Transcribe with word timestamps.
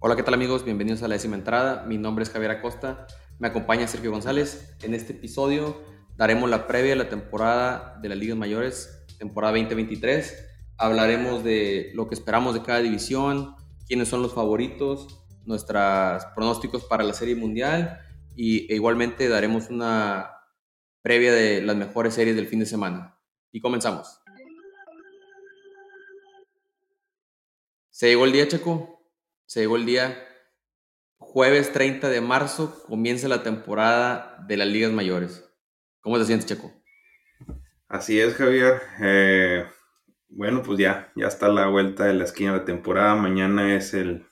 Hola, 0.00 0.14
¿qué 0.14 0.22
tal 0.22 0.34
amigos? 0.34 0.64
Bienvenidos 0.64 1.02
a 1.02 1.08
la 1.08 1.16
décima 1.16 1.34
entrada. 1.34 1.84
Mi 1.84 1.98
nombre 1.98 2.22
es 2.22 2.30
Javier 2.30 2.52
Acosta. 2.52 3.08
Me 3.40 3.48
acompaña 3.48 3.88
Sergio 3.88 4.12
González. 4.12 4.76
En 4.80 4.94
este 4.94 5.12
episodio 5.12 5.82
daremos 6.16 6.48
la 6.48 6.68
previa 6.68 6.90
de 6.90 6.96
la 6.96 7.08
temporada 7.08 7.98
de 8.00 8.08
las 8.08 8.16
ligas 8.16 8.36
mayores, 8.36 9.04
temporada 9.18 9.54
2023. 9.54 10.46
Hablaremos 10.76 11.42
de 11.42 11.90
lo 11.94 12.06
que 12.06 12.14
esperamos 12.14 12.54
de 12.54 12.62
cada 12.62 12.78
división, 12.78 13.56
quiénes 13.88 14.06
son 14.06 14.22
los 14.22 14.34
favoritos, 14.34 15.26
nuestros 15.44 16.24
pronósticos 16.36 16.84
para 16.84 17.02
la 17.02 17.12
Serie 17.12 17.34
Mundial 17.34 17.98
y 18.36 18.72
e 18.72 18.76
igualmente 18.76 19.28
daremos 19.28 19.68
una 19.68 20.30
previa 21.02 21.32
de 21.32 21.60
las 21.60 21.74
mejores 21.74 22.14
series 22.14 22.36
del 22.36 22.46
fin 22.46 22.60
de 22.60 22.66
semana. 22.66 23.18
Y 23.50 23.60
comenzamos. 23.60 24.20
Se 27.90 28.06
llegó 28.06 28.26
el 28.26 28.30
día, 28.30 28.46
Checo. 28.46 28.97
Se 29.48 29.60
llegó 29.60 29.76
el 29.76 29.86
día. 29.86 30.28
Jueves 31.16 31.72
30 31.72 32.10
de 32.10 32.20
marzo 32.20 32.82
comienza 32.86 33.28
la 33.28 33.42
temporada 33.42 34.44
de 34.46 34.58
las 34.58 34.68
ligas 34.68 34.92
mayores. 34.92 35.42
¿Cómo 36.00 36.18
te 36.18 36.26
sientes, 36.26 36.46
Checo? 36.46 36.70
Así 37.88 38.20
es, 38.20 38.34
Javier. 38.34 38.82
Eh, 39.00 39.64
bueno, 40.28 40.62
pues 40.62 40.78
ya, 40.78 41.10
ya 41.16 41.28
está 41.28 41.48
la 41.48 41.66
vuelta 41.68 42.04
de 42.04 42.12
la 42.12 42.24
esquina 42.24 42.52
de 42.52 42.60
temporada. 42.60 43.14
Mañana 43.14 43.74
es 43.74 43.94
el, 43.94 44.26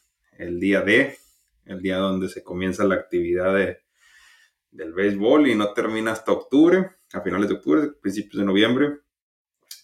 día 0.60 0.82
D, 0.82 1.16
el 1.64 1.80
día 1.80 1.96
donde 1.96 2.28
se 2.28 2.45
comienza 2.45 2.84
la 2.84 2.96
actividad 2.96 3.54
de, 3.54 3.78
del 4.70 4.92
béisbol 4.92 5.48
y 5.48 5.54
no 5.54 5.73
termina 5.73 6.12
hasta 6.12 6.32
octubre, 6.32 6.90
a 7.14 7.23
finales 7.23 7.48
de 7.48 7.54
octubre, 7.54 7.88
principios 8.02 8.40
de 8.40 8.45
noviembre. 8.45 8.98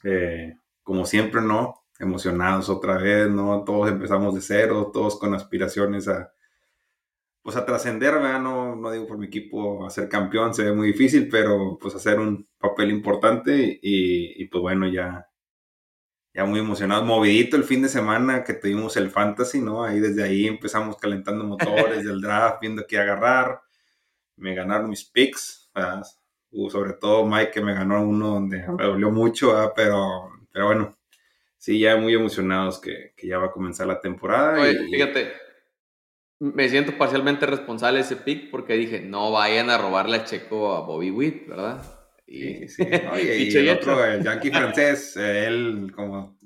Eh, 0.04 0.56
como 0.82 1.06
siempre, 1.06 1.40
¿no? 1.40 1.81
Emocionados 2.02 2.68
otra 2.68 2.98
vez, 2.98 3.28
¿no? 3.30 3.64
Todos 3.64 3.90
empezamos 3.90 4.34
de 4.34 4.40
cero, 4.40 4.90
todos 4.92 5.18
con 5.18 5.34
aspiraciones 5.34 6.08
a, 6.08 6.32
pues 7.42 7.56
a 7.56 7.66
trascender, 7.66 8.14
¿verdad? 8.14 8.40
No, 8.40 8.76
no 8.76 8.90
digo 8.90 9.06
por 9.06 9.18
mi 9.18 9.26
equipo 9.26 9.84
a 9.84 9.90
ser 9.90 10.08
campeón, 10.08 10.54
se 10.54 10.64
ve 10.64 10.72
muy 10.72 10.88
difícil, 10.88 11.28
pero 11.28 11.78
pues 11.80 11.94
hacer 11.94 12.20
un 12.20 12.48
papel 12.58 12.90
importante 12.90 13.78
y, 13.82 14.44
pues 14.46 14.62
bueno, 14.62 14.88
ya, 14.88 15.28
ya 16.34 16.44
muy 16.44 16.60
emocionado, 16.60 17.04
movidito 17.04 17.56
el 17.56 17.64
fin 17.64 17.82
de 17.82 17.88
semana 17.88 18.44
que 18.44 18.54
tuvimos 18.54 18.96
el 18.96 19.10
fantasy, 19.10 19.60
¿no? 19.60 19.84
Ahí 19.84 20.00
desde 20.00 20.22
ahí 20.22 20.46
empezamos 20.46 20.96
calentando 20.96 21.44
motores 21.44 22.04
del 22.04 22.20
draft, 22.20 22.60
viendo 22.60 22.86
qué 22.86 22.98
agarrar, 22.98 23.60
me 24.36 24.54
ganaron 24.54 24.90
mis 24.90 25.04
picks, 25.04 25.70
¿verdad? 25.74 26.04
sobre 26.70 26.92
todo 26.94 27.26
Mike 27.26 27.50
que 27.50 27.62
me 27.62 27.74
ganó 27.74 28.02
uno 28.02 28.28
donde 28.28 28.58
me 28.68 28.84
dolió 28.84 29.10
mucho, 29.10 29.72
pero, 29.74 30.30
pero 30.52 30.66
bueno, 30.66 30.98
sí, 31.62 31.78
ya 31.78 31.96
muy 31.96 32.12
emocionados 32.12 32.80
que, 32.80 33.14
ya 33.22 33.38
va 33.38 33.46
a 33.46 33.52
comenzar 33.52 33.86
la 33.86 34.00
temporada. 34.00 34.60
Oye, 34.60 34.76
fíjate, 34.90 35.32
me 36.40 36.68
siento 36.68 36.98
parcialmente 36.98 37.46
responsable 37.46 37.98
de 37.98 38.04
ese 38.04 38.16
pick 38.16 38.50
porque 38.50 38.74
dije, 38.74 39.00
no 39.00 39.30
vayan 39.30 39.70
a 39.70 39.78
robarle 39.78 40.16
a 40.16 40.24
Checo 40.24 40.74
a 40.74 40.80
Bobby 40.80 41.12
Witt, 41.12 41.46
¿verdad? 41.46 41.80
Y, 42.26 42.66
sí, 42.66 42.82
y 43.16 43.56
el 43.56 43.68
otro, 43.68 44.04
el 44.04 44.24
yankee 44.24 44.50
francés, 44.50 45.16
él 45.16 45.92
como 45.94 46.36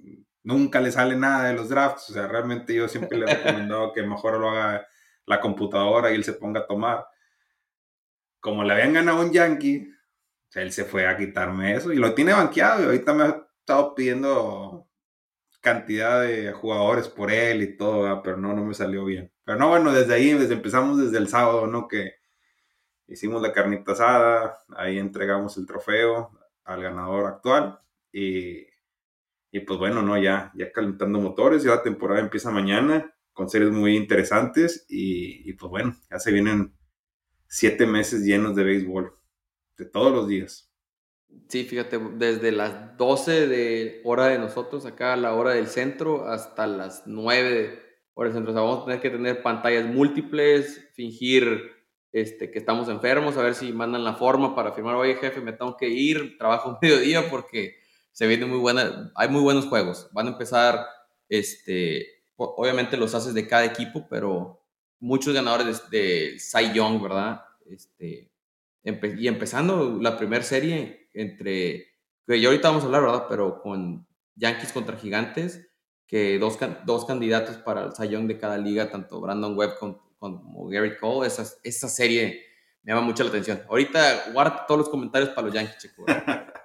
nunca 0.43 0.83
le 0.83 0.93
sale 0.93 1.17
nada 1.17 1.49
de 1.49 1.55
los 1.55 1.71
drafts, 1.71 2.11
o 2.11 2.13
sea, 2.13 2.27
realmente 2.27 2.75
yo 2.75 2.87
siempre 2.87 3.17
le 3.17 3.25
he 3.25 3.35
recomendado 3.37 3.95
que 3.95 4.03
mejor 4.03 4.39
lo 4.39 4.51
haga 4.51 4.87
la 5.25 5.41
computadora 5.41 6.13
y 6.13 6.17
él 6.17 6.25
se 6.25 6.35
ponga 6.35 6.61
a 6.61 6.67
tomar. 6.67 7.07
Como 8.39 8.65
le 8.65 8.75
habían 8.75 8.93
ganado 8.93 9.23
un 9.23 9.33
yankee, 9.33 9.89
él 10.53 10.73
se 10.73 10.85
fue 10.85 11.07
a 11.07 11.17
quitarme 11.17 11.75
eso 11.75 11.91
y 11.91 11.97
lo 11.97 12.13
tiene 12.13 12.35
banqueado 12.35 12.83
y 12.83 12.85
ahorita 12.85 13.15
me 13.15 13.23
ha 13.25 13.47
estado 13.61 13.95
pidiendo 13.95 14.86
cantidad 15.67 16.23
de 16.23 16.53
jugadores 16.53 17.09
por 17.09 17.33
él 17.33 17.61
y 17.61 17.77
todo, 17.77 18.23
pero 18.23 18.37
no, 18.37 18.55
no 18.55 18.65
me 18.65 18.73
salió 18.73 19.05
bien. 19.05 19.33
Pero 19.45 19.59
no, 19.59 19.69
bueno, 19.69 19.93
desde 19.93 20.15
ahí, 20.15 20.33
desde 20.33 20.55
empezamos 20.55 20.97
desde 20.97 21.19
el 21.19 21.27
sábado, 21.27 21.67
¿no? 21.67 21.89
Que 21.89 22.13
hicimos 23.09 23.43
la 23.43 23.53
carnita 23.53 23.91
asada, 23.93 24.59
ahí 24.77 24.97
entregamos 24.99 25.57
el 25.57 25.67
trofeo 25.67 26.31
al 26.63 26.83
ganador 26.83 27.27
actual 27.27 27.81
y, 28.13 28.67
y 29.51 29.61
pues 29.67 29.77
bueno, 29.81 30.03
¿no? 30.03 30.17
Ya, 30.17 30.53
ya 30.55 30.71
calentando 30.71 31.19
motores, 31.19 31.65
ya 31.65 31.73
la 31.73 31.83
temporada 31.83 32.21
empieza 32.21 32.53
mañana 32.53 33.13
con 33.33 33.49
series 33.49 33.73
muy 33.73 33.97
interesantes 33.97 34.87
y, 34.89 35.51
y 35.51 35.55
pues 35.55 35.69
bueno, 35.69 35.97
ya 36.09 36.21
se 36.21 36.31
vienen 36.31 36.77
siete 37.49 37.87
meses 37.87 38.23
llenos 38.23 38.55
de 38.55 38.63
béisbol, 38.63 39.13
de 39.79 39.87
todos 39.87 40.13
los 40.13 40.29
días. 40.29 40.73
Sí, 41.49 41.65
fíjate, 41.65 41.99
desde 41.99 42.51
las 42.51 42.97
12 42.97 43.47
de 43.47 44.01
hora 44.05 44.27
de 44.27 44.39
nosotros, 44.39 44.85
acá 44.85 45.13
a 45.13 45.17
la 45.17 45.35
hora 45.35 45.51
del 45.53 45.69
centro, 45.69 46.27
hasta 46.27 46.67
las 46.67 47.05
9 47.07 47.83
hora 48.15 48.31
del 48.31 48.37
centro. 48.37 48.53
O 48.53 48.55
sea, 48.55 48.63
vamos 48.63 48.83
a 48.83 48.87
tener 48.87 49.01
que 49.01 49.11
tener 49.11 49.43
pantallas 49.43 49.87
múltiples, 49.87 50.91
fingir 50.95 51.77
este, 52.13 52.51
que 52.51 52.59
estamos 52.59 52.89
enfermos, 52.89 53.37
a 53.37 53.43
ver 53.43 53.55
si 53.55 53.73
mandan 53.73 54.03
la 54.03 54.15
forma 54.15 54.55
para 54.55 54.73
firmar, 54.73 54.97
oye 54.97 55.17
jefe, 55.17 55.41
me 55.41 55.53
tengo 55.53 55.77
que 55.77 55.89
ir, 55.89 56.39
trabajo 56.39 56.79
mediodía 56.83 57.29
porque 57.29 57.77
se 58.13 58.27
viene 58.27 58.47
muy 58.47 58.59
buena, 58.59 59.13
hay 59.15 59.29
muy 59.29 59.43
buenos 59.43 59.67
juegos. 59.67 60.09
Van 60.13 60.27
a 60.27 60.31
empezar, 60.31 60.87
este, 61.29 62.25
obviamente 62.37 62.97
los 62.97 63.15
haces 63.15 63.35
de 63.35 63.47
cada 63.47 63.67
equipo, 63.67 64.07
pero 64.09 64.65
muchos 64.99 65.35
ganadores 65.35 65.91
de, 65.91 65.99
de 65.99 66.39
Cy 66.39 66.73
Young, 66.73 67.03
¿verdad? 67.03 67.43
Este, 67.67 68.31
y 68.83 69.29
empezando 69.29 69.99
la 70.01 70.17
primera 70.17 70.43
serie 70.43 71.06
entre, 71.21 71.87
que 72.27 72.41
yo 72.41 72.51
ahorita 72.51 72.69
vamos 72.69 72.85
a 72.85 72.87
hablar, 72.87 73.03
¿verdad? 73.03 73.27
Pero 73.29 73.61
con 73.61 74.07
Yankees 74.35 74.73
contra 74.73 74.97
Gigantes, 74.97 75.69
que 76.07 76.39
dos, 76.39 76.59
dos 76.85 77.05
candidatos 77.05 77.57
para 77.59 77.85
el 77.85 77.95
sayón 77.95 78.29
de 78.29 78.39
cada 78.39 78.59
liga, 78.59 78.91
tanto 78.91 79.21
Brandon 79.21 79.57
Webb 79.57 79.79
como, 79.79 80.69
Gary 80.69 80.97
Cole, 80.97 81.27
esa, 81.27 81.45
esa 81.63 81.89
serie 81.89 82.43
me 82.83 82.93
llama 82.93 83.07
mucho 83.07 83.25
la 83.25 83.31
atención. 83.31 83.61
Ahorita 83.69 84.31
guarda 84.33 84.65
todos 84.67 84.79
los 84.79 84.89
comentarios 84.89 85.31
para 85.31 85.49
los 85.49 85.55
Yankees, 85.55 85.79
chico. 85.79 86.05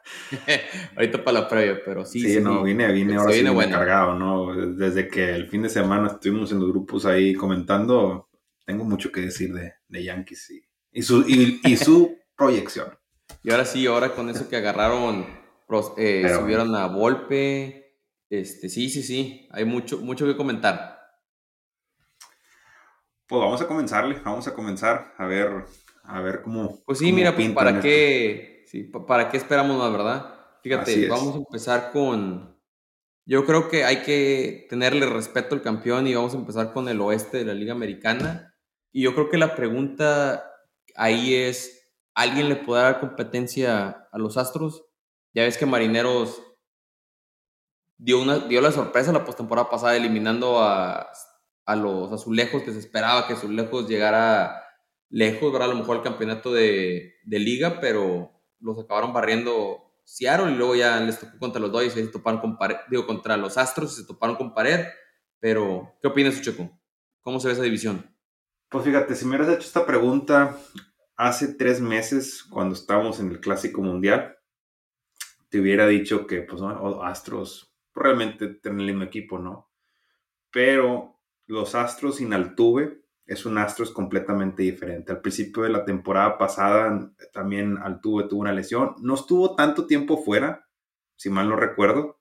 ahorita 0.95 1.23
para 1.23 1.41
la 1.41 1.47
previa, 1.47 1.81
pero 1.83 2.05
sí. 2.05 2.21
Sí, 2.21 2.39
no, 2.39 2.63
vine, 2.63 2.91
vine 2.91 3.15
ahora 3.15 3.33
sí 3.33 3.43
cargado, 3.43 4.17
¿no? 4.17 4.75
Desde 4.75 5.07
que 5.07 5.31
el 5.31 5.47
fin 5.47 5.63
de 5.63 5.69
semana 5.69 6.07
estuvimos 6.07 6.51
en 6.51 6.59
los 6.59 6.69
grupos 6.69 7.05
ahí 7.05 7.33
comentando, 7.33 8.29
tengo 8.65 8.83
mucho 8.83 9.11
que 9.11 9.21
decir 9.21 9.53
de, 9.53 9.73
de 9.87 10.03
Yankees 10.03 10.53
y, 10.91 11.01
su, 11.01 11.25
y 11.27 11.77
su 11.77 12.17
proyección. 12.35 13.00
Y 13.43 13.51
ahora 13.51 13.65
sí, 13.65 13.85
ahora 13.87 14.13
con 14.13 14.29
eso 14.29 14.47
que 14.47 14.55
agarraron, 14.55 15.25
eh, 15.97 16.31
subieron 16.37 16.75
a 16.75 16.87
Volpe. 16.87 17.97
Este, 18.29 18.69
sí, 18.69 18.89
sí, 18.89 19.03
sí, 19.03 19.47
hay 19.51 19.65
mucho, 19.65 19.97
mucho 19.97 20.25
que 20.25 20.37
comentar. 20.37 20.99
Pues 23.27 23.41
vamos 23.41 23.61
a 23.61 23.67
comenzarle, 23.67 24.19
vamos 24.23 24.47
a 24.47 24.53
comenzar 24.53 25.13
a 25.17 25.25
ver, 25.25 25.65
a 26.03 26.21
ver 26.21 26.41
cómo. 26.43 26.81
Pues 26.85 26.99
sí, 26.99 27.11
mira, 27.11 27.35
pues 27.35 27.49
para 27.51 27.81
qué, 27.81 28.63
sí, 28.67 28.83
para 28.83 29.29
qué 29.29 29.37
esperamos 29.37 29.77
más, 29.77 29.91
¿verdad? 29.91 30.35
Fíjate, 30.61 31.07
vamos 31.07 31.35
a 31.35 31.37
empezar 31.39 31.91
con. 31.91 32.59
Yo 33.25 33.45
creo 33.45 33.69
que 33.69 33.83
hay 33.83 34.03
que 34.03 34.67
tenerle 34.69 35.05
respeto 35.05 35.55
al 35.55 35.61
campeón 35.61 36.07
y 36.07 36.15
vamos 36.15 36.33
a 36.33 36.37
empezar 36.37 36.73
con 36.73 36.89
el 36.89 37.01
oeste 37.01 37.37
de 37.37 37.45
la 37.45 37.53
Liga 37.53 37.73
Americana. 37.73 38.55
Y 38.91 39.03
yo 39.03 39.13
creo 39.13 39.29
que 39.29 39.37
la 39.37 39.55
pregunta 39.55 40.43
ahí 40.95 41.35
es 41.35 41.80
alguien 42.13 42.49
le 42.49 42.55
pueda 42.55 42.83
dar 42.83 42.99
competencia 42.99 44.07
a 44.11 44.17
los 44.17 44.37
Astros. 44.37 44.85
Ya 45.33 45.43
ves 45.43 45.57
que 45.57 45.65
Marineros 45.65 46.41
dio, 47.97 48.21
una, 48.21 48.39
dio 48.39 48.61
la 48.61 48.71
sorpresa 48.71 49.11
la 49.11 49.25
postemporada 49.25 49.69
pasada 49.69 49.95
eliminando 49.95 50.61
a, 50.61 51.09
a 51.65 51.75
los 51.75 52.11
azulejos 52.11 52.63
que 52.63 52.71
se 52.71 52.79
esperaba 52.79 53.27
que 53.27 53.33
azulejos 53.33 53.87
llegara 53.87 54.63
lejos, 55.09 55.51
¿verdad? 55.51 55.69
A 55.69 55.73
lo 55.73 55.79
mejor 55.79 55.97
el 55.97 56.03
campeonato 56.03 56.51
de, 56.51 57.15
de 57.23 57.39
liga, 57.39 57.79
pero 57.79 58.31
los 58.59 58.79
acabaron 58.79 59.13
barriendo 59.13 59.93
Seattle 60.03 60.51
y 60.51 60.55
luego 60.55 60.75
ya 60.75 60.99
les 60.99 61.19
tocó 61.19 61.37
contra 61.39 61.61
los 61.61 61.71
Dodgers 61.71 61.95
y 61.97 62.05
se 62.05 62.11
toparon 62.11 62.41
con 62.41 62.57
pared, 62.57 62.77
digo, 62.89 63.05
contra 63.05 63.37
los 63.37 63.57
Astros 63.57 63.93
y 63.93 64.01
se 64.01 64.07
toparon 64.07 64.35
con 64.35 64.53
pared. 64.53 64.85
Pero, 65.39 65.95
¿qué 66.01 66.07
opinas, 66.07 66.41
Checo? 66.41 66.69
¿Cómo 67.21 67.39
se 67.39 67.47
ve 67.47 67.53
esa 67.53 67.63
división? 67.63 68.15
Pues 68.69 68.85
fíjate, 68.85 69.15
si 69.15 69.25
me 69.25 69.35
hubieras 69.35 69.55
hecho 69.55 69.67
esta 69.67 69.85
pregunta 69.85 70.57
hace 71.21 71.53
tres 71.53 71.81
meses, 71.81 72.43
cuando 72.43 72.73
estábamos 72.73 73.19
en 73.19 73.29
el 73.29 73.39
Clásico 73.39 73.83
Mundial, 73.83 74.39
te 75.49 75.59
hubiera 75.59 75.85
dicho 75.85 76.25
que, 76.25 76.41
pues, 76.41 76.61
Astros 77.03 77.75
realmente 77.93 78.47
tienen 78.47 78.81
el 78.81 78.87
mismo 78.87 79.03
equipo, 79.03 79.37
¿no? 79.37 79.69
Pero 80.49 81.19
los 81.45 81.75
Astros 81.75 82.15
sin 82.15 82.33
Altuve 82.33 83.03
es 83.27 83.45
un 83.45 83.59
Astros 83.59 83.91
completamente 83.91 84.63
diferente. 84.63 85.11
Al 85.11 85.21
principio 85.21 85.61
de 85.61 85.69
la 85.69 85.85
temporada 85.85 86.39
pasada 86.39 87.13
también 87.31 87.77
Altuve 87.77 88.23
tuvo 88.27 88.41
una 88.41 88.51
lesión. 88.51 88.95
No 89.01 89.13
estuvo 89.13 89.55
tanto 89.55 89.85
tiempo 89.85 90.23
fuera, 90.23 90.67
si 91.15 91.29
mal 91.29 91.47
no 91.47 91.55
recuerdo, 91.55 92.19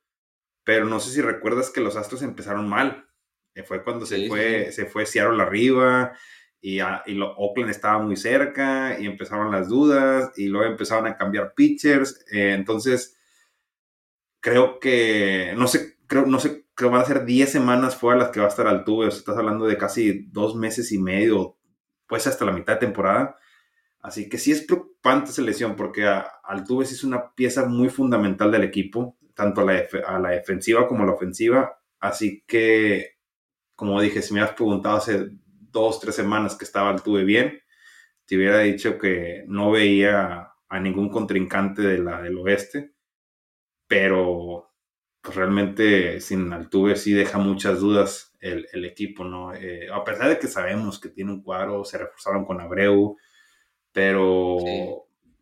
pero 0.62 0.85
no 0.85 1.00
sé 1.00 1.11
si 1.11 1.23
recuerdas 1.23 1.70
que 1.70 1.81
los 1.81 1.96
Astros 1.96 2.20
empezaron 2.20 2.69
mal. 2.69 3.08
Eh, 3.55 3.62
fue 3.62 3.82
cuando 3.82 4.05
se 4.05 4.29
fue, 4.29 4.73
se 4.73 4.85
fue 4.85 5.06
Seattle 5.06 5.43
arriba, 5.43 6.12
y, 6.60 6.80
Oakland 6.80 7.70
estaba 7.70 8.02
muy 8.02 8.16
cerca 8.16 8.98
y 9.00 9.06
empezaron 9.06 9.50
las 9.50 9.68
dudas 9.68 10.32
y 10.36 10.48
luego 10.48 10.70
empezaron 10.70 11.06
a 11.06 11.16
cambiar 11.16 11.54
pitchers. 11.54 12.24
Eh, 12.30 12.52
entonces, 12.52 13.18
creo 14.40 14.78
que, 14.78 15.54
no 15.56 15.66
sé, 15.68 15.98
creo, 16.06 16.26
no 16.26 16.38
sé 16.38 16.66
creo 16.80 16.90
van 16.90 17.02
a 17.02 17.04
ser 17.04 17.26
10 17.26 17.52
semanas 17.52 17.94
fuera 17.94 18.20
las 18.20 18.30
que 18.30 18.40
va 18.40 18.46
a 18.46 18.48
estar 18.48 18.66
Altuve. 18.66 19.06
O 19.06 19.10
sea, 19.10 19.18
estás 19.20 19.36
hablando 19.36 19.66
de 19.66 19.76
casi 19.76 20.26
dos 20.30 20.56
meses 20.56 20.92
y 20.92 20.98
medio, 20.98 21.58
pues 22.06 22.26
hasta 22.26 22.46
la 22.46 22.52
mitad 22.52 22.74
de 22.74 22.80
temporada. 22.86 23.36
Así 24.00 24.30
que 24.30 24.38
sí 24.38 24.50
es 24.50 24.62
preocupante 24.62 25.30
esa 25.30 25.42
lesión 25.42 25.76
porque 25.76 26.06
Altuve 26.44 26.86
sí 26.86 26.94
es 26.94 27.04
una 27.04 27.34
pieza 27.34 27.66
muy 27.66 27.90
fundamental 27.90 28.50
del 28.50 28.64
equipo, 28.64 29.18
tanto 29.34 29.60
a 29.60 29.64
la, 29.64 29.82
a 30.06 30.18
la 30.18 30.30
defensiva 30.30 30.88
como 30.88 31.02
a 31.02 31.06
la 31.06 31.12
ofensiva. 31.12 31.78
Así 31.98 32.44
que, 32.46 33.18
como 33.76 34.00
dije, 34.00 34.22
si 34.22 34.32
me 34.32 34.40
has 34.40 34.52
preguntado 34.52 34.96
hace 34.96 35.30
dos, 35.70 36.00
tres 36.00 36.14
semanas 36.14 36.56
que 36.56 36.64
estaba 36.64 36.90
Altuve 36.90 37.25
bien, 37.25 37.61
te 38.26 38.37
hubiera 38.37 38.61
dicho 38.61 38.99
que 38.99 39.44
no 39.49 39.70
veía 39.70 40.52
a 40.69 40.81
ningún 40.81 41.08
contrincante 41.08 41.82
de 41.82 41.99
la 41.99 42.22
del 42.22 42.38
oeste, 42.38 42.93
pero 43.87 44.70
pues 45.20 45.37
realmente 45.37 46.20
sin 46.20 46.52
Altuve 46.52 46.96
sí 46.96 47.12
deja 47.12 47.38
muchas 47.38 47.81
dudas 47.81 48.37
el, 48.40 48.69
el 48.72 48.84
equipo, 48.84 49.25
¿no? 49.25 49.55
Eh, 49.55 49.88
a 49.93 50.02
pesar 50.05 50.28
de 50.28 50.38
que 50.38 50.46
sabemos 50.46 50.99
que 50.99 51.11
tiene 51.11 51.32
un 51.32 51.43
cuadro, 51.43 51.84
se 51.84 51.99
reforzaron 51.99 52.44
con 52.44 52.61
Abreu, 52.61 53.17
pero 53.93 54.58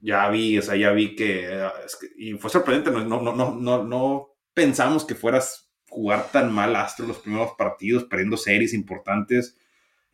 ya 0.00 0.28
vi, 0.30 0.58
o 0.58 0.62
sea, 0.62 0.76
ya 0.76 0.92
vi 0.92 1.14
que, 1.14 1.68
y 2.16 2.32
fue 2.34 2.50
sorprendente, 2.50 2.90
no, 2.90 3.20
no, 3.20 3.34
no, 3.34 3.54
no, 3.54 3.84
no 3.84 4.28
pensamos 4.54 5.04
que 5.04 5.14
fueras 5.14 5.70
jugar 5.88 6.30
tan 6.30 6.52
mal 6.52 6.74
Astro 6.76 7.06
los 7.06 7.18
primeros 7.18 7.52
partidos, 7.56 8.04
perdiendo 8.04 8.36
series 8.36 8.74
importantes, 8.74 9.56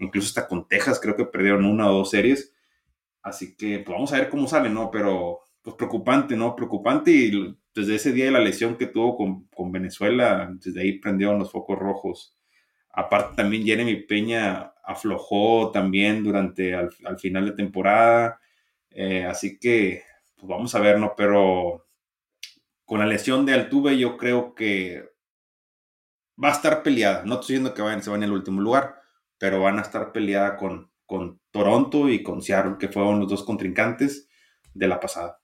incluso 0.04 0.28
hasta 0.28 0.48
con 0.48 0.68
Texas 0.68 1.00
creo 1.00 1.16
que 1.16 1.24
perdieron 1.26 1.64
una 1.64 1.90
o 1.90 1.94
dos 1.98 2.10
series, 2.10 2.52
así 3.22 3.56
que 3.56 3.80
pues 3.80 3.94
vamos 3.94 4.12
a 4.12 4.18
ver 4.18 4.28
cómo 4.30 4.46
sale, 4.46 4.70
¿no? 4.70 4.90
Pero 4.90 5.40
pues 5.62 5.76
preocupante, 5.76 6.36
¿no? 6.36 6.54
Preocupante 6.54 7.10
y 7.10 7.56
desde 7.74 7.96
ese 7.96 8.12
día 8.12 8.26
de 8.26 8.30
la 8.30 8.40
lesión 8.40 8.76
que 8.76 8.86
tuvo 8.86 9.16
con, 9.16 9.44
con 9.48 9.72
Venezuela, 9.72 10.50
desde 10.60 10.80
ahí 10.82 10.98
prendieron 10.98 11.38
los 11.38 11.50
focos 11.50 11.78
rojos. 11.78 12.36
Aparte 12.90 13.36
también 13.36 13.64
Jeremy 13.64 13.96
Peña 13.96 14.74
aflojó 14.84 15.70
también 15.72 16.22
durante 16.22 16.74
al, 16.74 16.92
final 17.18 17.46
de 17.46 17.52
temporada. 17.52 18.40
Eh, 18.90 19.24
así 19.24 19.58
que 19.58 20.04
pues 20.36 20.46
vamos 20.46 20.74
a 20.74 20.80
ver, 20.80 21.00
¿no? 21.00 21.14
Pero 21.16 21.86
con 22.84 23.00
la 23.00 23.06
lesión 23.06 23.46
de 23.46 23.54
Altuve 23.54 23.98
yo 23.98 24.16
creo 24.16 24.54
que 24.54 25.08
va 26.42 26.48
a 26.48 26.52
estar 26.52 26.82
peleada. 26.82 27.24
No 27.24 27.34
estoy 27.34 27.54
diciendo 27.54 27.74
que 27.74 27.82
vayan, 27.82 28.02
se 28.02 28.10
van 28.10 28.22
en 28.22 28.28
el 28.28 28.36
último 28.36 28.60
lugar, 28.60 29.00
pero 29.44 29.61
van 29.61 29.79
a 29.79 29.82
estar 29.82 30.11
peleada 30.11 30.56
con, 30.56 30.91
con 31.05 31.38
Toronto 31.50 32.08
y 32.08 32.23
con 32.23 32.41
Seattle, 32.41 32.76
que 32.81 32.88
fueron 32.88 33.20
los 33.20 33.29
dos 33.29 33.43
contrincantes 33.44 34.26
de 34.73 34.88
la 34.88 34.99
pasada. 34.99 35.38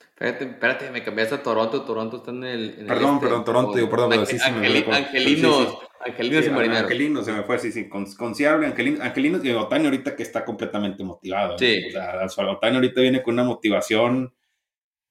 Espérate, 0.00 0.44
espérate, 0.46 0.90
me 0.90 1.04
cambiaste 1.04 1.36
a 1.36 1.42
Toronto. 1.44 1.84
Toronto 1.84 2.16
está 2.16 2.32
en 2.32 2.42
el. 2.42 2.84
perdón, 2.84 3.14
este, 3.14 3.26
perdón, 3.26 3.44
Toronto, 3.44 3.74
digo, 3.76 3.88
perdón, 3.88 4.10
pero 4.10 4.26
sí, 4.26 4.40
sí 4.40 4.44
Angelinos, 4.44 5.78
Angelinos 6.04 6.46
y 6.46 6.50
Marineros. 6.50 6.82
Angelinos 6.82 7.24
se 7.26 7.32
me 7.32 7.44
fue, 7.44 7.60
sí, 7.60 7.70
sí, 7.70 7.88
con, 7.88 8.12
con 8.14 8.34
Seattle, 8.34 8.66
Angelinos, 8.66 9.02
Angelinos 9.02 9.44
y 9.44 9.52
Otani 9.52 9.84
ahorita 9.84 10.16
que 10.16 10.24
está 10.24 10.44
completamente 10.44 11.04
motivado. 11.04 11.56
Sí. 11.58 11.78
O 11.86 11.90
sea, 11.92 12.50
Otani 12.50 12.74
ahorita 12.74 13.00
viene 13.00 13.22
con 13.22 13.34
una 13.34 13.44
motivación 13.44 14.34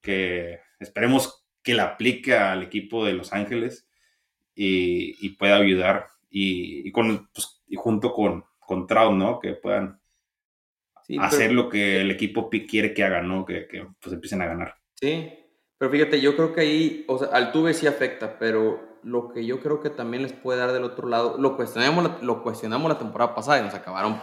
que 0.02 0.60
esperemos 0.80 1.46
que 1.62 1.72
la 1.72 1.84
aplique 1.84 2.34
al 2.34 2.62
equipo 2.62 3.06
de 3.06 3.14
Los 3.14 3.32
Ángeles 3.32 3.88
y, 4.54 5.16
y 5.26 5.30
pueda 5.30 5.56
ayudar. 5.56 6.08
Y, 6.30 6.88
y 6.88 6.92
con, 6.92 7.28
pues, 7.32 7.62
y 7.66 7.76
junto 7.76 8.12
con, 8.12 8.44
con 8.58 8.86
Trout, 8.86 9.14
¿no? 9.14 9.38
Que 9.40 9.54
puedan 9.54 10.00
hacer 11.20 11.52
lo 11.52 11.68
que 11.68 12.00
el 12.00 12.10
equipo 12.10 12.50
quiere 12.50 12.92
que 12.92 13.04
hagan, 13.04 13.28
¿no? 13.28 13.44
Que, 13.44 13.66
que 13.66 13.86
pues 14.00 14.12
empiecen 14.12 14.42
a 14.42 14.46
ganar. 14.46 14.74
Sí, 14.94 15.32
pero 15.78 15.90
fíjate, 15.90 16.20
yo 16.20 16.36
creo 16.36 16.52
que 16.52 16.60
ahí, 16.60 17.04
o 17.08 17.18
sea, 17.18 17.28
Altuve 17.28 17.72
sí 17.72 17.86
afecta, 17.86 18.38
pero 18.38 18.98
lo 19.02 19.32
que 19.32 19.46
yo 19.46 19.60
creo 19.60 19.80
que 19.80 19.90
también 19.90 20.22
les 20.22 20.32
puede 20.32 20.58
dar 20.58 20.72
del 20.72 20.84
otro 20.84 21.08
lado, 21.08 21.38
lo 21.38 21.56
cuestionamos, 21.56 22.22
lo 22.22 22.42
cuestionamos 22.42 22.88
la 22.90 22.98
temporada 22.98 23.34
pasada 23.34 23.60
y 23.60 23.62
nos 23.62 23.74
acabaron 23.74 24.20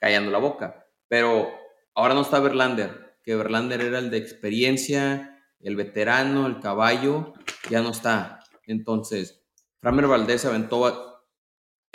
callando 0.00 0.30
la 0.30 0.38
boca, 0.38 0.86
pero 1.08 1.48
ahora 1.94 2.14
no 2.14 2.22
está 2.22 2.40
Verlander, 2.40 3.18
que 3.22 3.36
Verlander 3.36 3.82
era 3.82 3.98
el 3.98 4.10
de 4.10 4.16
experiencia, 4.16 5.44
el 5.60 5.76
veterano, 5.76 6.46
el 6.46 6.60
caballo, 6.60 7.34
ya 7.68 7.82
no 7.82 7.90
está. 7.90 8.40
Entonces, 8.66 9.44
Framer 9.80 10.06
Valdés 10.06 10.42
se 10.42 10.48
aventó 10.48 11.07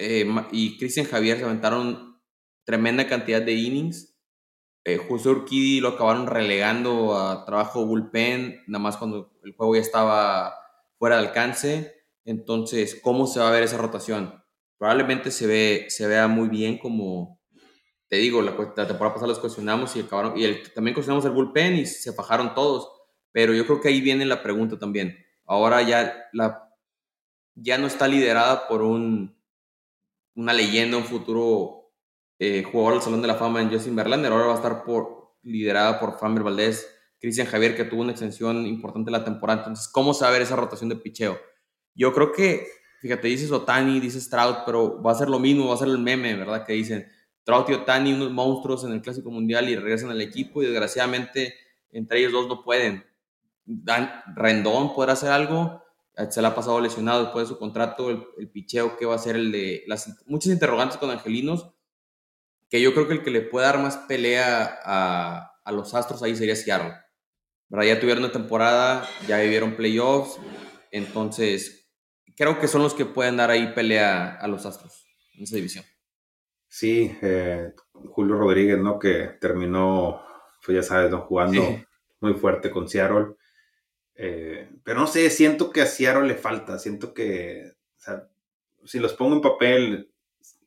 eh, 0.03 0.27
y 0.51 0.77
Cristian 0.77 1.05
Javier 1.05 1.37
se 1.37 1.45
aventaron 1.45 2.21
tremenda 2.65 3.07
cantidad 3.07 3.41
de 3.41 3.53
innings 3.53 4.13
eh, 4.85 4.97
José 4.97 5.29
Urquidi 5.29 5.79
lo 5.79 5.89
acabaron 5.89 6.27
relegando 6.27 7.17
a 7.17 7.45
trabajo 7.45 7.85
bullpen, 7.85 8.63
nada 8.67 8.83
más 8.83 8.97
cuando 8.97 9.31
el 9.43 9.53
juego 9.55 9.75
ya 9.75 9.81
estaba 9.81 10.55
fuera 10.97 11.17
de 11.17 11.27
alcance. 11.27 11.93
Entonces, 12.25 12.99
¿cómo 13.01 13.25
se 13.25 13.39
va 13.39 13.47
a 13.47 13.51
ver 13.51 13.63
esa 13.63 13.77
rotación? 13.77 14.43
Probablemente 14.77 15.31
se, 15.31 15.47
ve, 15.47 15.85
se 15.87 16.07
vea 16.07 16.27
muy 16.27 16.49
bien 16.49 16.77
como, 16.77 17.41
te 18.09 18.17
digo, 18.17 18.41
la, 18.41 18.51
temporada 18.57 19.13
pasada 19.13 19.27
los 19.27 19.39
cuestionamos 19.39 19.95
y 19.95 20.01
acabaron, 20.01 20.33
y 20.37 20.63
también 20.75 20.93
cuestionamos 20.93 21.23
el 21.25 21.31
bullpen 21.31 21.77
y 21.77 21.85
se 21.85 22.11
fajaron 22.11 22.53
todos, 22.53 22.89
pero 23.31 23.53
yo 23.53 23.65
creo 23.65 23.79
que 23.79 23.87
ahí 23.87 24.01
viene 24.01 24.25
la 24.25 24.43
pregunta 24.43 24.77
también. 24.77 25.17
Ahora 25.45 25.81
ya, 25.81 26.27
la, 26.33 26.69
ya 27.55 27.77
no 27.77 27.87
está 27.87 28.07
liderada 28.07 28.67
por 28.67 28.81
un, 28.81 29.37
una 30.35 30.53
leyenda, 30.53 30.97
un 30.97 31.03
futuro 31.03 31.91
eh, 32.39 32.63
jugador 32.63 32.93
del 32.93 33.01
Salón 33.03 33.21
de 33.21 33.27
la 33.27 33.35
Fama 33.35 33.61
en 33.61 33.71
Justin 33.71 33.95
Verlander, 33.95 34.31
ahora 34.31 34.47
va 34.47 34.53
a 34.53 34.57
estar 34.57 34.83
por, 34.83 35.35
liderada 35.43 35.99
por 35.99 36.17
Framber 36.17 36.43
Valdez, 36.43 36.87
Cristian 37.19 37.47
Javier, 37.47 37.75
que 37.75 37.85
tuvo 37.85 38.01
una 38.01 38.11
extensión 38.11 38.65
importante 38.65 39.11
la 39.11 39.23
temporada. 39.23 39.59
Entonces, 39.59 39.87
¿cómo 39.87 40.13
ver 40.19 40.41
esa 40.41 40.55
rotación 40.55 40.89
de 40.89 40.97
picheo? 40.97 41.39
Yo 41.95 42.11
creo 42.11 42.31
que, 42.31 42.67
fíjate, 43.01 43.27
dices 43.27 43.51
Otani, 43.51 43.99
dices 43.99 44.29
Trout, 44.29 44.59
pero 44.65 45.01
va 45.01 45.11
a 45.11 45.15
ser 45.15 45.29
lo 45.29 45.39
mismo, 45.39 45.67
va 45.67 45.75
a 45.75 45.77
ser 45.77 45.87
el 45.87 45.99
meme, 45.99 46.35
¿verdad? 46.35 46.65
Que 46.65 46.73
dicen 46.73 47.07
Trout 47.43 47.69
y 47.69 47.73
Otani, 47.73 48.13
unos 48.13 48.31
monstruos 48.31 48.83
en 48.83 48.91
el 48.91 49.01
Clásico 49.01 49.31
Mundial 49.31 49.69
y 49.69 49.75
regresan 49.75 50.09
al 50.09 50.21
equipo 50.21 50.61
y 50.61 50.65
desgraciadamente 50.65 51.53
entre 51.93 52.19
ellos 52.19 52.33
dos 52.33 52.47
no 52.47 52.63
pueden. 52.63 53.05
Dan, 53.65 54.11
Rendón 54.35 54.93
podrá 54.93 55.13
hacer 55.13 55.31
algo, 55.31 55.81
se 56.29 56.41
le 56.41 56.47
ha 56.47 56.55
pasado 56.55 56.79
lesionado 56.79 57.23
después 57.23 57.47
de 57.47 57.53
su 57.53 57.59
contrato, 57.59 58.09
el, 58.09 58.23
el 58.37 58.49
picheo 58.49 58.97
que 58.97 59.05
va 59.05 59.15
a 59.15 59.19
ser 59.19 59.35
el 59.35 59.51
de 59.51 59.83
las 59.87 60.23
muchas 60.25 60.51
interrogantes 60.51 60.97
con 60.97 61.09
Angelinos, 61.09 61.73
que 62.69 62.81
yo 62.81 62.93
creo 62.93 63.07
que 63.07 63.13
el 63.13 63.23
que 63.23 63.31
le 63.31 63.41
puede 63.41 63.65
dar 63.65 63.79
más 63.79 63.97
pelea 63.97 64.79
a, 64.83 65.53
a 65.63 65.71
los 65.71 65.93
Astros 65.93 66.23
ahí 66.23 66.35
sería 66.35 66.55
Seattle. 66.55 66.93
¿verdad? 67.69 67.87
Ya 67.87 67.99
tuvieron 67.99 68.23
una 68.23 68.31
temporada, 68.31 69.07
ya 69.27 69.39
vivieron 69.39 69.75
playoffs, 69.75 70.39
entonces 70.91 71.89
creo 72.35 72.59
que 72.59 72.67
son 72.67 72.83
los 72.83 72.93
que 72.93 73.05
pueden 73.05 73.37
dar 73.37 73.49
ahí 73.49 73.73
pelea 73.73 74.35
a 74.35 74.47
los 74.47 74.65
Astros 74.65 75.07
en 75.35 75.43
esa 75.43 75.55
división. 75.55 75.85
Sí, 76.67 77.15
eh, 77.21 77.73
Julio 77.91 78.35
Rodríguez, 78.35 78.79
¿no? 78.79 78.97
Que 78.97 79.37
terminó, 79.39 80.21
pues 80.65 80.75
ya 80.75 80.83
sabes, 80.83 81.11
¿no? 81.11 81.21
jugando 81.21 81.63
muy 82.19 82.33
fuerte 82.33 82.71
con 82.71 82.87
Seattle. 82.87 83.35
Eh, 84.15 84.69
pero 84.83 84.99
no 84.99 85.07
sé, 85.07 85.29
siento 85.29 85.71
que 85.71 85.81
a 85.81 85.85
Seattle 85.85 86.27
le 86.27 86.35
falta, 86.35 86.77
siento 86.77 87.13
que, 87.13 87.71
o 87.97 87.99
sea, 87.99 88.27
si 88.85 88.99
los 88.99 89.13
pongo 89.13 89.35
en 89.35 89.41
papel, 89.41 90.11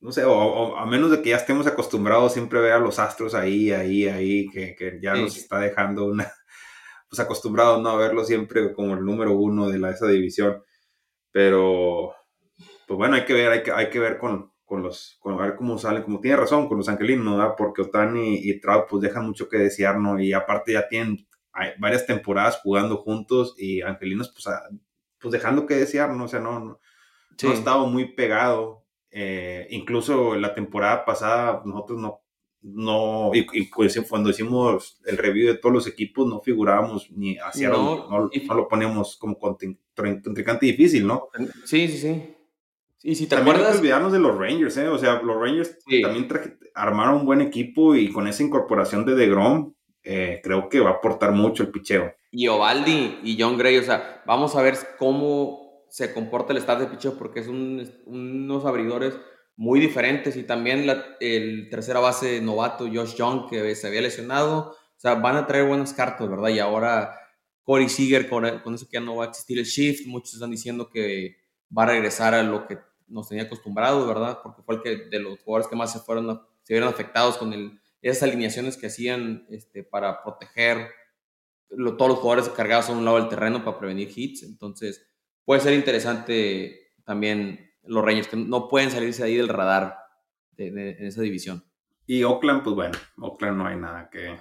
no 0.01 0.13
sé, 0.13 0.25
o, 0.25 0.77
a 0.77 0.87
menos 0.87 1.11
de 1.11 1.23
que 1.23 1.31
ya 1.31 1.37
estemos 1.37 1.67
acostumbrados 1.67 2.33
siempre 2.33 2.59
a 2.59 2.63
ver 2.63 2.73
a 2.73 2.79
los 2.79 2.99
astros 2.99 3.35
ahí, 3.35 3.71
ahí, 3.73 4.07
ahí, 4.09 4.49
que, 4.49 4.75
que 4.75 4.99
ya 5.03 5.15
nos 5.15 5.37
está 5.37 5.59
dejando 5.61 6.07
una, 6.07 6.33
pues 7.09 7.21
acostumbrados, 7.21 7.83
¿no? 7.83 7.91
A 7.91 7.97
verlo 7.97 8.25
siempre 8.25 8.73
como 8.73 8.95
el 8.95 9.05
número 9.05 9.33
uno 9.33 9.69
de 9.69 9.79
la, 9.79 9.91
esa 9.91 10.09
división. 10.09 10.63
Pero, 11.33 12.15
pues 12.87 12.97
bueno, 12.97 13.17
hay 13.17 13.25
que 13.25 13.35
ver, 13.35 13.53
hay 13.53 13.63
que, 13.63 13.73
hay 13.73 13.91
que 13.91 13.99
ver 14.01 14.19
con, 14.19 14.53
con 14.65 14.83
los, 14.83 15.17
con 15.21 15.37
ver 15.37 15.57
cómo 15.57 15.79
salen, 15.79 16.03
como 16.03 16.21
tiene 16.21 16.37
razón, 16.37 16.69
con 16.69 16.79
los 16.79 16.89
angelinos, 16.89 17.25
¿no? 17.25 17.57
Porque 17.57 17.83
Otani 17.83 18.37
y 18.37 18.61
Trout 18.61 18.87
pues 18.89 19.03
dejan 19.03 19.27
mucho 19.27 19.49
que 19.49 19.59
desear, 19.59 19.99
¿no? 19.99 20.21
Y 20.21 20.33
aparte 20.33 20.73
ya 20.73 20.89
tienen 20.89 21.26
varias 21.79 22.07
temporadas 22.07 22.61
jugando 22.63 22.99
juntos 22.99 23.55
y 23.59 23.83
angelinos 23.83 24.31
pues, 24.31 24.47
pues 25.19 25.33
dejando 25.33 25.67
que 25.67 25.75
desear, 25.75 26.11
¿no? 26.11 26.25
O 26.25 26.29
sea, 26.29 26.41
no, 26.41 26.61
no, 26.61 26.81
no 27.43 27.51
ha 27.51 27.55
estado 27.55 27.87
muy 27.87 28.15
pegado 28.15 28.87
eh, 29.11 29.67
incluso 29.71 30.35
la 30.35 30.55
temporada 30.55 31.05
pasada 31.05 31.63
nosotros 31.65 31.99
no, 31.99 32.21
no 32.61 33.31
y, 33.33 33.63
pues, 33.69 33.99
cuando 34.09 34.29
hicimos 34.29 35.01
el 35.07 35.17
review 35.17 35.47
de 35.47 35.59
todos 35.59 35.75
los 35.75 35.87
equipos 35.87 36.27
no 36.29 36.41
figurábamos 36.41 37.11
ni 37.13 37.39
hacia 37.39 37.71
no, 37.71 38.09
no, 38.11 38.55
lo 38.55 38.69
poníamos 38.69 39.17
como 39.17 39.39
contrincante 39.39 40.67
difícil, 40.67 41.07
¿no? 41.07 41.29
Sí, 41.65 41.89
sí, 41.89 41.99
sí. 41.99 42.37
Y 43.03 43.15
si 43.15 43.27
te 43.27 43.37
también 43.37 43.57
acuerdas... 43.57 43.79
olvidarnos 43.79 44.13
de 44.13 44.19
los 44.19 44.37
Rangers, 44.37 44.77
¿eh? 44.79 44.89
O 44.89 44.99
sea, 44.99 45.23
los 45.23 45.37
Rangers 45.41 45.79
también 46.03 46.29
armaron 46.75 47.21
un 47.21 47.27
buen 47.27 47.41
equipo 47.41 47.95
y 47.95 48.13
con 48.13 48.27
esa 48.27 48.43
incorporación 48.43 49.07
de 49.07 49.15
DeGrom, 49.15 49.75
eh, 50.09 50.41
creo 50.41 50.69
que 50.69 50.79
va 50.79 50.91
a 50.91 50.93
aportar 50.95 51.33
mucho 51.33 51.65
el 51.65 51.71
picheo. 51.71 52.15
Y 52.31 52.47
Ovaldi 52.47 53.19
y 53.25 53.37
John 53.41 53.59
Gray, 53.59 53.79
o 53.79 53.83
sea, 53.83 54.23
vamos 54.25 54.55
a 54.55 54.63
ver 54.63 54.77
cómo 54.99 55.85
se 55.91 56.15
comporta 56.15 56.53
el 56.53 56.59
staff 56.59 56.79
de 56.79 56.87
picheo 56.87 57.19
porque 57.19 57.41
es 57.41 57.49
unos 57.49 58.65
abridores 58.65 59.19
muy 59.57 59.81
diferentes 59.81 60.37
y 60.37 60.45
también 60.45 60.89
el 61.19 61.69
tercera 61.71 61.99
base 61.99 62.41
novato 62.41 62.85
Josh 62.87 63.17
Young 63.17 63.49
que 63.49 63.75
se 63.75 63.89
había 63.89 64.01
lesionado, 64.01 64.71
o 64.71 65.01
sea, 65.01 65.17
van 65.17 65.37
a 65.37 65.47
traer 65.47 65.67
buenas 65.67 65.93
cartas, 65.93 66.29
¿verdad? 66.29 66.51
Y 66.51 66.61
ahora 66.61 67.19
Corey 67.65 67.89
Seager 67.89 68.29
con, 68.29 68.45
eso 68.45 68.87
que 68.87 68.99
ya 68.99 69.01
no 69.01 69.17
va 69.17 69.25
a 69.25 69.29
existir 69.29 69.59
el 69.59 69.65
shift, 69.65 70.07
muchos 70.07 70.35
están 70.35 70.53
diciendo 70.53 70.89
que 70.89 71.37
va 71.77 71.83
a 71.83 71.87
regresar 71.87 72.33
a 72.33 72.45
lo 72.45 72.69
que 72.69 72.79
nos 73.09 73.29
tenía 73.29 73.45
acostumbrado, 73.45 74.07
¿verdad? 74.07 74.39
Porque 74.41 74.63
fue 74.63 74.77
el 74.77 74.83
que 74.83 74.97
de 75.09 75.19
los 75.19 75.41
jugadores 75.41 75.67
que 75.67 75.75
más 75.75 75.93
se 75.93 75.99
fueron, 75.99 76.43
se 76.63 76.75
vieron 76.75 76.89
afectados 76.89 77.39
con 77.39 77.53
el, 77.53 77.81
esas 78.09 78.25
alineaciones 78.25 78.77
que 78.77 78.87
hacían 78.87 79.47
este, 79.51 79.83
para 79.83 80.23
proteger 80.23 80.89
todos 81.69 82.09
los 82.09 82.19
jugadores 82.19 82.49
cargados 82.51 82.89
a 82.89 82.93
un 82.93 83.05
lado 83.05 83.19
del 83.19 83.29
terreno 83.29 83.65
para 83.65 83.79
prevenir 83.79 84.11
hits. 84.15 84.43
Entonces, 84.43 85.07
puede 85.45 85.61
ser 85.61 85.75
interesante 85.75 86.93
también 87.05 87.73
los 87.83 88.05
Rangers, 88.05 88.29
que 88.29 88.37
no 88.37 88.69
pueden 88.69 88.91
salirse 88.91 89.23
ahí 89.23 89.37
del 89.37 89.49
radar 89.49 89.97
de, 90.53 90.69
en 90.69 91.07
esa 91.07 91.23
división. 91.23 91.65
Y 92.07 92.23
Oakland, 92.23 92.63
pues 92.63 92.77
bueno, 92.77 92.99
Oakland 93.19 93.59
no 93.59 93.67
hay 93.67 93.77
nada 93.77 94.09
que, 94.11 94.37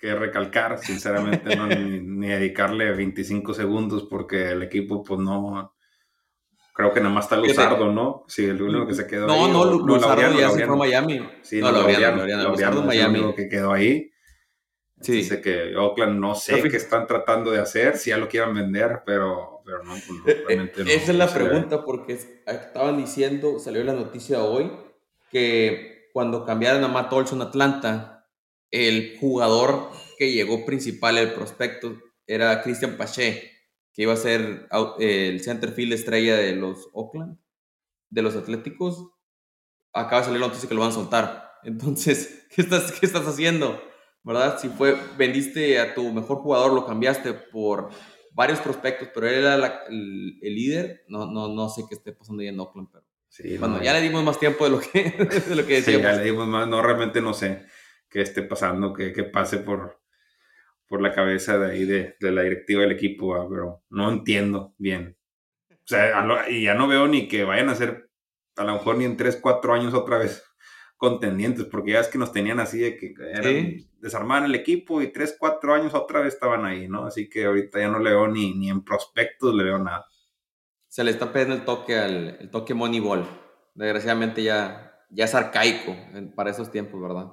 que, 0.00 0.14
recalcar, 0.14 0.78
sinceramente, 0.78 1.54
no, 1.54 1.66
ni, 1.66 2.26
dedicarle 2.28 2.92
25 2.92 3.52
segundos 3.52 4.04
porque 4.04 4.52
el 4.52 4.62
equipo, 4.62 5.02
pues 5.02 5.20
no. 5.20 5.74
Creo 6.78 6.94
que 6.94 7.00
nada 7.00 7.12
más 7.12 7.24
está 7.24 7.36
Luzardo, 7.36 7.90
¿no? 7.90 8.24
Sí, 8.28 8.44
el 8.44 8.62
único 8.62 8.86
que 8.86 8.94
se 8.94 9.04
quedó 9.04 9.26
no, 9.26 9.32
ahí. 9.32 9.52
No, 9.52 9.64
no, 9.64 9.84
Luzardo 9.84 10.38
ya 10.38 10.48
se 10.48 10.64
fue 10.64 10.74
a 10.76 10.78
Miami. 10.78 11.28
Sí, 11.42 11.60
no, 11.60 11.72
Laureano, 11.72 12.24
Laureano, 12.24 12.82
Miami. 12.82 13.18
el 13.18 13.24
único 13.24 13.34
que 13.34 13.48
quedó 13.48 13.72
ahí. 13.72 14.12
Sí. 15.00 15.10
Dice 15.14 15.40
que 15.40 15.74
Oakland 15.74 16.20
no 16.20 16.36
sé 16.36 16.62
qué 16.62 16.76
están 16.76 17.08
tratando 17.08 17.50
de 17.50 17.58
hacer, 17.58 17.96
si 17.96 18.10
ya 18.10 18.16
lo 18.16 18.28
quieran 18.28 18.54
vender, 18.54 19.02
pero, 19.04 19.60
pero 19.64 19.82
no, 19.82 19.90
pues 19.90 20.20
eh, 20.28 20.44
realmente 20.46 20.84
no. 20.84 20.88
Esa 20.88 21.10
es 21.10 21.18
la 21.18 21.26
pregunta, 21.26 21.84
porque 21.84 22.12
estaban 22.12 22.96
diciendo, 22.96 23.58
salió 23.58 23.82
la 23.82 23.94
noticia 23.94 24.44
hoy, 24.44 24.70
que 25.32 26.10
cuando 26.12 26.44
cambiaron 26.44 26.84
a 26.84 26.88
Matt 26.88 27.12
Olson 27.12 27.42
a 27.42 27.46
Atlanta, 27.46 28.28
el 28.70 29.16
jugador 29.18 29.90
que 30.16 30.30
llegó 30.30 30.64
principal, 30.64 31.18
el 31.18 31.32
prospecto, 31.32 31.96
era 32.24 32.62
Christian 32.62 32.96
Pache, 32.96 33.57
que 33.98 34.04
iba 34.04 34.12
a 34.12 34.16
ser 34.16 34.68
el 35.00 35.40
center 35.40 35.72
field 35.72 35.92
estrella 35.92 36.36
de 36.36 36.54
los 36.54 36.88
Oakland, 36.92 37.36
de 38.10 38.22
los 38.22 38.36
Atléticos. 38.36 39.10
Acaba 39.92 40.20
de 40.20 40.26
salir 40.26 40.40
la 40.40 40.46
noticia 40.46 40.68
que 40.68 40.74
lo 40.76 40.82
van 40.82 40.90
a 40.90 40.94
soltar. 40.94 41.50
Entonces, 41.64 42.46
¿qué 42.54 42.62
estás, 42.62 42.92
qué 42.92 43.04
estás 43.04 43.26
haciendo? 43.26 43.82
¿verdad? 44.22 44.56
Si 44.60 44.68
fue, 44.68 44.96
vendiste 45.16 45.80
a 45.80 45.94
tu 45.94 46.12
mejor 46.12 46.36
jugador, 46.36 46.74
lo 46.74 46.86
cambiaste 46.86 47.32
por 47.32 47.88
varios 48.34 48.60
prospectos, 48.60 49.08
pero 49.12 49.26
él 49.26 49.34
era 49.38 49.84
el, 49.88 50.38
líder, 50.40 51.02
no, 51.08 51.26
no, 51.26 51.48
no 51.48 51.68
sé 51.68 51.82
qué 51.88 51.96
esté 51.96 52.12
pasando 52.12 52.42
ahí 52.42 52.48
en 52.48 52.60
Oakland, 52.60 52.90
pero 52.92 53.04
sí, 53.28 53.58
bueno, 53.58 53.82
ya 53.82 53.92
le 53.94 54.00
dimos 54.00 54.22
más 54.22 54.38
tiempo 54.38 54.62
de 54.62 54.70
lo 54.70 54.78
que, 54.78 55.10
de 55.48 55.56
lo 55.56 55.66
que 55.66 55.74
decíamos. 55.74 56.02
Sí, 56.06 56.12
ya 56.12 56.12
le 56.12 56.22
dimos 56.22 56.46
más, 56.46 56.68
no, 56.68 56.80
realmente 56.80 57.20
no 57.20 57.34
sé 57.34 57.66
qué 58.08 58.22
esté 58.22 58.42
pasando, 58.42 58.92
qué, 58.92 59.12
qué 59.12 59.24
pase 59.24 59.58
por, 59.58 59.97
por 60.88 61.02
la 61.02 61.12
cabeza 61.12 61.58
de 61.58 61.70
ahí 61.70 61.84
de, 61.84 62.16
de 62.18 62.32
la 62.32 62.42
directiva 62.42 62.82
del 62.82 62.92
equipo, 62.92 63.48
pero 63.48 63.84
no 63.90 64.10
entiendo 64.10 64.74
bien. 64.78 65.16
O 65.70 65.76
sea, 65.84 66.48
y 66.48 66.64
ya 66.64 66.74
no 66.74 66.88
veo 66.88 67.06
ni 67.06 67.28
que 67.28 67.44
vayan 67.44 67.68
a 67.68 67.74
ser 67.74 68.10
a 68.56 68.64
lo 68.64 68.72
mejor 68.72 68.96
ni 68.96 69.04
en 69.04 69.16
3, 69.16 69.38
4 69.40 69.74
años 69.74 69.94
otra 69.94 70.18
vez 70.18 70.42
contendientes, 70.98 71.64
porque 71.64 71.92
ya 71.92 72.00
es 72.00 72.08
que 72.08 72.18
nos 72.18 72.32
tenían 72.32 72.58
así 72.58 72.80
de 72.80 72.96
que 72.96 73.14
eran, 73.32 73.88
desarmar 74.00 74.44
el 74.44 74.54
equipo 74.54 75.00
y 75.00 75.12
tres, 75.12 75.36
cuatro 75.38 75.72
años 75.72 75.94
otra 75.94 76.20
vez 76.20 76.34
estaban 76.34 76.66
ahí, 76.66 76.88
¿no? 76.88 77.06
Así 77.06 77.28
que 77.30 77.46
ahorita 77.46 77.78
ya 77.78 77.88
no 77.88 78.00
le 78.00 78.10
veo 78.10 78.26
ni, 78.26 78.52
ni 78.54 78.68
en 78.68 78.84
prospectos, 78.84 79.54
le 79.54 79.62
veo 79.62 79.78
nada. 79.78 80.04
Se 80.88 81.04
le 81.04 81.12
está 81.12 81.32
pidiendo 81.32 81.54
el 81.54 81.64
toque 81.64 81.96
al 81.96 82.36
el 82.40 82.50
toque 82.50 82.74
Moneyball. 82.74 83.24
Desgraciadamente 83.74 84.42
ya, 84.42 85.04
ya 85.08 85.24
es 85.24 85.34
arcaico 85.36 85.96
para 86.34 86.50
esos 86.50 86.70
tiempos, 86.72 87.00
¿verdad? 87.00 87.28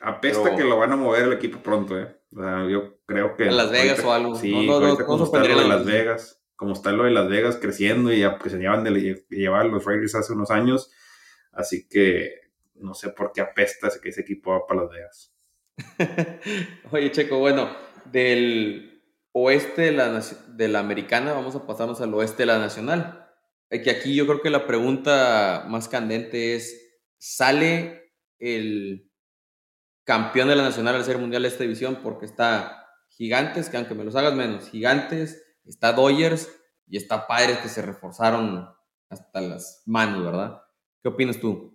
Apesta 0.00 0.54
que 0.54 0.62
lo 0.62 0.78
van 0.78 0.92
a 0.92 0.96
mover 0.96 1.24
el 1.24 1.32
equipo 1.32 1.58
pronto, 1.58 1.98
¿eh? 1.98 2.16
O 2.34 2.40
sea, 2.40 2.68
yo 2.68 2.98
creo 3.06 3.36
que... 3.36 3.44
En 3.44 3.56
Las 3.56 3.70
Vegas 3.70 4.02
o 4.04 4.12
algo. 4.12 4.34
Sí, 4.34 4.66
no, 4.66 4.80
no, 4.80 4.96
como 5.04 5.24
está 5.24 5.38
lo 5.38 5.60
de 5.60 5.68
Las 5.68 5.84
Vegas, 5.84 6.42
como 6.56 6.72
está 6.72 6.92
lo 6.92 7.04
de 7.04 7.12
Las 7.12 7.28
Vegas 7.28 7.58
creciendo 7.60 8.12
y 8.12 8.20
ya 8.20 8.38
que 8.38 8.50
se 8.50 8.58
llevan 8.58 8.82
de 8.84 9.24
llevar 9.30 9.66
los 9.66 9.84
Raiders 9.84 10.14
hace 10.14 10.32
unos 10.32 10.50
años, 10.50 10.90
así 11.52 11.88
que 11.88 12.40
no 12.74 12.94
sé 12.94 13.10
por 13.10 13.32
qué 13.32 13.40
apesta 13.40 13.88
que 14.02 14.08
ese 14.08 14.22
equipo 14.22 14.50
va 14.50 14.66
para 14.66 14.82
Las 14.82 14.90
Vegas. 14.90 15.34
Oye, 16.90 17.12
Checo, 17.12 17.38
bueno, 17.38 17.70
del 18.10 19.02
oeste 19.32 19.82
de 19.82 19.92
la, 19.92 20.20
de 20.48 20.68
la 20.68 20.80
americana 20.80 21.32
vamos 21.32 21.54
a 21.54 21.66
pasarnos 21.66 22.00
al 22.00 22.14
oeste 22.14 22.42
de 22.42 22.46
la 22.46 22.58
nacional. 22.58 23.20
Que 23.70 23.90
aquí 23.90 24.14
yo 24.14 24.26
creo 24.26 24.40
que 24.40 24.50
la 24.50 24.66
pregunta 24.66 25.66
más 25.68 25.88
candente 25.88 26.54
es, 26.54 27.00
¿sale 27.18 28.12
el 28.38 29.10
campeón 30.04 30.48
de 30.48 30.56
la 30.56 30.62
nacional 30.62 30.94
al 30.94 31.04
ser 31.04 31.18
mundial 31.18 31.42
de 31.42 31.48
esta 31.48 31.64
división? 31.64 31.98
Porque 32.02 32.26
está 32.26 32.86
Gigantes, 33.10 33.68
que 33.68 33.76
aunque 33.76 33.94
me 33.94 34.04
los 34.04 34.16
hagas 34.16 34.34
menos, 34.34 34.70
Gigantes, 34.70 35.42
está 35.64 35.92
Dodgers 35.92 36.48
y 36.86 36.96
está 36.96 37.26
Padres 37.26 37.58
que 37.58 37.68
se 37.68 37.82
reforzaron 37.82 38.68
hasta 39.08 39.40
las 39.40 39.82
manos, 39.86 40.24
¿verdad? 40.24 40.62
¿Qué 41.02 41.08
opinas 41.08 41.38
tú? 41.38 41.74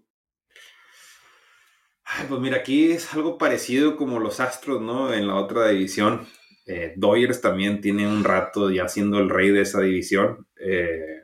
pues 2.28 2.42
mira, 2.42 2.58
aquí 2.58 2.92
es 2.92 3.14
algo 3.14 3.38
parecido 3.38 3.96
como 3.96 4.20
los 4.20 4.40
Astros, 4.40 4.82
¿no? 4.82 5.14
En 5.14 5.28
la 5.28 5.36
otra 5.36 5.70
división. 5.70 6.28
Eh, 6.66 6.94
Dodgers 6.98 7.42
también 7.42 7.82
tiene 7.82 8.08
un 8.08 8.24
rato 8.24 8.70
ya 8.70 8.88
siendo 8.88 9.20
el 9.20 9.30
rey 9.30 9.50
de 9.52 9.62
esa 9.62 9.82
división. 9.82 10.48
Eh, 10.60 11.24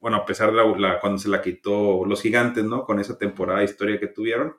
bueno, 0.00 0.18
a 0.18 0.24
pesar 0.24 0.52
de 0.52 0.78
la, 0.78 1.00
cuando 1.00 1.18
se 1.18 1.28
la 1.28 1.42
quitó 1.42 2.04
los 2.04 2.22
gigantes, 2.22 2.64
¿no? 2.64 2.84
Con 2.84 3.00
esa 3.00 3.18
temporada 3.18 3.60
de 3.60 3.66
historia 3.66 3.98
que 3.98 4.08
tuvieron. 4.08 4.56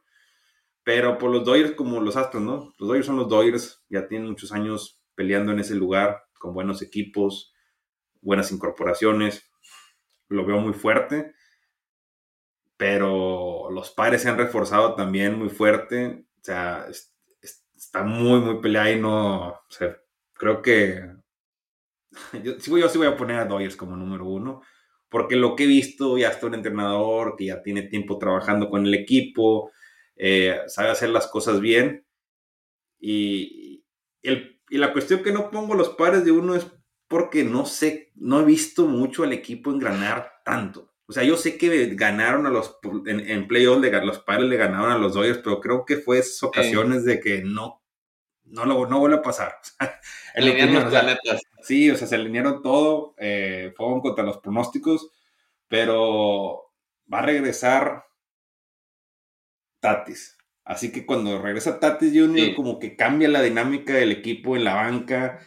Pero 0.89 1.19
por 1.19 1.29
los 1.29 1.45
Dodgers 1.45 1.73
como 1.73 2.01
los 2.01 2.15
Astros, 2.15 2.41
¿no? 2.41 2.73
Los 2.79 2.89
Dodgers 2.89 3.05
son 3.05 3.17
los 3.17 3.29
Dodgers, 3.29 3.83
ya 3.89 4.07
tienen 4.07 4.27
muchos 4.27 4.51
años 4.51 4.99
peleando 5.13 5.51
en 5.51 5.59
ese 5.59 5.75
lugar, 5.75 6.23
con 6.39 6.55
buenos 6.55 6.81
equipos, 6.81 7.53
buenas 8.21 8.51
incorporaciones. 8.51 9.47
Lo 10.29 10.45
veo 10.45 10.57
muy 10.59 10.73
fuerte 10.73 11.35
pero 12.79 13.69
los 13.71 13.91
padres 13.91 14.21
se 14.21 14.29
han 14.29 14.37
reforzado 14.37 14.95
también 14.95 15.37
muy 15.37 15.49
fuerte. 15.49 16.23
O 16.39 16.43
sea, 16.43 16.85
está 17.75 18.03
muy, 18.03 18.39
muy 18.39 18.61
peleado 18.61 18.89
y 18.89 18.95
no. 19.01 19.49
O 19.49 19.65
sea, 19.67 19.97
creo 20.31 20.61
que. 20.61 21.03
Yo, 22.41 22.53
yo 22.55 22.89
sí 22.89 22.97
voy 22.97 23.07
a 23.07 23.17
poner 23.17 23.37
a 23.37 23.45
Dodgers 23.45 23.75
como 23.75 23.97
número 23.97 24.25
uno, 24.25 24.61
porque 25.09 25.35
lo 25.35 25.57
que 25.57 25.65
he 25.65 25.67
visto, 25.67 26.17
ya 26.17 26.29
está 26.29 26.47
un 26.47 26.55
entrenador 26.55 27.35
que 27.37 27.47
ya 27.47 27.61
tiene 27.61 27.83
tiempo 27.83 28.17
trabajando 28.17 28.69
con 28.69 28.85
el 28.85 28.93
equipo, 28.93 29.71
eh, 30.19 30.59
sabe 30.67 30.89
hacer 30.89 31.09
las 31.09 31.27
cosas 31.27 31.61
bien. 31.61 32.05
Y, 32.99 33.85
el, 34.21 34.61
y 34.69 34.77
la 34.77 34.91
cuestión 34.91 35.23
que 35.23 35.31
no 35.31 35.49
pongo 35.49 35.73
los 35.73 35.89
padres 35.89 36.25
de 36.25 36.31
uno 36.31 36.53
es 36.53 36.67
porque 37.07 37.43
no 37.43 37.65
sé, 37.65 38.11
no 38.15 38.41
he 38.41 38.45
visto 38.45 38.85
mucho 38.85 39.23
al 39.23 39.33
equipo 39.33 39.71
engranar 39.71 40.31
tanto. 40.45 40.93
O 41.07 41.13
sea, 41.13 41.23
yo 41.23 41.37
sé 41.37 41.57
que 41.57 41.95
ganaron 41.95 42.45
a 42.45 42.51
los, 42.51 42.77
en, 43.07 43.21
en 43.21 43.47
playoffs, 43.47 43.81
los 44.03 44.19
padres 44.19 44.47
le 44.47 44.57
ganaron 44.57 44.91
a 44.91 44.97
los 44.97 45.15
Dodgers, 45.15 45.39
pero 45.39 45.59
creo 45.59 45.85
que 45.85 45.97
fue 45.97 46.19
esas 46.19 46.43
ocasiones 46.43 47.03
de 47.03 47.19
que 47.19 47.41
no, 47.41 47.81
no, 48.43 48.65
lo, 48.65 48.85
no 48.87 48.99
vuelve 48.99 49.17
a 49.17 49.21
pasar. 49.23 49.55
alinearon 50.35 50.91
los 50.91 51.41
Sí, 51.63 51.89
o 51.89 51.95
sea, 51.95 52.07
se 52.07 52.15
alinearon 52.15 52.61
todo, 52.61 53.15
eh, 53.17 53.73
fueron 53.75 54.01
contra 54.01 54.23
los 54.23 54.37
pronósticos, 54.37 55.09
pero 55.67 56.73
va 57.11 57.19
a 57.19 57.25
regresar 57.25 58.03
Tatis. 59.79 60.37
Así 60.63 60.91
que 60.91 61.05
cuando 61.05 61.41
regresa 61.41 61.79
Tatis 61.79 62.13
Jr., 62.13 62.55
como 62.55 62.79
que 62.79 62.95
cambia 62.95 63.27
la 63.27 63.41
dinámica 63.41 63.93
del 63.93 64.11
equipo 64.11 64.55
en 64.55 64.63
la 64.63 64.75
banca 64.75 65.39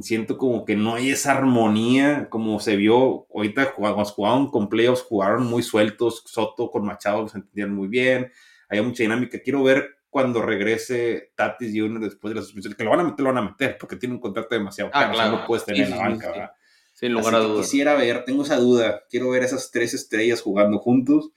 siento 0.00 0.38
como 0.38 0.64
que 0.64 0.74
no 0.74 0.94
hay 0.94 1.10
esa 1.10 1.32
armonía 1.32 2.28
como 2.30 2.60
se 2.60 2.76
vio 2.76 3.26
ahorita 3.34 3.74
cuando 3.74 4.04
jugaron 4.06 4.50
con 4.50 4.68
playoffs, 4.68 5.02
jugaron 5.02 5.46
muy 5.46 5.62
sueltos, 5.62 6.22
Soto 6.24 6.70
con 6.70 6.86
Machado 6.86 7.28
se 7.28 7.38
entendían 7.38 7.74
muy 7.74 7.88
bien, 7.88 8.32
hay 8.68 8.80
mucha 8.80 9.02
dinámica, 9.02 9.38
quiero 9.40 9.62
ver 9.62 9.98
cuando 10.08 10.40
regrese 10.40 11.32
Tatis 11.34 11.72
Jr. 11.74 12.00
después 12.00 12.32
de 12.32 12.40
la 12.40 12.42
suspensión, 12.42 12.74
que 12.74 12.84
lo 12.84 12.90
van 12.90 13.00
a 13.00 13.04
meter, 13.04 13.20
lo 13.20 13.34
van 13.34 13.44
a 13.44 13.50
meter, 13.50 13.76
porque 13.78 13.96
tiene 13.96 14.14
un 14.14 14.20
contrato 14.20 14.54
demasiado 14.54 14.90
ah, 14.94 15.10
claro, 15.12 15.38
no 15.38 15.46
puedes 15.46 15.66
tener 15.66 15.82
en 15.82 15.90
la 15.90 15.98
banca, 15.98 16.30
¿verdad? 16.30 16.50
Sin 16.94 17.12
lugar 17.12 17.34
a 17.34 17.38
dudas. 17.40 17.66
Quisiera 17.66 17.94
ver, 17.94 18.24
tengo 18.24 18.42
esa 18.42 18.56
duda, 18.56 19.02
quiero 19.10 19.28
ver 19.28 19.42
esas 19.42 19.70
tres 19.70 19.92
estrellas 19.92 20.40
jugando 20.40 20.78
juntos 20.78 21.32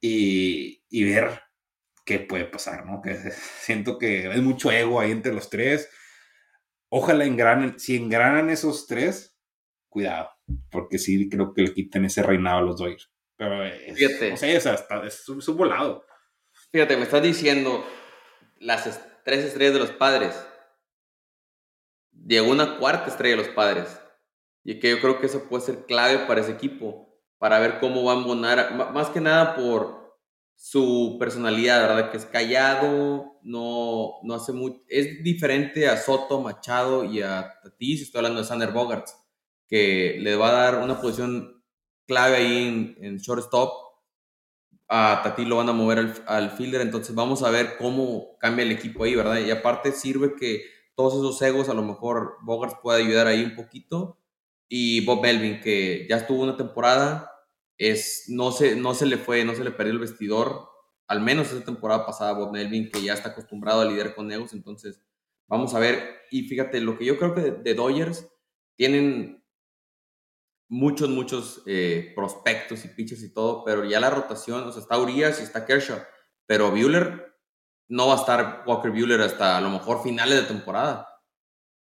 y, 0.00 0.79
y 0.90 1.04
ver 1.04 1.40
qué 2.04 2.18
puede 2.18 2.44
pasar, 2.44 2.84
¿no? 2.84 3.00
Que 3.00 3.14
siento 3.62 3.98
que 3.98 4.28
hay 4.28 4.40
mucho 4.40 4.70
ego 4.70 5.00
ahí 5.00 5.12
entre 5.12 5.32
los 5.32 5.48
tres 5.48 5.88
Ojalá 6.92 7.24
engranen, 7.24 7.78
si 7.78 7.96
engranan 7.96 8.50
esos 8.50 8.88
tres, 8.88 9.38
cuidado, 9.88 10.28
porque 10.70 10.98
sí 10.98 11.28
creo 11.28 11.54
que 11.54 11.62
le 11.62 11.72
quiten 11.72 12.04
ese 12.04 12.22
reinado 12.22 12.58
a 12.58 12.62
los 12.62 12.78
Dodgers. 12.78 13.12
Pero 13.36 13.64
es, 13.64 13.96
Fíjate. 13.96 14.32
O 14.32 14.36
sea, 14.36 14.52
es, 14.52 14.66
hasta, 14.66 15.06
es, 15.06 15.28
un 15.28 15.56
volado. 15.56 16.04
Fíjate, 16.72 16.96
me 16.96 17.04
estás 17.04 17.22
diciendo 17.22 17.86
las 18.58 18.82
tres 19.24 19.44
estrellas 19.44 19.74
de 19.74 19.78
los 19.78 19.92
padres. 19.92 20.44
Llegó 22.26 22.50
una 22.50 22.76
cuarta 22.78 23.08
estrella 23.08 23.36
de 23.36 23.42
los 23.44 23.54
padres. 23.54 24.00
Y 24.64 24.80
que 24.80 24.90
yo 24.90 25.00
creo 25.00 25.20
que 25.20 25.26
eso 25.26 25.48
puede 25.48 25.64
ser 25.64 25.86
clave 25.86 26.26
para 26.26 26.40
ese 26.40 26.50
equipo, 26.50 27.16
para 27.38 27.60
ver 27.60 27.78
cómo 27.78 28.04
va 28.04 28.14
a 28.14 28.16
embonar, 28.16 28.92
más 28.92 29.08
que 29.10 29.20
nada 29.20 29.54
por 29.54 29.99
su 30.62 31.16
personalidad, 31.18 31.80
¿verdad? 31.80 32.10
Que 32.10 32.18
es 32.18 32.26
callado, 32.26 33.38
no, 33.42 34.16
no 34.22 34.34
hace 34.34 34.52
mucho. 34.52 34.82
Es 34.88 35.24
diferente 35.24 35.88
a 35.88 35.96
Soto, 35.96 36.42
Machado 36.42 37.02
y 37.02 37.22
a 37.22 37.54
Tatis, 37.62 38.02
estoy 38.02 38.18
hablando 38.18 38.42
de 38.42 38.46
Sander 38.46 38.70
Bogarts, 38.70 39.16
que 39.66 40.18
le 40.20 40.36
va 40.36 40.50
a 40.50 40.52
dar 40.52 40.84
una 40.84 41.00
posición 41.00 41.64
clave 42.06 42.36
ahí 42.36 42.96
en, 43.00 43.16
shortstop. 43.16 43.72
A 44.86 45.22
Tati 45.24 45.46
lo 45.46 45.56
van 45.56 45.70
a 45.70 45.72
mover 45.72 45.98
al, 45.98 46.24
al, 46.26 46.50
fielder, 46.50 46.82
entonces 46.82 47.14
vamos 47.14 47.42
a 47.42 47.50
ver 47.50 47.78
cómo 47.78 48.36
cambia 48.38 48.64
el 48.64 48.72
equipo 48.72 49.04
ahí, 49.04 49.14
¿verdad? 49.14 49.38
Y 49.38 49.50
aparte 49.50 49.92
sirve 49.92 50.34
que 50.36 50.64
todos 50.94 51.14
esos 51.14 51.40
egos, 51.40 51.70
a 51.70 51.74
lo 51.74 51.82
mejor 51.82 52.36
Bogarts 52.42 52.76
puede 52.82 53.02
ayudar 53.02 53.28
ahí 53.28 53.42
un 53.44 53.56
poquito. 53.56 54.18
Y 54.68 55.06
Bob 55.06 55.22
Melvin, 55.22 55.60
que 55.60 56.06
ya 56.06 56.18
estuvo 56.18 56.42
una 56.42 56.58
temporada, 56.58 57.30
es, 57.80 58.24
no, 58.28 58.52
se, 58.52 58.76
no 58.76 58.92
se 58.92 59.06
le 59.06 59.16
fue, 59.16 59.42
no 59.42 59.54
se 59.54 59.64
le 59.64 59.70
perdió 59.70 59.94
el 59.94 59.98
vestidor, 59.98 60.68
al 61.08 61.20
menos 61.22 61.50
esa 61.50 61.64
temporada 61.64 62.04
pasada 62.04 62.34
Bob 62.34 62.52
Melvin, 62.52 62.90
que 62.90 63.02
ya 63.02 63.14
está 63.14 63.30
acostumbrado 63.30 63.80
a 63.80 63.86
lidiar 63.86 64.14
con 64.14 64.30
egos, 64.30 64.52
entonces 64.52 65.02
vamos 65.46 65.74
a 65.74 65.78
ver. 65.78 66.20
Y 66.30 66.42
fíjate, 66.42 66.78
lo 66.82 66.98
que 66.98 67.06
yo 67.06 67.16
creo 67.16 67.34
que 67.34 67.40
de, 67.40 67.74
Dodgers 67.74 68.28
tienen 68.76 69.42
muchos, 70.68 71.08
muchos 71.08 71.62
eh, 71.64 72.12
prospectos 72.14 72.84
y 72.84 72.88
pitches 72.88 73.22
y 73.22 73.32
todo, 73.32 73.64
pero 73.64 73.86
ya 73.86 73.98
la 73.98 74.10
rotación, 74.10 74.62
o 74.64 74.72
sea, 74.72 74.82
está 74.82 74.98
Urias 74.98 75.40
y 75.40 75.44
está 75.44 75.64
Kershaw, 75.64 76.00
pero 76.46 76.70
Bueller 76.70 77.34
no 77.88 78.08
va 78.08 78.14
a 78.14 78.18
estar 78.18 78.64
Walker 78.66 78.90
Bueller 78.90 79.22
hasta 79.22 79.56
a 79.56 79.60
lo 79.62 79.70
mejor 79.70 80.02
finales 80.02 80.38
de 80.38 80.46
temporada. 80.46 81.08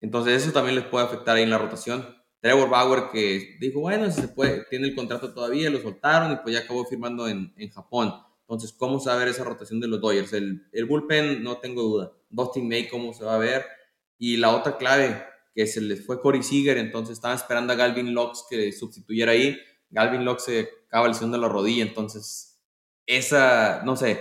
Entonces 0.01 0.43
eso 0.43 0.53
también 0.53 0.75
les 0.75 0.87
puede 0.87 1.07
afectar 1.07 1.37
ahí 1.37 1.45
en 1.45 1.51
la 1.51 1.59
rotación. 1.59 2.24
Trevor 2.45 2.69
Bauer 2.69 3.05
que 3.11 3.57
dijo, 3.59 3.81
bueno, 3.81 4.11
si 4.11 4.21
se 4.21 4.29
puede, 4.29 4.67
tiene 4.69 4.89
el 4.89 4.95
contrato 4.95 5.33
todavía, 5.33 5.71
lo 5.71 5.81
soltaron 5.81 6.31
y 6.31 6.37
pues 6.43 6.55
ya 6.55 6.61
acabó 6.61 6.85
firmando 6.85 7.27
en, 7.27 7.55
Japón. 7.73 8.13
Entonces, 8.43 8.71
¿cómo 8.71 9.01
se 9.01 9.09
va 9.09 9.15
a 9.15 9.19
ver 9.19 9.29
esa 9.29 9.45
rotación 9.45 9.81
de 9.81 9.89
los 9.89 9.99
Dodgers? 9.99 10.35
El, 10.35 10.69
el 10.71 10.85
bullpen, 10.85 11.43
no 11.43 11.57
tengo 11.57 11.81
duda. 11.81 12.13
Dustin 12.29 12.69
May, 12.69 12.87
¿cómo 12.87 13.15
se 13.15 13.25
va 13.25 13.37
a 13.37 13.39
ver? 13.39 13.65
Y 14.19 14.37
la 14.37 14.55
otra 14.55 14.77
clave, 14.77 15.25
que 15.55 15.67
se 15.67 15.81
les 15.81 16.05
fue 16.05 16.21
Corey 16.21 16.43
Seager, 16.43 16.77
entonces 16.77 17.15
estaban 17.15 17.39
esperando 17.39 17.73
a 17.73 17.77
Galvin 17.77 18.13
Locks 18.13 18.45
que 18.51 18.73
sustituyera 18.73 19.33
ahí. 19.33 19.57
Galvin 19.89 20.27
Locks 20.27 20.45
se 20.45 20.69
acaba 20.89 21.09
lesionando 21.09 21.39
la 21.39 21.49
rodilla, 21.49 21.83
entonces 21.83 22.63
esa, 23.07 23.81
no 23.87 23.97
sé, 23.97 24.21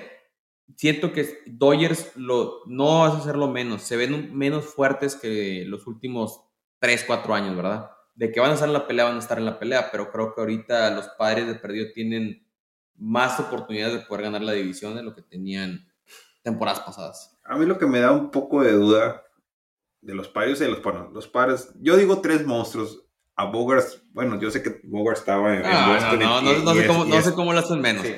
siento 0.77 1.12
que 1.12 1.42
Dodgers 1.46 2.15
lo, 2.15 2.62
no 2.68 3.01
vas 3.01 3.15
a 3.15 3.18
hacerlo 3.18 3.50
menos, 3.50 3.82
se 3.82 3.98
ven 3.98 4.34
menos 4.34 4.63
fuertes 4.63 5.18
que 5.18 5.65
los 5.68 5.88
últimos 5.88 6.39
3, 6.80 7.03
4 7.06 7.34
años, 7.34 7.58
¿verdad? 7.58 7.89
De 8.15 8.32
que 8.32 8.39
van 8.39 8.51
a 8.51 8.53
estar 8.53 8.67
en 8.67 8.74
la 8.74 8.88
pelea, 8.88 9.05
van 9.05 9.15
a 9.15 9.20
estar 9.20 9.38
en 9.38 9.46
la 9.46 9.60
pelea, 9.60 9.89
pero 9.91 10.12
creo 10.12 10.34
que 10.34 10.41
ahorita 10.41 10.91
los 10.91 11.08
padres 11.17 11.48
de 11.48 11.55
perdido 11.55 11.88
tienen 11.93 12.48
más 12.96 13.39
oportunidades 13.39 13.93
de 13.96 14.05
poder 14.05 14.25
ganar 14.25 14.41
la 14.41 14.51
división 14.51 14.96
de 14.96 15.03
lo 15.03 15.15
que 15.15 15.24
tenían 15.24 15.88
temporadas 16.43 16.82
pasadas. 16.82 17.38
A 17.43 17.58
mí 17.58 17.65
lo 17.65 17.77
que 17.77 17.88
me 17.88 18.00
da 18.00 18.12
un 18.12 18.29
poco 18.29 18.62
de 18.62 18.74
duda 18.74 19.24
de 20.01 20.13
los 20.13 20.27
padres 20.27 20.60
y 20.60 20.65
de 20.65 20.70
los, 20.70 20.84
bueno, 20.84 21.10
los 21.13 21.27
padres, 21.27 21.72
yo 21.79 21.98
digo 21.98 22.22
tres 22.22 22.46
monstruos. 22.46 23.00
A 23.36 23.46
Bogart, 23.46 23.88
bueno, 24.12 24.39
yo 24.39 24.51
sé 24.51 24.62
que 24.62 24.79
Bogart 24.84 25.17
estaba 25.17 25.55
en, 25.55 25.63
ah, 25.65 26.15
No, 26.20 26.39
no, 26.39 26.53
no, 26.60 26.75
sé, 26.75 26.86
cómo, 26.86 27.05
no 27.05 27.20
sé 27.20 27.34
cómo 27.34 27.51
lo 27.51 27.60
hacen 27.60 27.82
menos. 27.82 28.05
Sí. 28.05 28.13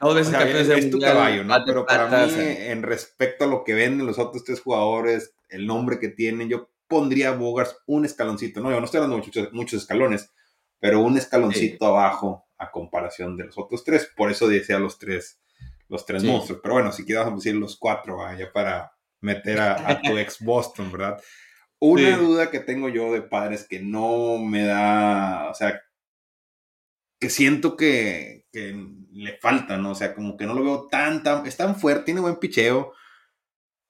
Dos 0.00 0.14
veces 0.14 0.68
es, 0.68 0.90
tu 0.90 0.98
caballo, 0.98 1.44
¿no? 1.44 1.56
Pero 1.66 1.84
para 1.84 2.06
mí, 2.06 2.32
en 2.36 2.82
respecto 2.82 3.44
a 3.44 3.48
lo 3.48 3.64
que 3.64 3.74
venden 3.74 4.06
los 4.06 4.18
otros 4.18 4.44
tres 4.44 4.60
jugadores, 4.60 5.34
el 5.48 5.66
nombre 5.66 5.98
que 5.98 6.08
tienen, 6.08 6.48
yo 6.48 6.69
pondría 6.90 7.28
a 7.30 7.36
Bogart 7.36 7.70
un 7.86 8.04
escaloncito, 8.04 8.60
no, 8.60 8.70
yo 8.70 8.80
no 8.80 8.84
estoy 8.84 8.98
hablando 8.98 9.16
de 9.16 9.22
muchos, 9.22 9.52
muchos 9.52 9.82
escalones, 9.82 10.30
pero 10.80 11.00
un 11.00 11.16
escaloncito 11.16 11.86
abajo 11.86 12.48
a 12.58 12.70
comparación 12.70 13.36
de 13.36 13.44
los 13.44 13.56
otros 13.56 13.84
tres. 13.84 14.10
Por 14.16 14.30
eso 14.30 14.48
decía 14.48 14.78
los 14.78 14.98
tres, 14.98 15.40
los 15.88 16.04
tres 16.04 16.24
monstruos. 16.24 16.60
Pero 16.62 16.74
bueno, 16.74 16.90
si 16.90 17.04
quieres 17.04 17.24
vamos 17.24 17.42
a 17.42 17.42
decir 17.44 17.54
los 17.54 17.76
cuatro, 17.76 18.18
vaya, 18.18 18.52
para 18.52 18.92
meter 19.20 19.60
a, 19.60 20.00
tu 20.02 20.18
ex 20.18 20.40
Boston, 20.40 20.90
¿verdad? 20.90 21.22
Una 21.78 22.16
duda 22.16 22.50
que 22.50 22.60
tengo 22.60 22.88
yo 22.88 23.12
de 23.12 23.22
padres 23.22 23.66
que 23.66 23.80
no 23.80 24.38
me 24.38 24.64
da, 24.64 25.48
o 25.50 25.54
sea, 25.54 25.80
que 27.18 27.30
siento 27.30 27.76
que, 27.76 28.46
que 28.52 28.74
le 29.12 29.38
falta, 29.38 29.76
¿no? 29.78 29.92
O 29.92 29.94
sea, 29.94 30.14
como 30.14 30.36
que 30.36 30.46
no 30.46 30.54
lo 30.54 30.64
veo 30.64 30.88
tan, 30.88 31.22
tan, 31.22 31.46
es 31.46 31.56
tan 31.56 31.76
fuerte, 31.76 32.06
tiene 32.06 32.20
buen 32.20 32.36
picheo, 32.36 32.92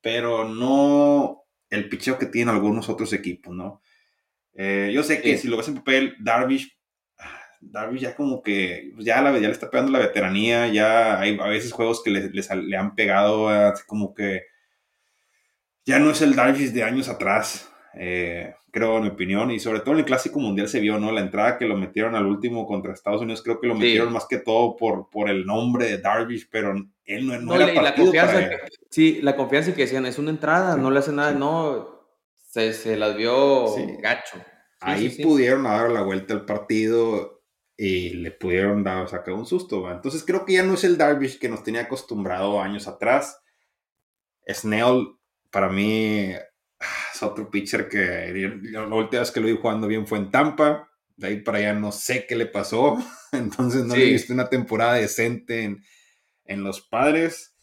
pero 0.00 0.44
no 0.44 1.39
el 1.70 1.88
picheo 1.88 2.18
que 2.18 2.26
tienen 2.26 2.54
algunos 2.54 2.88
otros 2.88 3.12
equipos, 3.12 3.54
¿no? 3.54 3.80
Eh, 4.54 4.90
yo 4.92 5.02
sé 5.02 5.22
que 5.22 5.38
si 5.38 5.48
lo 5.48 5.56
ves 5.56 5.68
en 5.68 5.76
papel, 5.76 6.16
Darvish 6.18 6.76
Darby 7.60 8.00
ya 8.00 8.16
como 8.16 8.42
que 8.42 8.90
pues, 8.94 9.04
ya, 9.04 9.20
la, 9.20 9.32
ya 9.34 9.40
le 9.40 9.50
está 9.50 9.70
pegando 9.70 9.92
la 9.92 9.98
veteranía, 9.98 10.68
ya 10.68 11.20
hay 11.20 11.38
a 11.38 11.46
veces 11.46 11.72
juegos 11.72 12.02
que 12.02 12.10
le, 12.10 12.30
le, 12.30 12.76
han 12.76 12.94
pegado, 12.94 13.48
así 13.48 13.84
como 13.86 14.14
que 14.14 14.44
ya 15.84 15.98
no 15.98 16.10
es 16.10 16.22
el 16.22 16.34
Darby 16.34 16.68
de 16.68 16.82
años 16.82 17.08
atrás, 17.08 17.69
eh, 17.94 18.54
creo 18.70 18.98
en 18.98 19.04
mi 19.04 19.08
opinión, 19.08 19.50
y 19.50 19.58
sobre 19.58 19.80
todo 19.80 19.92
en 19.92 20.00
el 20.00 20.04
Clásico 20.04 20.38
Mundial 20.38 20.68
se 20.68 20.80
vio, 20.80 20.98
¿no? 20.98 21.12
La 21.12 21.20
entrada 21.20 21.58
que 21.58 21.66
lo 21.66 21.76
metieron 21.76 22.14
al 22.14 22.26
último 22.26 22.66
contra 22.66 22.92
Estados 22.92 23.22
Unidos, 23.22 23.42
creo 23.42 23.60
que 23.60 23.66
lo 23.66 23.74
metieron 23.74 24.12
más 24.12 24.26
que 24.26 24.38
todo 24.38 24.76
por, 24.76 25.08
por 25.10 25.28
el 25.28 25.44
nombre 25.44 25.86
de 25.86 25.98
Darvish, 25.98 26.48
pero 26.50 26.74
él 27.04 27.26
no, 27.26 27.38
no, 27.40 27.54
era 27.54 27.82
la 27.82 27.94
confianza 27.94 28.48
Sí, 28.90 29.20
la 29.22 29.36
confianza 29.36 29.74
que 29.74 29.82
decían, 29.82 30.06
es 30.06 30.18
una 30.18 30.30
entrada, 30.30 30.76
no 30.76 30.90
le 30.90 30.98
hace 30.98 31.12
nada, 31.12 31.32
no, 31.32 32.00
se, 32.36 32.72
se 32.72 32.96
las 32.96 33.16
vio 33.16 33.66
gacho. 34.00 34.38
Ahí 34.80 35.10
pudieron 35.22 35.64
dar 35.64 35.90
la 35.90 36.02
vuelta 36.02 36.34
al 36.34 36.44
partido 36.44 37.42
y 37.76 38.10
le 38.10 38.30
pudieron 38.30 38.82
dar, 38.82 39.08
sacar 39.08 39.34
un 39.34 39.46
susto. 39.46 39.90
Entonces 39.90 40.24
creo 40.24 40.44
que 40.44 40.54
ya 40.54 40.62
no 40.62 40.74
es 40.74 40.84
el 40.84 40.96
Darvish 40.96 41.38
que 41.38 41.48
nos 41.48 41.62
tenía 41.62 41.82
acostumbrado 41.82 42.60
años 42.60 42.88
atrás. 42.88 43.42
Snell, 44.48 45.06
para 45.50 45.68
mí, 45.68 46.32
es 47.20 47.30
otro 47.30 47.50
pitcher 47.50 47.88
que 47.88 48.32
la 48.62 48.86
última 48.86 49.20
vez 49.20 49.30
que 49.30 49.40
lo 49.40 49.46
vi 49.46 49.56
jugando 49.56 49.86
bien 49.86 50.06
fue 50.06 50.18
en 50.18 50.30
Tampa. 50.30 50.88
De 51.16 51.26
ahí 51.26 51.36
para 51.42 51.58
allá 51.58 51.74
no 51.74 51.92
sé 51.92 52.26
qué 52.26 52.34
le 52.34 52.46
pasó. 52.46 52.96
Entonces 53.32 53.84
no 53.84 53.94
le 53.94 54.08
he 54.08 54.12
visto 54.12 54.32
una 54.32 54.48
temporada 54.48 54.94
decente 54.94 55.64
en, 55.64 55.84
en 56.44 56.64
los 56.64 56.80
padres. 56.80 57.54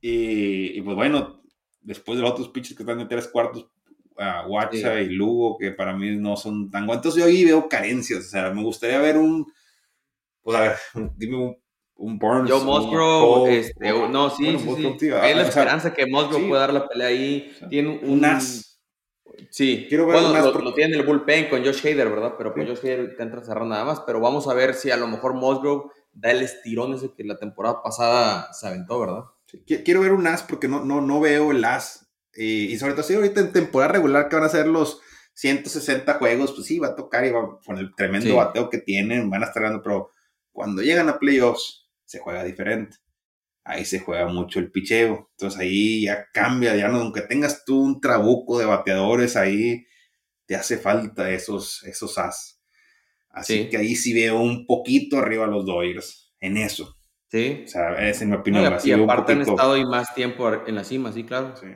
Y, 0.00 0.80
pues 0.82 0.96
bueno, 0.96 1.42
después 1.80 2.16
de 2.16 2.22
los 2.22 2.32
otros 2.32 2.48
pitchers 2.48 2.76
que 2.76 2.82
están 2.82 3.00
en 3.00 3.08
tres 3.08 3.28
cuartos, 3.28 3.70
a 4.16 4.46
Watcha 4.46 5.00
y 5.00 5.08
Lugo, 5.10 5.56
que 5.58 5.70
para 5.70 5.96
mí 5.96 6.16
no 6.16 6.36
son 6.36 6.70
tan 6.70 6.86
buenos. 6.86 7.04
Entonces 7.04 7.22
yo 7.22 7.28
ahí 7.28 7.44
veo 7.44 7.68
carencias, 7.68 8.26
o 8.26 8.28
sea, 8.28 8.50
me 8.50 8.62
gustaría 8.62 8.98
ver 8.98 9.16
un, 9.16 9.46
pues 10.42 10.56
a 10.56 10.60
ver, 10.60 10.76
dime 11.16 11.36
un, 11.36 11.56
un 11.94 12.18
Burns. 12.18 12.48
Yo 12.48 12.64
Musgrove, 12.64 13.58
este, 13.58 13.90
no, 14.08 14.30
sí, 14.30 14.58
sí, 14.58 14.96
sí. 14.98 15.10
Hay 15.10 15.34
la 15.34 15.42
esperanza 15.42 15.94
que 15.94 16.06
Musgrove 16.06 16.48
pueda 16.48 16.62
dar 16.62 16.74
la 16.74 16.88
pelea 16.88 17.08
ahí. 17.08 17.52
tiene 17.68 18.00
un, 18.02 18.20
Nas. 18.20 18.69
Sí, 19.50 19.86
quiero 19.88 20.06
ver 20.06 20.20
bueno, 20.20 20.52
lo, 20.52 20.60
lo, 20.60 20.74
tiene 20.74 20.96
el 20.96 21.04
bullpen 21.04 21.48
con 21.48 21.64
Josh 21.64 21.86
Hader, 21.86 22.08
¿verdad? 22.08 22.34
Pero 22.36 22.52
con 22.52 22.66
Josh 22.66 22.80
Hader 22.80 23.16
te 23.16 23.22
entra 23.22 23.42
cerrado 23.42 23.66
nada 23.66 23.84
más. 23.84 24.00
Pero 24.00 24.20
vamos 24.20 24.48
a 24.48 24.54
ver 24.54 24.74
si 24.74 24.90
a 24.90 24.96
lo 24.96 25.06
mejor 25.06 25.34
Musgrove 25.34 25.90
da 26.12 26.30
el 26.30 26.42
estirón 26.42 26.94
ese 26.94 27.12
que 27.14 27.24
la 27.24 27.38
temporada 27.38 27.82
pasada 27.82 28.52
se 28.52 28.66
aventó, 28.66 29.00
¿verdad? 29.00 29.24
Quiero 29.66 30.00
ver 30.00 30.12
un 30.12 30.26
as 30.26 30.42
porque 30.42 30.68
no, 30.68 30.84
no, 30.84 31.00
no 31.00 31.20
veo 31.20 31.50
el 31.50 31.64
as 31.64 32.10
y, 32.34 32.76
sobre 32.78 32.92
todo 32.94 33.02
si 33.02 33.14
ahorita 33.14 33.40
en 33.40 33.52
temporada 33.52 33.92
regular 33.92 34.28
que 34.28 34.36
van 34.36 34.44
a 34.44 34.50
ser 34.50 34.66
los 34.66 35.00
160 35.34 36.14
juegos, 36.14 36.52
pues 36.52 36.66
sí, 36.66 36.78
va 36.78 36.88
a 36.88 36.96
tocar 36.96 37.24
y 37.24 37.30
va 37.30 37.58
con 37.64 37.78
el 37.78 37.94
tremendo 37.94 38.36
bateo 38.36 38.70
que 38.70 38.78
tienen, 38.78 39.30
van 39.30 39.42
a 39.42 39.46
estar 39.46 39.62
ganando, 39.62 39.82
pero 39.82 40.10
cuando 40.52 40.82
llegan 40.82 41.08
a 41.08 41.18
playoffs 41.18 41.88
se 42.04 42.18
juega 42.18 42.44
diferente. 42.44 42.96
Ahí 43.64 43.84
se 43.84 44.00
juega 44.00 44.26
mucho 44.26 44.58
el 44.58 44.70
picheo. 44.70 45.30
Entonces 45.32 45.60
ahí 45.60 46.04
ya 46.04 46.26
cambia, 46.32 46.76
ya 46.76 46.88
no, 46.88 46.98
aunque 47.00 47.22
tengas 47.22 47.64
tú 47.64 47.80
un 47.80 48.00
trabuco 48.00 48.58
de 48.58 48.66
bateadores 48.66 49.36
ahí, 49.36 49.86
te 50.46 50.56
hace 50.56 50.78
falta 50.78 51.30
esos, 51.30 51.82
esos 51.84 52.18
as. 52.18 52.62
Así 53.28 53.68
que 53.68 53.76
ahí 53.76 53.94
sí 53.94 54.12
veo 54.12 54.40
un 54.40 54.66
poquito 54.66 55.18
arriba 55.18 55.44
a 55.44 55.48
los 55.48 55.64
Dodgers 55.64 56.34
en 56.40 56.56
eso. 56.56 56.96
Sí. 57.28 57.62
O 57.64 57.68
sea, 57.68 57.92
esa 58.08 58.24
es 58.24 58.26
mi 58.26 58.34
opinión. 58.34 58.76
y, 58.82 58.92
aparte 58.92 59.32
han 59.32 59.42
estado 59.42 59.74
ahí 59.74 59.84
más 59.84 60.12
tiempo 60.14 60.52
en 60.66 60.74
la 60.74 60.82
cima, 60.82 61.12
sí, 61.12 61.22
claro. 61.22 61.54
Sí 61.56 61.68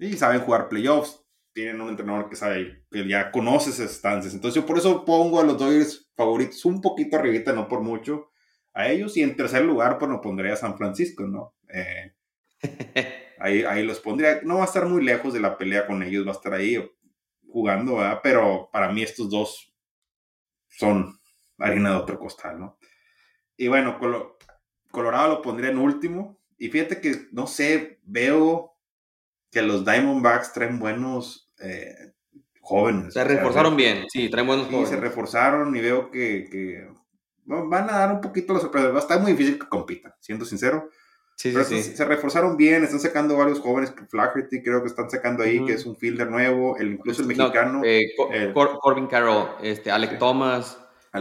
y 0.00 0.16
saben 0.16 0.40
jugar 0.40 0.68
playoffs. 0.68 1.22
Tienen 1.52 1.80
un 1.80 1.88
entrenador 1.90 2.28
que 2.28 2.36
sabe, 2.36 2.84
que 2.90 3.08
ya 3.08 3.32
conoce 3.32 3.70
esas 3.70 3.90
estancias. 3.90 4.34
Entonces 4.34 4.62
yo 4.62 4.66
por 4.66 4.78
eso 4.78 5.04
pongo 5.04 5.40
a 5.40 5.44
los 5.44 5.58
Dodgers 5.58 6.08
favoritos 6.16 6.64
un 6.64 6.80
poquito 6.80 7.16
arribita, 7.16 7.52
no 7.52 7.66
por 7.66 7.82
mucho, 7.82 8.30
a 8.72 8.88
ellos. 8.88 9.16
Y 9.16 9.22
en 9.22 9.36
tercer 9.36 9.64
lugar, 9.64 9.98
pues 9.98 10.10
no 10.10 10.20
pondría 10.20 10.54
a 10.54 10.56
San 10.56 10.76
Francisco, 10.76 11.26
¿no? 11.26 11.54
Eh, 11.68 12.12
ahí, 13.38 13.62
ahí 13.64 13.82
los 13.84 14.00
pondría. 14.00 14.40
No 14.42 14.56
va 14.56 14.62
a 14.62 14.66
estar 14.66 14.86
muy 14.86 15.04
lejos 15.04 15.34
de 15.34 15.40
la 15.40 15.56
pelea 15.56 15.86
con 15.86 16.02
ellos, 16.02 16.26
va 16.26 16.30
a 16.30 16.34
estar 16.34 16.54
ahí 16.54 16.78
jugando, 17.48 17.96
¿verdad? 17.96 18.20
Pero 18.22 18.68
para 18.72 18.92
mí 18.92 19.02
estos 19.02 19.30
dos 19.30 19.72
son 20.68 21.18
harina 21.58 21.90
de 21.90 21.96
otro 21.96 22.18
costal, 22.18 22.58
¿no? 22.58 22.78
Y 23.56 23.68
bueno, 23.68 23.98
Colorado 24.90 25.28
lo 25.28 25.42
pondría 25.42 25.70
en 25.70 25.78
último. 25.78 26.40
Y 26.56 26.68
fíjate 26.68 27.00
que, 27.00 27.28
no 27.32 27.46
sé, 27.46 28.00
veo 28.04 28.76
que 29.50 29.62
los 29.62 29.84
Diamondbacks 29.84 30.52
traen 30.52 30.78
buenos 30.78 31.52
eh, 31.58 32.12
jóvenes. 32.60 33.14
Se 33.14 33.24
reforzaron 33.24 33.76
bien, 33.76 34.04
sí, 34.08 34.30
traen 34.30 34.46
buenos 34.46 34.68
sí, 34.68 34.86
se 34.86 34.96
reforzaron 34.96 35.74
y 35.74 35.80
veo 35.80 36.10
que, 36.10 36.88
van 37.46 37.90
a 37.90 37.98
dar 37.98 38.12
un 38.12 38.20
poquito 38.20 38.52
la 38.54 38.60
sorpresa. 38.60 38.88
Va 38.88 38.96
a 38.96 39.02
estar 39.02 39.20
muy 39.20 39.32
difícil 39.32 39.58
que 39.58 39.68
compitan, 39.68 40.12
siendo 40.20 40.44
sincero. 40.44 40.88
Sí, 41.36 41.52
sí, 41.52 41.82
sí. 41.82 41.96
se 41.96 42.04
reforzaron 42.04 42.58
bien, 42.58 42.84
están 42.84 43.00
sacando 43.00 43.34
varios 43.34 43.60
jóvenes, 43.60 43.94
Flaherty 44.10 44.62
creo 44.62 44.82
que 44.82 44.88
están 44.88 45.08
sacando 45.08 45.42
ahí, 45.42 45.56
Ujú. 45.56 45.68
que 45.68 45.72
es 45.72 45.86
un 45.86 45.96
fielder 45.96 46.30
nuevo, 46.30 46.76
el, 46.76 46.92
incluso 46.92 47.22
el 47.22 47.28
No, 47.28 47.34
mexicano, 47.34 47.80
eh, 47.82 48.10
Cor- 48.14 48.34
el- 48.34 48.52
Cor- 48.52 48.78
Corbin 48.78 49.06
Carroll, 49.06 49.48
este, 49.62 49.90
Alec. 49.90 50.18
Thomas. 50.18 50.76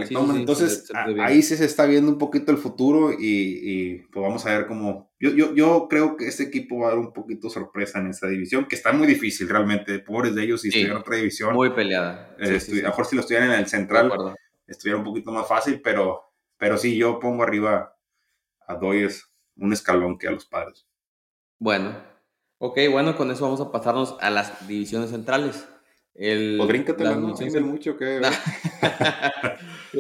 Sí, 0.06 0.14
Thomas. 0.14 0.36
Entonces, 0.36 0.92
ahí 1.20 1.42
sí 1.42 1.56
se 1.58 1.66
está 1.66 1.86
viendo 1.88 2.12
un 2.12 2.18
poquito 2.20 2.52
el 2.52 2.60
futuro 2.60 3.12
y, 3.12 3.18
y, 3.22 3.96
pues 4.12 4.22
vamos 4.22 4.46
a 4.46 4.56
ver 4.58 4.68
cómo... 4.68 5.10
Yo, 5.20 5.32
yo, 5.32 5.56
yo 5.56 5.88
creo 5.90 6.16
que 6.16 6.28
este 6.28 6.44
equipo 6.44 6.80
va 6.80 6.88
a 6.88 6.90
dar 6.92 7.00
un 7.00 7.12
poquito 7.12 7.50
sorpresa 7.50 7.98
en 8.00 8.08
esa 8.08 8.28
división, 8.28 8.66
que 8.66 8.76
está 8.76 8.92
muy 8.92 9.08
difícil 9.08 9.50
realmente, 9.50 9.98
pobres 10.00 10.36
de 10.36 10.44
ellos 10.44 10.62
si 10.62 10.68
estuvieran 10.68 10.98
en 10.98 11.02
otra 11.02 11.16
división. 11.16 11.56
Muy 11.56 11.72
peleada. 11.72 12.36
eh. 12.40 12.60
A 12.60 12.76
lo 12.76 12.84
mejor 12.90 13.06
si 13.08 13.16
lo 13.16 13.22
estuvieran 13.22 13.50
en 13.50 13.56
el 13.56 13.64
De 13.64 13.70
central, 13.70 14.06
acuerdo. 14.12 14.36
Estuviera 14.70 14.98
un 14.98 15.04
poquito 15.04 15.32
más 15.32 15.48
fácil, 15.48 15.82
pero, 15.82 16.32
pero 16.58 16.78
sí, 16.78 16.96
yo 16.96 17.20
pongo 17.20 17.44
arriba 17.44 17.96
a 18.68 18.76
Doyers 18.76 19.30
un 19.58 19.74
escalón 19.74 20.18
que 20.18 20.28
a 20.28 20.32
los 20.32 20.46
padres. 20.46 20.88
Bueno, 21.58 22.02
ok, 22.60 22.78
bueno, 22.92 23.18
con 23.18 23.32
eso 23.32 23.44
vamos 23.44 23.62
a 23.62 23.72
pasarnos 23.72 24.16
a 24.22 24.30
las 24.30 24.68
divisiones 24.68 25.10
centrales. 25.10 25.68
El, 26.14 26.58
Pues 26.58 26.68
¿no? 27.18 27.34
Dime 27.34 27.60
mucho 27.62 27.98
que... 27.98 28.22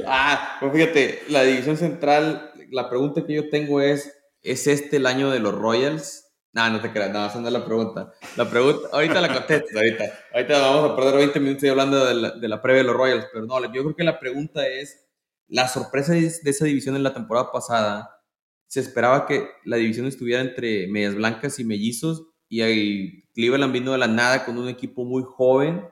Ah, 0.05 0.57
pues 0.59 0.71
fíjate, 0.71 1.23
la 1.29 1.43
división 1.43 1.75
central, 1.75 2.51
la 2.69 2.89
pregunta 2.89 3.25
que 3.25 3.33
yo 3.33 3.49
tengo 3.49 3.81
es, 3.81 4.15
¿es 4.43 4.67
este 4.67 4.97
el 4.97 5.07
año 5.07 5.31
de 5.31 5.39
los 5.39 5.55
Royals? 5.55 6.28
No, 6.51 6.67
no 6.69 6.81
te 6.81 6.91
creas, 6.91 7.11
no, 7.11 7.25
esa 7.27 7.39
no 7.39 7.47
es 7.47 7.53
la 7.53 7.63
pregunta. 7.63 8.11
La 8.35 8.49
pregunta, 8.49 8.89
ahorita 8.91 9.21
la 9.21 9.33
contestas, 9.33 9.75
ahorita. 9.75 10.05
Ahorita 10.33 10.59
vamos 10.59 10.91
a 10.91 10.95
perder 10.95 11.15
20 11.17 11.39
minutos 11.39 11.69
hablando 11.69 12.03
de 12.05 12.15
la, 12.15 12.31
de 12.31 12.47
la 12.47 12.61
previa 12.61 12.81
de 12.81 12.87
los 12.87 12.95
Royals, 12.95 13.27
pero 13.31 13.45
no, 13.45 13.61
yo 13.71 13.83
creo 13.83 13.95
que 13.95 14.03
la 14.03 14.19
pregunta 14.19 14.67
es, 14.67 15.05
la 15.47 15.67
sorpresa 15.67 16.13
de 16.13 16.25
esa 16.25 16.65
división 16.65 16.95
en 16.95 17.03
la 17.03 17.13
temporada 17.13 17.51
pasada, 17.51 18.19
se 18.67 18.79
esperaba 18.79 19.25
que 19.25 19.47
la 19.65 19.77
división 19.77 20.05
estuviera 20.05 20.41
entre 20.41 20.87
medias 20.87 21.15
blancas 21.15 21.59
y 21.59 21.65
mellizos, 21.65 22.27
y 22.47 22.61
ahí 22.61 23.23
Cleveland 23.33 23.73
vino 23.73 23.91
de 23.91 23.99
la 23.99 24.07
nada 24.07 24.45
con 24.45 24.57
un 24.57 24.67
equipo 24.67 25.05
muy 25.05 25.23
joven 25.23 25.87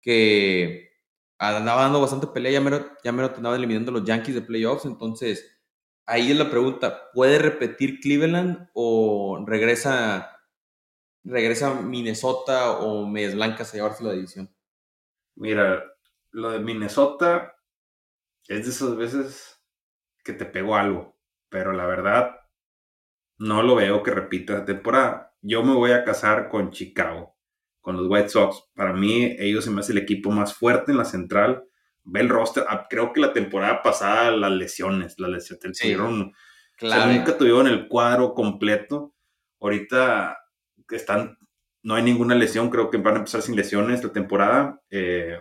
que 0.00 0.90
andaba 1.38 1.82
dando 1.82 2.00
bastante 2.00 2.26
pelea, 2.26 2.52
ya 2.52 2.60
mero, 2.60 2.86
ya 3.02 3.12
te 3.12 3.36
andaban 3.36 3.58
eliminando 3.58 3.92
los 3.92 4.04
Yankees 4.04 4.34
de 4.34 4.42
playoffs, 4.42 4.84
entonces 4.84 5.59
ahí 6.10 6.32
es 6.32 6.36
la 6.36 6.50
pregunta, 6.50 7.10
¿puede 7.12 7.38
repetir 7.38 8.00
Cleveland 8.00 8.68
o 8.74 9.44
regresa, 9.46 10.40
regresa 11.22 11.80
Minnesota 11.80 12.72
o 12.72 13.06
Medias 13.06 13.36
Blancas 13.36 13.72
a 13.72 13.76
llevarse 13.76 14.04
la 14.04 14.12
división? 14.12 14.52
Mira, 15.36 15.84
lo 16.32 16.50
de 16.50 16.58
Minnesota 16.58 17.54
es 18.48 18.64
de 18.64 18.70
esas 18.70 18.96
veces 18.96 19.62
que 20.24 20.32
te 20.32 20.44
pegó 20.44 20.74
algo, 20.74 21.16
pero 21.48 21.72
la 21.72 21.86
verdad 21.86 22.36
no 23.38 23.62
lo 23.62 23.76
veo 23.76 24.02
que 24.02 24.10
repita 24.10 24.54
la 24.54 24.64
temporada. 24.64 25.34
Yo 25.40 25.62
me 25.62 25.74
voy 25.74 25.92
a 25.92 26.04
casar 26.04 26.48
con 26.48 26.72
Chicago, 26.72 27.36
con 27.80 27.96
los 27.96 28.06
White 28.08 28.28
Sox. 28.28 28.68
Para 28.74 28.92
mí, 28.92 29.36
ellos 29.38 29.64
se 29.64 29.70
me 29.70 29.80
hace 29.80 29.92
el 29.92 29.98
equipo 29.98 30.30
más 30.30 30.54
fuerte 30.54 30.90
en 30.90 30.98
la 30.98 31.04
central. 31.04 31.64
Ve 32.12 32.20
el 32.20 32.28
roster. 32.28 32.64
Ah, 32.68 32.86
Creo 32.90 33.12
que 33.12 33.20
la 33.20 33.32
temporada 33.32 33.82
pasada, 33.82 34.30
las 34.32 34.50
lesiones, 34.50 35.14
las 35.18 35.30
lesiones, 35.30 35.78
Sí, 35.78 35.84
tuvieron- 35.94 36.22
o 36.22 36.24
sea, 36.78 36.88
Claro. 36.88 37.12
nunca 37.12 37.38
tuvieron 37.38 37.66
el 37.68 37.86
cuadro 37.88 38.34
completo. 38.34 39.14
Ahorita 39.60 40.36
están, 40.90 41.38
no 41.82 41.94
hay 41.94 42.02
ninguna 42.02 42.34
lesión, 42.34 42.68
creo 42.70 42.90
que 42.90 42.96
van 42.98 43.14
a 43.14 43.18
empezar 43.18 43.42
sin 43.42 43.54
lesiones 43.56 44.02
la 44.02 44.12
temporada. 44.12 44.80
Eh, 44.90 45.38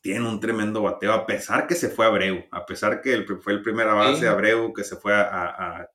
tienen 0.00 0.24
un 0.26 0.40
tremendo 0.40 0.82
bateo, 0.82 1.12
a 1.12 1.26
pesar 1.26 1.66
que 1.66 1.74
se 1.74 1.88
fue 1.88 2.04
a 2.04 2.08
Abreu, 2.08 2.44
a 2.50 2.64
pesar 2.66 3.00
que 3.02 3.12
el- 3.12 3.26
fue 3.40 3.52
el 3.52 3.62
primer 3.62 3.88
avance 3.88 4.16
Sí. 4.16 4.22
de 4.22 4.28
Abreu 4.28 4.72
que 4.72 4.82
se 4.84 4.96
fue 4.96 5.12
a, 5.14 5.22
a- 5.22 5.80
a- 5.80 5.88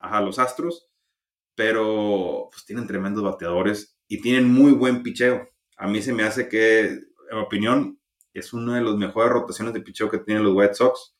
a 0.00 0.20
los 0.20 0.38
Astros, 0.38 0.88
pero 1.54 2.48
pues 2.52 2.64
tienen 2.64 2.86
tremendos 2.86 3.24
bateadores 3.24 3.98
y 4.08 4.20
tienen 4.20 4.48
muy 4.52 4.72
buen 4.72 5.02
picheo. 5.02 5.48
A 5.78 5.86
mí 5.88 6.02
se 6.02 6.12
me 6.12 6.22
hace 6.24 6.48
que, 6.48 6.80
en 6.84 7.06
mi 7.32 7.38
opinión, 7.38 7.98
es 8.40 8.52
una 8.52 8.76
de 8.76 8.82
las 8.82 8.94
mejores 8.96 9.32
rotaciones 9.32 9.74
de 9.74 9.80
picheo 9.80 10.10
que 10.10 10.18
tienen 10.18 10.44
los 10.44 10.54
White 10.54 10.74
Sox. 10.74 11.16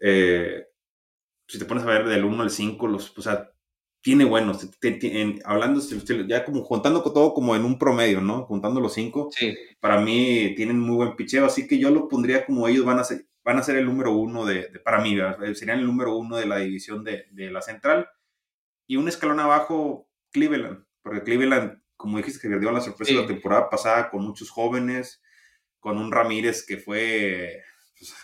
Eh, 0.00 0.64
si 1.48 1.58
te 1.58 1.64
pones 1.64 1.84
a 1.84 1.86
ver 1.88 2.06
del 2.08 2.24
1 2.24 2.42
al 2.42 2.50
5, 2.50 2.86
los, 2.88 3.16
o 3.18 3.22
sea, 3.22 3.50
tiene 4.02 4.24
buenos. 4.24 4.70
te- 4.80 4.92
te- 4.92 5.20
en- 5.20 5.40
hablando, 5.44 5.80
ya 6.28 6.44
como 6.44 6.62
juntando 6.64 7.02
todo 7.02 7.34
como 7.34 7.56
en 7.56 7.64
un 7.64 7.78
promedio, 7.78 8.20
¿no? 8.20 8.44
Juntando 8.44 8.80
los 8.80 8.92
5, 8.94 9.30
Sí, 9.32 9.56
para 9.80 10.00
mí 10.00 10.54
tienen 10.56 10.78
muy 10.78 10.96
buen 10.96 11.16
picheo, 11.16 11.46
así 11.46 11.66
que 11.66 11.78
yo 11.78 11.90
lo 11.90 12.08
pondría 12.08 12.46
como 12.46 12.68
ellos 12.68 12.84
van 12.84 12.98
a 12.98 13.04
ser, 13.04 13.26
van 13.44 13.58
a 13.58 13.62
ser 13.62 13.76
el 13.76 13.86
número 13.86 14.12
uno 14.12 14.44
de, 14.46 14.68
de- 14.68 14.78
para 14.80 15.00
mí, 15.00 15.16
¿verdad? 15.16 15.38
serían 15.54 15.80
el 15.80 15.86
número 15.86 16.16
uno 16.16 16.36
de 16.36 16.46
la 16.46 16.58
división 16.58 17.02
de, 17.04 17.26
de 17.32 17.50
la 17.50 17.60
central. 17.62 18.08
Y 18.86 18.96
un 18.96 19.08
escalón 19.08 19.40
abajo, 19.40 20.08
Cleveland, 20.32 20.84
porque 21.02 21.22
Cleveland, 21.22 21.82
como 21.96 22.18
dijiste, 22.18 22.40
que 22.48 22.58
dio 22.58 22.70
la 22.70 22.80
sorpresa 22.80 23.12
Sí. 23.12 23.18
la 23.18 23.26
temporada 23.26 23.68
pasada 23.70 24.10
con 24.10 24.22
muchos 24.24 24.50
jóvenes, 24.50 25.20
con 25.80 25.98
un 25.98 26.10
Ramírez 26.12 26.64
que 26.66 26.76
fue 26.78 27.62
pues, 27.98 28.14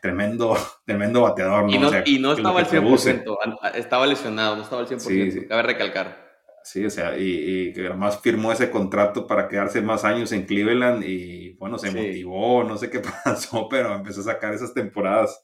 tremendo, 0.00 0.56
tremendo 0.86 1.22
bateador, 1.22 1.64
¿no? 1.64 1.70
y 1.70 1.78
no, 1.78 1.88
O 1.88 1.90
sea, 1.90 2.02
y 2.06 2.18
no 2.18 2.32
estaba 2.32 2.60
al 2.60 2.68
que 2.68 2.80
produce. 2.80 3.24
100%, 3.24 3.38
an- 3.44 3.56
a- 3.62 3.68
estaba 3.70 4.06
lesionado, 4.06 4.56
no 4.56 4.62
estaba 4.62 4.82
al 4.82 4.88
100%, 4.88 4.98
Sí, 5.00 5.30
sí. 5.32 5.46
cabe 5.46 5.62
recalcar. 5.62 6.24
Sí, 6.66 6.82
o 6.86 6.88
sea, 6.90 7.18
y, 7.18 7.68
y 7.68 7.72
que 7.74 7.86
además 7.88 8.20
firmó 8.22 8.50
ese 8.50 8.70
contrato 8.70 9.26
para 9.26 9.48
quedarse 9.48 9.82
más 9.82 10.02
años 10.04 10.32
en 10.32 10.46
Cleveland 10.46 11.04
y 11.04 11.52
bueno, 11.58 11.76
se 11.78 11.90
Sí. 11.90 11.96
motivó, 11.96 12.64
no 12.64 12.78
sé 12.78 12.88
qué 12.88 13.00
pasó, 13.24 13.68
pero 13.68 13.94
empezó 13.94 14.20
a 14.22 14.24
sacar 14.24 14.54
esas 14.54 14.72
temporadas 14.72 15.42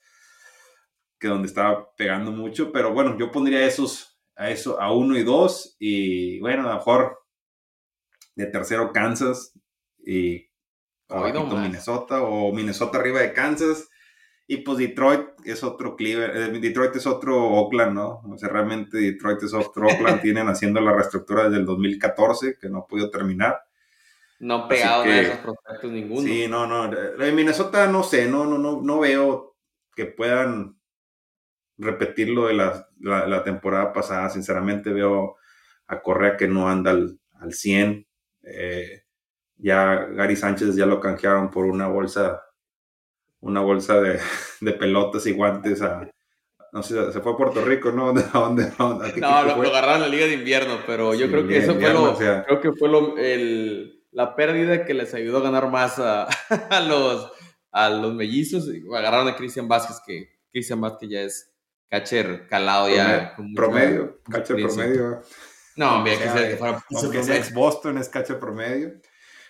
que 1.18 1.28
donde 1.28 1.48
estaba 1.48 1.94
pegando 1.96 2.32
mucho, 2.32 2.72
pero 2.72 2.94
bueno, 2.94 3.18
yo 3.18 3.30
pondría 3.30 3.66
esos 3.66 4.18
a 4.34 4.48
eso 4.50 4.80
a 4.80 4.90
uno 4.94 5.18
y 5.18 5.22
dos 5.22 5.76
y 5.78 6.40
bueno, 6.40 6.62
a 6.66 6.70
lo 6.72 6.74
mejor 6.78 7.18
de 8.34 8.46
tercero 8.46 8.90
Kansas 8.90 9.52
y 9.98 10.49
abajito 11.18 11.40
nomás. 11.46 11.62
Minnesota 11.62 12.22
o 12.22 12.52
Minnesota 12.52 12.98
arriba 12.98 13.20
de 13.20 13.32
Kansas 13.32 13.88
y 14.46 14.58
pues 14.58 14.78
Detroit 14.78 15.26
es 15.44 15.62
otro 15.62 15.94
Cleveland, 15.96 16.56
eh, 16.56 16.58
Detroit 16.60 16.96
es 16.96 17.06
otro 17.06 17.36
Oakland, 17.40 17.94
¿no? 17.94 18.20
O 18.28 18.36
sea, 18.36 18.48
realmente 18.48 18.98
Detroit 18.98 19.42
es 19.42 19.54
otro 19.54 19.86
Oakland, 19.86 20.20
tienen 20.22 20.48
haciendo 20.48 20.80
la 20.80 20.92
reestructura 20.92 21.44
desde 21.44 21.58
el 21.58 21.64
2014 21.66 22.56
que 22.60 22.68
no 22.68 22.78
ha 22.78 22.86
podido 22.86 23.10
terminar. 23.10 23.60
No 24.40 24.62
han 24.62 24.68
pegado 24.68 25.04
nada 25.04 25.16
de 25.16 25.22
que- 25.22 25.28
esos 25.28 25.38
prospectos 25.40 25.92
ninguno. 25.92 26.22
Sí, 26.22 26.46
no, 26.48 26.66
no, 26.66 26.88
de 26.88 27.32
Minnesota 27.32 27.86
no 27.86 28.02
sé, 28.02 28.26
no, 28.26 28.46
no, 28.46 28.58
no, 28.58 28.80
no 28.82 28.98
veo 29.00 29.56
que 29.94 30.06
puedan 30.06 30.78
repetir 31.78 32.28
lo 32.30 32.46
de 32.46 32.54
la, 32.54 32.88
la, 33.00 33.26
la 33.26 33.44
temporada 33.44 33.92
pasada. 33.92 34.30
Sinceramente 34.30 34.92
veo 34.92 35.36
a 35.86 36.00
Correa 36.02 36.36
que 36.36 36.48
no 36.48 36.68
anda 36.68 36.90
al, 36.90 37.20
al 37.38 37.52
100. 37.52 38.06
Eh, 38.42 38.99
ya 39.62 40.06
Gary 40.14 40.36
Sánchez 40.36 40.74
ya 40.76 40.86
lo 40.86 41.00
canjearon 41.00 41.50
por 41.50 41.64
una 41.66 41.86
bolsa, 41.88 42.42
una 43.40 43.60
bolsa 43.60 44.00
de, 44.00 44.18
de 44.60 44.72
pelotas 44.72 45.26
y 45.26 45.32
guantes 45.32 45.82
a, 45.82 46.08
no 46.72 46.82
sé, 46.82 47.12
se 47.12 47.20
fue 47.20 47.32
a 47.32 47.36
Puerto 47.36 47.64
Rico, 47.64 47.90
¿no? 47.92 48.08
¿A 48.32 48.38
dónde? 48.38 48.64
a 48.64 48.72
dónde- 48.78 49.08
a 49.08 49.12
qué 49.14 49.20
No, 49.20 49.42
lo, 49.42 49.52
agarraron 49.68 49.96
en 49.96 50.02
la 50.02 50.08
liga 50.08 50.26
de 50.26 50.34
invierno, 50.34 50.78
pero 50.86 51.14
yo 51.14 51.26
Sí, 51.26 51.32
creo 51.32 51.46
que 51.46 51.58
eso 51.58 51.74
fue 51.74 51.92
lo, 51.92 52.12
o 52.12 52.16
sea. 52.16 52.44
creo 52.44 52.60
que 52.60 52.72
fue 52.72 52.88
lo, 52.88 53.16
el, 53.18 54.02
la 54.12 54.34
pérdida 54.36 54.84
que 54.84 54.94
les 54.94 55.12
ayudó 55.14 55.38
a 55.38 55.42
ganar 55.42 55.68
más 55.70 55.98
a, 55.98 56.24
a 56.70 56.80
los, 56.80 57.32
a 57.72 57.90
los 57.90 58.14
mellizos. 58.14 58.68
Agarraron 58.96 59.28
a 59.28 59.36
Cristian 59.36 59.68
Vázquez, 59.68 59.98
que 60.06 60.28
Cristian 60.52 60.80
Vázquez 60.80 61.08
ya 61.10 61.20
es 61.22 61.52
catcher 61.88 62.46
calado 62.48 62.88
ya. 62.88 63.34
promedio, 63.56 64.20
catcher 64.30 64.58
experiencia. 64.60 64.84
promedio. 64.84 65.22
No, 65.76 65.96
hombre, 65.96 66.14
O 66.14 66.18
que 66.18 66.24
sea, 66.24 66.32
sea 66.38 66.48
que 66.50 66.56
fuera 66.56 66.72
Aunque 66.74 66.88
promedio. 67.00 67.22
sea 67.24 67.36
ex 67.36 67.54
Boston, 67.54 67.98
es 67.98 68.08
catcher 68.08 68.38
promedio. 68.38 68.92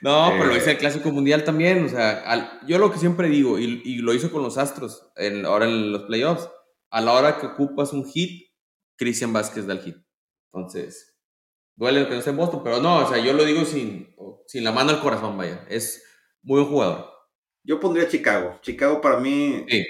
No, 0.02 0.30
pero 0.32 0.46
lo 0.46 0.54
Eh, 0.54 0.58
hizo 0.58 0.70
el 0.70 0.78
Clásico 0.78 1.10
Mundial 1.10 1.44
también. 1.44 1.84
O 1.84 1.88
sea, 1.88 2.20
al- 2.22 2.60
yo 2.66 2.78
lo 2.78 2.90
que 2.90 2.98
siempre 2.98 3.28
digo, 3.28 3.58
y, 3.58 3.82
y 3.84 3.96
lo 3.98 4.14
hizo 4.14 4.30
con 4.30 4.42
los 4.42 4.56
Astros, 4.58 5.10
en, 5.16 5.44
ahora 5.44 5.66
en 5.66 5.92
los 5.92 6.02
playoffs, 6.04 6.48
a 6.90 7.00
la 7.00 7.12
hora 7.12 7.38
que 7.38 7.46
ocupas 7.46 7.92
un 7.92 8.04
hit, 8.06 8.48
Cristian 8.96 9.32
Vázquez 9.32 9.66
da 9.66 9.74
el 9.74 9.80
hit. 9.80 9.96
Entonces, 10.52 11.16
duele 11.76 12.04
que 12.04 12.10
no 12.12 12.18
esté 12.18 12.30
en 12.30 12.36
Boston, 12.36 12.62
pero 12.64 12.80
no, 12.80 13.04
o 13.04 13.08
sea, 13.08 13.18
yo 13.18 13.32
lo 13.32 13.44
digo 13.44 13.64
sin, 13.64 14.14
sin 14.46 14.64
la 14.64 14.72
mano 14.72 14.90
al 14.90 15.00
corazón, 15.00 15.36
vaya. 15.36 15.64
Es 15.68 16.02
muy 16.42 16.60
buen 16.60 16.72
jugador. 16.72 17.06
Yo 17.62 17.78
pondría 17.78 18.08
Chicago. 18.08 18.58
Chicago 18.62 19.00
para 19.00 19.20
mí 19.20 19.64
Sí, 19.68 19.84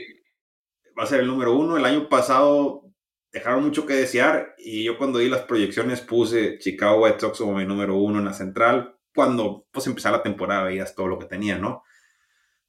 va 0.98 1.04
a 1.04 1.06
ser 1.06 1.20
el 1.20 1.26
número 1.28 1.56
uno. 1.56 1.76
El 1.76 1.84
año 1.84 2.08
pasado 2.08 2.92
dejaron 3.32 3.62
mucho 3.64 3.86
que 3.86 3.94
desear 3.94 4.54
y 4.58 4.84
yo 4.84 4.98
cuando 4.98 5.20
di 5.20 5.28
las 5.28 5.42
proyecciones 5.42 6.00
puse 6.00 6.58
Chicago 6.58 7.02
White 7.04 7.20
Sox 7.20 7.38
como 7.38 7.54
mi 7.56 7.64
número 7.64 7.96
uno 7.96 8.18
en 8.18 8.24
la 8.24 8.32
central. 8.34 8.96
Cuando 9.14 9.66
pues 9.70 9.86
empezara 9.86 10.18
la 10.18 10.22
temporada 10.22 10.64
veías 10.64 10.94
todo 10.94 11.06
lo 11.08 11.18
que 11.18 11.26
tenía, 11.26 11.58
¿no? 11.58 11.82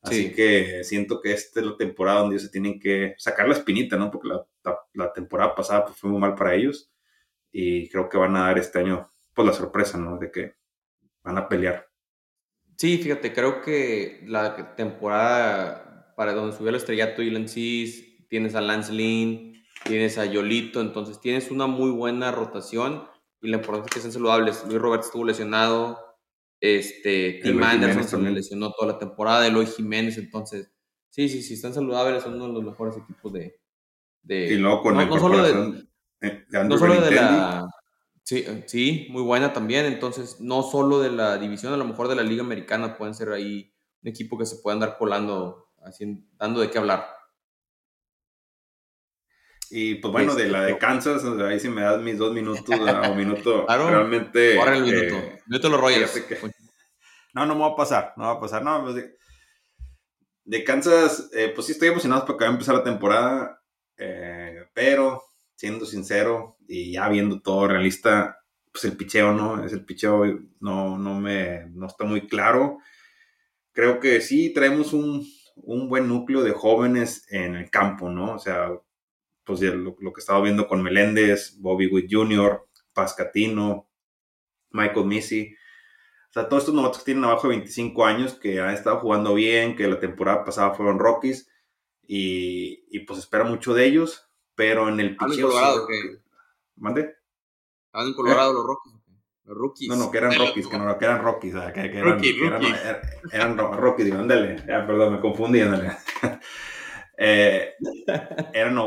Así 0.02 0.30
Sí. 0.30 0.34
que 0.34 0.84
siento 0.84 1.22
que 1.22 1.32
esta 1.34 1.60
es 1.60 1.66
la 1.66 1.78
temporada 1.78 2.22
donde 2.22 2.36
ellos 2.36 2.44
se 2.48 2.52
tienen 2.52 2.80
que 2.80 3.14
sacar 3.18 3.48
la 3.48 3.54
espinita, 3.54 3.98
¿no? 3.98 4.10
Porque 4.10 4.30
la, 4.30 4.46
la- 4.64 4.80
la 4.94 5.14
temporada 5.14 5.54
pasada 5.56 5.86
pues, 5.86 5.98
fue 5.98 6.10
muy 6.10 6.20
mal 6.20 6.34
para 6.36 6.56
ellos 6.56 6.92
y 7.52 7.88
creo 7.90 8.10
que 8.10 8.18
van 8.18 8.36
a 8.36 8.46
dar 8.48 8.58
este 8.58 8.80
año 8.80 9.12
pues 9.34 9.48
la 9.48 9.54
sorpresa, 9.54 9.98
¿no? 9.98 10.18
De 10.18 10.32
que 10.32 10.56
van 11.24 11.38
a 11.38 11.48
pelear. 11.48 11.88
sí, 12.78 12.98
fíjate, 12.98 13.32
creo 13.34 13.62
que 13.62 14.24
la 14.26 14.76
temporada 14.76 16.14
para 16.16 16.34
donde 16.34 16.56
subió 16.56 16.70
el 16.70 16.76
estrellato 16.76 17.22
Dylan 17.22 17.48
Cease, 17.48 18.26
tienes 18.28 18.56
a 18.56 18.62
Lance 18.62 18.92
Lynn, 18.92 19.54
tienes 19.86 20.18
a 20.18 20.26
Yolito, 20.26 20.82
entonces 20.82 21.20
tienes 21.22 21.52
una 21.52 21.68
muy 21.68 21.92
buena 21.92 22.32
rotación 22.32 23.08
y 23.42 23.50
la 23.50 23.58
importancia 23.58 23.88
es 23.90 23.94
que 23.94 24.00
sean 24.02 24.12
saludables. 24.14 24.64
Luis 24.68 24.80
Roberts 24.82 25.08
estuvo 25.08 25.26
lesionado, 25.26 26.00
este, 26.62 27.40
Tim 27.42 27.62
Anderson 27.62 28.08
se 28.08 28.32
lesionó 28.32 28.72
toda 28.72 28.94
la 28.94 29.00
temporada, 29.00 29.48
Eloy 29.48 29.66
Jiménez, 29.66 30.18
entonces, 30.20 30.72
sí, 31.10 31.28
sí, 31.28 31.42
sí, 31.42 31.56
están 31.56 31.74
saludables, 31.74 32.22
son 32.22 32.36
uno 32.36 32.48
de 32.48 32.54
los 32.54 32.64
mejores 32.64 32.96
equipos 32.98 33.34
de... 33.34 33.60
de 34.22 34.54
y 34.54 34.58
luego 34.58 34.84
con 34.84 34.94
no, 34.94 35.06
no 35.06 35.20
solo 35.20 35.44
de, 35.44 35.88
no 36.64 36.78
solo 36.78 37.02
de 37.02 37.12
la... 37.12 37.68
Sí, 38.24 38.46
sí, 38.68 39.08
muy 39.10 39.24
buena 39.24 39.52
también, 39.52 39.86
entonces, 39.86 40.40
no 40.40 40.62
solo 40.62 41.00
de 41.00 41.10
la 41.10 41.40
división, 41.40 41.74
a 41.74 41.78
lo 41.78 41.86
mejor 41.86 42.08
de 42.08 42.16
la 42.16 42.22
Liga 42.22 42.44
Americana 42.44 42.96
pueden 42.96 43.16
ser 43.16 43.32
ahí 43.32 43.74
un 44.04 44.10
equipo 44.10 44.38
que 44.38 44.46
se 44.46 44.58
pueda 44.58 44.76
andar 44.76 44.98
colando, 45.00 45.72
así, 45.84 46.24
dando 46.38 46.62
de 46.62 46.70
qué 46.70 46.78
hablar. 46.78 47.08
Y 49.74 49.96
pues 49.96 50.12
bueno, 50.12 50.36
de 50.36 50.50
la 50.50 50.64
de 50.64 50.78
Kansas, 50.78 51.24
ahí 51.24 51.58
si 51.58 51.70
me 51.70 51.82
das 51.82 52.02
mis 52.02 52.18
dos 52.18 52.34
minutos 52.34 52.66
o 52.70 53.16
minuto, 53.16 53.66
realmente. 53.70 54.60
Ahora 54.60 54.76
el 54.76 54.84
minuto. 54.84 55.16
Eh, 55.16 55.42
minuto 55.48 55.70
los 55.70 55.80
Royals. 55.80 56.26
no, 57.34 57.46
no 57.46 57.56
me 57.56 57.62
va 57.62 57.68
a 57.68 57.76
pasar, 57.76 58.14
no 58.18 58.26
va 58.26 58.32
a 58.34 58.40
pasar. 58.40 58.64
No, 58.64 58.84
pues 58.84 58.96
de, 60.44 60.64
Kansas, 60.66 61.30
eh, 61.34 61.54
pues 61.56 61.68
sí 61.68 61.72
estoy 61.72 61.88
emocionado 61.88 62.26
porque 62.26 62.44
va 62.44 62.50
a 62.50 62.54
empezar 62.54 62.76
la 62.76 62.84
temporada, 62.84 63.62
eh, 63.96 64.66
pero 64.74 65.24
siendo 65.56 65.86
sincero 65.86 66.58
y 66.68 66.92
ya 66.92 67.08
viendo 67.08 67.42
todo 67.42 67.70
realista, 67.70 68.40
pues 68.74 68.84
el 68.84 68.98
picheo, 68.98 69.32
¿no? 69.32 69.64
Es 69.64 69.72
el 69.72 69.86
picheo, 69.86 70.26
no, 70.60 70.98
no 70.98 71.18
me, 71.18 71.68
no 71.68 71.88
está 71.88 72.04
muy 72.04 72.28
claro. 72.28 72.80
Creo 73.72 74.02
que 74.02 74.20
sí 74.20 74.52
traemos 74.54 74.92
un, 74.92 75.26
un 75.56 75.88
buen 75.88 76.10
núcleo 76.10 76.44
de 76.44 76.52
jóvenes 76.52 77.26
en 77.30 77.56
el 77.56 77.70
campo, 77.70 78.10
¿no? 78.10 78.36
O 78.36 78.40
sea, 78.40 78.70
pues 79.44 79.62
lo, 79.62 79.96
lo, 80.00 80.14
que 80.14 80.20
estaba 80.20 80.42
viendo 80.42 80.68
con 80.68 80.82
Meléndez, 80.82 81.58
Bobby 81.60 81.88
Witt 81.88 82.08
Jr., 82.12 82.68
Pascatino, 82.94 83.90
Michael 84.72 85.06
Missy. 85.06 85.56
O 86.30 86.34
sea, 86.34 86.48
todos 86.48 86.64
estos 86.64 86.76
novatos 86.76 87.00
que 87.00 87.06
tienen 87.06 87.26
abajo 87.26 87.48
de 87.48 87.56
25 87.58 88.06
años, 88.06 88.34
que 88.36 88.62
han 88.62 88.74
estado 88.74 89.00
jugando 89.00 89.34
bien, 89.34 89.76
que 89.76 89.88
la 89.88 90.00
temporada 90.00 90.46
pasada 90.46 90.74
fueron 90.74 91.00
Rockies, 91.00 91.50
y, 92.08 92.86
y 92.90 93.00
pues 93.02 93.20
espera 93.20 93.44
mucho 93.44 93.74
de 93.74 93.86
ellos, 93.86 94.30
pero 94.56 94.88
en 94.90 95.00
el 95.00 95.18
picheo... 95.18 95.50
Colorado, 95.50 95.88
¿Mande? 96.78 97.16
¿Estaban 97.86 98.08
en 98.08 98.14
Colorado 98.14 98.54
los 98.54 98.66
Rockies? 98.66 98.94
Los 99.44 99.58
Rookies. 99.58 99.90
No, 99.90 99.96
no, 99.96 100.12
que 100.12 100.18
eran 100.18 100.34
Rockies, 100.38 100.68
que, 100.68 100.78
no, 100.78 100.98
que 100.98 101.06
eran 101.06 101.22
Rockies, 101.22 101.56
que, 101.74 101.92
que 101.92 101.98
eran, 101.98 102.14
Rookie, 102.14 102.40
que 102.40 102.48
eran, 102.48 102.64
eran, 102.64 103.02
eran, 103.32 103.58
Rockies, 103.58 104.06
digo, 104.06 104.18
ándale, 104.20 104.64
ya, 104.66 104.86
perdón, 104.88 105.14
me 105.14 105.20
confundí, 105.20 105.60
ándale. 105.60 105.92
eh, 107.18 107.74
eran, 108.54 108.78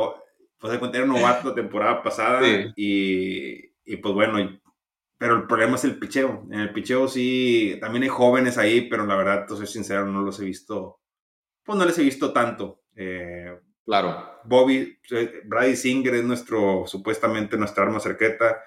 pues 0.64 0.92
de 0.92 0.98
era 0.98 1.06
novato 1.06 1.50
la 1.50 1.54
temporada 1.54 2.02
pasada 2.02 2.40
y, 2.74 3.70
y, 3.84 3.96
pues 3.98 4.14
bueno, 4.14 4.60
pero 5.18 5.36
el 5.36 5.46
problema 5.46 5.74
es 5.74 5.84
el 5.84 5.98
picheo. 5.98 6.46
En 6.50 6.60
el 6.60 6.72
picheo 6.72 7.06
sí, 7.06 7.76
también 7.82 8.04
hay 8.04 8.08
jóvenes 8.08 8.56
ahí, 8.56 8.88
pero 8.88 9.04
la 9.04 9.14
verdad, 9.14 9.46
to 9.46 9.56
soy 9.56 9.66
sincero, 9.66 10.06
no 10.06 10.22
los 10.22 10.40
he 10.40 10.44
visto, 10.46 11.00
pues 11.62 11.78
no 11.78 11.84
les 11.84 11.98
he 11.98 12.02
visto 12.02 12.32
tanto. 12.32 12.80
Eh, 12.96 13.54
claro. 13.84 14.40
Bobby, 14.44 14.98
eh, 15.10 15.42
Brady 15.44 15.76
Singer 15.76 16.14
es 16.14 16.24
nuestro, 16.24 16.86
supuestamente 16.86 17.58
nuestra 17.58 17.84
arma 17.84 18.00
cerqueta. 18.00 18.62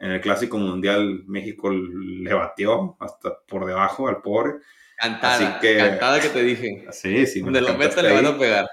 En 0.00 0.12
el 0.12 0.20
Clásico 0.22 0.56
Mundial 0.56 1.24
México 1.26 1.70
le 1.70 2.32
batió 2.32 2.96
hasta 3.00 3.36
por 3.46 3.66
debajo 3.66 4.08
al 4.08 4.22
pobre. 4.22 4.54
Cantada, 4.96 5.34
Así 5.34 5.60
que, 5.60 5.76
cantada 5.76 6.20
que 6.20 6.28
te 6.28 6.42
dije. 6.42 6.86
Sí, 6.90 7.26
sí. 7.26 7.40
Donde 7.40 7.60
lo 7.60 7.76
meta 7.76 8.00
le 8.00 8.14
van 8.14 8.26
a 8.26 8.38
pegar. 8.38 8.66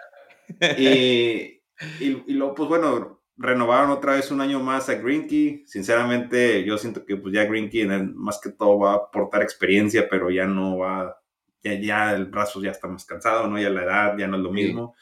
Y, 0.77 1.57
y, 1.99 2.23
y 2.31 2.33
luego, 2.33 2.55
pues 2.55 2.69
bueno, 2.69 3.19
renovaron 3.39 3.89
otra 3.89 4.13
vez 4.13 4.29
un 4.31 4.41
año 4.41 4.59
más 4.59 4.89
a 4.89 4.95
Greenkey. 4.95 5.63
Sinceramente, 5.65 6.63
yo 6.65 6.77
siento 6.77 7.05
que 7.05 7.15
pues 7.15 7.33
ya 7.33 7.45
Greenkey 7.45 7.87
más 8.13 8.39
que 8.39 8.51
todo 8.51 8.79
va 8.79 8.91
a 8.91 8.95
aportar 8.95 9.41
experiencia, 9.41 10.07
pero 10.09 10.29
ya 10.29 10.45
no 10.45 10.77
va, 10.77 11.21
ya, 11.63 11.73
ya 11.79 12.13
el 12.13 12.25
brazo 12.25 12.61
ya 12.61 12.71
está 12.71 12.87
más 12.87 13.05
cansado, 13.05 13.47
¿no? 13.47 13.59
Ya 13.59 13.69
la 13.69 13.83
edad 13.83 14.17
ya 14.17 14.27
no 14.27 14.37
es 14.37 14.43
lo 14.43 14.51
mismo. 14.51 14.95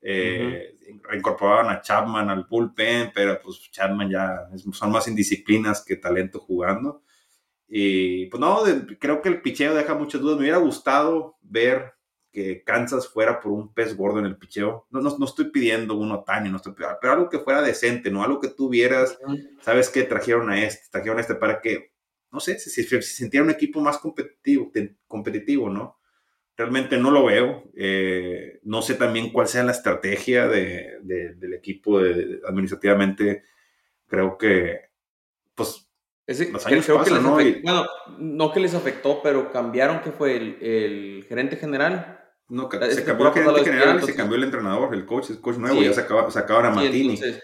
Eh, 0.00 0.76
reincorporaban 1.02 1.70
a 1.70 1.80
Chapman 1.80 2.28
al 2.30 2.46
bullpen, 2.48 3.12
pero 3.14 3.40
pues 3.40 3.70
Chapman 3.70 4.10
ya 4.10 4.48
son 4.72 4.90
más 4.90 5.06
indisciplinas 5.08 5.84
que 5.84 5.96
talento 5.96 6.40
jugando. 6.40 7.02
Y 7.68 8.26
pues 8.26 8.40
no, 8.40 8.62
creo 8.98 9.22
que 9.22 9.28
el 9.28 9.40
picheo 9.40 9.74
deja 9.74 9.94
muchas 9.94 10.20
dudas. 10.20 10.36
Me 10.36 10.42
hubiera 10.42 10.58
gustado 10.58 11.36
ver 11.42 11.92
que 12.32 12.62
Kansas 12.62 13.08
fuera 13.08 13.40
por 13.40 13.52
un 13.52 13.72
pez 13.72 13.96
gordo 13.96 14.18
en 14.18 14.26
el 14.26 14.36
picheo. 14.36 14.86
No, 14.90 15.00
no, 15.00 15.24
estoy 15.24 15.46
pidiendo 15.50 15.96
uno 15.96 16.22
tan 16.24 16.50
no 16.50 16.56
estoy 16.56 16.74
pidiendo, 16.74 16.98
pero 17.00 17.14
algo 17.14 17.28
que 17.28 17.38
fuera 17.38 17.62
decente, 17.62 18.10
¿no? 18.10 18.22
Algo 18.22 18.40
que 18.40 18.48
tuvieras, 18.48 19.18
sabes 19.62 19.88
que 19.88 20.02
trajeron 20.02 20.50
a 20.50 20.62
este, 20.62 20.88
trajeron 20.90 21.18
a 21.18 21.20
este 21.22 21.34
para 21.34 21.60
que, 21.60 21.92
no 22.30 22.40
sé, 22.40 22.58
si 22.58 22.70
se, 22.70 23.02
sintiera 23.02 23.44
un 23.44 23.50
equipo 23.50 23.80
más 23.80 23.98
competitivo, 23.98 24.70
competitivo, 25.06 25.70
¿no? 25.70 25.98
Realmente 26.56 26.98
no 26.98 27.10
lo 27.10 27.26
veo. 27.26 27.70
Eh, 27.76 28.58
no 28.64 28.82
sé 28.82 28.94
también 28.94 29.32
cuál 29.32 29.46
sea 29.46 29.62
la 29.62 29.72
estrategia 29.72 30.48
de, 30.48 30.98
del 31.02 31.54
equipo 31.54 31.98
administrativamente. 31.98 33.44
Creo 34.06 34.36
que, 34.36 34.80
pues, 35.54 35.88
los 36.26 36.66
años 36.66 36.84
creo 36.84 36.98
pasan, 36.98 37.22
¿no? 37.22 37.34
bueno, 37.34 37.86
no 38.18 38.52
que 38.52 38.60
les 38.60 38.74
afectó, 38.74 39.22
pero 39.22 39.50
cambiaron 39.50 40.02
que 40.02 40.10
fue 40.10 40.36
el, 40.36 40.58
el 40.60 41.24
gerente 41.26 41.56
general 41.56 42.17
no, 42.48 42.70
se 42.70 43.04
cambió 43.04 43.28
el 43.28 43.34
gerente 43.34 43.64
general 43.64 44.02
se 44.02 44.14
cambió 44.14 44.36
el 44.36 44.44
entrenador, 44.44 44.94
el 44.94 45.04
coach, 45.04 45.30
el 45.30 45.40
coach 45.40 45.58
nuevo, 45.58 45.82
ya 45.82 45.92
sacaban 45.92 46.66
a 46.66 46.70
Martini. 46.70 47.16
se 47.16 47.42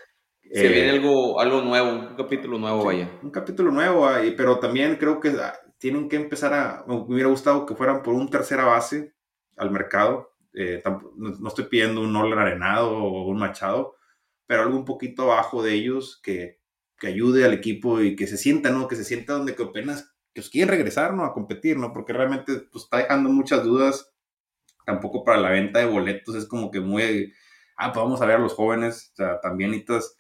viene 0.51 0.87
eh, 0.87 0.91
algo, 0.91 1.39
algo 1.41 1.61
nuevo, 1.61 1.91
un 1.91 2.17
capítulo 2.17 2.59
nuevo, 2.59 2.85
vaya. 2.85 3.11
Un 3.23 3.31
capítulo 3.31 3.71
nuevo, 3.71 4.09
pero 4.37 4.59
también 4.59 4.97
creo 4.97 5.21
que 5.21 5.29
ah, 5.29 5.53
tienen 5.79 6.09
que 6.09 6.17
empezar 6.17 6.55
a. 6.55 6.85
Me 6.87 6.95
hubiera 6.95 7.29
gustado 7.29 7.67
que 7.67 7.75
fueran 7.75 8.03
por 8.03 8.15
un 8.15 8.31
tercera 8.31 8.65
base 8.65 9.15
al 9.57 9.71
mercado. 9.71 10.33
Eh, 10.55 10.83
no, 11.17 11.49
estoy 11.49 11.67
pidiendo 11.67 12.01
un 12.01 12.13
Nolan 12.13 12.39
Arenado 12.39 12.97
o 12.97 13.29
un 13.29 13.39
Machado, 13.39 13.97
pero 14.47 14.63
algo 14.63 14.77
un 14.77 14.87
poquito 14.87 15.25
abajo 15.25 15.63
de 15.63 15.75
ellos 15.75 16.19
que, 16.23 16.61
que 16.97 17.09
ayude 17.09 17.45
al 17.45 17.53
equipo 17.53 18.01
y 18.01 18.17
que 18.17 18.27
se 18.27 18.39
sienta, 18.39 18.71
¿no? 18.71 18.89
Que 18.89 18.97
se 18.97 19.05
sienta 19.05 19.35
donde 19.35 19.55
que 19.55 19.65
apenas 19.65 20.17
que 20.33 20.41
os 20.41 20.49
quieren 20.49 20.71
regresar, 20.71 21.13
¿no? 21.13 21.25
A 21.25 21.35
competir, 21.35 21.77
¿no? 21.77 21.93
Porque 21.93 22.15
realmente 22.15 22.61
pues, 22.73 22.85
está 22.85 22.99
dejando 22.99 23.29
muchas 23.29 23.63
dudas 23.65 24.14
tampoco 24.85 25.25
para 25.25 25.39
la 25.39 25.51
venta 25.51 25.79
de 25.79 25.87
boletos 25.87 26.35
es 26.35 26.47
como 26.47 26.71
que 26.71 26.81
muy, 26.81 27.33
ah, 27.77 27.93
pues 27.93 28.05
vamos 28.05 28.21
a 28.21 28.27
ver 28.27 28.37
a 28.37 28.41
los 28.41 28.55
jóvenes, 28.55 29.11
o 29.13 29.17
sea, 29.17 29.41
también 29.41 29.71
necesitas 29.71 30.17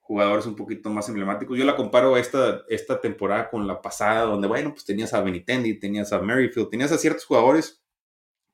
jugadores 0.00 0.46
un 0.46 0.54
poquito 0.54 0.88
más 0.88 1.08
emblemáticos. 1.08 1.58
Yo 1.58 1.64
la 1.64 1.74
comparo 1.74 2.16
esta, 2.16 2.62
esta 2.68 3.00
temporada 3.00 3.50
con 3.50 3.66
la 3.66 3.82
pasada, 3.82 4.22
donde, 4.22 4.46
bueno, 4.46 4.72
pues 4.72 4.84
tenías 4.84 5.12
a 5.12 5.20
Benitendi, 5.20 5.78
tenías 5.78 6.12
a 6.12 6.20
Merrifield, 6.20 6.70
tenías 6.70 6.92
a 6.92 6.98
ciertos 6.98 7.24
jugadores 7.24 7.82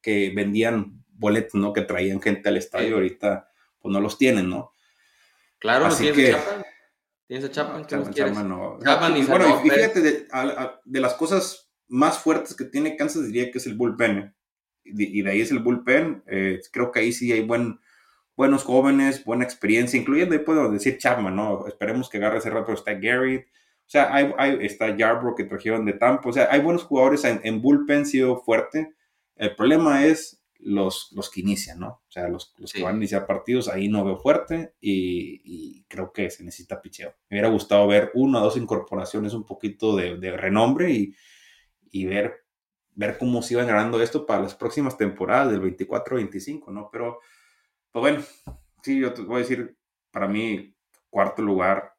que 0.01 0.33
vendían 0.35 1.05
boletos, 1.09 1.61
¿no? 1.61 1.73
Que 1.73 1.83
traían 1.83 2.23
gente 2.23 2.49
al 2.49 2.57
estadio, 2.57 2.95
ahorita 2.95 3.51
pues 3.81 3.93
no 3.93 4.01
los 4.01 4.17
tienen, 4.17 4.49
¿no? 4.49 4.73
Claro, 5.59 5.87
Así 5.87 6.11
tienes 6.11 6.17
que, 6.17 6.33
Chapman. 6.33 6.65
Tienes 7.27 7.45
a 7.45 7.51
Chapman, 7.51 7.87
Chapman, 7.87 8.49
no. 8.49 8.79
Chapman 8.83 9.17
y, 9.17 9.25
bueno, 9.25 9.61
y 9.65 9.69
fíjate, 9.69 10.01
de, 10.01 10.27
de, 10.85 11.01
las 11.01 11.15
cosas 11.15 11.71
más 11.89 12.19
fuertes 12.19 12.57
que 12.57 12.65
tiene 12.65 12.97
Kansas 12.97 13.27
diría 13.27 13.51
que 13.51 13.59
es 13.59 13.67
el 13.67 13.77
bullpen. 13.77 14.35
Y 14.85 15.23
de 15.23 15.31
ahí 15.31 15.41
es 15.41 15.51
el 15.51 15.61
bullpen. 15.61 16.23
Eh, 16.27 16.61
creo 16.73 16.91
que 16.91 17.01
ahí 17.01 17.13
sí 17.13 17.33
hay 17.33 17.43
buen, 17.43 17.81
buenos 18.37 18.65
jóvenes, 18.65 19.25
buena 19.25 19.45
experiencia, 19.45 19.99
incluyendo, 19.99 20.35
ahí 20.35 20.41
puedo 20.41 20.71
decir 20.71 20.99
Chapman, 20.99 21.37
¿no? 21.37 21.67
Esperemos 21.67 22.09
que 22.09 22.19
agarre 22.19 22.39
ese 22.39 22.51
rato, 22.51 22.73
está 22.73 22.95
Gary, 22.95 23.45
o 23.87 23.91
sea, 23.93 24.15
hay, 24.15 24.33
hay, 24.39 24.59
está 24.63 24.97
Yarbrough 24.97 25.37
que 25.37 25.45
trajeron 25.45 25.85
de 25.85 25.93
Tampa, 25.93 26.29
o 26.29 26.33
sea, 26.33 26.49
hay 26.51 26.61
buenos 26.61 26.85
jugadores 26.85 27.25
en, 27.25 27.41
en 27.45 27.61
bullpen, 27.61 28.07
sido 28.07 28.41
fuerte. 28.41 28.95
El 29.37 29.55
problema 29.55 30.07
es 30.07 30.43
los, 30.61 31.11
los 31.13 31.31
que 31.31 31.41
inician, 31.41 31.81
¿no? 31.81 31.89
O 31.89 32.11
sea, 32.11 32.29
los, 32.29 32.55
los 32.57 32.73
que 32.73 32.83
van 32.83 32.95
a 32.95 32.99
iniciar 32.99 33.27
partidos, 33.27 33.69
ahí 33.69 33.89
no 33.89 34.05
veo 34.05 34.17
fuerte 34.17 34.75
y, 34.81 35.43
y, 35.45 35.85
creo 35.89 36.13
que 36.13 36.31
se 36.31 36.45
necesita 36.45 36.81
picheo. 36.81 37.15
Me 37.29 37.37
hubiera 37.37 37.49
gustado 37.49 37.87
ver 37.87 38.11
una 38.15 38.41
o 38.41 38.45
dos 38.45 38.57
incorporaciones 38.57 39.35
un 39.35 39.45
poquito 39.45 39.95
de, 39.97 40.17
de 40.17 40.37
renombre 40.37 40.91
y, 40.91 41.15
y 41.91 42.07
ver 42.07 42.42
ver 42.95 43.19
cómo 43.19 43.43
se 43.43 43.55
iban 43.55 43.67
ganando 43.67 44.01
esto 44.03 44.27
para 44.27 44.43
las 44.43 44.55
próximas 44.55 44.97
temporadas 44.97 45.51
del 45.51 45.61
24-25, 45.61 46.73
¿no? 46.73 46.89
Pero, 46.91 47.21
pues 47.91 48.01
bueno, 48.01 48.23
sí, 48.83 49.01
yo 49.01 49.13
te 49.13 49.23
voy 49.23 49.37
a 49.37 49.39
decir, 49.41 49.77
para 50.11 50.29
mí, 50.29 50.75
cuarto 51.11 51.43
lugar, 51.43 51.95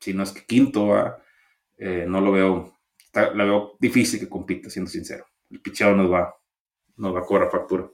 si 0.00 0.14
no 0.14 0.22
es 0.22 0.32
que 0.32 0.44
quinto, 0.44 1.16
eh, 1.76 2.04
no 2.08 2.20
lo 2.20 2.32
veo, 2.32 2.78
lo 3.34 3.44
veo 3.44 3.76
difícil 3.78 4.20
que 4.20 4.28
compita, 4.28 4.70
siendo 4.70 4.90
sincero. 4.90 5.26
El 5.50 5.60
pichado 5.60 5.94
nos 5.94 6.10
va, 6.10 6.34
nos 6.96 7.14
va 7.14 7.20
a 7.20 7.24
cobrar 7.24 7.50
factura. 7.50 7.90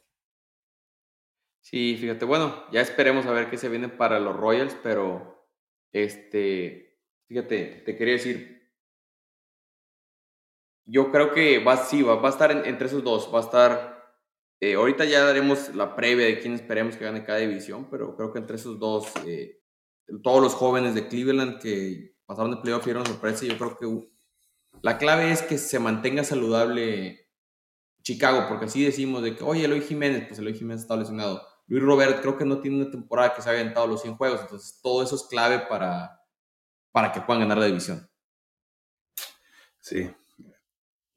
Sí, 1.60 1.96
fíjate, 1.98 2.26
bueno, 2.26 2.64
ya 2.72 2.82
esperemos 2.82 3.24
a 3.24 3.32
ver 3.32 3.48
qué 3.48 3.56
se 3.56 3.70
viene 3.70 3.88
para 3.88 4.20
los 4.20 4.36
Royals, 4.36 4.76
pero 4.82 5.48
este, 5.92 6.98
fíjate, 7.26 7.82
te 7.86 7.96
quería 7.96 8.14
decir, 8.14 8.63
yo 10.86 11.10
creo 11.10 11.32
que 11.32 11.58
va, 11.62 11.76
sí, 11.76 12.02
va, 12.02 12.16
va 12.16 12.28
a 12.28 12.32
estar 12.32 12.50
entre 12.66 12.86
esos 12.86 13.02
dos. 13.04 13.30
Va 13.32 13.38
a 13.38 13.42
estar 13.42 13.94
Eh, 14.60 14.74
ahorita 14.74 15.04
ya 15.04 15.24
daremos 15.24 15.74
la 15.74 15.94
previa 15.96 16.26
de 16.26 16.40
quién 16.40 16.54
esperemos 16.54 16.96
que 16.96 17.04
gane 17.04 17.24
cada 17.24 17.38
división, 17.40 17.90
pero 17.90 18.16
creo 18.16 18.32
que 18.32 18.38
entre 18.38 18.56
esos 18.56 18.78
dos, 18.78 19.06
eh, 19.26 19.60
todos 20.22 20.42
los 20.42 20.54
jóvenes 20.54 20.94
de 20.94 21.08
Cleveland 21.08 21.60
que 21.60 22.16
pasaron 22.26 22.52
de 22.52 22.58
playoff 22.58 22.84
fueron 22.84 23.04
sorpresa, 23.06 23.44
yo 23.46 23.58
creo 23.58 23.76
que 23.76 24.08
la 24.82 24.98
clave 24.98 25.32
es 25.32 25.42
que 25.42 25.58
se 25.58 25.78
mantenga 25.78 26.24
saludable 26.24 27.28
Chicago, 28.02 28.46
porque 28.48 28.66
así 28.66 28.84
decimos 28.84 29.22
de 29.22 29.36
que, 29.36 29.44
oye, 29.44 29.64
Eloy 29.66 29.82
Jiménez, 29.82 30.26
pues 30.28 30.38
Eloy 30.38 30.54
Jiménez 30.54 30.82
está 30.82 30.96
lesionado. 30.96 31.42
Luis 31.66 31.82
Robert 31.82 32.20
creo 32.22 32.36
que 32.38 32.44
no 32.44 32.60
tiene 32.60 32.82
una 32.82 32.90
temporada 32.90 33.34
que 33.34 33.42
se 33.42 33.50
haya 33.50 33.60
aventado 33.60 33.86
los 33.86 34.02
100 34.02 34.16
juegos, 34.16 34.40
entonces 34.42 34.80
todo 34.82 35.02
eso 35.02 35.16
es 35.16 35.24
clave 35.24 35.60
para, 35.68 36.20
para 36.92 37.12
que 37.12 37.20
puedan 37.22 37.42
ganar 37.42 37.58
la 37.58 37.66
división. 37.66 38.08
Sí. 39.80 40.10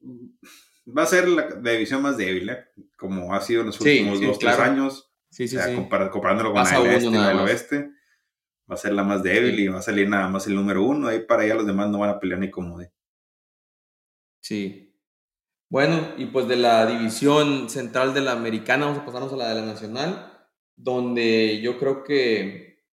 Va 0.02 1.04
a 1.04 1.08
ser 1.08 1.28
la, 1.28 1.48
división 1.48 2.02
más 2.02 2.18
débil, 2.18 2.50
¿eh? 2.50 2.66
como 2.98 3.34
ha 3.34 3.42
sido 3.42 3.62
en 3.62 3.68
los 3.68 3.82
últimos 3.82 4.22
dos, 4.22 4.40
tres 4.40 4.58
años. 4.60 5.12
Sí, 5.30 5.48
sí, 5.48 5.58
sí. 5.58 5.76
comparándolo 6.12 6.54
con 6.54 6.64
la 6.64 6.96
este 6.96 7.10
y 7.10 7.18
oeste, 7.18 7.92
va 8.70 8.76
a 8.76 8.78
ser 8.78 8.94
la 8.94 9.04
más 9.04 9.22
débil 9.22 9.60
y 9.60 9.68
va 9.68 9.80
a 9.80 9.82
salir 9.82 10.08
nada 10.08 10.30
más 10.30 10.48
el 10.48 10.56
número 10.56 10.84
uno. 10.84 11.10
Ahí 11.10 11.20
para 11.20 11.44
allá 11.44 11.56
los 11.56 11.68
demás 11.68 11.90
no 11.90 12.00
van 12.00 12.12
a 12.12 12.20
pelear 12.20 12.40
ni 12.40 12.50
como 12.50 12.80
de. 12.80 12.92
Sí. 14.42 14.96
Bueno, 15.70 16.14
y 16.18 16.28
pues 16.28 16.48
de 16.48 16.56
la 16.56 16.86
división 16.86 17.70
central 17.70 18.14
de 18.14 18.22
la 18.22 18.32
americana, 18.32 18.86
vamos 18.86 19.02
a 19.02 19.06
pasarnos 19.06 19.34
a 19.34 19.36
la 19.36 19.50
de 19.50 19.56
la 19.56 19.66
nacional, 19.66 20.48
donde 20.78 21.60
yo 21.62 21.78
creo 21.78 22.06
que 22.06 22.86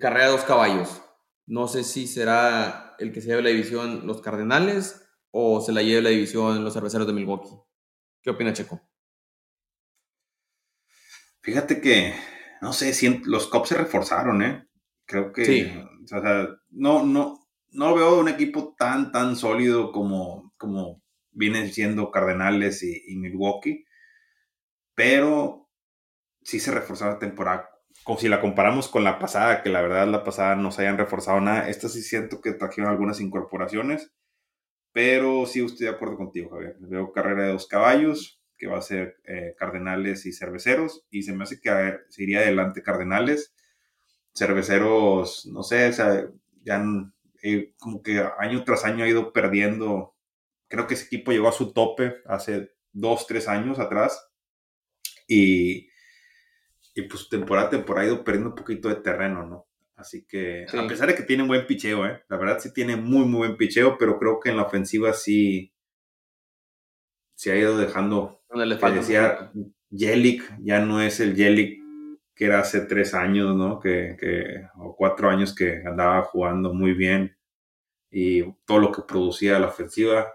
carrera 0.00 0.26
de 0.26 0.32
dos 0.32 0.42
caballos. 0.42 1.00
No 1.46 1.68
sé 1.68 1.84
si 1.84 2.08
será 2.08 2.96
el 2.98 3.12
que 3.12 3.20
se 3.20 3.28
lleve 3.28 3.42
la 3.42 3.50
división 3.50 4.06
los 4.06 4.20
Cardenales 4.20 5.05
o 5.38 5.60
se 5.60 5.70
la 5.70 5.82
lleve 5.82 6.00
la 6.00 6.08
división 6.08 6.64
los 6.64 6.72
Cerveceros 6.72 7.06
de 7.06 7.12
Milwaukee. 7.12 7.50
¿Qué 8.22 8.30
opina 8.30 8.54
Checo? 8.54 8.80
Fíjate 11.42 11.82
que, 11.82 12.14
no 12.62 12.72
sé, 12.72 12.94
si 12.94 13.18
los 13.18 13.46
Cops 13.46 13.68
se 13.68 13.76
reforzaron, 13.76 14.42
¿eh? 14.42 14.66
Creo 15.04 15.34
que, 15.34 15.44
sí. 15.44 15.70
o 16.04 16.06
sea, 16.06 16.48
no, 16.70 17.04
no, 17.04 17.46
no 17.68 17.94
veo 17.94 18.18
un 18.18 18.30
equipo 18.30 18.74
tan, 18.78 19.12
tan 19.12 19.36
sólido 19.36 19.92
como, 19.92 20.54
como 20.56 21.02
vienen 21.32 21.70
siendo 21.70 22.10
Cardenales 22.10 22.82
y, 22.82 23.14
Milwaukee, 23.16 23.84
pero 24.94 25.68
sí 26.42 26.60
se 26.60 26.72
reforzó 26.72 27.08
la 27.08 27.18
temporada. 27.18 27.68
Como 28.04 28.18
si 28.18 28.30
la 28.30 28.40
comparamos 28.40 28.88
con 28.88 29.04
la 29.04 29.18
pasada, 29.18 29.62
que 29.62 29.68
la 29.68 29.82
verdad 29.82 30.08
la 30.08 30.24
pasada 30.24 30.56
no 30.56 30.72
se 30.72 30.80
hayan 30.80 30.96
reforzado 30.96 31.42
nada. 31.42 31.68
Esta 31.68 31.90
sí 31.90 32.00
siento 32.00 32.40
que 32.40 32.54
trajeron 32.54 32.90
algunas 32.90 33.20
incorporaciones, 33.20 34.14
pero 34.96 35.44
sí 35.44 35.62
estoy 35.62 35.88
de 35.88 35.92
acuerdo 35.92 36.16
contigo, 36.16 36.48
Javier. 36.48 36.76
Veo 36.80 37.12
carrera 37.12 37.44
de 37.44 37.52
dos 37.52 37.66
caballos, 37.66 38.40
que 38.56 38.66
va 38.66 38.78
a 38.78 38.80
ser 38.80 39.18
eh, 39.24 39.54
Cardenales 39.58 40.24
y 40.24 40.32
Cerveceros, 40.32 41.04
y 41.10 41.22
se 41.22 41.34
me 41.34 41.44
hace 41.44 41.60
que 41.60 41.98
se 42.08 42.22
iría 42.22 42.38
adelante 42.38 42.82
Cardenales. 42.82 43.54
Cerveceros, 44.34 45.44
no 45.52 45.62
sé, 45.62 45.90
o 45.90 45.92
sea, 45.92 46.26
ya 46.64 46.82
eh, 47.42 47.74
como 47.78 48.02
que 48.02 48.24
año 48.38 48.64
tras 48.64 48.86
año 48.86 49.04
ha 49.04 49.08
ido 49.08 49.34
perdiendo 49.34 50.14
creo 50.66 50.86
que 50.86 50.94
ese 50.94 51.04
equipo 51.04 51.30
llegó 51.30 51.48
a 51.48 51.52
su 51.52 51.74
tope 51.74 52.22
hace 52.24 52.70
dos, 52.90 53.26
tres 53.26 53.48
años 53.48 53.78
atrás. 53.78 54.30
Y, 55.28 55.90
y 56.94 57.02
pues 57.02 57.28
temporada 57.28 57.66
a 57.66 57.70
temporada 57.70 58.06
ha 58.06 58.08
ido 58.08 58.24
perdiendo 58.24 58.48
un 58.48 58.56
poquito 58.56 58.88
de 58.88 58.96
terreno, 58.96 59.44
¿no? 59.44 59.65
Así 59.96 60.26
que, 60.26 60.66
a 60.70 60.86
pesar 60.86 61.08
de 61.08 61.14
que 61.14 61.22
tiene 61.22 61.46
buen 61.46 61.66
picheo, 61.66 62.06
¿eh? 62.06 62.22
La 62.28 62.36
verdad 62.36 62.58
sí 62.60 62.72
tiene 62.72 62.96
muy, 62.96 63.24
muy 63.24 63.38
buen 63.38 63.56
picheo, 63.56 63.96
pero 63.98 64.18
creo 64.18 64.38
que 64.40 64.50
en 64.50 64.58
la 64.58 64.64
ofensiva 64.64 65.12
sí 65.14 65.72
se 67.34 67.52
ha 67.52 67.56
ido 67.56 67.78
dejando. 67.78 68.42
Que 68.48 68.90
decía 68.90 69.50
Yelik, 69.90 70.58
ya 70.60 70.80
no 70.80 71.00
es 71.00 71.20
el 71.20 71.34
Yelik 71.34 71.84
que 72.34 72.44
era 72.44 72.60
hace 72.60 72.82
tres 72.82 73.14
años, 73.14 73.56
¿no? 73.56 73.80
Que, 73.80 74.16
que, 74.20 74.68
o 74.76 74.94
cuatro 74.94 75.30
años 75.30 75.54
que 75.54 75.82
andaba 75.86 76.22
jugando 76.22 76.74
muy 76.74 76.92
bien 76.92 77.34
y 78.10 78.42
todo 78.66 78.78
lo 78.78 78.92
que 78.92 79.02
producía 79.02 79.58
la 79.58 79.68
ofensiva 79.68 80.26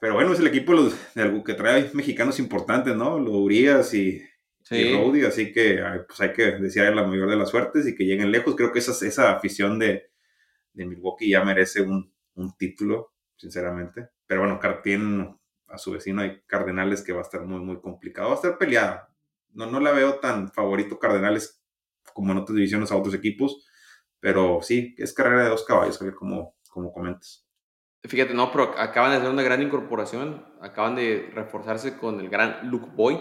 pero 0.00 0.14
bueno, 0.14 0.32
es 0.32 0.38
el 0.38 0.46
equipo 0.46 0.74
de 1.14 1.22
algo 1.22 1.42
que 1.42 1.54
trae 1.54 1.90
mexicanos 1.92 2.38
importantes, 2.38 2.94
¿no? 2.94 3.18
Los 3.18 3.34
Urias 3.34 3.94
y, 3.94 4.22
sí. 4.68 5.22
así 5.26 5.52
que 5.52 5.82
pues 6.06 6.20
hay 6.20 6.32
que 6.32 6.52
desear 6.52 6.94
la 6.94 7.06
mayor 7.06 7.30
de 7.30 7.36
las 7.36 7.50
suertes 7.50 7.86
y 7.86 7.94
que 7.94 8.04
lleguen 8.04 8.30
lejos. 8.30 8.54
Creo 8.54 8.72
que 8.72 8.80
esa, 8.80 9.06
esa 9.06 9.32
afición 9.32 9.78
de, 9.78 10.10
de 10.72 10.86
Milwaukee 10.86 11.30
ya 11.30 11.44
merece 11.44 11.82
un, 11.82 12.12
un, 12.34 12.56
título, 12.56 13.14
sinceramente. 13.36 14.10
Pero 14.26 14.42
bueno, 14.42 14.60
tiene 14.82 15.36
a 15.68 15.78
su 15.78 15.92
vecino 15.92 16.22
hay 16.22 16.42
Cardenales 16.46 17.02
que 17.02 17.12
va 17.12 17.20
a 17.20 17.22
estar 17.22 17.42
muy, 17.42 17.60
muy 17.60 17.80
complicado. 17.80 18.28
Va 18.28 18.34
a 18.34 18.36
estar 18.36 18.58
peleada. 18.58 19.14
No, 19.52 19.66
no 19.66 19.80
la 19.80 19.92
veo 19.92 20.18
tan 20.20 20.52
favorito 20.52 20.98
Cardenales 20.98 21.62
como 22.12 22.32
en 22.32 22.38
otras 22.38 22.56
divisiones 22.56 22.90
a 22.90 22.96
otros 22.96 23.14
equipos, 23.14 23.66
pero 24.20 24.60
sí, 24.62 24.94
es 24.98 25.12
carrera 25.12 25.44
de 25.44 25.50
dos 25.50 25.64
caballos, 25.64 25.98
como, 26.16 26.56
como 26.70 26.92
comentas. 26.92 27.46
Fíjate, 28.04 28.34
no, 28.34 28.50
pero 28.52 28.78
acaban 28.78 29.10
de 29.10 29.18
hacer 29.18 29.30
una 29.30 29.42
gran 29.42 29.62
incorporación. 29.62 30.46
Acaban 30.60 30.94
de 30.94 31.30
reforzarse 31.34 31.96
con 31.98 32.20
el 32.20 32.28
gran 32.28 32.70
Luke 32.70 32.88
Boyd, 32.94 33.18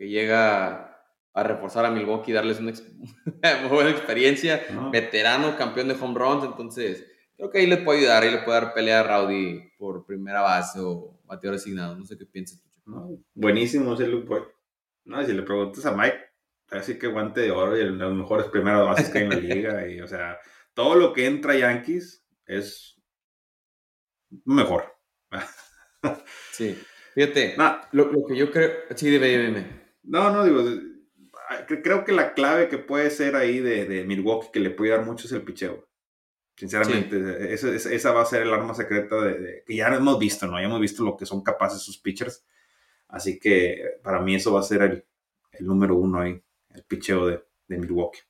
que 0.00 0.08
llega 0.08 0.98
a 1.34 1.42
reforzar 1.42 1.84
a 1.84 1.90
Milwaukee 1.90 2.30
y 2.30 2.34
darles 2.34 2.58
una 2.58 2.72
buena 3.68 3.90
experiencia. 3.90 4.64
Veterano, 4.90 5.58
campeón 5.58 5.88
de 5.88 5.94
home 6.00 6.18
runs. 6.18 6.42
Entonces, 6.42 7.06
creo 7.36 7.50
que 7.50 7.58
ahí 7.58 7.66
le 7.66 7.76
puede 7.76 7.98
ayudar. 7.98 8.22
Ahí 8.22 8.30
le 8.30 8.38
puede 8.38 8.62
dar 8.62 8.72
pelea 8.72 9.00
a 9.00 9.02
Rowdy 9.02 9.74
por 9.76 10.06
primera 10.06 10.40
base 10.40 10.80
o 10.80 11.20
bateador 11.26 11.56
asignado. 11.56 11.96
No 11.96 12.06
sé 12.06 12.16
qué 12.16 12.24
piensas. 12.24 12.62
buenísimo 13.34 13.92
ese 13.92 14.06
Luke 14.06 14.26
Boyd. 14.26 14.42
No, 15.04 15.22
si 15.22 15.34
le 15.34 15.42
preguntas 15.42 15.84
a 15.84 15.94
Mike, 15.94 16.18
así 16.70 16.98
que 16.98 17.06
guante 17.06 17.42
de 17.42 17.50
oro 17.50 17.76
y 17.76 17.84
las 17.84 18.12
mejores 18.12 18.46
primeras 18.46 18.86
bases 18.86 19.10
que 19.10 19.18
hay 19.18 19.24
en 19.24 19.30
la 19.30 19.36
liga. 19.54 19.86
Y, 19.86 20.00
o 20.00 20.08
sea, 20.08 20.38
todo 20.72 20.94
lo 20.94 21.12
que 21.12 21.26
entra 21.26 21.58
Yankees 21.58 22.26
es 22.46 22.98
mejor. 24.46 24.96
sí. 26.52 26.82
Fíjate, 27.12 27.54
lo, 27.92 28.26
que 28.26 28.34
yo 28.34 28.50
creo. 28.50 28.70
Sí, 28.94 29.10
dime, 29.10 29.26
dime. 29.26 29.79
No, 30.02 30.30
no, 30.30 30.44
digo. 30.44 30.62
Creo 31.82 32.04
que 32.04 32.12
la 32.12 32.32
clave 32.34 32.68
que 32.68 32.78
puede 32.78 33.10
ser 33.10 33.34
ahí 33.36 33.58
de, 33.58 33.84
de 33.84 34.04
Milwaukee 34.04 34.50
que 34.52 34.60
le 34.60 34.70
puede 34.70 34.92
dar 34.92 35.04
mucho 35.04 35.26
es 35.26 35.32
el 35.32 35.42
picheo. 35.42 35.88
Sinceramente, 36.56 37.52
esa, 37.52 38.12
va 38.12 38.22
a 38.22 38.26
ser 38.26 38.42
el 38.42 38.52
arma 38.52 38.74
secreta 38.74 39.20
de, 39.20 39.64
que 39.66 39.74
ya 39.74 39.88
hemos 39.88 40.18
visto, 40.18 40.46
¿no? 40.46 40.60
Ya 40.60 40.66
hemos 40.66 40.80
visto 40.80 41.02
lo 41.02 41.16
que 41.16 41.26
son 41.26 41.42
capaces 41.42 41.80
sus 41.80 41.98
pitchers. 41.98 42.44
Así 43.08 43.38
que 43.38 43.98
para 44.02 44.20
mí 44.20 44.36
eso 44.36 44.52
va 44.52 44.60
a 44.60 44.64
ser 44.64 44.82
el, 44.82 45.04
el 45.52 45.66
número 45.66 45.96
uno 45.96 46.20
ahí, 46.20 46.40
el 46.74 46.84
picheo 46.84 47.26
de, 47.26 47.42
de 47.66 47.78
Milwaukee. 47.78 48.20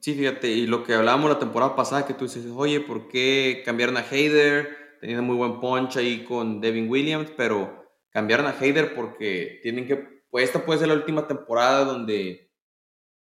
Sí, 0.00 0.14
fíjate, 0.14 0.48
y 0.48 0.66
lo 0.66 0.84
que 0.84 0.94
hablábamos 0.94 1.30
la 1.30 1.38
temporada 1.38 1.74
pasada, 1.74 2.06
que 2.06 2.14
tú 2.14 2.26
dices, 2.26 2.46
oye, 2.54 2.80
¿por 2.80 3.08
qué 3.08 3.62
cambiaron 3.64 3.96
a 3.96 4.04
Hayder? 4.08 4.86
teniendo 5.00 5.22
muy 5.22 5.36
buen 5.36 5.60
punch 5.60 5.96
ahí 5.96 6.24
con 6.24 6.60
Devin 6.60 6.88
Williams, 6.88 7.30
pero 7.36 7.84
cambiaron 8.10 8.46
a 8.46 8.56
Hayder 8.58 8.94
porque 8.94 9.60
tienen 9.62 9.86
que, 9.86 10.15
pues 10.30 10.44
esta 10.44 10.64
puede 10.64 10.80
ser 10.80 10.88
la 10.88 10.94
última 10.94 11.26
temporada 11.26 11.84
donde 11.84 12.52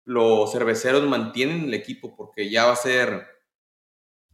los 0.05 0.53
cerveceros 0.53 1.07
mantienen 1.09 1.65
el 1.65 1.75
equipo 1.75 2.17
porque 2.17 2.51
ya 2.51 2.67
va 2.67 2.73
a 2.73 2.77
ser, 2.77 3.27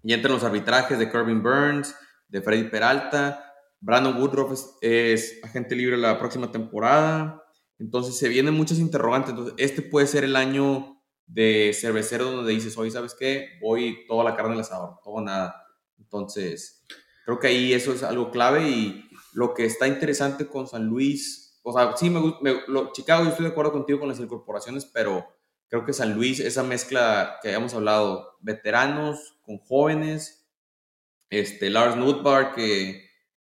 ya 0.02 0.16
entran 0.16 0.34
los 0.34 0.44
arbitrajes 0.44 0.98
de 0.98 1.10
Corbin 1.10 1.42
Burns, 1.42 1.94
de 2.28 2.42
Freddy 2.42 2.64
Peralta, 2.64 3.54
Brandon 3.80 4.16
Woodruff 4.16 4.78
es, 4.80 5.40
agente 5.42 5.74
libre 5.74 5.96
la 5.96 6.18
próxima 6.18 6.50
temporada, 6.50 7.42
entonces 7.78 8.18
se 8.18 8.28
vienen 8.28 8.54
muchas 8.54 8.78
interrogantes, 8.78 9.30
entonces 9.30 9.54
este 9.58 9.82
puede 9.82 10.06
ser 10.06 10.24
el 10.24 10.36
año 10.36 11.00
de 11.26 11.72
cervecero 11.72 12.30
donde 12.30 12.52
dices, 12.52 12.76
hoy 12.76 12.90
sabes 12.90 13.14
qué, 13.18 13.58
voy 13.60 14.04
toda 14.06 14.24
la 14.24 14.36
carne 14.36 14.54
al 14.54 14.60
asador, 14.60 14.98
todo 15.02 15.20
nada, 15.20 15.54
entonces 15.98 16.84
Creo 17.30 17.38
que 17.38 17.46
ahí 17.46 17.72
eso 17.72 17.92
es 17.92 18.02
algo 18.02 18.32
clave 18.32 18.68
y 18.68 19.08
lo 19.34 19.54
que 19.54 19.64
está 19.64 19.86
interesante 19.86 20.48
con 20.48 20.66
San 20.66 20.86
Luis, 20.86 21.39
o 21.62 21.72
sea, 21.72 21.96
sí, 21.96 22.10
me, 22.10 22.20
gusta, 22.20 22.40
Chicago, 22.92 23.24
yo 23.24 23.30
estoy 23.30 23.46
de 23.46 23.52
acuerdo 23.52 23.72
contigo 23.72 24.00
con 24.00 24.08
las 24.08 24.20
incorporaciones, 24.20 24.86
pero 24.86 25.26
creo 25.68 25.84
que 25.84 25.92
San 25.92 26.14
Luis, 26.14 26.40
esa 26.40 26.62
mezcla 26.62 27.38
que 27.42 27.48
habíamos 27.48 27.74
hablado, 27.74 28.36
veteranos 28.40 29.38
con 29.42 29.58
jóvenes, 29.58 30.48
este, 31.28 31.70
Lars 31.70 31.96
Nutbar 31.96 32.54
que 32.54 33.08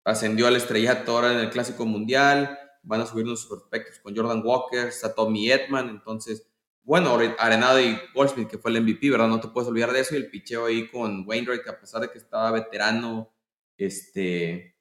ascendió 0.04 0.46
a 0.46 0.50
la 0.50 0.58
estrella 0.58 1.04
ahora 1.06 1.32
en 1.32 1.38
el 1.38 1.50
Clásico 1.50 1.86
Mundial, 1.86 2.58
van 2.82 3.00
a 3.00 3.06
subir 3.06 3.26
los 3.26 3.46
prospectos 3.46 3.98
con 3.98 4.14
Jordan 4.14 4.42
Walker, 4.44 4.92
Tommy 5.16 5.50
Edman, 5.50 5.88
entonces, 5.88 6.46
bueno, 6.82 7.18
Arenado 7.38 7.80
y 7.80 7.98
Goldsmith, 8.14 8.48
que 8.48 8.58
fue 8.58 8.70
el 8.70 8.82
MVP, 8.82 9.10
¿verdad? 9.10 9.28
No 9.28 9.40
te 9.40 9.48
puedes 9.48 9.68
olvidar 9.68 9.92
de 9.92 10.00
eso, 10.00 10.14
y 10.14 10.18
el 10.18 10.30
picheo 10.30 10.66
ahí 10.66 10.90
con 10.90 11.26
Wainwright, 11.26 11.62
que 11.62 11.70
a 11.70 11.80
pesar 11.80 12.02
de 12.02 12.10
que 12.10 12.18
estaba 12.18 12.50
veterano, 12.50 13.32
este, 13.78 14.73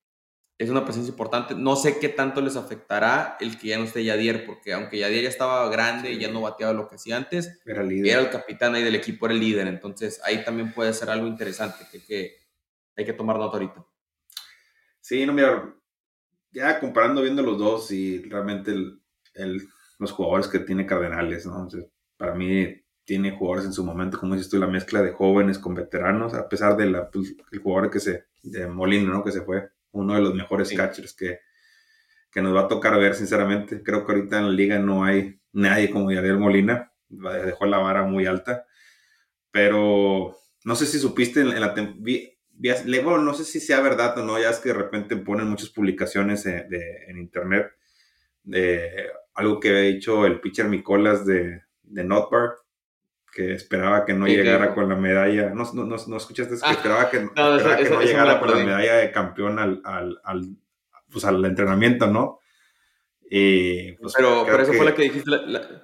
es 0.57 0.69
una 0.69 0.85
presencia 0.85 1.11
importante. 1.11 1.55
No 1.55 1.75
sé 1.75 1.99
qué 1.99 2.09
tanto 2.09 2.41
les 2.41 2.55
afectará 2.55 3.37
el 3.39 3.57
que 3.57 3.69
ya 3.69 3.77
no 3.77 3.85
esté 3.85 4.03
Yadier, 4.03 4.45
porque 4.45 4.73
aunque 4.73 4.99
Yadier 4.99 5.23
ya 5.23 5.29
estaba 5.29 5.67
grande 5.69 6.11
y 6.11 6.19
ya 6.19 6.31
no 6.31 6.41
bateaba 6.41 6.73
lo 6.73 6.87
que 6.87 6.95
hacía 6.95 7.17
antes, 7.17 7.59
era, 7.65 7.81
el 7.81 8.29
capitán 8.29 8.75
ahí 8.75 8.83
del 8.83 8.95
equipo, 8.95 9.25
era 9.25 9.33
el 9.33 9.41
líder. 9.41 9.67
Entonces 9.67 10.21
ahí 10.23 10.43
también 10.43 10.73
puede 10.73 10.93
ser 10.93 11.09
algo 11.09 11.27
interesante 11.27 11.85
que, 11.91 12.03
que 12.03 12.35
hay 12.95 13.05
que 13.05 13.13
tomar 13.13 13.37
nota 13.37 13.57
ahorita. 13.57 13.85
Sí, 15.01 15.25
no, 15.25 15.33
mira, 15.33 15.75
ya 16.51 16.79
comparando 16.79 17.21
viendo 17.21 17.41
los 17.41 17.57
dos 17.57 17.91
y 17.91 18.21
realmente 18.23 18.71
el, 18.71 19.67
los 19.99 20.11
jugadores 20.11 20.47
que 20.47 20.59
tiene 20.59 20.85
Cardenales, 20.85 21.45
¿no? 21.45 21.67
para 22.15 22.35
mí 22.35 22.81
tiene 23.03 23.31
jugadores 23.31 23.65
en 23.65 23.73
su 23.73 23.83
momento, 23.83 24.17
como 24.17 24.35
dices 24.35 24.49
tú, 24.49 24.57
la 24.57 24.67
mezcla 24.67 25.01
de 25.01 25.11
jóvenes 25.11 25.59
con 25.59 25.75
veteranos, 25.75 26.33
a 26.33 26.47
pesar 26.47 26.77
de 26.77 26.85
la, 26.85 27.09
pues, 27.09 27.35
el 27.51 27.59
jugador 27.59 27.91
que 27.91 27.99
se, 27.99 28.25
de 28.43 28.65
Molino, 28.67 29.11
¿no? 29.11 29.23
Que 29.23 29.31
se 29.31 29.41
fue, 29.41 29.69
uno 29.93 30.15
de 30.15 30.21
los 30.21 30.35
mejores 30.35 30.71
catchers 30.73 31.13
que, 31.13 31.39
que 32.31 32.41
nos 32.41 32.55
va 32.55 32.61
a 32.61 32.67
tocar 32.67 32.99
ver, 32.99 33.15
sinceramente. 33.15 33.81
Creo 33.81 34.05
que 34.05 34.11
ahorita 34.11 34.39
en 34.39 34.45
la 34.47 34.51
liga 34.51 34.79
no 34.79 35.03
hay 35.03 35.39
nadie 35.53 35.89
como 35.89 36.11
Yadier 36.11 36.37
Molina, 36.37 36.91
dejó 37.09 37.65
la 37.65 37.77
vara 37.77 38.03
muy 38.03 38.25
alta, 38.25 38.65
pero 39.51 40.35
no 40.65 40.75
sé 40.75 40.85
si 40.85 40.99
supiste 40.99 41.41
en, 41.41 41.59
la 41.59 41.75
bueno, 43.03 43.19
no 43.19 43.33
sé 43.33 43.45
si 43.45 43.59
sea 43.59 43.81
verdad 43.81 44.17
o 44.17 44.25
no, 44.25 44.39
ya 44.39 44.49
es 44.49 44.59
que 44.59 44.69
de 44.69 44.75
repente 44.75 45.15
ponen 45.15 45.47
muchas 45.47 45.69
publicaciones 45.69 46.45
en, 46.45 46.67
en 47.07 47.17
internet 47.17 47.71
de 48.43 49.09
algo 49.35 49.59
que 49.59 49.69
había 49.69 49.81
dicho 49.81 50.25
el 50.25 50.39
pitcher 50.39 50.67
Nicolas 50.67 51.25
de, 51.25 51.61
de 51.83 52.03
Notbar, 52.03 52.55
que 53.33 53.53
esperaba 53.53 54.05
que 54.05 54.13
no 54.13 54.27
llegara 54.27 54.73
con 54.73 54.87
la 54.87 54.95
medalla. 54.95 55.49
No, 55.49 55.63
no, 55.73 55.85
no, 55.85 56.17
escuchaste, 56.17 56.55
que 56.55 56.61
ah, 56.63 56.71
esperaba 56.71 57.09
que 57.09 57.21
no, 57.21 58.01
llegara 58.01 58.39
con 58.39 58.51
la 58.51 58.63
medalla 58.63 58.95
de 58.97 59.11
campeón 59.11 59.59
al, 59.59 59.81
al, 59.83 60.21
al, 60.23 60.55
pues, 61.11 61.25
al 61.25 61.43
entrenamiento, 61.43 62.07
¿no? 62.07 62.39
Pues, 63.29 64.13
pero, 64.15 64.43
pero 64.45 64.61
eso 64.61 64.73
fue 64.73 64.85
la 64.85 64.93
que 64.93 65.01
dijiste, 65.03 65.31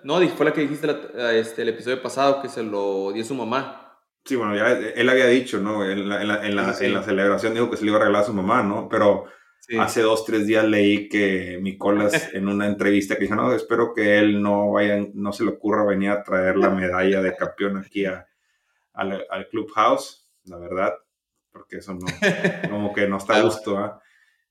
no, 0.04 0.20
fue 0.30 0.46
la 0.46 0.54
que 0.54 0.62
dijiste 0.62 0.88
este, 1.34 1.64
el 1.64 1.70
episodio 1.70 2.00
pasado 2.02 2.42
que 2.42 2.50
se 2.50 2.62
lo 2.62 3.12
dio 3.12 3.24
su 3.24 3.34
mamá. 3.34 3.98
Sí, 4.24 4.36
bueno, 4.36 4.56
ya 4.56 4.72
él 4.72 5.10
había 5.10 5.26
dicho, 5.26 5.60
¿no? 5.60 5.84
En 5.84 6.08
la, 6.08 6.22
en 6.22 6.28
la, 6.28 6.46
en 6.46 6.56
la, 6.56 6.78
en 6.80 6.94
la 6.94 7.02
celebración 7.02 7.56
dijo 7.56 7.72
que 7.72 7.78
se 7.78 7.84
le 7.84 7.90
iba 7.90 7.98
a 7.98 8.02
regalar 8.02 8.22
a 8.22 8.26
su 8.26 8.34
mamá, 8.34 8.62
¿no? 8.62 8.88
Pero 8.88 9.26
hace 9.80 10.02
dos, 10.02 10.26
tres 10.26 10.48
días 10.48 10.66
leí 10.66 11.10
que 11.10 11.60
Nicolás 11.62 12.30
en 12.34 12.48
una 12.48 12.68
entrevista 12.68 13.16
que 13.16 13.24
dijo, 13.24 13.36
no, 13.36 13.54
espero 13.54 13.94
que 13.94 14.18
él 14.18 14.42
no 14.42 14.72
vaya, 14.72 15.06
no 15.14 15.32
se 15.32 15.44
le 15.44 15.52
ocurra 15.52 15.86
venir 15.86 16.10
a 16.10 16.24
traer 16.24 16.58
la 16.58 16.70
medalla 16.70 17.22
de 17.22 17.36
campeón 17.36 17.78
aquí 17.78 18.06
a, 18.06 18.28
al, 18.94 19.26
al 19.30 19.48
Clubhouse, 19.50 20.30
la 20.46 20.58
verdad, 20.58 20.94
porque 21.52 21.78
eso 21.78 21.94
no, 21.94 22.08
como 22.70 22.94
que 22.94 23.08
no 23.08 23.18
está 23.18 23.38
a 23.38 23.42
gusto, 23.42 23.78
¿ah? 23.78 24.02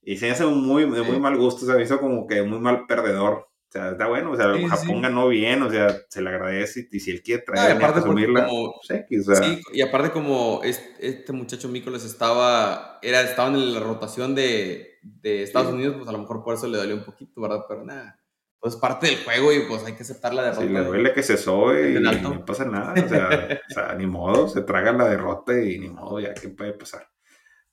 Y 0.02 0.16
se 0.16 0.30
hace 0.30 0.46
muy, 0.46 0.90
de 0.90 1.02
muy 1.02 1.20
mal 1.20 1.36
gusto, 1.36 1.66
se 1.66 1.74
me 1.74 1.82
hizo 1.82 2.00
como 2.00 2.26
que 2.26 2.42
muy 2.42 2.58
mal 2.60 2.86
perdedor. 2.86 3.47
O 3.68 3.70
sea, 3.70 3.90
está 3.90 4.06
bueno, 4.06 4.30
o 4.30 4.36
sea, 4.36 4.46
Japón 4.66 5.02
ganó 5.02 5.28
bien, 5.28 5.62
o 5.62 5.70
sea, 5.70 5.94
se 6.08 6.22
le 6.22 6.30
agradece 6.30 6.88
y, 6.90 7.00
si 7.00 7.10
él 7.10 7.22
quiere 7.22 7.42
traer 7.42 7.82
a 7.82 7.88
asumirla, 7.88 8.48
pues, 8.48 9.26
sí, 9.26 9.60
y 9.74 9.82
aparte 9.82 10.10
como 10.10 10.62
este, 10.64 11.06
este 11.06 11.34
muchacho 11.34 11.68
Mícolas 11.68 12.02
estaba, 12.06 12.98
era, 13.02 13.20
estaba 13.20 13.50
en 13.50 13.74
la 13.74 13.80
rotación 13.80 14.34
de, 14.34 14.98
de 15.02 15.42
Estados 15.42 15.74
Unidos, 15.74 15.96
pues 15.98 16.08
a 16.08 16.12
lo 16.12 16.18
mejor 16.18 16.42
por 16.42 16.54
eso 16.54 16.66
le 16.66 16.78
dolió 16.78 16.94
un 16.94 17.04
poquito, 17.04 17.42
¿verdad? 17.42 17.66
Pero 17.68 17.84
nada, 17.84 18.18
pues 18.58 18.74
parte 18.76 19.08
del 19.08 19.22
juego 19.22 19.52
y 19.52 19.60
pues 19.68 19.84
hay 19.84 19.92
que 19.92 20.02
aceptar 20.02 20.32
la 20.32 20.44
derrota. 20.44 20.62
Sí, 20.62 20.72
le 20.72 20.84
duele 20.84 21.12
que 21.12 21.22
se 21.22 21.36
sobe 21.36 21.90
y 21.90 22.00
no 22.00 22.46
pasa 22.46 22.64
nada, 22.64 22.94
o 22.94 23.08
sea, 23.08 23.60
o 23.68 23.74
sea, 23.74 23.94
ni 23.96 24.06
modo, 24.06 24.48
se 24.48 24.62
traga 24.62 24.92
la 24.92 25.10
derrota 25.10 25.60
y 25.60 25.78
ni 25.78 25.90
modo, 25.90 26.20
ya, 26.20 26.32
¿qué 26.32 26.48
puede 26.48 26.72
pasar? 26.72 27.06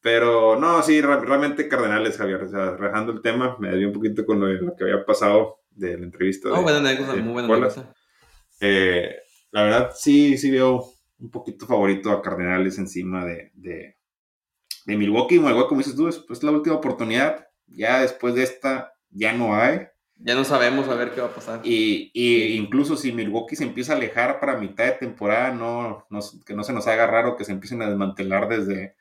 Pero 0.05 0.55
no, 0.59 0.83
sí, 0.83 1.01
realmente 1.01 1.67
Cardenales, 1.67 2.15
Javier. 2.15 2.43
O 2.43 2.47
sea, 2.47 2.77
rajando 2.77 3.11
el 3.11 3.23
tema, 3.23 3.57
me 3.57 3.69
desvié 3.69 3.87
un 3.87 3.93
poquito 3.93 4.23
con 4.23 4.39
lo, 4.39 4.75
que 4.75 4.83
había 4.83 5.03
pasado 5.03 5.63
de 5.76 5.97
la 5.97 6.05
entrevista. 6.05 6.49
Oh, 6.51 6.61
buena 6.61 6.80
anécdota, 6.80 7.15
muy 7.15 7.34
buena 7.34 7.53
anécdota. 7.53 7.93
Eh, 8.59 9.15
la 9.51 9.63
verdad, 9.63 9.91
sí, 9.95 10.38
sí 10.38 10.49
veo 10.51 10.86
un 11.19 11.30
poquito 11.30 11.65
favorito 11.65 12.11
a 12.11 12.21
Cardenales 12.21 12.78
encima 12.78 13.26
de, 13.26 13.51
de, 13.53 13.97
de 14.86 14.97
Milwaukee. 14.97 15.39
Milwaukee, 15.39 15.69
como 15.69 15.82
dices 15.82 15.95
tú, 15.95 16.07
es 16.07 16.19
pues, 16.19 16.43
la 16.43 16.51
última 16.51 16.76
oportunidad. 16.76 17.47
Ya 17.67 18.01
después 18.01 18.36
de 18.36 18.43
esta, 18.43 18.93
ya 19.09 19.34
no 19.34 19.55
hay. 19.55 19.88
Ya 20.17 20.36
no 20.36 20.45
sabemos 20.45 20.88
a 20.88 20.95
ver 20.95 21.11
qué 21.11 21.21
va 21.21 21.28
a 21.28 21.36
pasar. 21.36 21.61
Y, 21.63 22.11
y 22.13 22.55
incluso 22.55 22.95
si 22.95 23.11
Milwaukee 23.11 23.55
se 23.55 23.65
empieza 23.65 23.93
a 23.93 23.97
alejar 23.97 24.39
para 24.39 24.57
mitad 24.57 24.86
de 24.86 24.93
temporada, 24.93 25.51
no, 25.51 26.05
no, 26.09 26.19
que 26.45 26.53
no 26.53 26.63
se 26.63 26.73
nos 26.73 26.88
haga 26.88 27.05
raro 27.05 27.36
que 27.36 27.43
se 27.43 27.51
empiecen 27.51 27.82
a 27.82 27.89
desmantelar 27.89 28.47
desde 28.47 28.95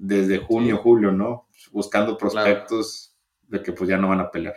desde 0.00 0.38
junio, 0.38 0.78
julio, 0.78 1.12
¿no? 1.12 1.46
Buscando 1.72 2.16
prospectos 2.16 3.14
de 3.42 3.62
que 3.62 3.72
pues 3.72 3.88
ya 3.88 3.98
no 3.98 4.08
van 4.08 4.20
a 4.20 4.30
pelear. 4.30 4.56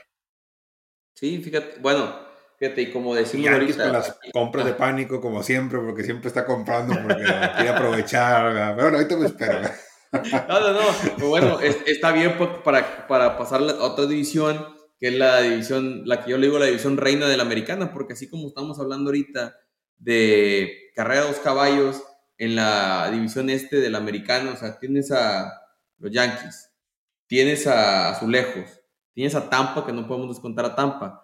Sí, 1.14 1.40
fíjate, 1.40 1.80
bueno, 1.80 2.16
fíjate, 2.58 2.82
y 2.82 2.92
como 2.92 3.16
decimos 3.16 3.46
y 3.46 3.50
ahorita... 3.50 3.84
Con 3.84 3.94
las 3.94 4.18
compras 4.32 4.66
de 4.66 4.74
pánico, 4.74 5.22
como 5.22 5.44
siempre, 5.44 5.80
porque 5.80 6.04
siempre 6.04 6.28
está 6.28 6.46
comprando 6.46 6.94
porque 7.02 7.24
quiere 7.24 7.70
aprovechar, 7.70 8.52
pero 8.76 8.76
bueno, 8.76 8.98
ahorita 8.98 9.18
me 9.18 9.26
espero. 9.28 9.60
No, 10.14 10.60
no, 10.60 10.74
no, 10.74 10.82
pues 11.18 11.28
bueno, 11.28 11.60
está 11.60 12.12
bien 12.12 12.38
para, 12.64 13.08
para 13.08 13.36
pasar 13.36 13.62
a 13.62 13.84
otra 13.84 14.06
división, 14.06 14.64
que 15.00 15.08
es 15.08 15.16
la 15.16 15.42
división, 15.42 16.04
la 16.06 16.24
que 16.24 16.30
yo 16.30 16.38
le 16.38 16.46
digo 16.46 16.60
la 16.60 16.68
división 16.68 16.98
reina 16.98 17.28
de 17.28 17.36
la 17.36 17.42
americana, 17.42 17.92
porque 17.92 18.14
así 18.14 18.30
como 18.30 18.48
estamos 18.48 18.80
hablando 18.80 19.10
ahorita 19.10 19.56
de 19.98 20.92
carrera 20.96 21.22
de 21.22 21.28
dos 21.30 21.40
caballos, 21.40 22.04
en 22.38 22.56
la 22.56 23.10
división 23.12 23.50
este 23.50 23.78
del 23.78 23.96
americano, 23.96 24.52
o 24.54 24.56
sea, 24.56 24.78
tienes 24.80 25.12
a 25.12 25.62
los 25.98 26.12
Yankees, 26.12 26.72
tienes 27.28 27.68
a 27.68 28.10
Azulejos, 28.10 28.83
tienes 29.14 29.36
a 29.36 29.50
Tampa, 29.50 29.86
que 29.86 29.94
no 29.94 30.08
podemos 30.08 30.30
descontar 30.30 30.66
a 30.66 30.76
Tampa, 30.76 31.24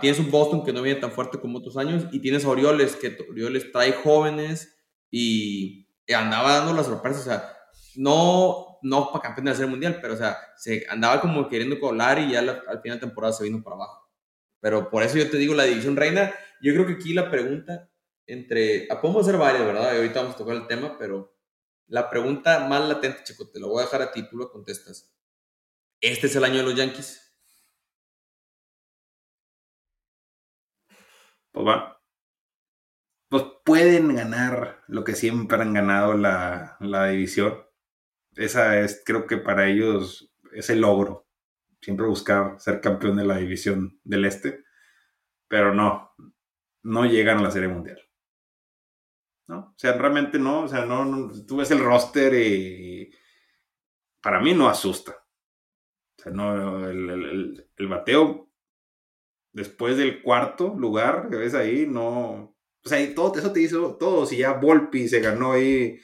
tienes 0.00 0.18
un 0.18 0.30
Boston 0.30 0.64
que 0.64 0.72
no 0.72 0.82
viene 0.82 1.00
tan 1.00 1.12
fuerte 1.12 1.38
como 1.38 1.58
otros 1.58 1.76
años, 1.76 2.06
y 2.12 2.20
tienes 2.20 2.44
a 2.44 2.48
Orioles, 2.48 2.96
que 2.96 3.16
Orioles 3.28 3.70
trae 3.72 3.92
jóvenes 3.92 4.76
y, 5.10 5.86
andaba 6.14 6.54
dando 6.54 6.72
la 6.72 6.84
sorpresa, 6.84 7.20
o 7.20 7.22
sea, 7.22 7.54
no, 7.94 8.78
no 8.82 9.10
para 9.12 9.22
campeón 9.22 9.44
de 9.44 9.50
la 9.50 9.56
Serie 9.56 9.70
Mundial, 9.70 9.98
pero 10.00 10.14
o 10.14 10.16
sea, 10.16 10.38
se 10.56 10.86
andaba 10.88 11.20
como 11.20 11.48
queriendo 11.48 11.78
colar 11.78 12.18
y 12.18 12.32
ya 12.32 12.40
al 12.40 12.80
final 12.80 12.98
de 12.98 13.06
temporada 13.06 13.34
se 13.34 13.44
vino 13.44 13.62
para 13.62 13.76
abajo. 13.76 14.08
Pero 14.60 14.88
por 14.88 15.02
eso 15.02 15.18
yo 15.18 15.30
te 15.30 15.36
digo, 15.36 15.54
la 15.54 15.64
división 15.64 15.96
reina, 15.96 16.32
yo 16.62 16.72
creo 16.72 16.86
que 16.86 16.94
aquí 16.94 17.12
la 17.12 17.30
pregunta 17.30 17.90
entre, 18.26 18.86
ah, 18.90 19.00
podemos 19.00 19.26
hacer 19.26 19.38
varias, 19.38 19.66
¿verdad? 19.66 19.92
Y 19.92 19.96
ahorita 19.96 20.20
vamos 20.20 20.34
a 20.34 20.38
tocar 20.38 20.56
el 20.56 20.66
tema, 20.66 20.96
pero 20.98 21.34
la 21.86 22.08
pregunta 22.08 22.66
más 22.68 22.88
latente, 22.88 23.24
chico, 23.24 23.50
te 23.50 23.58
lo 23.60 23.68
voy 23.68 23.82
a 23.82 23.84
dejar 23.84 24.02
a 24.02 24.12
ti, 24.12 24.28
tú 24.28 24.36
lo 24.36 24.50
contestas. 24.50 25.10
¿Este 26.00 26.26
es 26.26 26.36
el 26.36 26.44
año 26.44 26.58
de 26.58 26.62
los 26.64 26.74
Yankees? 26.76 27.34
Pues 31.52 31.66
va. 31.66 32.00
Pues 33.28 33.44
pueden 33.64 34.14
ganar 34.14 34.82
lo 34.88 35.04
que 35.04 35.14
siempre 35.14 35.60
han 35.60 35.74
ganado 35.74 36.14
la, 36.14 36.76
la 36.80 37.08
división. 37.08 37.62
Esa 38.36 38.80
es, 38.80 39.02
creo 39.04 39.26
que 39.26 39.36
para 39.38 39.68
ellos, 39.68 40.32
es 40.52 40.70
el 40.70 40.80
logro. 40.82 41.26
Siempre 41.80 42.06
buscar 42.06 42.60
ser 42.60 42.80
campeón 42.80 43.16
de 43.16 43.26
la 43.26 43.36
división 43.38 44.00
del 44.04 44.24
este. 44.24 44.64
Pero 45.48 45.74
no, 45.74 46.14
no 46.84 47.06
llegan 47.06 47.38
a 47.38 47.42
la 47.42 47.50
Serie 47.50 47.68
Mundial. 47.68 48.00
¿no? 49.48 49.58
O 49.58 49.78
sea, 49.78 49.92
realmente 49.94 50.38
no, 50.38 50.62
o 50.62 50.68
sea, 50.68 50.84
no, 50.84 51.30
tú 51.46 51.56
ves 51.56 51.70
el 51.70 51.80
roster 51.80 52.34
y 52.34 53.10
para 54.22 54.40
mí 54.40 54.54
no 54.54 54.68
asusta. 54.68 55.16
No, 56.32 56.88
el, 56.88 57.66
el, 57.76 57.88
bateo 57.88 58.50
después 59.52 59.96
del 59.96 60.22
cuarto 60.22 60.74
lugar 60.76 61.28
que 61.30 61.36
ves 61.36 61.54
ahí, 61.54 61.86
no, 61.86 62.54
o 62.84 62.88
sea, 62.88 63.14
todo 63.14 63.36
eso 63.36 63.52
te 63.52 63.60
hizo 63.60 63.96
todo, 63.96 64.26
si 64.26 64.38
ya 64.38 64.52
Volpi 64.52 65.08
se 65.08 65.20
ganó 65.20 65.52
ahí 65.52 65.98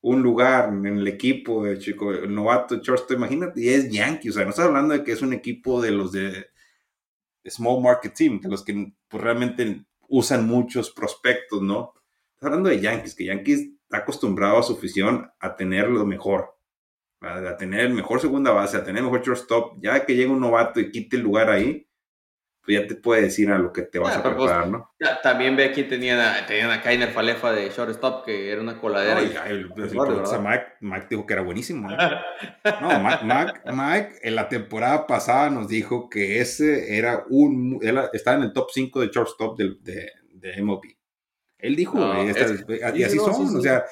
un 0.00 0.22
lugar 0.22 0.70
en 0.70 0.86
el 0.86 1.08
equipo 1.08 1.64
de 1.64 1.78
chico, 1.78 2.12
novato 2.12 2.76
shortstop, 2.76 3.16
imagínate, 3.16 3.60
y 3.60 3.68
es 3.68 3.90
Yankee, 3.90 4.30
o 4.30 4.32
sea, 4.32 4.44
no 4.44 4.50
estás 4.50 4.66
hablando 4.66 4.94
de 4.94 5.04
que 5.04 5.12
es 5.12 5.22
un 5.22 5.32
equipo 5.32 5.80
de 5.80 5.90
los 5.90 6.12
de 6.12 6.46
small 7.44 7.82
market 7.82 8.14
team, 8.14 8.40
de 8.40 8.48
los 8.48 8.64
que 8.64 8.92
pues, 9.08 9.22
realmente 9.22 9.84
usan 10.08 10.46
muchos 10.46 10.90
prospectos, 10.90 11.62
¿no? 11.62 11.92
hablando 12.40 12.70
de 12.70 12.80
Yankees, 12.80 13.14
que 13.14 13.26
Yankees 13.26 13.68
está 13.82 13.98
acostumbrado 13.98 14.58
a 14.58 14.62
su 14.62 14.74
afición 14.74 15.30
a 15.38 15.56
tener 15.56 15.88
lo 15.88 16.06
mejor, 16.06 16.56
a, 17.20 17.56
tener 17.56 17.80
el 17.80 17.94
mejor 17.94 18.20
segunda 18.20 18.50
base, 18.52 18.76
a 18.76 18.84
tener 18.84 18.98
el 18.98 19.04
mejor 19.04 19.22
shortstop. 19.24 19.78
Ya 19.80 20.04
que 20.04 20.14
llega 20.14 20.32
un 20.32 20.40
novato 20.40 20.80
y 20.80 20.90
quite 20.90 21.16
el 21.16 21.22
lugar 21.22 21.50
ahí, 21.50 21.86
pues 22.62 22.80
ya 22.80 22.86
te 22.86 22.94
puede 22.94 23.22
decir 23.22 23.50
a 23.50 23.58
lo 23.58 23.72
que 23.72 23.82
te 23.82 23.98
vas 23.98 24.16
a 24.16 24.22
pues, 24.22 24.34
preparar, 24.34 24.68
¿no? 24.68 24.90
también 25.22 25.56
ve 25.56 25.64
aquí 25.64 25.84
tenían 25.84 26.20
a, 26.20 26.44
tenían 26.46 26.70
a 26.70 26.82
Kainer 26.82 27.10
Falefa 27.10 27.52
de 27.52 27.70
shortstop, 27.70 28.24
que 28.24 28.52
era 28.52 28.60
una 28.60 28.78
coladera. 28.78 29.20
Mike, 30.80 31.06
dijo 31.08 31.26
que 31.26 31.32
era 31.32 31.42
buenísimo. 31.42 31.88
¿no? 32.80 33.72
Mike, 33.72 34.18
en 34.22 34.34
la 34.34 34.48
temporada 34.48 35.06
pasada 35.06 35.48
nos 35.48 35.68
dijo 35.68 36.10
que 36.10 36.40
ese 36.40 36.98
era 36.98 37.24
un. 37.30 37.80
estaba 38.12 38.36
en 38.36 38.44
el 38.44 38.52
top 38.52 38.68
5 38.70 39.00
de 39.00 39.08
shortstop 39.08 39.58
de, 39.58 39.76
de, 39.80 40.10
de 40.34 40.62
MLB. 40.62 40.82
Él 41.58 41.76
dijo, 41.76 41.98
y 42.94 43.02
así 43.02 43.18
son, 43.18 43.56
o 43.56 43.60
sea, 43.60 43.84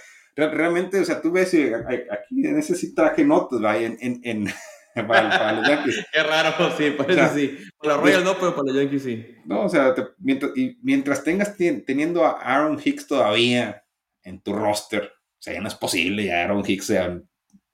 realmente, 0.47 1.01
o 1.01 1.05
sea, 1.05 1.21
tú 1.21 1.33
ves 1.33 1.53
eh, 1.55 1.75
aquí 1.75 2.47
en 2.47 2.59
ese 2.59 2.75
sí 2.75 2.95
traje 2.95 3.25
notas, 3.25 3.63
¿va? 3.63 3.77
En, 3.77 3.99
en, 4.01 4.21
en 4.23 4.47
para, 5.09 5.53
los 5.53 5.69
Yankees. 5.69 6.07
Qué 6.13 6.23
raro, 6.23 6.77
sí, 6.77 6.91
parece 6.93 7.29
sí. 7.35 7.59
Para 7.79 7.95
los 7.95 8.05
Royals 8.05 8.25
no, 8.25 8.35
pero 8.39 8.55
para 8.55 8.73
los 8.73 8.77
Yankees 8.77 9.03
sí. 9.03 9.27
No, 9.45 9.65
o 9.65 9.69
sea, 9.69 9.95
mientras, 10.19 10.53
y 10.57 10.79
mientras 10.83 11.25
tengas 11.25 11.57
teniendo 11.57 12.25
a 12.25 12.41
Aaron 12.41 12.81
Hicks 12.83 13.07
todavía 13.07 13.85
en 14.23 14.41
tu 14.41 14.53
roster, 14.53 15.05
o 15.05 15.43
sea, 15.43 15.55
ya 15.55 15.61
no 15.61 15.69
es 15.69 15.75
posible, 15.75 16.25
ya 16.25 16.45
Aaron 16.45 16.65
Hicks 16.67 16.87
sea 16.87 17.21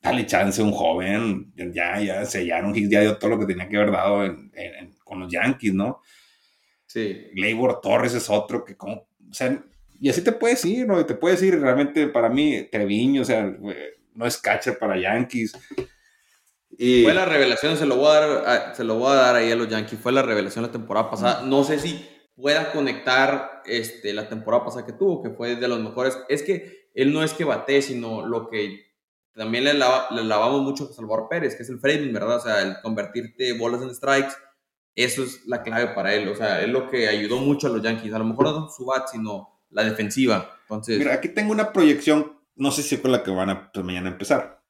dale 0.04 0.26
chance 0.26 0.60
a 0.60 0.64
un 0.64 0.72
joven, 0.72 1.52
ya, 1.72 1.98
ya 1.98 2.26
sellaron, 2.26 2.74
ya 2.74 3.00
dio 3.00 3.16
todo 3.16 3.30
lo 3.30 3.38
que 3.38 3.46
tenía 3.46 3.66
que 3.66 3.76
haber 3.78 3.90
dado 3.90 4.36
con 5.02 5.20
los 5.20 5.32
Yankees, 5.32 5.72
¿no? 5.72 6.02
Sí. 6.84 7.30
Gleyber 7.34 7.76
Torres 7.82 8.12
es 8.12 8.28
otro 8.28 8.64
que 8.64 8.76
como, 8.76 8.94
o 8.96 9.32
sea, 9.32 9.64
y 10.00 10.08
así 10.08 10.22
te 10.22 10.32
puedes 10.32 10.64
ir, 10.64 10.86
¿no? 10.86 11.04
Te 11.04 11.14
puedes 11.14 11.42
ir 11.42 11.60
realmente 11.60 12.06
para 12.08 12.28
mí, 12.28 12.68
Treviño, 12.70 13.22
o 13.22 13.24
sea, 13.24 13.56
no 14.14 14.26
es 14.26 14.38
catcher 14.38 14.78
para 14.78 15.00
Yankees. 15.00 15.52
Y... 16.76 17.04
Fue 17.04 17.14
la 17.14 17.24
revelación, 17.24 17.76
se 17.76 17.86
lo, 17.86 17.96
voy 17.96 18.16
a 18.16 18.20
dar, 18.20 18.76
se 18.76 18.84
lo 18.84 18.96
voy 18.96 19.12
a 19.12 19.16
dar 19.16 19.36
ahí 19.36 19.50
a 19.50 19.56
los 19.56 19.68
Yankees, 19.68 19.98
fue 20.00 20.12
la 20.12 20.22
revelación 20.22 20.64
la 20.64 20.72
temporada 20.72 21.10
pasada. 21.10 21.42
No 21.42 21.64
sé 21.64 21.78
si 21.78 22.04
pueda 22.34 22.72
conectar 22.72 23.62
este, 23.64 24.12
la 24.12 24.28
temporada 24.28 24.64
pasada 24.64 24.84
que 24.84 24.92
tuvo, 24.92 25.22
que 25.22 25.30
fue 25.30 25.56
de 25.56 25.68
los 25.68 25.80
mejores. 25.80 26.18
Es 26.28 26.42
que 26.42 26.88
él 26.94 27.12
no 27.12 27.22
es 27.22 27.32
que 27.32 27.44
bate, 27.44 27.80
sino 27.82 28.26
lo 28.26 28.48
que 28.48 28.94
también 29.34 29.64
le, 29.64 29.74
lavamos 29.74 30.62
mucho 30.62 30.84
a 30.84 30.92
Salvador 30.92 31.28
Pérez, 31.28 31.56
que 31.56 31.62
es 31.62 31.68
el 31.68 31.80
framing, 31.80 32.12
¿verdad? 32.12 32.36
O 32.36 32.40
sea, 32.40 32.62
el 32.62 32.80
convertirte 32.82 33.52
bolas 33.58 33.82
en 33.82 33.94
strikes, 33.94 34.34
eso 34.94 35.24
es 35.24 35.44
la 35.46 35.62
clave 35.62 35.88
para 35.88 36.14
él. 36.14 36.28
O 36.28 36.36
sea, 36.36 36.62
es 36.62 36.68
lo 36.68 36.88
que 36.88 37.08
ayudó 37.08 37.38
mucho 37.38 37.66
a 37.66 37.70
los 37.70 37.82
Yankees. 37.82 38.12
A 38.14 38.18
lo 38.18 38.24
mejor 38.24 38.46
no 38.46 38.68
su 38.68 38.86
bat, 38.86 39.08
sino 39.08 39.53
la 39.74 39.84
defensiva. 39.84 40.58
Entonces... 40.62 40.98
Mira, 40.98 41.14
aquí 41.14 41.28
tengo 41.28 41.52
una 41.52 41.72
proyección, 41.72 42.40
no 42.54 42.70
sé 42.70 42.82
si 42.82 42.96
con 42.98 43.12
la 43.12 43.22
que 43.22 43.30
van 43.30 43.50
a 43.50 43.70
pues, 43.70 43.84
mañana 43.84 44.08
empezar. 44.08 44.64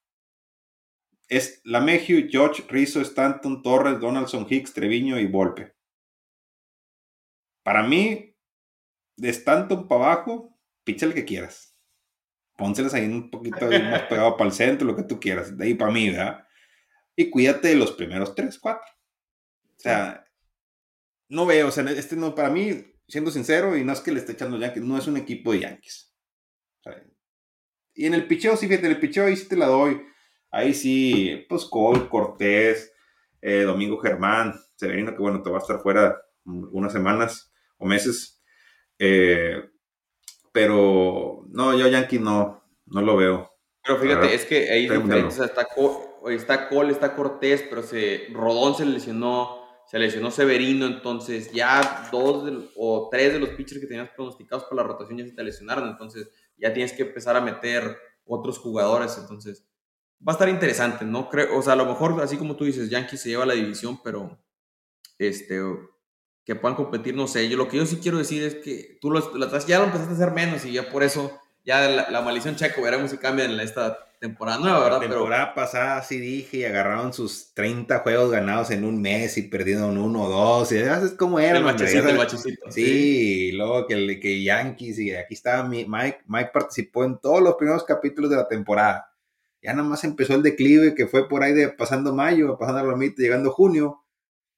Es 1.29 1.61
la 1.65 1.79
Lamehue, 1.79 2.29
George, 2.29 2.65
Rizzo, 2.69 3.01
Stanton, 3.01 3.63
Torres, 3.63 4.01
Donaldson, 4.01 4.47
Hicks, 4.49 4.75
Treviño 4.75 5.19
y 5.19 5.27
Volpe. 5.27 5.75
Para 7.63 7.83
mí, 7.83 8.37
de 9.17 9.29
Stanton 9.31 9.87
para 9.89 10.13
abajo, 10.13 10.59
picha 10.85 11.07
el 11.07 11.15
que 11.15 11.25
quieras 11.25 11.75
pónselas 12.57 12.95
ahí 12.95 13.07
un 13.07 13.31
poquito 13.31 13.67
más 13.67 14.03
pegado 14.03 14.37
para 14.37 14.49
el 14.49 14.55
centro, 14.55 14.87
lo 14.87 14.97
que 14.97 15.03
tú 15.03 15.19
quieras, 15.19 15.57
de 15.57 15.65
ahí 15.65 15.75
para 15.75 15.93
mí, 15.93 16.11
¿verdad? 16.11 16.47
Y 17.17 17.31
cuídate 17.31 17.69
de 17.69 17.77
los 17.77 17.93
primeros 17.93 18.35
tres, 18.35 18.59
cuatro. 18.59 18.87
O 19.77 19.81
sea, 19.81 20.27
no 21.29 21.47
veo, 21.47 21.69
o 21.69 21.71
sea, 21.71 21.85
este 21.85 22.17
no, 22.17 22.35
para 22.35 22.51
mí, 22.51 22.94
siendo 23.09 23.31
sincero, 23.31 23.77
y 23.77 23.85
no 23.85 23.93
es 23.93 24.01
que 24.01 24.13
le 24.13 24.21
esté 24.21 24.33
echando 24.33 24.59
Yankees, 24.59 24.85
no 24.85 24.99
es 24.99 25.07
un 25.07 25.17
equipo 25.17 25.53
de 25.53 25.61
Yankees. 25.61 26.13
y 27.95 28.07
en 28.07 28.15
el 28.15 28.27
picheo, 28.27 28.57
sí, 28.57 28.67
fíjate, 28.67 28.87
en 28.87 28.93
el 28.93 29.01
picheo 29.01 29.27
ahí 29.27 29.37
sí 29.37 29.49
te 29.49 29.57
la 29.57 29.67
doy. 29.67 30.03
Ahí 30.51 30.73
sí, 30.73 31.45
pues 31.49 31.65
Cole, 31.65 32.09
Cortés, 32.09 32.93
eh, 33.41 33.63
Domingo 33.63 33.99
Germán, 33.99 34.55
Severino, 34.77 35.13
que 35.13 35.19
bueno, 35.19 35.43
te 35.43 35.51
va 35.51 35.59
a 35.59 35.61
estar 35.61 35.81
fuera 35.81 36.17
unas 36.45 36.93
semanas 36.93 37.53
o 37.79 37.87
meses. 37.87 38.43
Eh, 38.99 39.63
pero 40.53 41.45
no, 41.49 41.77
yo 41.77 41.89
Yankee 41.89 42.19
no, 42.19 42.63
no 42.87 43.03
lo 43.03 43.17
veo. 43.17 43.51
Pero 43.85 43.99
fíjate, 43.99 44.35
es 44.35 44.47
que 44.47 44.71
ahí 44.71 44.89
está 46.37 46.69
Cole, 46.69 46.93
está 46.93 47.15
Cortés, 47.17 47.63
pero 47.69 47.83
se, 47.83 48.29
Rodón 48.33 48.75
se 48.75 48.87
lesionó, 48.87 49.64
se 49.87 49.99
lesionó 49.99 50.31
Severino, 50.31 50.87
entonces 50.87 51.53
ya 51.53 52.09
dos 52.11 52.71
o 52.77 53.09
tres 53.11 53.33
de 53.33 53.39
los 53.39 53.51
pitchers 53.51 53.81
que 53.81 53.87
tenías 53.87 54.11
pronosticados 54.11 54.65
para 54.65 54.83
la 54.83 54.89
rotación 54.89 55.19
ya 55.19 55.25
se 55.27 55.33
te 55.33 55.43
lesionaron, 55.43 55.89
entonces 55.89 56.31
ya 56.57 56.73
tienes 56.73 56.93
que 56.93 57.03
empezar 57.03 57.37
a 57.37 57.41
meter 57.41 57.97
otros 58.25 58.59
jugadores, 58.59 59.17
entonces 59.19 59.67
va 60.27 60.33
a 60.33 60.35
estar 60.35 60.49
interesante, 60.49 61.05
¿no? 61.05 61.29
Creo, 61.29 61.59
o 61.59 61.63
sea, 61.63 61.75
a 61.75 61.77
lo 61.77 61.87
mejor, 61.87 62.21
así 62.23 62.37
como 62.37 62.57
tú 62.57 62.65
dices, 62.65 62.89
Yankee 62.89 63.17
se 63.17 63.29
lleva 63.31 63.45
la 63.45 63.55
división, 63.55 64.01
pero 64.03 64.39
este, 65.19 65.61
que 66.45 66.55
puedan 66.55 66.77
competir, 66.77 67.15
no 67.15 67.27
sé. 67.27 67.49
Yo 67.49 67.57
lo 67.57 67.69
que 67.69 67.79
yo 67.79 67.87
sí 67.87 67.99
quiero 68.03 68.19
decir 68.19 68.43
es 68.43 68.55
que 68.57 68.99
tú 69.01 69.11
lo, 69.11 69.21
ya 69.21 69.79
lo 69.79 69.85
empezaste 69.85 70.13
a 70.13 70.17
hacer 70.17 70.31
menos 70.33 70.65
y 70.65 70.73
ya 70.73 70.91
por 70.91 71.03
eso 71.03 71.39
ya 71.65 71.89
la, 71.89 72.21
maldición 72.21 72.57
checo 72.57 72.83
veremos 72.83 73.11
si 73.11 73.19
cambia 73.19 73.47
en 73.47 73.59
esta 73.61 73.99
temporada 74.29 74.59
nueva, 74.59 74.81
¿verdad? 74.81 75.03
La 75.03 75.09
temporada 75.09 75.55
pasada 75.55 76.03
sí 76.03 76.19
dije 76.19 76.59
y 76.59 76.65
agarraron 76.65 77.13
sus 77.13 77.53
30 77.53 77.99
juegos 77.99 78.31
ganados 78.31 78.71
en 78.71 78.85
un 78.85 79.03
mes 79.03 79.37
y 79.37 79.43
perdieron 79.43 79.99
uno 79.99 80.23
o 80.23 80.29
dos. 80.29 80.73
Y 80.73 80.79
es 80.79 81.13
como 81.13 81.39
era. 81.39 81.59
El 81.59 81.65
bachecito, 81.65 82.09
el 82.09 82.17
bachecito. 82.17 82.71
Sí, 82.71 83.53
luego 83.53 83.87
que, 83.87 84.19
que 84.21 84.43
Yankees 84.43 84.99
y 84.99 85.15
aquí 85.15 85.35
estaba 85.35 85.69
Mike. 85.69 86.23
Mike 86.27 86.51
participó 86.53 87.05
en 87.05 87.19
todos 87.19 87.43
los 87.43 87.57
primeros 87.57 87.85
capítulos 87.85 88.31
de 88.31 88.37
la 88.37 88.49
temporada. 88.49 89.11
Ya 89.63 89.73
nada 89.73 89.89
más 89.89 90.05
empezó 90.05 90.35
el 90.35 90.43
declive 90.43 90.95
que 90.95 91.07
fue 91.07 91.29
por 91.29 91.43
ahí 91.43 91.53
de 91.53 91.69
pasando 91.69 92.15
mayo, 92.15 92.57
pasando 92.59 92.85
la 92.91 92.97
mitad, 92.97 93.23
llegando 93.23 93.51
junio 93.51 94.05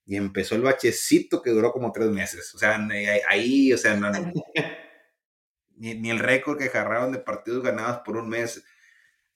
y 0.05 0.15
empezó 0.15 0.55
el 0.55 0.61
bachecito 0.61 1.41
que 1.41 1.49
duró 1.49 1.73
como 1.73 1.91
tres 1.91 2.09
meses. 2.09 2.55
O 2.55 2.57
sea, 2.57 2.79
ahí, 3.27 3.73
o 3.73 3.77
sea, 3.77 3.99
ni, 5.75 6.09
el 6.09 6.19
récord 6.19 6.57
que 6.57 6.65
agarraron 6.65 7.11
de 7.11 7.19
partidos 7.19 7.61
ganados 7.61 7.99
por 8.05 8.15
un 8.15 8.29
mes, 8.29 8.63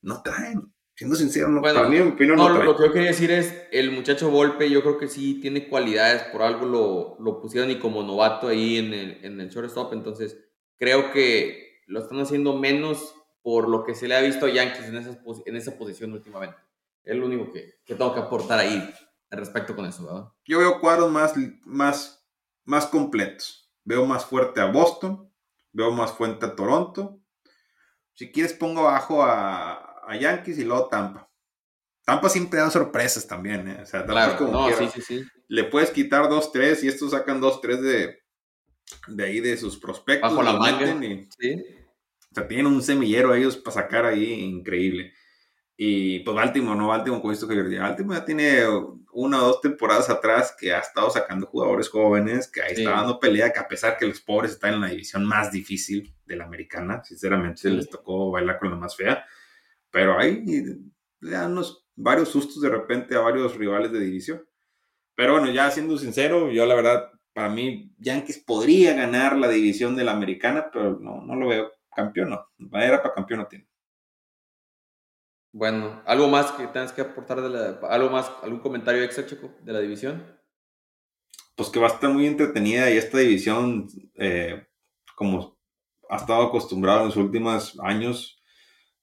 no 0.02 0.22
traen. 0.22 0.74
Siendo 0.96 1.16
sincero, 1.16 1.48
no, 1.48 1.62
para 1.62 1.88
mí, 1.88 2.00
opinión, 2.00 2.38
no, 2.38 2.50
Lo 2.50 2.76
que 2.76 2.84
yo 2.84 2.92
quería 2.92 3.08
decir 3.08 3.32
es, 3.32 3.68
el 3.72 3.92
muchacho 3.92 4.30
Volpe, 4.30 4.70
yo 4.70 4.82
creo 4.84 4.98
que 4.98 5.08
sí 5.08 5.40
tiene 5.42 5.68
cualidades, 5.68 6.24
por 6.24 6.44
algo 6.44 6.66
lo, 6.66 7.16
lo 7.20 7.42
pusieron 7.42 7.72
y 7.72 7.80
como 7.80 8.04
novato 8.04 8.50
ahí 8.50 8.78
en 8.78 8.94
el, 8.94 9.26
en 9.26 9.42
el 9.42 9.50
shortstop, 9.50 9.94
entonces 9.94 10.38
creo 10.78 11.12
que 11.12 11.80
lo 11.88 12.02
están 12.02 12.20
haciendo 12.20 12.56
menos 12.56 13.16
por 13.42 13.68
lo 13.68 13.84
que 13.84 13.96
se 13.96 14.08
le 14.08 14.16
ha 14.16 14.22
visto 14.22 14.46
a 14.46 14.50
Yankees 14.50 14.90
en, 14.90 14.98
esas, 14.98 15.18
en 15.46 15.56
esa 15.56 15.78
posición 15.78 16.14
últimamente. 16.14 16.58
Es 17.04 17.16
lo 17.16 17.26
único 17.26 17.52
que, 17.52 17.80
que 17.84 17.96
tengo 17.96 18.14
que 18.14 18.20
aportar 18.20 18.60
ahí 18.60 18.94
respecto 19.32 19.76
con 19.76 19.86
eso, 19.86 20.06
¿verdad? 20.06 20.32
Yo 20.46 20.60
veo 20.60 20.80
cuadros 20.80 21.12
más, 21.12 21.34
más, 21.64 22.28
más 22.66 22.86
completos. 22.86 23.72
Veo 23.84 24.06
más 24.06 24.26
fuerte 24.26 24.62
a 24.62 24.66
Boston, 24.66 25.32
veo 25.72 25.92
más 25.92 26.12
fuerte 26.12 26.46
a 26.46 26.56
Toronto. 26.56 27.20
Si 28.14 28.32
quieres 28.32 28.54
pongo 28.54 28.82
abajo 28.82 29.24
a, 29.24 29.91
a 30.08 30.16
Yankees 30.16 30.60
y 30.60 30.64
luego 30.64 30.88
Tampa. 30.88 31.30
Tampa 32.04 32.30
siempre 32.30 32.60
da 32.60 32.70
sorpresas 32.70 33.28
también, 33.28 33.68
¿eh? 33.68 33.80
O 33.82 33.86
sea, 33.86 34.06
claro, 34.06 34.38
como 34.38 34.52
no, 34.52 34.76
sí, 34.76 34.90
sí, 34.94 35.02
sí. 35.02 35.24
Le 35.48 35.66
puedes 35.66 35.92
quitar 35.92 36.30
dos, 36.30 36.52
tres 36.52 36.84
y 36.84 36.88
estos 36.88 37.12
sacan 37.12 37.40
dos, 37.40 37.62
tres 37.62 37.82
de, 37.82 38.20
de 39.08 39.24
ahí 39.24 39.40
de 39.40 39.58
sus 39.58 39.78
prospectos. 39.78 40.30
Bajo 40.30 40.44
la 40.44 40.54
manga. 40.54 40.88
sí. 41.40 41.64
O 42.32 42.34
sea, 42.34 42.48
tienen 42.48 42.68
un 42.68 42.82
semillero 42.82 43.36
ellos 43.36 43.58
para 43.58 43.74
sacar 43.74 44.06
ahí 44.06 44.32
increíble. 44.32 45.14
Y 45.76 46.20
pues 46.20 46.36
Baltimore, 46.36 46.78
no 46.78 46.88
Baltimore 46.88 47.22
con 47.22 47.32
esto 47.32 47.48
que 47.48 47.56
Baltimore 47.56 48.20
ya 48.20 48.26
tiene 48.26 48.60
una 49.14 49.44
o 49.44 49.48
dos 49.48 49.62
temporadas 49.62 50.10
atrás 50.10 50.56
que 50.58 50.72
ha 50.72 50.80
estado 50.80 51.10
sacando 51.10 51.48
jugadores 51.48 51.90
jóvenes, 51.90 52.48
que 52.50 52.62
ahí 52.62 52.74
está 52.74 52.92
dando 52.92 53.20
pelea, 53.20 53.52
que 53.52 53.60
a 53.60 53.68
pesar 53.68 53.98
que 53.98 54.06
los 54.06 54.22
pobres 54.22 54.52
están 54.52 54.76
en 54.76 54.82
la 54.82 54.90
división 54.90 55.26
más 55.26 55.52
difícil 55.52 56.14
de 56.26 56.36
la 56.36 56.46
americana, 56.46 57.04
sinceramente 57.04 57.70
les 57.70 57.90
tocó 57.90 58.32
bailar 58.32 58.60
con 58.60 58.70
la 58.70 58.76
más 58.76 58.96
fea, 58.96 59.26
pero 59.92 60.18
ahí 60.18 60.44
le 61.20 61.32
dan 61.32 61.52
unos, 61.52 61.86
varios 61.96 62.30
sustos 62.30 62.62
de 62.62 62.70
repente 62.70 63.16
a 63.16 63.20
varios 63.20 63.56
rivales 63.56 63.92
de 63.92 64.00
división. 64.00 64.44
Pero 65.16 65.34
bueno, 65.34 65.52
ya 65.52 65.70
siendo 65.70 65.98
sincero, 65.98 66.52
yo 66.52 66.66
la 66.66 66.76
verdad, 66.76 67.12
para 67.34 67.50
mí 67.50 67.94
Yankees 67.98 68.40
podría 68.40 68.94
ganar 68.94 69.38
la 69.38 69.50
división 69.50 69.96
de 69.96 70.04
la 70.04 70.14
americana, 70.14 70.70
pero 70.72 71.00
no, 71.00 71.22
no 71.22 71.36
lo 71.36 71.48
veo 71.48 71.72
campeón, 71.96 72.32
no. 72.32 72.48
Madera 72.58 73.02
para 73.02 73.14
campeón 73.14 73.42
no 73.42 73.48
tiene. 73.48 73.68
Bueno, 75.54 76.02
¿algo 76.06 76.30
más 76.30 76.54
que 76.54 76.66
tengas 76.68 76.94
que 76.94 77.02
aportar 77.02 77.42
de 77.42 77.50
la, 77.50 77.80
algo 77.90 78.10
más, 78.10 78.32
algún 78.42 78.62
comentario 78.62 79.04
extra, 79.04 79.26
Checo, 79.26 79.52
de 79.62 79.74
la 79.74 79.80
división? 79.80 80.26
Pues 81.56 81.70
que 81.70 81.80
va 81.80 81.88
a 81.88 81.92
estar 81.92 82.10
muy 82.10 82.26
entretenida 82.26 82.90
y 82.90 82.98
esta 82.98 83.18
división, 83.18 83.88
eh, 84.16 84.66
como 85.16 85.60
ha 86.10 86.16
estado 86.16 86.44
acostumbrado 86.44 87.02
en 87.02 87.08
los 87.08 87.18
últimos 87.18 87.78
años, 87.82 88.41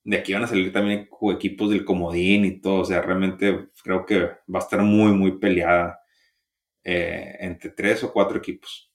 de 0.04 0.16
aquí 0.16 0.32
van 0.32 0.44
a 0.44 0.46
salir 0.46 0.72
también 0.72 1.08
equipos 1.32 1.70
del 1.70 1.84
comodín 1.84 2.44
y 2.44 2.60
todo, 2.60 2.80
o 2.80 2.84
sea, 2.84 3.02
realmente 3.02 3.70
creo 3.82 4.06
que 4.06 4.20
va 4.20 4.58
a 4.58 4.58
estar 4.58 4.80
muy, 4.80 5.12
muy 5.12 5.38
peleada 5.38 6.00
eh, 6.84 7.36
entre 7.40 7.70
tres 7.70 8.02
o 8.04 8.12
cuatro 8.12 8.38
equipos. 8.38 8.92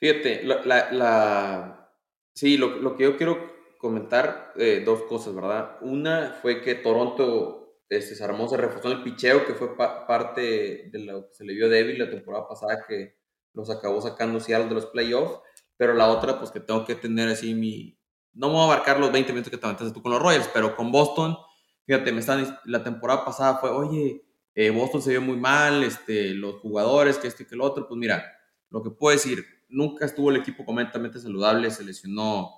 Fíjate, 0.00 0.44
la, 0.44 0.92
la, 0.92 1.92
sí, 2.34 2.56
lo, 2.56 2.76
lo 2.76 2.94
que 2.94 3.04
yo 3.04 3.16
quiero 3.16 3.58
comentar 3.78 4.52
eh, 4.56 4.82
dos 4.84 5.02
cosas, 5.04 5.34
¿verdad? 5.34 5.78
Una 5.80 6.38
fue 6.40 6.60
que 6.60 6.74
Toronto 6.76 7.58
este, 7.88 8.14
se 8.14 8.24
armó, 8.24 8.48
se 8.48 8.56
reforzó 8.56 8.90
en 8.90 8.98
el 8.98 9.04
picheo, 9.04 9.46
que 9.46 9.54
fue 9.54 9.76
parte 9.76 10.90
de 10.92 10.98
lo 11.00 11.28
que 11.28 11.34
se 11.34 11.44
le 11.44 11.54
vio 11.54 11.68
débil 11.68 11.98
la 11.98 12.10
temporada 12.10 12.46
pasada, 12.46 12.84
que 12.86 13.16
los 13.54 13.70
acabó 13.70 14.00
sacando 14.00 14.40
Seattle 14.40 14.68
de 14.68 14.74
los 14.74 14.86
playoffs. 14.86 15.40
Pero 15.76 15.94
la 15.94 16.08
otra, 16.08 16.38
pues 16.38 16.50
que 16.50 16.60
tengo 16.60 16.84
que 16.84 16.96
tener 16.96 17.28
así 17.28 17.54
mi. 17.54 17.97
No 18.38 18.46
me 18.46 18.54
voy 18.54 18.62
a 18.62 18.64
abarcar 18.66 19.00
los 19.00 19.10
20 19.10 19.32
minutos 19.32 19.50
que 19.50 19.58
te 19.58 19.66
aventaste 19.66 19.92
tú 19.92 20.00
con 20.00 20.12
los 20.12 20.22
Royals, 20.22 20.48
pero 20.54 20.76
con 20.76 20.92
Boston, 20.92 21.36
fíjate, 21.84 22.12
me 22.12 22.20
están, 22.20 22.58
la 22.66 22.84
temporada 22.84 23.24
pasada 23.24 23.58
fue, 23.58 23.68
oye, 23.70 24.24
eh, 24.54 24.70
Boston 24.70 25.02
se 25.02 25.10
vio 25.10 25.20
muy 25.20 25.36
mal, 25.36 25.82
este, 25.82 26.34
los 26.34 26.60
jugadores, 26.60 27.18
que 27.18 27.26
este 27.26 27.42
y 27.42 27.46
que 27.46 27.56
el 27.56 27.60
otro. 27.60 27.88
Pues 27.88 27.98
mira, 27.98 28.24
lo 28.70 28.80
que 28.80 28.90
puedo 28.90 29.16
decir, 29.16 29.44
nunca 29.68 30.06
estuvo 30.06 30.30
el 30.30 30.36
equipo 30.36 30.64
completamente 30.64 31.18
saludable, 31.18 31.70
se 31.72 31.82
lesionó 31.82 32.52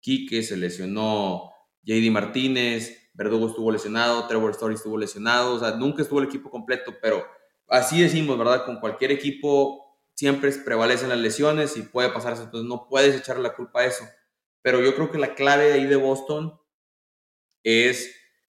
Quique, 0.00 0.42
se 0.42 0.56
lesionó 0.56 1.52
JD 1.82 2.10
Martínez, 2.10 3.10
Verdugo 3.12 3.48
estuvo 3.48 3.70
lesionado, 3.70 4.26
Trevor 4.26 4.52
Story 4.52 4.74
estuvo 4.74 4.96
lesionado, 4.96 5.54
o 5.54 5.58
sea, 5.58 5.72
nunca 5.72 6.00
estuvo 6.00 6.20
el 6.20 6.26
equipo 6.28 6.50
completo, 6.50 6.94
pero 7.02 7.24
así 7.68 8.00
decimos, 8.00 8.38
¿verdad? 8.38 8.64
Con 8.64 8.80
cualquier 8.80 9.10
equipo 9.10 9.98
siempre 10.14 10.50
prevalecen 10.52 11.10
las 11.10 11.18
lesiones 11.18 11.76
y 11.76 11.82
puede 11.82 12.08
pasarse, 12.08 12.42
entonces 12.42 12.66
no 12.66 12.88
puedes 12.88 13.14
echarle 13.14 13.42
la 13.42 13.54
culpa 13.54 13.80
a 13.80 13.84
eso. 13.84 14.04
Pero 14.66 14.82
yo 14.82 14.96
creo 14.96 15.12
que 15.12 15.18
la 15.18 15.36
clave 15.36 15.72
ahí 15.74 15.86
de 15.86 15.94
Boston 15.94 16.60
es 17.62 18.12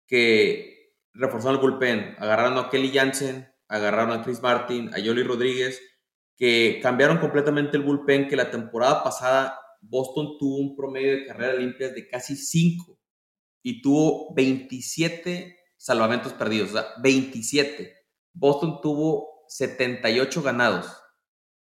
que 0.07 0.95
reforzaron 1.13 1.57
el 1.57 1.61
bullpen, 1.61 2.15
agarraron 2.17 2.57
a 2.57 2.71
Kelly 2.71 2.91
Jansen, 2.91 3.47
agarraron 3.67 4.13
a 4.13 4.23
Chris 4.23 4.41
Martin, 4.41 4.91
a 4.95 4.97
Yoli 4.97 5.21
Rodríguez, 5.21 5.79
que 6.35 6.79
cambiaron 6.81 7.19
completamente 7.19 7.77
el 7.77 7.83
bullpen, 7.83 8.27
que 8.27 8.35
la 8.35 8.49
temporada 8.49 9.03
pasada 9.03 9.59
Boston 9.81 10.39
tuvo 10.39 10.57
un 10.57 10.75
promedio 10.75 11.11
de 11.11 11.27
carrera 11.27 11.53
limpias 11.53 11.93
de 11.93 12.07
casi 12.07 12.35
5 12.35 12.99
y 13.61 13.83
tuvo 13.83 14.33
27 14.33 15.59
salvamentos 15.77 16.33
perdidos, 16.33 16.71
o 16.71 16.73
sea, 16.73 16.87
27. 17.03 17.93
Boston 18.33 18.81
tuvo 18.81 19.45
78 19.47 20.41
ganados. 20.41 20.91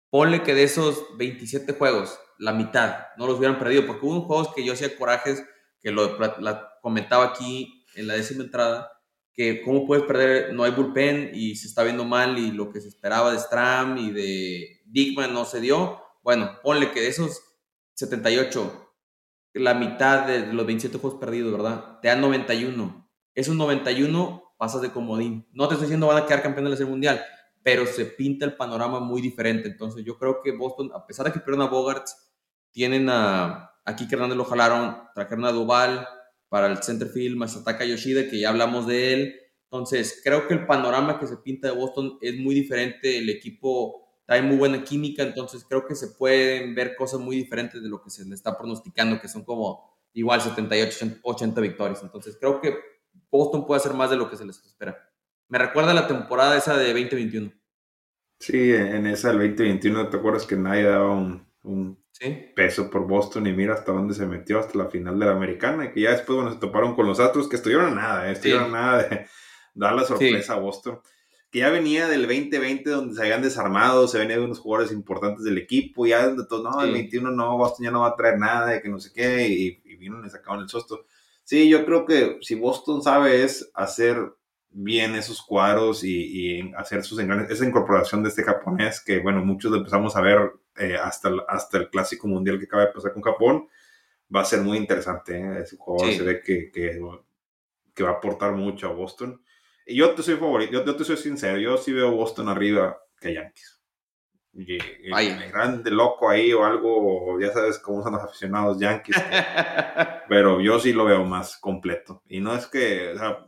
Ponle 0.09 0.41
que 0.41 0.55
de 0.55 0.63
esos 0.63 1.17
27 1.17 1.73
juegos, 1.73 2.17
la 2.41 2.53
mitad 2.53 3.05
no 3.17 3.27
los 3.27 3.37
hubieran 3.37 3.59
perdido, 3.59 3.85
porque 3.85 4.05
hubo 4.05 4.21
juegos 4.21 4.53
que 4.55 4.65
yo 4.65 4.73
hacía 4.73 4.97
corajes, 4.97 5.43
que 5.79 5.91
lo 5.91 6.17
comentaba 6.81 7.25
aquí 7.25 7.85
en 7.95 8.07
la 8.07 8.15
décima 8.15 8.43
entrada, 8.43 8.91
que 9.31 9.61
cómo 9.61 9.85
puedes 9.85 10.05
perder, 10.05 10.53
no 10.53 10.63
hay 10.63 10.71
bullpen 10.71 11.31
y 11.33 11.55
se 11.55 11.67
está 11.67 11.83
viendo 11.83 12.03
mal 12.03 12.37
y 12.39 12.51
lo 12.51 12.71
que 12.71 12.81
se 12.81 12.87
esperaba 12.87 13.31
de 13.31 13.39
Stram 13.39 13.97
y 13.97 14.11
de 14.11 14.81
Dickman 14.85 15.33
no 15.33 15.45
se 15.45 15.61
dio. 15.61 16.01
Bueno, 16.23 16.59
ponle 16.63 16.91
que 16.91 17.01
de 17.01 17.09
esos 17.09 17.41
78, 17.93 18.91
la 19.53 19.75
mitad 19.75 20.25
de 20.25 20.51
los 20.51 20.65
27 20.65 20.97
juegos 20.97 21.19
perdidos, 21.19 21.51
¿verdad? 21.51 21.99
Te 22.01 22.07
dan 22.07 22.21
91. 22.21 23.07
Esos 23.35 23.55
91 23.55 24.55
pasas 24.57 24.81
de 24.81 24.91
comodín. 24.91 25.47
No 25.51 25.67
te 25.67 25.75
estoy 25.75 25.85
diciendo 25.85 26.07
van 26.07 26.23
a 26.23 26.25
quedar 26.25 26.41
campeón 26.41 26.65
de 26.65 26.71
la 26.71 26.77
Serie 26.77 26.91
Mundial, 26.91 27.23
pero 27.61 27.85
se 27.85 28.05
pinta 28.05 28.45
el 28.45 28.55
panorama 28.55 28.99
muy 28.99 29.21
diferente. 29.21 29.67
Entonces 29.67 30.03
yo 30.03 30.17
creo 30.17 30.41
que 30.43 30.51
Boston, 30.51 30.91
a 30.95 31.05
pesar 31.05 31.27
de 31.27 31.33
que 31.33 31.39
pierden 31.39 31.61
a 31.61 31.67
Bogarts, 31.69 32.30
tienen 32.71 33.09
a, 33.09 33.71
aquí 33.85 34.07
que 34.07 34.15
Hernández 34.15 34.37
lo 34.37 34.45
jalaron, 34.45 34.97
trajeron 35.13 35.45
a 35.45 35.51
Duval 35.51 36.07
para 36.49 36.67
el 36.67 36.83
centerfield, 36.83 37.37
Masataka 37.37 37.85
Yoshida, 37.85 38.29
que 38.29 38.39
ya 38.39 38.49
hablamos 38.49 38.87
de 38.87 39.13
él. 39.13 39.35
Entonces 39.63 40.19
creo 40.23 40.47
que 40.47 40.53
el 40.53 40.65
panorama 40.65 41.19
que 41.19 41.27
se 41.27 41.37
pinta 41.37 41.69
de 41.69 41.75
Boston 41.75 42.17
es 42.21 42.35
muy 42.37 42.53
diferente. 42.53 43.19
El 43.19 43.29
equipo 43.29 44.01
hay 44.27 44.41
muy 44.41 44.57
buena 44.57 44.83
química, 44.83 45.23
entonces 45.23 45.65
creo 45.67 45.85
que 45.85 45.95
se 45.95 46.09
pueden 46.09 46.73
ver 46.73 46.95
cosas 46.95 47.19
muy 47.19 47.35
diferentes 47.35 47.81
de 47.81 47.89
lo 47.89 48.01
que 48.01 48.09
se 48.09 48.23
le 48.25 48.35
está 48.35 48.57
pronosticando, 48.57 49.19
que 49.19 49.27
son 49.27 49.43
como 49.43 49.91
igual 50.13 50.41
78, 50.41 51.19
80 51.21 51.61
victorias. 51.61 52.01
Entonces 52.01 52.37
creo 52.39 52.61
que 52.61 52.75
Boston 53.29 53.65
puede 53.65 53.79
hacer 53.79 53.93
más 53.93 54.09
de 54.09 54.17
lo 54.17 54.29
que 54.29 54.37
se 54.37 54.45
les 54.45 54.63
espera. 54.65 54.97
Me 55.49 55.57
recuerda 55.57 55.93
la 55.93 56.07
temporada 56.07 56.57
esa 56.57 56.77
de 56.77 56.93
2021. 56.93 57.51
Sí, 58.39 58.73
en 58.73 59.05
esa 59.05 59.29
del 59.29 59.49
2021, 59.49 60.09
¿te 60.09 60.17
acuerdas 60.17 60.45
que 60.45 60.55
nadie 60.55 60.83
daba 60.83 61.11
un, 61.11 61.45
peso 62.55 62.89
por 62.89 63.07
Boston 63.07 63.47
y 63.47 63.53
mira 63.53 63.73
hasta 63.73 63.91
dónde 63.91 64.13
se 64.13 64.25
metió, 64.25 64.59
hasta 64.59 64.77
la 64.77 64.87
final 64.87 65.19
de 65.19 65.25
la 65.25 65.31
americana, 65.31 65.85
y 65.85 65.91
que 65.91 66.01
ya 66.01 66.11
después, 66.11 66.35
bueno, 66.35 66.51
se 66.51 66.59
toparon 66.59 66.95
con 66.95 67.07
los 67.07 67.19
Astros, 67.19 67.47
que 67.47 67.55
estuvieron 67.55 67.95
nada, 67.95 68.29
eh, 68.29 68.33
estuvieron 68.33 68.71
nada 68.71 69.03
de 69.03 69.27
dar 69.73 69.93
la 69.93 70.03
sorpresa 70.03 70.53
a 70.53 70.59
Boston 70.59 70.99
que 71.51 71.59
ya 71.59 71.69
venía 71.69 72.07
del 72.07 72.21
2020 72.21 72.89
donde 72.89 73.13
se 73.13 73.21
habían 73.21 73.41
desarmado, 73.41 74.07
se 74.07 74.17
venía 74.17 74.37
de 74.37 74.45
unos 74.45 74.59
jugadores 74.59 74.93
importantes 74.93 75.43
del 75.43 75.57
equipo, 75.57 76.05
ya 76.05 76.29
de 76.29 76.45
todo, 76.45 76.63
no, 76.63 76.81
el 76.81 76.93
21 76.93 77.29
no, 77.31 77.57
Boston 77.57 77.83
ya 77.83 77.91
no 77.91 78.01
va 78.01 78.07
a 78.07 78.15
traer 78.15 78.39
nada, 78.39 78.67
de 78.67 78.81
que 78.81 78.87
no 78.87 78.99
sé 78.99 79.11
qué, 79.13 79.49
y, 79.49 79.81
y 79.83 79.95
vino 79.97 80.25
y 80.25 80.29
sacaban 80.29 80.61
el 80.61 80.69
susto. 80.69 81.05
Sí, 81.43 81.67
yo 81.67 81.85
creo 81.85 82.05
que 82.05 82.37
si 82.39 82.55
Boston 82.55 83.03
sabe 83.03 83.43
es 83.43 83.69
hacer 83.73 84.33
bien 84.69 85.15
esos 85.15 85.41
cuadros 85.41 86.05
y, 86.05 86.71
hacer 86.77 87.03
sus 87.03 87.19
esa 87.19 87.65
incorporación 87.65 88.23
de 88.23 88.29
este 88.29 88.43
japonés 88.43 89.01
que, 89.01 89.19
bueno, 89.19 89.43
muchos 89.43 89.75
empezamos 89.75 90.15
a 90.15 90.21
ver 90.21 90.53
eh, 90.81 90.97
hasta, 90.97 91.29
el, 91.29 91.41
hasta 91.47 91.77
el 91.77 91.89
clásico 91.89 92.27
mundial 92.27 92.57
que 92.57 92.65
acaba 92.65 92.85
de 92.85 92.91
pasar 92.91 93.13
con 93.13 93.21
Japón, 93.21 93.67
va 94.33 94.41
a 94.41 94.45
ser 94.45 94.61
muy 94.61 94.77
interesante. 94.77 95.37
¿eh? 95.37 95.61
Ese 95.61 95.77
jugador 95.77 96.13
se 96.13 96.23
ve 96.23 96.41
que, 96.41 96.71
que, 96.71 96.99
que 97.93 98.03
va 98.03 98.09
a 98.09 98.13
aportar 98.13 98.53
mucho 98.53 98.87
a 98.87 98.93
Boston. 98.93 99.41
Y 99.85 99.97
yo 99.97 100.15
te 100.15 100.23
soy 100.23 100.37
favorito, 100.37 100.83
yo, 100.83 100.95
te 100.95 101.03
soy 101.03 101.17
sincero, 101.17 101.57
yo 101.57 101.77
sí 101.77 101.91
veo 101.91 102.11
Boston 102.11 102.49
arriba 102.49 102.97
que 103.19 103.33
Yankees. 103.33 103.79
Y, 104.53 104.79
grande 105.51 105.91
loco 105.91 106.29
ahí 106.29 106.51
o 106.51 106.65
algo, 106.65 107.39
ya 107.39 107.53
sabes 107.53 107.79
cómo 107.79 108.03
son 108.03 108.13
los 108.13 108.23
aficionados 108.23 108.79
Yankees. 108.79 109.15
pero 110.27 110.59
yo 110.61 110.79
sí 110.79 110.93
lo 110.93 111.05
veo 111.05 111.23
más 111.25 111.57
completo. 111.57 112.23
Y 112.27 112.39
no 112.39 112.55
es 112.55 112.67
que, 112.67 113.11
o 113.13 113.17
sea, 113.17 113.47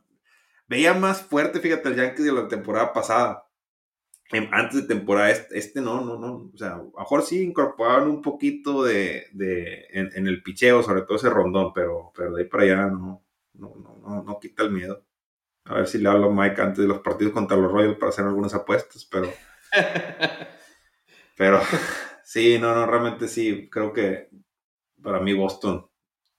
veía 0.67 0.93
más 0.93 1.21
fuerte, 1.21 1.59
fíjate, 1.59 1.89
el 1.89 1.95
Yankees 1.95 2.25
de 2.25 2.31
la 2.31 2.47
temporada 2.47 2.93
pasada. 2.93 3.45
Antes 4.51 4.81
de 4.81 4.95
temporada, 4.95 5.29
este, 5.29 5.57
este, 5.57 5.81
no, 5.81 6.03
no, 6.03 6.17
no. 6.17 6.51
O 6.53 6.57
sea, 6.57 6.73
a 6.73 6.77
lo 6.77 6.91
mejor 6.97 7.21
sí 7.23 7.43
incorporaban 7.43 8.07
un 8.07 8.21
poquito 8.21 8.84
de, 8.84 9.27
de 9.34 9.86
en, 9.91 10.27
el 10.27 10.41
picheo, 10.41 10.81
sobre 10.81 11.03
todo 11.03 11.17
ese 11.17 11.29
rondón, 11.29 11.71
pero, 11.73 12.11
pero 12.15 12.34
de 12.34 12.43
ahí 12.43 12.49
para 12.49 12.63
allá 12.63 12.88
no, 12.88 13.23
no, 13.53 13.75
no, 13.75 13.97
no, 14.01 14.23
no 14.23 14.39
quita 14.39 14.63
el 14.63 14.71
miedo. 14.71 15.05
A 15.65 15.75
ver 15.75 15.88
si 15.88 15.97
le 15.97 16.09
hablo 16.09 16.27
a 16.27 16.34
Mike 16.34 16.61
antes 16.61 16.79
de 16.79 16.88
los 16.88 16.99
partidos 16.99 17.34
contra 17.34 17.57
los 17.57 17.71
Royals 17.71 17.97
para 17.97 18.09
hacer 18.09 18.25
algunas 18.25 18.53
apuestas, 18.53 19.05
pero. 19.05 19.31
pero 21.38 21.61
sí, 22.23 22.57
no, 22.59 22.73
no, 22.75 22.86
realmente 22.86 23.27
sí. 23.27 23.69
Creo 23.69 23.93
que 23.93 24.29
para 25.01 25.19
mí 25.19 25.34
Boston 25.34 25.88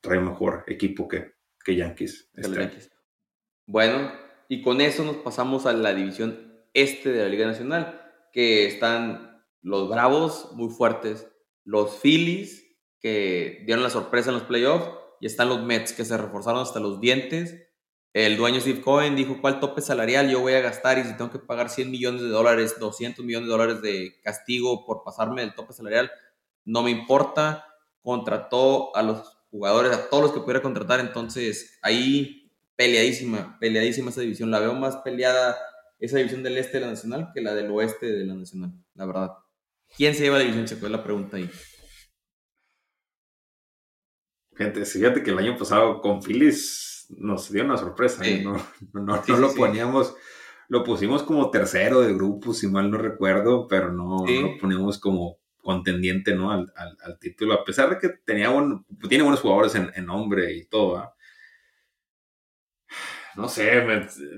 trae 0.00 0.20
mejor 0.20 0.64
equipo 0.66 1.08
que, 1.08 1.34
que 1.64 1.76
Yankees. 1.76 2.30
Este 2.34 2.90
bueno, 3.66 4.12
y 4.48 4.60
con 4.62 4.80
eso 4.80 5.04
nos 5.04 5.16
pasamos 5.16 5.64
a 5.64 5.72
la 5.72 5.94
división 5.94 6.53
este 6.74 7.12
de 7.12 7.22
la 7.22 7.28
Liga 7.28 7.46
Nacional, 7.46 8.02
que 8.32 8.66
están 8.66 9.42
los 9.62 9.88
Bravos 9.88 10.50
muy 10.52 10.68
fuertes, 10.68 11.26
los 11.64 11.98
Phillies 12.00 12.62
que 13.00 13.62
dieron 13.64 13.82
la 13.82 13.90
sorpresa 13.90 14.30
en 14.30 14.34
los 14.34 14.44
playoffs 14.44 14.90
y 15.20 15.26
están 15.26 15.48
los 15.48 15.62
Mets 15.62 15.92
que 15.92 16.04
se 16.04 16.16
reforzaron 16.18 16.62
hasta 16.62 16.80
los 16.80 17.00
dientes 17.00 17.64
el 18.14 18.36
dueño 18.36 18.60
Steve 18.60 18.80
Cohen 18.80 19.16
dijo, 19.16 19.40
¿cuál 19.40 19.58
tope 19.58 19.82
salarial 19.82 20.30
yo 20.30 20.38
voy 20.40 20.52
a 20.52 20.60
gastar? 20.60 20.98
Y 20.98 21.02
si 21.02 21.16
tengo 21.16 21.32
que 21.32 21.40
pagar 21.40 21.68
100 21.68 21.90
millones 21.90 22.22
de 22.22 22.28
dólares, 22.28 22.76
200 22.78 23.24
millones 23.24 23.48
de 23.48 23.52
dólares 23.52 23.82
de 23.82 24.20
castigo 24.22 24.86
por 24.86 25.02
pasarme 25.02 25.40
del 25.40 25.52
tope 25.52 25.72
salarial, 25.72 26.12
no 26.64 26.84
me 26.84 26.92
importa. 26.92 27.66
Contrató 28.02 28.94
a 28.94 29.02
los 29.02 29.36
jugadores, 29.50 29.92
a 29.92 30.08
todos 30.08 30.22
los 30.22 30.32
que 30.32 30.38
pudiera 30.38 30.62
contratar. 30.62 31.00
Entonces, 31.00 31.76
ahí 31.82 32.52
peleadísima, 32.76 33.58
peleadísima 33.58 34.10
esa 34.10 34.20
división. 34.20 34.52
La 34.52 34.60
veo 34.60 34.74
más 34.74 34.98
peleada 34.98 35.56
esa 35.98 36.18
división 36.18 36.42
del 36.42 36.58
este 36.58 36.78
de 36.78 36.84
la 36.84 36.90
Nacional 36.90 37.30
que 37.34 37.40
la 37.40 37.54
del 37.54 37.70
oeste 37.70 38.06
de 38.06 38.24
la 38.24 38.34
Nacional, 38.34 38.72
la 38.94 39.06
verdad. 39.06 39.30
¿Quién 39.96 40.14
se 40.14 40.24
lleva 40.24 40.38
la 40.38 40.42
división, 40.42 40.66
Checo? 40.66 40.86
Es 40.86 40.92
la 40.92 41.04
pregunta 41.04 41.36
ahí. 41.36 41.48
Gente, 44.56 44.84
fíjate 44.84 45.22
que 45.22 45.30
el 45.30 45.38
año 45.38 45.56
pasado 45.56 46.00
con 46.00 46.22
Phillies 46.22 47.06
nos 47.18 47.50
dio 47.50 47.64
una 47.64 47.76
sorpresa. 47.76 48.22
No, 48.42 48.56
no, 48.92 49.38
lo 49.38 49.54
poníamos, 49.54 50.14
lo 50.68 50.84
pusimos 50.84 51.22
como 51.22 51.50
tercero 51.50 52.00
de 52.00 52.14
grupo, 52.14 52.54
si 52.54 52.68
mal 52.68 52.90
no 52.90 52.98
recuerdo, 52.98 53.66
pero 53.68 53.92
no 53.92 54.24
lo 54.26 54.58
poníamos 54.58 54.98
como 54.98 55.38
contendiente 55.56 56.34
¿no? 56.34 56.52
Al, 56.52 56.72
al, 56.76 57.18
título, 57.18 57.54
a 57.54 57.64
pesar 57.64 57.88
de 57.88 57.98
que 57.98 58.10
tenía 58.24 58.52
tiene 59.08 59.24
buenos 59.24 59.40
jugadores 59.40 59.74
en, 59.74 59.90
en 59.94 60.04
nombre 60.06 60.54
y 60.54 60.66
todo 60.66 61.14
no 63.36 63.48
sé, 63.48 63.82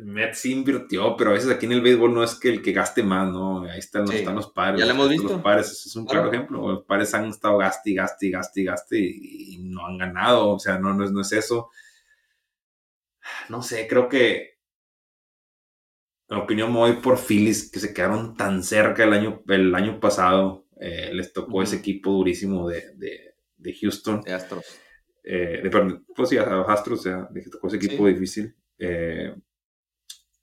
Mets, 0.03 0.47
invirtió, 0.47 1.17
pero 1.17 1.31
a 1.31 1.33
veces 1.35 1.51
aquí 1.51 1.67
en 1.67 1.73
el 1.73 1.83
béisbol 1.83 2.15
no 2.15 2.23
es 2.25 2.35
que 2.35 2.49
el 2.49 2.63
que 2.63 2.73
gaste 2.73 3.03
más, 3.03 3.31
¿no? 3.31 3.63
Ahí 3.65 3.79
están, 3.79 4.11
están 4.11 4.35
los 4.35 4.51
pares. 4.53 4.81
Ya 4.81 4.87
lo 4.87 4.93
hemos 4.93 5.11
visto. 5.11 5.29
Los 5.29 5.43
pares 5.43 5.71
es 5.71 5.97
un 5.97 6.07
claro, 6.07 6.33
ejemplo. 6.33 6.73
Los 6.73 6.85
pares 6.85 7.13
han 7.13 7.27
estado 7.27 7.59
gaste, 7.59 7.93
gaste, 7.93 8.31
gaste, 8.31 8.65
gaste 8.65 8.99
y, 8.99 9.55
y 9.55 9.59
no 9.59 9.87
han 9.87 9.99
ganado. 9.99 10.51
O 10.51 10.59
sea, 10.59 10.79
no, 10.79 10.95
no, 10.95 11.05
es, 11.05 11.13
no 11.13 11.21
es 11.21 11.33
eso. 11.33 11.71
No 13.49 13.63
sé, 13.63 13.87
creo 13.87 14.09
que. 14.09 14.57
En 16.29 16.39
opinión, 16.39 16.73
me 16.73 16.79
voy 16.79 16.93
por 16.95 17.19
Phillies, 17.19 17.71
que 17.71 17.79
se 17.79 17.93
quedaron 17.93 18.35
tan 18.35 18.63
cerca 18.63 19.05
el 19.05 19.13
año, 19.13 19.43
el 19.47 19.75
año 19.75 20.01
pasado. 20.01 20.67
Eh, 20.81 21.11
les 21.13 21.33
tocó 21.33 21.63
ese 21.63 21.77
equipo 21.77 22.13
durísimo 22.13 22.69
de, 22.69 22.95
de, 22.97 23.35
de 23.57 23.75
Houston. 23.75 24.23
De 24.23 24.33
Astros. 24.33 24.65
Eh, 25.23 25.61
de, 25.63 26.01
pues 26.15 26.29
sí, 26.29 26.39
a 26.39 26.63
Astros, 26.63 27.01
o 27.01 27.03
sea, 27.03 27.29
les 27.33 27.51
tocó 27.51 27.69
ese 27.69 27.77
equipo 27.77 28.07
difícil. 28.07 28.55
Eh, 28.79 29.35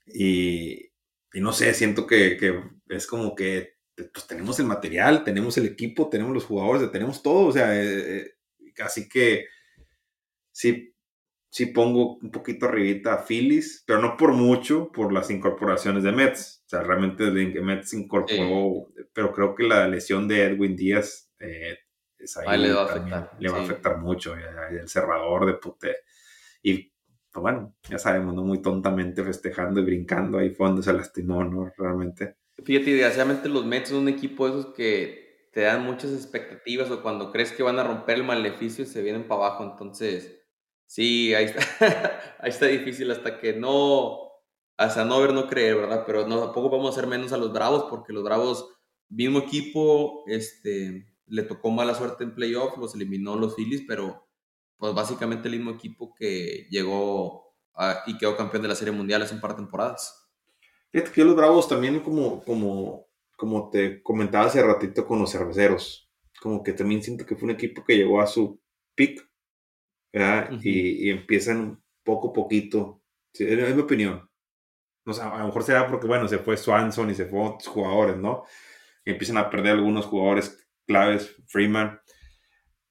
y, 0.07 0.91
y, 1.33 1.41
no 1.41 1.53
sé, 1.53 1.73
siento 1.73 2.05
que, 2.05 2.37
que, 2.37 2.61
es 2.89 3.07
como 3.07 3.35
que 3.35 3.73
pues 3.95 4.25
tenemos 4.27 4.59
el 4.59 4.65
material, 4.65 5.23
tenemos 5.23 5.57
el 5.57 5.65
equipo, 5.67 6.09
tenemos 6.09 6.33
los 6.33 6.45
jugadores, 6.45 6.91
tenemos 6.91 7.21
todo, 7.21 7.47
o 7.47 7.51
sea, 7.51 7.79
eh, 7.79 8.17
eh, 8.17 8.33
así 8.83 9.07
que 9.07 9.45
sí, 10.51 10.95
sí 11.49 11.67
pongo 11.67 12.15
un 12.15 12.31
poquito 12.31 12.65
arribita 12.65 13.13
a 13.13 13.23
Phillies, 13.23 13.83
pero 13.85 14.01
no 14.01 14.17
por 14.17 14.33
mucho, 14.33 14.91
por 14.91 15.13
las 15.13 15.29
incorporaciones 15.29 16.03
de 16.03 16.11
Mets. 16.11 16.63
O 16.65 16.69
sea, 16.69 16.81
realmente 16.81 17.29
Mets 17.29 17.93
incorporó, 17.93 18.87
pero 19.13 19.31
creo 19.31 19.53
que 19.53 19.63
la 19.63 19.87
lesión 19.87 20.27
de 20.27 20.43
Edwin 20.43 20.75
Díaz 20.75 21.31
ahí, 22.47 22.59
le 22.59 22.73
va 22.73 22.81
a 22.81 22.85
afectar. 22.85 23.31
Le 23.39 23.49
va 23.49 23.59
a 23.59 23.63
afectar 23.63 23.97
mucho, 23.97 24.35
el 24.35 24.87
cerrador 24.89 25.45
de 25.45 25.53
pute. 25.53 25.97
Y 26.61 26.92
pues 27.33 27.41
bueno, 27.41 27.75
ya 27.89 27.97
sabemos, 27.97 28.33
¿no? 28.33 28.43
Muy 28.43 28.61
tontamente 28.61 29.23
festejando 29.23 29.79
y 29.81 29.85
brincando, 29.85 30.37
ahí 30.37 30.51
fue 30.51 30.81
se 30.81 30.93
lastimó, 30.93 31.43
¿no? 31.43 31.71
Realmente. 31.77 32.37
Fíjate, 32.63 32.91
desgraciadamente 32.91 33.49
los 33.49 33.65
Mets 33.65 33.89
son 33.89 33.99
un 33.99 34.09
equipo 34.09 34.47
de 34.47 34.59
esos 34.59 34.73
que 34.73 35.49
te 35.51 35.61
dan 35.61 35.83
muchas 35.83 36.11
expectativas 36.11 36.89
o 36.91 37.01
cuando 37.01 37.31
crees 37.31 37.51
que 37.51 37.63
van 37.63 37.79
a 37.79 37.83
romper 37.83 38.17
el 38.17 38.23
maleficio 38.23 38.85
se 38.85 39.01
vienen 39.01 39.27
para 39.27 39.47
abajo, 39.47 39.63
entonces 39.63 40.43
Sí, 40.93 41.33
ahí 41.33 41.45
está, 41.45 41.59
ahí 42.39 42.49
está 42.49 42.67
difícil 42.67 43.09
hasta 43.09 43.39
que 43.39 43.53
no, 43.53 44.31
hasta 44.77 45.03
no 45.05 45.19
ver, 45.21 45.33
no 45.33 45.47
creer, 45.47 45.75
¿verdad? 45.75 46.03
Pero 46.05 46.27
no, 46.27 46.39
tampoco 46.39 46.69
vamos 46.69 46.89
a 46.89 46.91
hacer 46.91 47.07
menos 47.07 47.33
a 47.33 47.37
los 47.37 47.51
Bravos 47.51 47.85
porque 47.89 48.13
los 48.13 48.23
Bravos, 48.23 48.69
mismo 49.09 49.39
equipo, 49.39 50.23
este, 50.27 51.07
le 51.25 51.43
tocó 51.43 51.71
mala 51.71 51.95
suerte 51.95 52.23
en 52.23 52.35
playoff, 52.35 52.77
los 52.77 52.93
eliminó 52.93 53.35
los 53.35 53.55
Phillies, 53.55 53.83
pero 53.87 54.27
pues 54.77 54.93
básicamente 54.93 55.47
el 55.47 55.55
mismo 55.55 55.71
equipo 55.71 56.13
que 56.13 56.67
llegó 56.69 57.55
y 58.05 58.17
quedó 58.17 58.37
campeón 58.37 58.63
de 58.63 58.69
la 58.69 58.75
Serie 58.75 58.93
Mundial 58.93 59.21
hace 59.21 59.33
un 59.33 59.41
par 59.41 59.51
de 59.51 59.57
temporadas. 59.57 60.29
Fíjate 60.91 61.11
que 61.11 61.23
los 61.23 61.35
Bravos 61.35 61.67
también 61.67 61.99
como, 62.01 62.43
como, 62.43 63.07
como 63.35 63.69
te 63.69 64.03
comentaba 64.03 64.45
hace 64.45 64.61
ratito 64.61 65.05
con 65.07 65.19
los 65.19 65.31
cerveceros, 65.31 66.11
como 66.39 66.61
que 66.63 66.73
también 66.73 67.01
siento 67.01 67.25
que 67.25 67.35
fue 67.35 67.45
un 67.45 67.55
equipo 67.55 67.83
que 67.83 67.97
llegó 67.97 68.21
a 68.21 68.27
su 68.27 68.61
pick, 68.93 69.27
¿verdad? 70.11 70.51
y, 70.61 71.09
empiezan 71.09 71.81
poco 72.03 72.29
a 72.29 72.33
poquito, 72.33 73.01
es 73.33 73.75
mi 73.75 73.81
opinión. 73.81 74.29
O 75.05 75.13
sea, 75.13 75.29
a 75.29 75.39
lo 75.39 75.47
mejor 75.47 75.63
será 75.63 75.87
porque, 75.87 76.07
bueno, 76.07 76.27
se 76.27 76.37
fue 76.37 76.55
Swanson 76.55 77.09
y 77.09 77.15
se 77.15 77.25
fue 77.25 77.41
otros 77.41 77.67
jugadores, 77.67 78.17
¿no? 78.17 78.45
Y 79.03 79.11
empiezan 79.11 79.37
a 79.37 79.49
perder 79.49 79.73
algunos 79.73 80.05
jugadores 80.05 80.65
claves, 80.85 81.35
Freeman. 81.47 81.99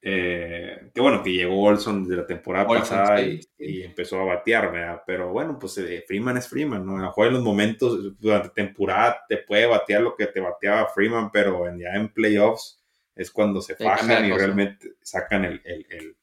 Eh, 0.04 0.90
que 0.92 1.00
bueno, 1.00 1.22
que 1.22 1.32
llegó 1.32 1.62
Olson 1.62 2.08
de 2.08 2.16
la 2.16 2.26
temporada 2.26 2.66
pasada 2.66 3.22
y, 3.22 3.82
empezó 3.82 4.20
a 4.20 4.24
batear, 4.24 4.72
¿verdad? 4.72 5.02
Pero 5.06 5.30
bueno, 5.30 5.56
pues 5.60 5.78
eh, 5.78 6.02
Freeman 6.04 6.36
es 6.36 6.48
Freeman, 6.48 6.84
¿no? 6.84 6.96
A 6.96 6.98
lo 6.98 7.06
mejor 7.06 7.28
en 7.28 7.34
los 7.34 7.42
momentos 7.42 8.18
durante 8.18 8.48
temporada 8.48 9.24
te 9.28 9.36
puede 9.36 9.66
batear 9.66 10.02
lo 10.02 10.16
que 10.16 10.26
te 10.26 10.40
bateaba 10.40 10.88
Freeman, 10.88 11.30
pero 11.30 11.64
ya 11.76 11.94
en 11.94 12.08
playoffs 12.08 12.82
es 13.14 13.30
cuando 13.30 13.60
se 13.60 13.76
fajan 13.76 14.24
y 14.24 14.32
realmente 14.32 14.94
sacan 15.02 15.44
el, 15.44 15.62
el, 15.64 16.16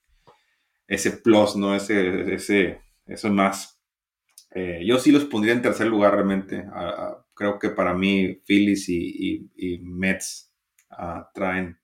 ese 0.85 1.11
plus, 1.11 1.55
¿no? 1.55 1.73
Ese, 1.73 2.33
ese, 2.33 2.81
eso 3.05 3.29
más. 3.29 3.79
Eh, 4.51 4.81
yo 4.85 4.99
sí 4.99 5.13
los 5.13 5.23
pondría 5.23 5.53
en 5.53 5.61
tercer 5.61 5.87
lugar 5.87 6.15
realmente. 6.15 6.65
creo 7.33 7.57
que 7.57 7.69
para 7.69 7.93
mí 7.93 8.41
Phillies 8.45 8.89
y, 8.89 9.49
y, 9.55 9.79
Mets 9.79 10.51
ah, 10.89 11.29
traen 11.33 11.79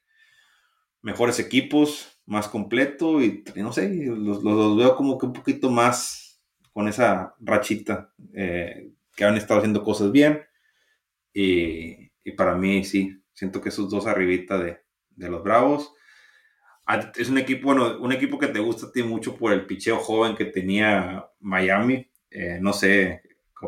mejores 1.05 1.39
equipos, 1.39 2.19
más 2.25 2.47
completo 2.47 3.21
y, 3.21 3.43
no 3.55 3.71
sé, 3.71 3.87
los, 4.07 4.43
los, 4.43 4.75
veo 4.75 4.95
como 4.95 5.19
que 5.19 5.27
un 5.27 5.33
poquito 5.33 5.69
más 5.69 6.41
con 6.73 6.87
esa 6.87 7.35
rachita 7.39 8.11
eh, 8.33 8.89
que 9.15 9.23
han 9.23 9.37
estado 9.37 9.59
haciendo 9.59 9.83
cosas 9.83 10.11
bien 10.11 10.41
y, 11.31 12.09
para 12.35 12.55
mí 12.55 12.83
sí, 12.83 13.21
siento 13.33 13.61
que 13.61 13.69
esos 13.69 13.87
dos 13.91 14.07
arribita 14.07 14.57
de, 14.57 14.79
de 15.11 15.29
los 15.29 15.43
Bravos. 15.43 15.93
Ah, 16.87 17.11
es 17.15 17.29
un 17.29 17.37
equipo, 17.37 17.65
bueno, 17.67 17.99
un 17.99 18.11
equipo 18.11 18.39
que 18.39 18.47
te 18.47 18.59
gusta 18.59 18.87
a 18.87 18.91
ti 18.91 19.03
mucho 19.03 19.37
por 19.37 19.53
el 19.53 19.67
picheo 19.67 19.97
joven 19.99 20.35
que 20.35 20.45
tenía 20.45 21.23
Miami. 21.39 22.09
Eh, 22.31 22.57
no 22.59 22.73
sé, 22.73 23.21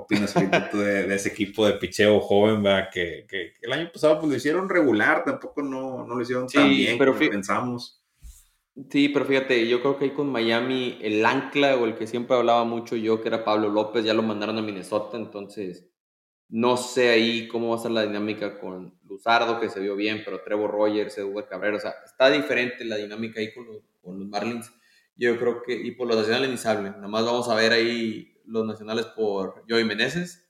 ¿qué 0.05 0.15
opinas 0.15 0.33
tú 0.71 0.77
de, 0.77 1.13
ese 1.13 1.29
equipo 1.29 1.65
de 1.65 1.73
picheo 1.73 2.19
joven, 2.19 2.63
Que, 2.91 3.25
que, 3.27 3.53
el 3.61 3.73
año 3.73 3.89
pasado 3.91 4.19
pues 4.19 4.31
lo 4.31 4.37
hicieron 4.37 4.69
regular, 4.69 5.23
tampoco 5.23 5.61
no, 5.61 6.05
no 6.05 6.15
lo 6.15 6.21
hicieron 6.21 6.47
tan 6.47 6.69
bien 6.69 6.97
pero 6.97 7.13
como 7.13 7.29
pensamos. 7.29 8.03
Sí, 8.91 9.09
pero 9.09 9.25
fíjate, 9.25 9.67
yo 9.67 9.81
creo 9.81 9.97
que 9.97 10.05
ahí 10.05 10.11
con 10.11 10.31
Miami 10.31 10.99
el 11.01 11.25
ancla 11.25 11.75
o 11.77 11.85
el 11.85 11.95
que 11.95 12.05
siempre 12.05 12.35
hablaba 12.35 12.63
mucho 12.63 12.95
yo, 12.95 13.21
que 13.21 13.27
era 13.27 13.43
Pablo 13.43 13.69
López, 13.69 14.05
ya 14.05 14.13
lo 14.13 14.21
mandaron 14.21 14.57
a 14.57 14.61
Minnesota, 14.61 15.17
entonces 15.17 15.89
no 16.49 16.77
sé 16.77 17.09
ahí 17.09 17.47
cómo 17.47 17.69
va 17.69 17.75
a 17.75 17.79
ser 17.79 17.91
la 17.91 18.03
dinámica 18.03 18.59
con 18.59 18.97
Luzardo, 19.03 19.59
que 19.59 19.69
se 19.69 19.79
vio 19.79 19.95
bien, 19.95 20.21
pero 20.23 20.41
Trevor 20.41 20.71
Rogers, 20.71 21.17
Eduardo 21.17 21.49
Cabrera, 21.49 21.77
o 21.77 21.79
sea, 21.79 21.95
está 22.05 22.29
diferente 22.29 22.85
la 22.85 22.97
dinámica 22.97 23.39
ahí 23.39 23.53
con 23.53 23.65
los, 23.65 23.77
con 24.01 24.19
los 24.19 24.27
Marlins. 24.27 24.71
Yo 25.15 25.37
creo 25.39 25.63
que, 25.63 25.73
y 25.73 25.91
por 25.91 26.07
los 26.07 26.15
nacionales 26.15 26.49
ni 26.49 26.57
saben, 26.57 26.83
nada 26.83 27.07
más 27.07 27.25
vamos 27.25 27.49
a 27.49 27.55
ver 27.55 27.71
ahí 27.71 28.36
los 28.47 28.65
nacionales 28.65 29.05
por 29.07 29.63
Joey 29.69 29.83
Meneses, 29.83 30.49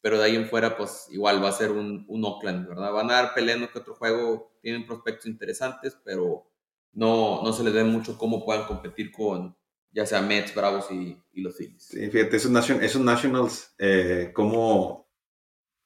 pero 0.00 0.18
de 0.18 0.24
ahí 0.24 0.36
en 0.36 0.48
fuera, 0.48 0.76
pues 0.76 1.08
igual 1.10 1.42
va 1.42 1.48
a 1.48 1.52
ser 1.52 1.70
un, 1.70 2.04
un 2.08 2.24
Oakland, 2.24 2.68
¿verdad? 2.68 2.92
Van 2.92 3.10
a 3.10 3.14
dar 3.14 3.34
peleando 3.34 3.70
que 3.70 3.78
otro 3.78 3.94
juego, 3.94 4.52
tienen 4.62 4.86
prospectos 4.86 5.26
interesantes, 5.26 5.96
pero 6.04 6.50
no, 6.92 7.42
no 7.42 7.52
se 7.52 7.64
les 7.64 7.72
ve 7.72 7.84
mucho 7.84 8.18
cómo 8.18 8.44
puedan 8.44 8.66
competir 8.66 9.12
con 9.12 9.56
ya 9.94 10.06
sea 10.06 10.22
Mets, 10.22 10.54
Bravos 10.54 10.90
y, 10.90 11.22
y 11.32 11.42
los 11.42 11.56
Phillies. 11.56 11.84
Sí, 11.84 12.10
fíjate, 12.10 12.36
esos, 12.36 12.50
nation, 12.50 13.04
Nationals, 13.04 13.74
eh, 13.78 14.30
como 14.32 15.02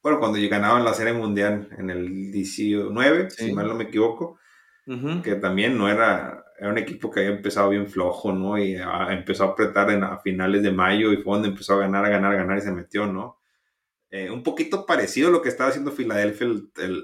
bueno, 0.06 0.20
cuando 0.20 0.38
ganaban 0.48 0.84
la 0.84 0.94
Serie 0.94 1.12
Mundial 1.12 1.68
en 1.76 1.90
el 1.90 2.30
19, 2.30 3.28
si 3.28 3.52
mal 3.52 3.66
no 3.66 3.74
me 3.74 3.84
equivoco, 3.84 4.38
que 5.24 5.34
también 5.34 5.76
no 5.76 5.88
era, 5.88 6.44
era 6.58 6.70
un 6.70 6.78
equipo 6.78 7.10
que 7.10 7.20
había 7.20 7.36
empezado 7.36 7.70
bien 7.70 7.86
flojo, 7.86 8.32
¿no? 8.32 8.58
Y 8.58 8.76
empezó 9.10 9.44
a 9.44 9.48
apretar 9.48 9.90
en, 9.90 10.02
a 10.04 10.18
finales 10.18 10.62
de 10.62 10.72
mayo 10.72 11.12
y 11.12 11.18
fue 11.18 11.34
donde 11.34 11.48
empezó 11.48 11.74
a 11.74 11.78
ganar, 11.78 12.04
a 12.04 12.08
ganar, 12.08 12.32
a 12.32 12.36
ganar 12.36 12.58
y 12.58 12.62
se 12.62 12.72
metió, 12.72 13.06
¿no? 13.06 13.40
Eh, 14.10 14.30
un 14.30 14.42
poquito 14.42 14.86
parecido 14.86 15.28
a 15.28 15.32
lo 15.32 15.42
que 15.42 15.48
estaba 15.48 15.70
haciendo 15.70 15.90
Filadelfia 15.90 16.48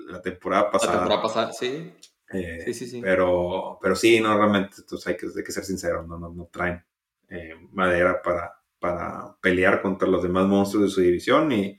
la 0.09 0.23
temporada 0.23 0.71
pasada. 0.71 0.93
La 0.93 0.99
temporada 1.01 1.23
pasada, 1.23 1.53
sí. 1.53 1.93
Eh, 2.33 2.63
sí, 2.65 2.75
sí, 2.75 2.87
sí. 2.87 3.01
Pero, 3.03 3.79
pero 3.83 3.95
sí, 3.95 4.21
no, 4.21 4.37
realmente, 4.37 4.77
entonces 4.79 5.07
hay 5.09 5.17
que, 5.17 5.27
hay 5.27 5.45
que 5.45 5.53
ser 5.53 5.65
sinceros, 5.65 6.07
no, 6.07 6.19
no, 6.19 6.31
no 6.31 6.49
traen 6.51 6.83
eh, 7.29 7.55
madera 7.73 8.23
para, 8.23 8.55
para 8.79 9.37
pelear 9.41 9.83
contra 9.83 10.09
los 10.09 10.23
demás 10.23 10.47
monstruos 10.47 10.85
de 10.85 10.91
su 10.91 11.01
división 11.03 11.53
y 11.53 11.79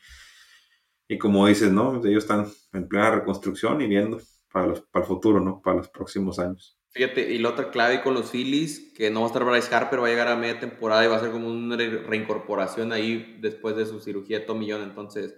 y 1.08 1.18
como 1.18 1.46
dices, 1.48 1.72
¿no? 1.72 2.04
Ellos 2.06 2.24
están 2.24 2.48
en 2.72 2.88
plena 2.88 3.12
reconstrucción 3.12 3.82
y 3.82 3.88
viendo 3.88 4.20
para, 4.52 4.68
los, 4.68 4.82
para 4.82 5.04
el 5.04 5.08
futuro, 5.08 5.40
¿no? 5.40 5.62
Para 5.62 5.78
los 5.78 5.90
próximos 5.90 6.40
años. 6.40 6.78
Fíjate, 6.94 7.34
y 7.34 7.40
la 7.40 7.50
otra 7.50 7.72
clave 7.72 8.04
con 8.04 8.14
los 8.14 8.30
Phillies, 8.30 8.94
que 8.96 9.10
no 9.10 9.22
va 9.22 9.26
a 9.26 9.30
estar 9.30 9.44
Bryce 9.44 9.74
Harper, 9.74 10.00
va 10.00 10.08
a 10.08 10.10
llegar 10.12 10.28
a 10.28 10.36
media 10.36 10.60
temporada 10.60 11.04
y 11.04 11.08
va 11.08 11.16
a 11.16 11.20
ser 11.20 11.32
como 11.32 11.48
una 11.48 11.76
reincorporación 11.76 12.94
ahí 12.94 13.38
después 13.42 13.76
de 13.76 13.88
su 13.88 14.00
cirugía 14.00 14.40
de 14.40 14.46
Tommy 14.46 14.70
John. 14.72 14.84
Entonces, 14.84 15.36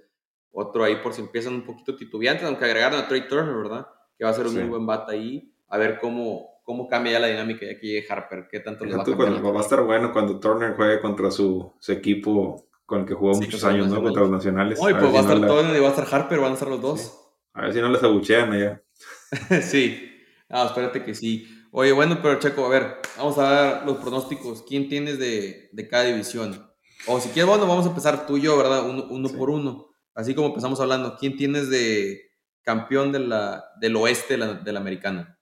otro 0.51 0.83
ahí 0.83 0.97
por 0.97 1.13
si 1.13 1.21
empiezan 1.21 1.53
un 1.53 1.63
poquito 1.63 1.95
titubeantes, 1.95 2.45
aunque 2.45 2.65
agregaron 2.65 2.99
a 2.99 3.07
Trey 3.07 3.27
Turner, 3.29 3.55
¿verdad? 3.55 3.87
Que 4.17 4.25
va 4.25 4.31
a 4.31 4.33
ser 4.33 4.47
un 4.47 4.53
muy 4.55 4.63
buen 4.63 4.85
bat 4.85 5.09
ahí. 5.09 5.53
A 5.69 5.77
ver 5.77 5.97
cómo, 5.99 6.59
cómo 6.63 6.89
cambia 6.89 7.13
ya 7.13 7.19
la 7.19 7.27
dinámica 7.27 7.65
de 7.65 7.71
aquí 7.71 8.03
Harper, 8.07 8.47
qué 8.51 8.59
tanto 8.59 8.83
les 8.83 8.97
va 8.97 9.03
a 9.03 9.05
cambiar. 9.05 9.55
va 9.55 9.59
a 9.59 9.63
estar 9.63 9.81
bueno 9.81 10.11
cuando 10.11 10.39
Turner 10.41 10.75
juegue 10.75 10.99
contra 10.99 11.31
su, 11.31 11.73
su 11.79 11.91
equipo 11.93 12.67
con 12.85 13.01
el 13.01 13.05
que 13.05 13.13
jugó 13.13 13.33
muchos 13.33 13.63
años, 13.63 13.87
¿no? 13.87 14.03
Contra 14.03 14.23
los 14.23 14.31
nacionales. 14.31 14.77
Uy, 14.81 14.93
pues 14.93 15.05
va 15.05 15.19
a 15.19 15.21
estar 15.21 15.39
todo 15.39 15.75
y 15.75 15.79
va 15.79 15.87
a 15.87 15.91
estar 15.91 16.07
Harper, 16.11 16.39
van 16.39 16.51
a 16.51 16.53
estar 16.55 16.67
los 16.67 16.81
dos. 16.81 17.17
A 17.53 17.61
ver 17.61 17.73
si 17.73 17.79
no 17.79 17.87
les 17.87 18.03
abuchean 18.03 18.51
allá. 18.51 18.83
sí. 19.61 20.04
Ah, 20.49 20.65
espérate 20.67 21.03
que 21.03 21.15
sí. 21.15 21.47
Oye, 21.71 21.91
bueno, 21.91 22.19
pero 22.21 22.39
Checo, 22.39 22.65
a 22.65 22.69
ver, 22.69 22.99
vamos 23.17 23.37
a 23.37 23.43
dar 23.43 23.85
los 23.85 23.97
pronósticos. 23.97 24.63
¿Quién 24.63 24.87
tienes 24.87 25.19
de, 25.19 25.69
de 25.71 25.87
cada 25.87 26.03
división? 26.05 26.71
O 27.07 27.19
si 27.19 27.29
quieres, 27.29 27.49
bueno, 27.49 27.67
vamos 27.67 27.85
a 27.85 27.89
empezar 27.89 28.25
tú 28.25 28.37
y 28.37 28.41
yo, 28.41 28.57
¿verdad? 28.57 28.87
Uno, 28.89 29.29
por 29.29 29.49
uno. 29.49 29.89
Así 30.13 30.33
como 30.33 30.47
empezamos 30.47 30.79
hablando. 30.79 31.17
¿Quién 31.17 31.35
tienes 31.35 31.69
de 31.69 32.31
campeón 32.63 33.11
de 33.11 33.19
la, 33.19 33.65
del 33.79 33.95
oeste 33.95 34.35
de 34.35 34.37
la, 34.37 34.53
de 34.53 34.71
la 34.71 34.79
americana? 34.79 35.37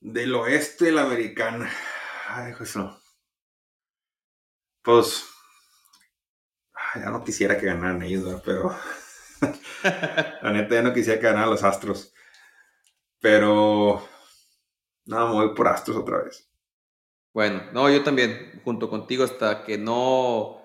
Del 0.00 0.34
oeste 0.34 0.86
de 0.86 0.92
la 0.92 1.02
americana. 1.02 1.70
Ay, 2.28 2.54
eso. 2.60 2.98
Pues 4.82 5.24
ya 6.94 7.10
no 7.10 7.22
quisiera 7.22 7.58
que 7.58 7.66
ganaran 7.66 8.02
ellos, 8.02 8.40
pero 8.44 8.74
la 10.42 10.52
neta 10.52 10.74
ya 10.74 10.82
no 10.82 10.94
quisiera 10.94 11.20
que 11.20 11.26
ganaran 11.26 11.50
los 11.50 11.62
Astros. 11.62 12.14
Pero 13.20 14.02
no, 15.06 15.28
me 15.28 15.34
voy 15.34 15.54
por 15.54 15.68
Astros 15.68 15.96
otra 15.96 16.22
vez. 16.22 16.48
Bueno, 17.32 17.62
no, 17.72 17.88
yo 17.90 18.02
también, 18.02 18.60
junto 18.64 18.90
contigo, 18.90 19.24
hasta 19.24 19.62
que 19.64 19.78
no 19.78 20.60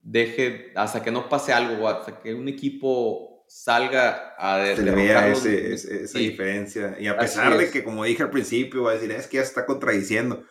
deje, 0.00 0.72
hasta 0.74 1.02
que 1.02 1.10
no 1.10 1.28
pase 1.28 1.52
algo, 1.52 1.88
hasta 1.88 2.18
que 2.18 2.34
un 2.34 2.48
equipo 2.48 3.44
salga 3.46 4.34
a 4.36 4.64
Se 4.74 4.82
le 4.82 4.92
vea 4.92 5.28
esa 5.28 6.18
diferencia. 6.18 6.96
Y 6.98 7.06
a 7.06 7.16
pesar 7.16 7.56
de 7.56 7.70
que, 7.70 7.84
como 7.84 8.04
dije 8.04 8.22
al 8.22 8.30
principio, 8.30 8.84
va 8.84 8.92
a 8.92 8.94
decir, 8.94 9.10
es 9.12 9.26
que 9.26 9.36
ya 9.36 9.42
se 9.42 9.48
está 9.48 9.66
contradiciendo. 9.66 10.44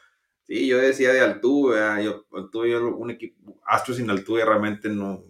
Sí, 0.44 0.68
yo 0.68 0.78
decía 0.78 1.12
de 1.12 1.20
Altuve, 1.22 2.04
yo, 2.04 2.26
un 2.96 3.12
equipo, 3.12 3.60
Astros 3.66 3.98
sin 3.98 4.10
Altuve 4.10 4.46
realmente 4.46 4.88
no, 4.90 5.24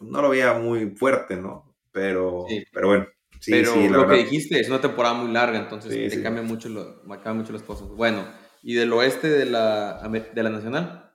no 0.00 0.22
lo 0.22 0.30
veía 0.30 0.52
muy 0.54 0.90
fuerte, 0.90 1.36
¿no? 1.36 1.76
Pero, 1.92 2.46
pero 2.72 2.88
bueno. 2.88 3.06
Sí, 3.40 3.50
pero 3.50 3.74
lo 3.74 4.08
que 4.08 4.16
dijiste 4.16 4.60
es 4.60 4.68
una 4.68 4.80
temporada 4.80 5.14
muy 5.14 5.32
larga, 5.32 5.58
entonces 5.58 6.12
te 6.12 6.22
cambia 6.22 6.42
mucho, 6.42 6.68
lo, 6.68 7.02
cambian 7.02 7.38
mucho 7.38 7.52
las 7.52 7.62
cosas. 7.62 7.88
Bueno, 7.88 8.24
¿y 8.62 8.74
del 8.74 8.92
oeste 8.92 9.28
de 9.28 9.46
la, 9.46 10.00
de 10.08 10.42
la 10.42 10.50
Nacional? 10.50 11.12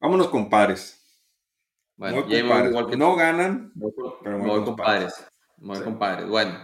Vámonos 0.00 0.28
compadres. 0.28 0.96
Bueno, 1.96 2.26
no 2.96 3.16
ganan, 3.16 3.72
pero 4.22 4.38
muy 4.38 4.64
compadres. 4.64 5.26
Muy 5.58 5.80
compadres. 5.82 6.26
Bueno, 6.26 6.58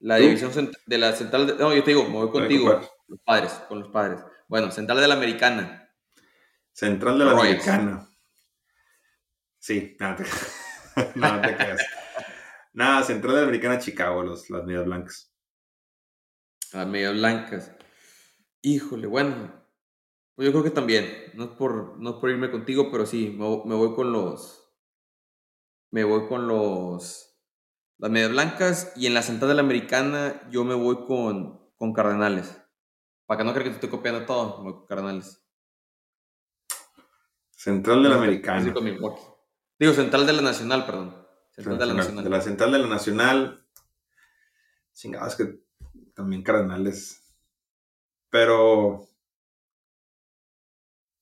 la 0.00 0.16
división 0.16 0.70
de 0.86 0.98
la 0.98 1.12
central. 1.12 1.46
De, 1.46 1.54
no, 1.54 1.72
yo 1.72 1.84
te 1.84 1.92
digo, 1.92 2.04
me 2.04 2.16
voy 2.16 2.30
contigo. 2.30 2.80
Los 3.06 3.20
padres, 3.20 3.52
con 3.68 3.80
los 3.80 3.88
padres. 3.88 4.20
Bueno, 4.48 4.70
central 4.72 5.00
de 5.00 5.08
la 5.08 5.14
americana. 5.14 5.88
Central 6.72 7.18
de 7.18 7.24
la 7.24 7.30
americana. 7.32 8.08
Sí, 9.64 9.96
nada 9.98 10.16
te, 10.16 10.24
nada 11.18 11.40
te 11.40 11.56
Nada, 12.74 13.02
Central 13.02 13.32
de 13.32 13.40
la 13.40 13.46
Americana 13.46 13.78
Chicago, 13.78 14.22
los, 14.22 14.50
las 14.50 14.62
medias 14.64 14.84
blancas. 14.84 15.34
Las 16.74 16.86
medias 16.86 17.14
blancas. 17.14 17.74
Híjole, 18.60 19.06
bueno. 19.06 19.64
Pues 20.34 20.44
yo 20.44 20.52
creo 20.52 20.64
que 20.64 20.70
también. 20.70 21.30
No 21.32 21.44
es 21.44 21.50
por, 21.52 21.98
no 21.98 22.20
por 22.20 22.28
irme 22.28 22.50
contigo, 22.50 22.90
pero 22.92 23.06
sí, 23.06 23.30
me, 23.30 23.62
me 23.64 23.74
voy 23.74 23.94
con 23.94 24.12
los. 24.12 24.70
Me 25.90 26.04
voy 26.04 26.28
con 26.28 26.46
los. 26.46 27.34
Las 27.96 28.10
medias 28.10 28.32
blancas. 28.32 28.92
Y 28.96 29.06
en 29.06 29.14
la 29.14 29.22
Central 29.22 29.48
de 29.48 29.54
la 29.54 29.62
Americana, 29.62 30.46
yo 30.50 30.64
me 30.64 30.74
voy 30.74 31.06
con, 31.06 31.70
con 31.76 31.94
Cardenales. 31.94 32.60
Para 33.24 33.38
que 33.38 33.44
no 33.44 33.52
crean 33.52 33.64
que 33.64 33.70
te 33.70 33.76
estoy 33.76 33.88
copiando 33.88 34.26
todo, 34.26 34.58
me 34.58 34.64
voy 34.64 34.74
con 34.74 34.86
Cardenales. 34.86 35.42
Central 37.50 38.02
de 38.02 38.08
la 38.10 38.16
Americana. 38.16 38.74
Digo, 39.78 39.92
Central 39.92 40.26
de 40.26 40.32
la 40.32 40.42
Nacional, 40.42 40.86
perdón. 40.86 41.16
Central 41.50 41.78
de 41.78 41.86
la 41.86 41.94
Nacional. 41.94 42.24
De 42.24 42.30
la 42.30 42.40
Central 42.40 42.72
de 42.72 42.78
la 42.78 42.86
Nacional. 42.86 43.66
Chingados 44.92 45.36
que 45.36 45.60
también 46.14 46.42
Cardenales. 46.42 47.22
Pero. 48.30 49.08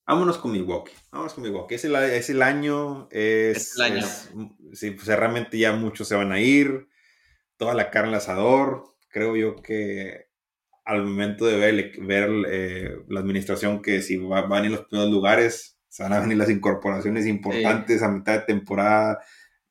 Vámonos 0.07 0.37
con 0.39 0.53
Milwaukee. 0.53 0.93
Vámonos 1.11 1.35
con 1.35 1.45
Milwaukee. 1.45 1.77
Es 1.77 1.85
el, 1.85 1.95
es 1.95 2.29
el 2.29 2.43
año. 2.43 3.09
Es, 3.11 3.77
el 3.77 3.83
año. 3.83 4.07
sí, 4.73 4.91
pues 4.91 5.07
realmente 5.07 5.59
ya 5.59 5.73
muchos 5.73 6.09
se 6.09 6.17
van 6.17 6.33
a 6.33 6.41
ir. 6.41 6.89
Toda 7.57 7.75
la 7.75 7.91
carne 7.91 8.11
al 8.11 8.17
asador. 8.17 8.85
Creo 9.09 9.37
yo 9.37 9.63
que 9.63 10.33
al 10.85 11.05
momento 11.05 11.47
de 11.47 11.57
ver, 11.57 11.93
ver 12.01 12.31
eh, 12.49 12.97
la 13.09 13.21
administración 13.21 13.83
que 13.83 14.03
si 14.03 14.17
van 14.17 14.53
a 14.53 14.65
ir 14.65 14.73
los 14.73 14.87
primeros 14.87 15.13
lugares, 15.13 15.79
se 15.93 16.03
van 16.03 16.15
a 16.15 16.21
venir 16.21 16.39
las 16.39 16.49
incorporaciones 16.49 17.27
importantes 17.27 18.03
a 18.03 18.09
mitad 18.09 18.33
de 18.33 18.47
temporada, 18.47 19.23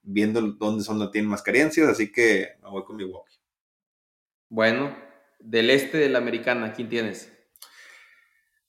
viendo 0.04 0.40
dónde 0.40 0.84
son 0.84 1.00
donde 1.00 1.12
tienen 1.12 1.32
más 1.32 1.42
carencias, 1.42 1.88
así 1.88 2.12
que 2.12 2.58
me 2.62 2.70
voy 2.70 2.84
con 2.84 2.96
Milwaukee. 2.96 3.40
Bueno, 4.48 4.96
del 5.40 5.72
este 5.72 5.98
de 5.98 6.10
la 6.10 6.20
americana, 6.20 6.74
¿quién 6.74 6.90
tienes? 6.90 7.36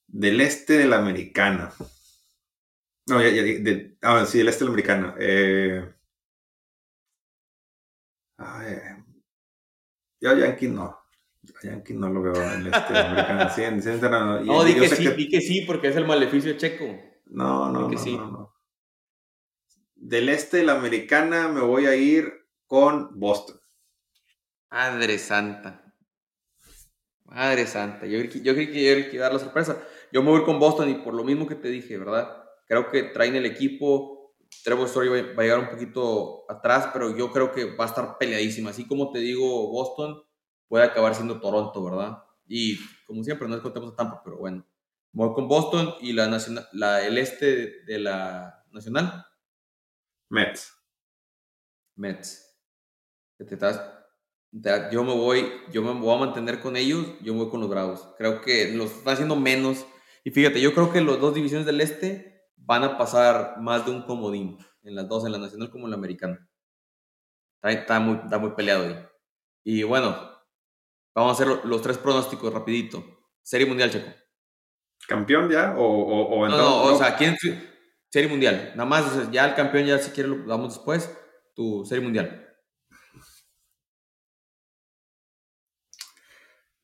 Del 0.07 0.41
este 0.41 0.79
de 0.79 0.87
la 0.87 0.97
americana. 0.97 1.71
No, 3.07 3.21
ya, 3.21 3.29
ya, 3.29 3.43
de, 3.43 3.99
ah, 4.01 4.25
sí, 4.25 4.39
del 4.39 4.49
este 4.49 4.61
de 4.61 4.65
la 4.65 4.73
americana. 4.73 5.15
Eh, 5.19 5.95
ay, 8.39 8.77
ya 10.23 10.39
Yankee 10.39 10.69
no. 10.69 10.99
Yankee 11.63 11.93
no 11.93 12.09
lo 12.09 12.23
veo 12.23 12.35
en 12.35 12.61
el 12.61 12.67
este 12.69 12.93
de 12.95 12.99
la 12.99 13.11
americana. 13.11 13.51
Sí, 13.51 13.63
en, 13.63 13.87
en, 13.87 14.01
no, 14.01 14.41
no 14.41 14.65
di 14.65 14.75
que 14.75 14.89
sí, 14.89 15.07
di 15.09 15.29
que 15.29 15.43
sí, 15.43 15.65
porque 15.67 15.89
es 15.89 15.97
el 15.97 16.07
maleficio 16.07 16.57
checo. 16.57 17.12
No, 17.33 17.73
no, 17.73 17.89
no, 17.89 17.99
sí. 17.99 18.17
no, 18.17 18.31
no. 18.31 18.55
Del 19.95 20.29
este 20.29 20.59
de 20.59 20.65
la 20.65 20.75
americana 20.75 21.49
me 21.49 21.61
voy 21.61 21.87
a 21.87 21.97
ir 21.97 22.31
con 22.67 23.19
Boston. 23.19 23.59
Madre 24.71 25.19
santa. 25.19 25.95
Madre 27.25 27.67
santa, 27.67 28.05
yo, 28.07 28.19
yo 28.21 28.55
creí 28.55 28.71
que 28.71 29.11
iba 29.15 29.25
a 29.25 29.29
dar 29.29 29.35
la 29.35 29.39
sorpresa. 29.39 29.83
Yo 30.13 30.23
me 30.23 30.31
voy 30.31 30.45
con 30.45 30.59
Boston 30.59 30.91
y 30.91 30.95
por 30.97 31.15
lo 31.15 31.25
mismo 31.25 31.47
que 31.47 31.55
te 31.55 31.69
dije, 31.69 31.97
¿verdad? 31.97 32.45
Creo 32.67 32.91
que 32.91 33.05
traen 33.05 33.37
el 33.37 33.47
equipo. 33.47 34.35
Trevor 34.65 34.87
Story 34.87 35.09
va 35.09 35.43
a 35.43 35.43
llegar 35.43 35.61
un 35.61 35.71
poquito 35.71 36.45
atrás, 36.51 36.91
pero 36.93 37.17
yo 37.17 37.31
creo 37.31 37.51
que 37.51 37.75
va 37.75 37.85
a 37.85 37.89
estar 37.89 38.19
peleadísima. 38.19 38.71
Así 38.71 38.87
como 38.87 39.11
te 39.11 39.21
digo, 39.21 39.69
Boston 39.69 40.23
puede 40.69 40.85
acabar 40.85 41.15
siendo 41.15 41.41
Toronto, 41.41 41.83
¿verdad? 41.83 42.19
Y 42.47 42.79
como 43.07 43.25
siempre, 43.25 43.49
no 43.49 43.57
es 43.57 43.63
contemos 43.63 43.93
a 43.93 43.97
Tampa, 43.97 44.21
pero 44.23 44.37
bueno. 44.37 44.67
Voy 45.13 45.35
con 45.35 45.49
Boston 45.49 45.95
y 46.01 46.13
la, 46.13 46.27
nacional, 46.27 46.69
la 46.73 47.07
el 47.07 47.19
este 47.19 47.83
de 47.85 47.99
la 47.99 48.65
nacional. 48.71 49.27
Mets. 50.31 50.73
Mets. 51.97 52.59
Te 53.37 53.55
estás 53.55 54.03
yo 54.53 55.03
me 55.03 55.15
voy, 55.15 55.51
yo 55.73 55.83
me 55.83 55.93
voy 55.99 56.15
a 56.15 56.19
mantener 56.19 56.61
con 56.61 56.77
ellos, 56.77 57.07
yo 57.23 57.33
me 57.33 57.41
voy 57.41 57.51
con 57.51 57.61
los 57.61 57.71
Bravos. 57.71 58.15
Creo 58.19 58.41
que 58.43 58.73
los 58.73 58.91
están 58.93 59.15
haciendo 59.15 59.35
menos. 59.37 59.87
Y 60.25 60.31
fíjate, 60.31 60.61
yo 60.61 60.75
creo 60.75 60.93
que 60.93 61.01
las 61.01 61.19
dos 61.21 61.35
divisiones 61.35 61.67
del 61.67 61.81
este 61.81 62.51
van 62.57 62.85
a 62.85 62.99
pasar 62.99 63.57
más 63.61 63.87
de 63.87 63.93
un 63.93 64.03
comodín. 64.03 64.59
En 64.83 64.95
las 64.95 65.09
dos, 65.09 65.25
en 65.25 65.33
la 65.33 65.39
nacional 65.39 65.71
como 65.71 65.87
en 65.87 65.93
la 65.93 65.97
americana. 65.97 66.49
Está, 67.63 68.01
muy, 68.01 68.17
está 68.17 68.39
muy 68.39 68.51
peleado 68.51 68.85
ahí. 68.85 69.07
Y 69.65 69.85
bueno, 69.85 70.17
vamos 71.15 71.31
a 71.31 71.43
hacer 71.43 71.65
los 71.65 71.81
tres 71.81 71.97
pronósticos 71.97 72.53
rapidito. 72.53 73.03
Serie 73.43 73.67
Mundial, 73.67 73.91
Checo. 73.91 74.11
¿Campeón 75.07 75.51
ya? 75.51 75.75
¿O, 75.77 75.85
o, 75.85 76.49
no, 76.49 76.57
no, 76.57 76.83
o 76.85 76.99
sea, 76.99 77.17
¿quién? 77.17 77.37
Serie 78.11 78.29
Mundial. 78.29 78.73
Nada 78.77 78.89
más, 78.89 79.31
ya 79.31 79.47
el 79.47 79.55
campeón 79.55 79.87
ya 79.87 79.99
si 79.99 80.11
quiere 80.11 80.29
lo 80.29 80.47
damos 80.47 80.75
después. 80.75 81.11
Tu 81.55 81.85
Serie 81.85 82.03
Mundial. 82.03 82.43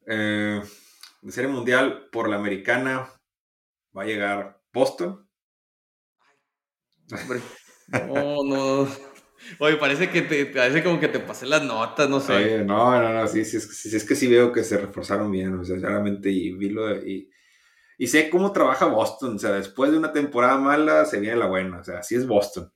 eh, 0.08 0.62
de 1.20 1.32
serie 1.32 1.50
mundial 1.50 2.08
por 2.10 2.28
la 2.28 2.36
americana 2.36 3.08
va 3.96 4.02
a 4.02 4.06
llegar 4.06 4.60
Boston. 4.72 5.28
no, 8.08 8.42
no. 8.44 8.88
Oye, 9.60 9.76
parece 9.76 10.10
que 10.10 10.22
te, 10.22 10.46
parece 10.46 10.82
como 10.82 10.98
que 10.98 11.08
te 11.08 11.20
pasé 11.20 11.46
las 11.46 11.62
notas, 11.62 12.08
no 12.08 12.20
sé. 12.20 12.64
no, 12.64 13.00
no, 13.00 13.12
no, 13.12 13.28
sí, 13.28 13.44
sí, 13.44 13.60
sí, 13.60 13.96
es 13.96 14.04
que 14.04 14.16
sí 14.16 14.26
veo 14.26 14.52
que 14.52 14.64
se 14.64 14.78
reforzaron 14.78 15.30
bien, 15.30 15.54
o 15.54 15.64
sea, 15.64 15.76
sinceramente, 15.76 16.28
y 16.30 16.52
vi 16.52 16.70
lo 16.70 16.94
y, 16.96 17.30
y 17.98 18.06
sé 18.06 18.30
cómo 18.30 18.52
trabaja 18.52 18.86
Boston, 18.86 19.34
o 19.34 19.38
sea, 19.38 19.50
después 19.50 19.90
de 19.90 19.98
una 19.98 20.12
temporada 20.12 20.56
mala 20.56 21.04
se 21.04 21.18
viene 21.18 21.36
la 21.36 21.46
buena, 21.46 21.80
o 21.80 21.84
sea, 21.84 21.98
así 21.98 22.14
es 22.14 22.26
Boston. 22.26 22.72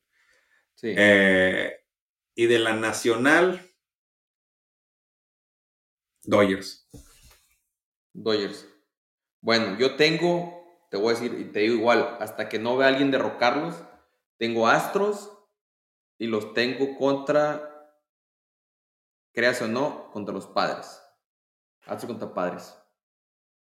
Sí. 0.75 0.93
Eh, 0.97 1.73
y 2.35 2.47
de 2.47 2.59
la 2.59 2.75
nacional, 2.75 3.63
Dodgers. 6.25 6.89
Dodgers. 8.13 8.69
Bueno, 9.41 9.79
yo 9.79 9.95
tengo, 9.95 10.87
te 10.91 10.97
voy 10.97 11.15
a 11.15 11.19
decir, 11.19 11.39
y 11.39 11.45
te 11.53 11.61
digo 11.61 11.77
igual, 11.77 12.17
hasta 12.21 12.49
que 12.49 12.59
no 12.59 12.77
vea 12.77 12.89
a 12.89 12.91
alguien 12.91 13.13
derrocarlos, 13.13 13.77
tengo 14.39 14.67
Astros 14.67 15.33
y 16.19 16.27
los 16.27 16.53
tengo 16.53 16.97
contra, 16.97 17.95
creas 19.33 19.63
o 19.63 19.69
no, 19.69 20.11
contra 20.11 20.35
los 20.35 20.49
padres. 20.49 21.01
Astros 21.87 22.11
contra 22.11 22.35
padres. 22.35 22.77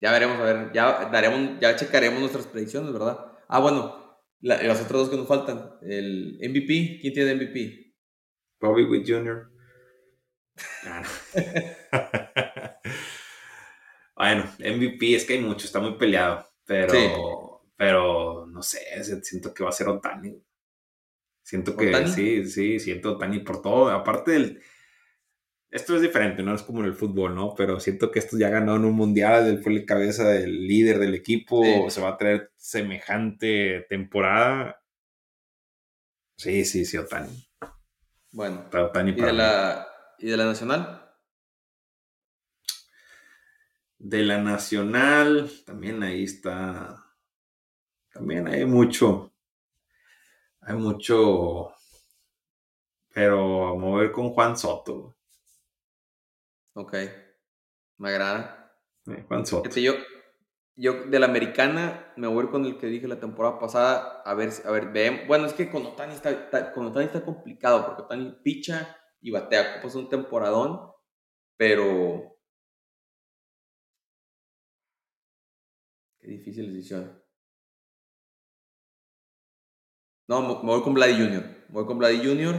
Ya 0.01 0.11
veremos, 0.11 0.37
a 0.39 0.43
ver, 0.43 0.71
ya 0.73 1.09
daremos, 1.11 1.59
ya 1.59 1.75
checaremos 1.75 2.19
nuestras 2.19 2.47
predicciones, 2.47 2.91
¿verdad? 2.91 3.17
Ah, 3.47 3.59
bueno, 3.59 4.19
las 4.41 4.81
otras 4.81 5.01
dos 5.01 5.09
que 5.09 5.17
nos 5.17 5.27
faltan. 5.27 5.71
El 5.81 6.37
MVP, 6.41 6.99
¿quién 7.01 7.13
tiene 7.13 7.35
MVP? 7.35 7.95
Bobby 8.59 8.83
Witt 8.83 9.07
Jr. 9.07 9.51
Bueno, 14.15 14.45
MVP 14.59 15.15
es 15.15 15.25
que 15.25 15.33
hay 15.33 15.41
mucho, 15.41 15.65
está 15.65 15.79
muy 15.79 15.97
peleado, 15.97 16.47
pero, 16.65 17.61
pero 17.75 18.45
no 18.47 18.61
sé, 18.61 18.79
siento 19.23 19.53
que 19.53 19.63
va 19.63 19.69
a 19.69 19.73
ser 19.73 19.89
Otani. 19.89 20.41
Siento 21.43 21.75
que 21.75 22.07
sí, 22.07 22.45
sí, 22.45 22.79
siento 22.79 23.13
Otani 23.13 23.39
por 23.39 23.61
todo. 23.61 23.89
Aparte 23.89 24.31
del. 24.31 24.63
Esto 25.75 25.93
es 25.93 26.01
diferente, 26.01 26.41
no 26.41 26.55
es 26.55 26.63
como 26.63 26.79
en 26.79 26.85
el 26.85 26.93
fútbol, 26.93 27.35
¿no? 27.35 27.53
Pero 27.53 27.81
siento 27.81 28.09
que 28.09 28.19
esto 28.19 28.37
ya 28.37 28.47
ganó 28.47 28.77
en 28.77 28.85
un 28.85 28.93
mundial, 28.93 29.59
fue 29.61 29.73
el 29.73 29.85
cabeza 29.85 30.29
del 30.29 30.65
líder 30.65 30.99
del 30.99 31.13
equipo, 31.13 31.89
se 31.89 31.99
va 31.99 32.11
a 32.11 32.17
traer 32.17 32.53
semejante 32.55 33.85
temporada. 33.89 34.81
Sí, 36.37 36.63
sí, 36.63 36.85
sí, 36.85 36.97
Otani. 36.97 37.45
Bueno. 38.31 38.69
Otani 38.71 39.11
¿Y, 39.11 39.15
de 39.15 39.33
la, 39.33 39.85
¿Y 40.17 40.29
de 40.29 40.37
la 40.37 40.45
nacional? 40.45 41.11
De 43.97 44.23
la 44.23 44.37
Nacional, 44.37 45.51
también 45.65 46.01
ahí 46.03 46.23
está. 46.23 47.05
También 48.13 48.47
hay 48.47 48.63
mucho. 48.65 49.33
Hay 50.61 50.75
mucho. 50.77 51.73
Pero 53.13 53.67
a 53.67 53.75
mover 53.75 54.13
con 54.13 54.29
Juan 54.29 54.57
Soto. 54.57 55.14
Ok. 56.75 56.93
Me 57.97 58.09
agrada. 58.09 58.73
Eh, 59.07 59.25
Soto. 59.45 59.69
yo, 59.79 59.93
yo 60.75 61.05
de 61.05 61.19
la 61.19 61.27
americana 61.27 62.13
me 62.17 62.27
voy 62.27 62.47
con 62.49 62.65
el 62.65 62.77
que 62.77 62.87
dije 62.87 63.07
la 63.07 63.19
temporada 63.19 63.59
pasada. 63.59 64.21
A 64.25 64.33
ver, 64.33 64.51
a 64.65 64.71
ver, 64.71 65.25
Bueno, 65.27 65.45
es 65.45 65.53
que 65.53 65.69
con 65.69 65.85
Otani 65.85 66.13
está, 66.13 66.31
está 66.31 66.73
complicado 67.23 67.85
porque 67.85 68.03
Otani 68.03 68.37
picha 68.43 68.97
y 69.21 69.31
batea. 69.31 69.81
Pues 69.81 69.95
un 69.95 70.09
temporadón. 70.09 70.91
Pero 71.57 72.35
difícil 76.21 76.73
decisión. 76.73 77.21
No, 80.27 80.41
me 80.41 80.71
voy 80.71 80.81
con 80.81 80.93
Vladi 80.93 81.13
Junior. 81.13 81.43
Me 81.43 81.73
voy 81.73 81.85
con 81.85 81.99
Vladi 81.99 82.17
Junior, 82.17 82.55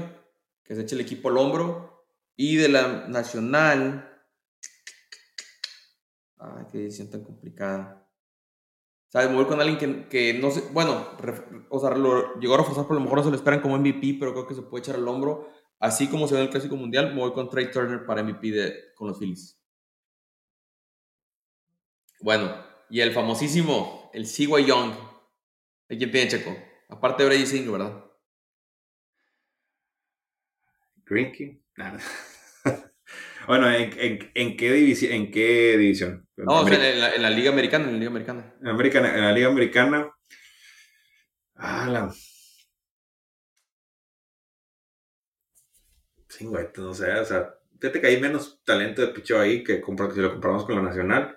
que 0.62 0.74
se 0.74 0.82
eche 0.82 0.94
el 0.94 1.00
equipo 1.00 1.28
al 1.28 1.38
hombro. 1.38 1.95
Y 2.36 2.56
de 2.56 2.68
la 2.68 3.08
nacional. 3.08 4.12
Ay, 6.38 6.66
qué 6.70 6.78
decisión 6.78 7.10
tan 7.10 7.24
complicada. 7.24 8.06
¿Sabes? 9.08 9.32
Voy 9.32 9.46
con 9.46 9.60
alguien 9.60 9.78
que, 9.78 10.08
que 10.08 10.38
no 10.38 10.50
sé. 10.50 10.62
Bueno, 10.72 11.08
o 11.70 11.80
sea, 11.80 11.90
lo 11.90 12.38
llegó 12.38 12.54
a 12.54 12.58
reforzar, 12.58 12.86
por 12.86 12.96
lo 12.96 13.02
mejor 13.02 13.18
no 13.18 13.24
se 13.24 13.30
lo 13.30 13.36
esperan 13.36 13.60
como 13.60 13.78
MVP, 13.78 14.16
pero 14.18 14.32
creo 14.32 14.46
que 14.46 14.54
se 14.54 14.62
puede 14.62 14.82
echar 14.82 14.96
al 14.96 15.08
hombro. 15.08 15.50
así 15.78 16.08
como 16.08 16.26
se 16.26 16.34
ve 16.34 16.40
en 16.40 16.46
el 16.46 16.50
Clásico 16.50 16.76
Mundial, 16.76 17.14
voy 17.14 17.32
con 17.32 17.48
Trey 17.48 17.70
Turner 17.70 18.04
para 18.04 18.22
MVP 18.22 18.50
de, 18.50 18.74
con 18.94 19.08
los 19.08 19.18
Phillies. 19.18 19.58
Bueno, 22.20 22.54
y 22.90 23.00
el 23.00 23.12
famosísimo, 23.12 24.10
el 24.12 24.26
Siwa 24.26 24.60
Young. 24.60 24.92
¿De 25.88 25.96
quién 25.96 26.10
tiene 26.10 26.30
Checo? 26.30 26.56
Aparte 26.88 27.22
de 27.22 27.28
Brady 27.28 27.46
Singer, 27.46 27.72
¿verdad? 27.72 28.05
Greenkey. 31.06 31.62
Nada. 31.76 31.98
bueno, 33.46 33.70
¿en, 33.70 34.30
en, 34.34 34.56
qué 34.56 34.72
división? 34.72 35.12
¿En 35.12 35.30
qué 35.30 35.76
división? 35.78 36.28
No, 36.36 36.66
en, 36.68 37.22
la, 37.22 37.30
Liga 37.30 37.50
Americana, 37.50 37.84
en 37.84 37.92
la 37.92 37.98
Liga 37.98 38.10
Americana. 38.10 38.54
En, 38.60 38.68
Americana, 38.68 39.14
en 39.14 39.22
la 39.22 39.32
Liga 39.32 39.48
Americana. 39.48 40.10
Ah, 41.54 41.88
la... 41.90 42.12
Sí, 46.28 46.44
güey, 46.44 46.66
no 46.76 46.92
sé, 46.92 47.10
o 47.12 47.24
sea, 47.24 47.54
fíjate 47.80 48.00
que 48.00 48.08
hay 48.08 48.20
menos 48.20 48.62
talento 48.62 49.00
de 49.00 49.08
picho 49.08 49.40
ahí 49.40 49.64
que, 49.64 49.82
si 49.82 50.20
lo 50.20 50.32
compramos 50.32 50.66
con 50.66 50.76
la 50.76 50.82
Nacional. 50.82 51.36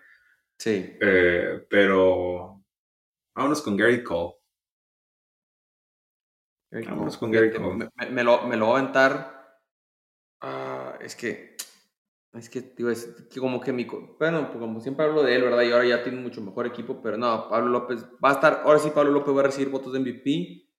Sí. 0.58 0.98
Eh, 1.00 1.66
pero 1.70 2.62
vámonos 3.34 3.62
con 3.62 3.78
Gary 3.78 4.04
Cole. 4.04 4.34
vámonos 6.72 7.18
con 7.18 7.32
Gary 7.32 7.52
Cole. 7.52 7.90
Me, 8.12 8.24
lo, 8.26 8.46
me, 8.46 8.58
lo, 8.58 8.66
voy 8.66 8.76
a 8.76 8.80
aventar. 8.80 9.39
Ah, 10.42 10.98
es 11.02 11.16
que. 11.16 11.58
Es 12.34 12.48
que, 12.48 12.62
digo, 12.62 12.92
es 12.92 13.06
que 13.32 13.40
como 13.40 13.60
que 13.60 13.74
mi. 13.74 13.86
Bueno, 13.86 14.48
pues 14.48 14.60
como 14.60 14.80
siempre 14.82 15.06
hablo 15.06 15.24
de 15.24 15.36
él, 15.36 15.44
¿verdad? 15.44 15.64
Y 15.64 15.72
ahora 15.72 15.86
ya 15.86 16.04
tiene 16.04 16.22
mucho 16.22 16.42
mejor 16.42 16.68
equipo, 16.68 17.02
pero 17.02 17.18
no, 17.18 17.50
Pablo 17.50 17.70
López 17.70 18.06
va 18.24 18.30
a 18.30 18.34
estar. 18.34 18.62
Ahora 18.66 18.80
sí, 18.80 18.92
Pablo 18.94 19.12
López 19.12 19.36
va 19.36 19.40
a 19.40 19.46
recibir 19.46 19.70
votos 19.70 19.94
de 19.94 20.00
MVP, 20.00 20.70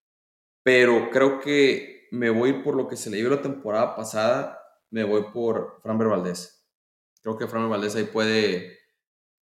pero 0.63 1.11
creo 1.11 1.41
que 1.41 2.09
me 2.13 2.31
voy 2.31 2.63
por 2.63 2.77
lo 2.77 2.87
que 2.87 2.97
se 2.97 3.11
le 3.11 3.17
dio 3.17 3.31
la 3.31 3.43
temporada 3.43 3.97
pasada. 3.97 4.59
Me 4.91 5.05
voy 5.05 5.25
por 5.33 5.81
Framber 5.83 6.09
Valdés. 6.09 6.69
Creo 7.23 7.37
que 7.37 7.47
Framber 7.47 7.71
Valdés 7.71 7.97
ahí 7.97 8.05
puede 8.05 8.81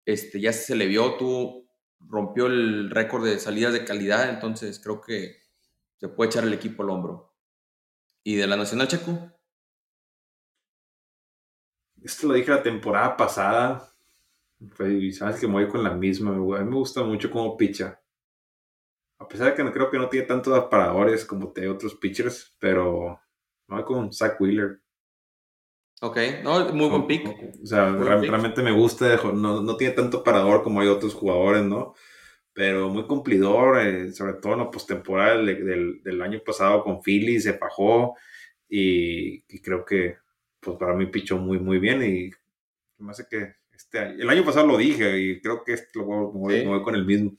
este, 0.08 0.40
ya 0.40 0.54
se 0.54 0.74
le 0.74 0.86
vio, 0.86 1.18
tú 1.18 1.68
rompió 2.00 2.46
el 2.46 2.88
récord 2.88 3.26
de 3.26 3.38
salidas 3.38 3.74
de 3.74 3.84
calidad, 3.84 4.30
entonces 4.30 4.80
creo 4.82 5.02
que 5.02 5.36
se 5.98 6.08
puede 6.08 6.30
echar 6.30 6.44
el 6.44 6.54
equipo 6.54 6.82
al 6.82 6.88
hombro. 6.88 7.36
¿Y 8.24 8.36
de 8.36 8.46
la 8.46 8.56
Nacional 8.56 8.88
Checo? 8.88 9.37
Esto 12.02 12.28
lo 12.28 12.34
dije 12.34 12.50
la 12.50 12.62
temporada 12.62 13.16
pasada. 13.16 13.92
Y 14.80 15.12
sabes 15.12 15.40
que 15.40 15.46
me 15.46 15.54
voy 15.54 15.68
con 15.68 15.82
la 15.82 15.90
misma. 15.90 16.30
A 16.30 16.34
mí 16.34 16.70
me 16.70 16.76
gusta 16.76 17.02
mucho 17.02 17.30
como 17.30 17.56
picha. 17.56 18.00
A 19.18 19.26
pesar 19.26 19.48
de 19.48 19.54
que 19.54 19.64
no 19.64 19.72
creo 19.72 19.90
que 19.90 19.98
no 19.98 20.08
tiene 20.08 20.26
tantos 20.26 20.64
paradores 20.66 21.24
como 21.24 21.52
te 21.52 21.68
otros 21.68 21.94
pitchers, 21.96 22.54
pero 22.58 23.20
me 23.66 23.76
voy 23.76 23.84
con 23.84 24.12
Zach 24.12 24.40
Wheeler. 24.40 24.80
Ok, 26.00 26.16
no, 26.44 26.72
muy 26.72 26.88
buen 26.88 27.06
pick. 27.06 27.26
O 27.60 27.66
sea, 27.66 27.90
realmente 27.90 28.62
me 28.62 28.70
gusta, 28.70 29.16
no, 29.32 29.60
no, 29.60 29.76
tiene 29.76 29.94
tanto 29.94 30.22
parador 30.22 30.62
como 30.62 30.80
hay 30.80 30.86
otros 30.86 31.12
jugadores, 31.14 31.64
¿no? 31.64 31.94
Pero 32.52 32.88
muy 32.88 33.04
cumplidor, 33.04 33.80
eh, 33.80 34.12
sobre 34.12 34.34
todo 34.34 34.52
en 34.52 34.60
la 34.60 34.70
postemporada 34.70 35.36
del, 35.36 36.00
del, 36.02 36.22
año 36.22 36.40
pasado 36.44 36.84
con 36.84 37.02
Philly, 37.02 37.40
se 37.40 37.54
fajó 37.54 38.14
y, 38.68 39.42
creo 39.60 39.84
que 39.84 40.18
pues 40.60 40.76
para 40.76 40.94
mí 40.94 41.06
pichó 41.06 41.38
muy, 41.38 41.58
muy 41.58 41.78
bien 41.78 42.02
y 42.02 42.30
me 43.02 43.10
hace 43.10 43.26
que 43.28 43.54
este 43.70 43.98
año, 43.98 44.22
el 44.22 44.30
año 44.30 44.44
pasado 44.44 44.66
lo 44.66 44.76
dije 44.76 45.18
y 45.18 45.40
creo 45.40 45.62
que 45.62 45.74
este 45.74 45.98
lo 45.98 46.04
voy, 46.04 46.64
voy 46.64 46.82
con 46.82 46.94
el 46.94 47.04
mismo. 47.04 47.36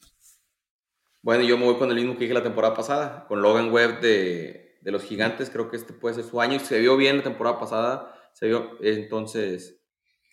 Bueno, 1.22 1.44
yo 1.44 1.58
me 1.58 1.66
voy 1.66 1.78
con 1.78 1.90
el 1.90 1.96
mismo 1.96 2.14
que 2.14 2.22
dije 2.22 2.34
la 2.34 2.44
temporada 2.44 2.74
pasada, 2.74 3.26
con 3.28 3.42
Logan 3.42 3.72
Webb 3.72 4.00
de, 4.00 4.78
de 4.82 4.92
los 4.92 5.04
Gigantes, 5.04 5.50
creo 5.50 5.70
que 5.70 5.76
este 5.76 5.92
puede 5.92 6.16
ser 6.16 6.24
su 6.24 6.40
año 6.40 6.56
y 6.56 6.60
se 6.60 6.80
vio 6.80 6.96
bien 6.96 7.18
la 7.18 7.24
temporada 7.24 7.60
pasada 7.60 8.16
se 8.40 8.48
vio, 8.48 8.78
entonces, 8.82 9.84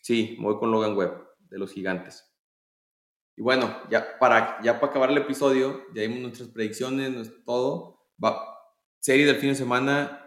sí, 0.00 0.36
voy 0.40 0.58
con 0.58 0.70
Logan 0.70 0.96
Webb, 0.96 1.26
de 1.50 1.58
los 1.58 1.72
gigantes. 1.72 2.32
Y 3.36 3.42
bueno, 3.42 3.82
ya 3.90 4.18
para, 4.18 4.62
ya 4.62 4.80
para 4.80 4.90
acabar 4.90 5.10
el 5.10 5.18
episodio, 5.18 5.82
ya 5.92 6.02
dimos 6.02 6.20
nuestras 6.20 6.48
predicciones, 6.50 7.32
todo. 7.44 8.06
Va, 8.22 8.40
serie 8.98 9.26
del 9.26 9.36
fin 9.36 9.50
de 9.50 9.56
semana, 9.56 10.25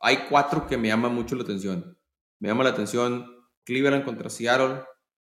hay 0.00 0.26
cuatro 0.28 0.66
que 0.66 0.76
me 0.76 0.88
llaman 0.88 1.14
mucho 1.14 1.36
la 1.36 1.42
atención. 1.42 1.98
Me 2.38 2.48
llama 2.48 2.64
la 2.64 2.70
atención 2.70 3.26
Cleveland 3.64 4.04
contra 4.04 4.30
Seattle, 4.30 4.84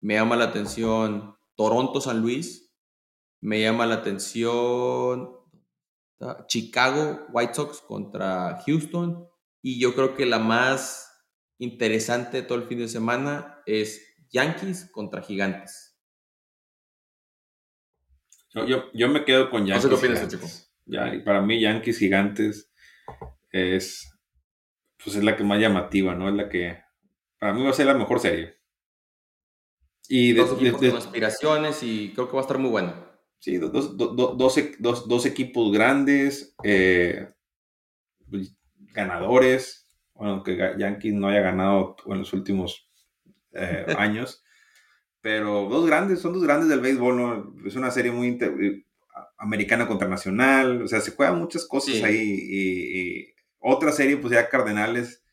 me 0.01 0.15
llama 0.15 0.37
la 0.37 0.45
atención 0.45 1.37
Toronto 1.57 2.01
San 2.01 2.21
Luis, 2.21 2.75
me 3.41 3.61
llama 3.61 3.87
la 3.87 3.97
atención 3.97 5.37
Chicago 6.47 7.27
White 7.33 7.55
Sox 7.55 7.81
contra 7.81 8.61
Houston 8.67 9.29
y 9.63 9.81
yo 9.81 9.95
creo 9.95 10.15
que 10.15 10.27
la 10.27 10.39
más 10.39 11.09
interesante 11.59 12.39
de 12.39 12.43
todo 12.43 12.59
el 12.59 12.69
fin 12.69 12.79
de 12.79 12.89
semana 12.89 13.63
es 13.67 14.17
Yankees 14.31 14.91
contra 14.93 15.23
Gigantes. 15.23 15.97
Yo, 18.55 18.91
yo, 18.93 19.09
me 19.09 19.25
quedo 19.25 19.51
con 19.51 19.67
Yankees. 19.67 19.91
No 19.91 19.97
sé 19.97 20.07
qué 20.07 20.13
opinas, 20.13 20.29
chico. 20.29 20.47
Ya, 20.87 21.15
y 21.15 21.23
para 21.23 21.43
mí, 21.43 21.61
Yankees 21.61 21.99
Gigantes 21.99 22.73
es, 23.51 24.09
pues 25.03 25.17
es 25.17 25.25
la 25.25 25.37
que 25.37 25.45
más 25.45 25.61
llamativa, 25.61 26.15
¿no? 26.15 26.29
Es 26.29 26.35
la 26.35 26.49
que, 26.49 26.79
para 27.39 27.53
mí 27.53 27.63
va 27.63 27.71
a 27.71 27.75
ser 27.75 27.87
la 27.87 27.95
mejor 27.95 28.21
serie. 28.21 28.57
Y 30.09 30.33
de, 30.33 30.41
dos 30.41 30.53
equipos 30.61 30.81
con 30.81 30.97
aspiraciones 30.97 31.83
y 31.83 32.13
creo 32.15 32.29
que 32.29 32.35
va 32.35 32.41
a 32.41 32.43
estar 32.43 32.59
muy 32.59 32.71
bueno. 32.71 32.95
Sí, 33.41 33.57
dos, 33.59 33.97
dos, 33.97 35.09
dos 35.09 35.27
equipos 35.27 35.73
grandes, 35.73 36.57
eh, 36.65 37.29
pues, 38.29 38.57
ganadores, 38.93 39.89
bueno, 40.15 40.43
que 40.43 40.57
Yankees 40.77 41.15
no 41.15 41.29
haya 41.29 41.41
ganado 41.41 41.95
en 42.07 42.19
los 42.19 42.33
últimos 42.33 42.91
eh, 43.53 43.87
años, 43.99 44.43
pero 45.21 45.69
dos 45.69 45.87
grandes, 45.87 46.21
son 46.21 46.33
dos 46.33 46.43
grandes 46.43 46.69
del 46.69 46.81
béisbol, 46.81 47.17
¿no? 47.17 47.55
Es 47.65 47.77
una 47.77 47.93
serie 47.93 48.11
muy 48.11 48.39
eh, 48.41 48.85
americana 49.37 49.87
contra 49.87 50.09
nacional, 50.09 50.83
o 50.83 50.89
sea, 50.89 51.01
se 51.01 51.13
juegan 51.13 51.39
muchas 51.39 51.67
cosas 51.67 52.03
ahí. 52.03 52.19
Y, 52.19 53.38
otra 53.69 53.93
serie, 53.93 54.17
pues 54.17 54.33
ya 54.33 54.49
Cardenales 54.49 55.25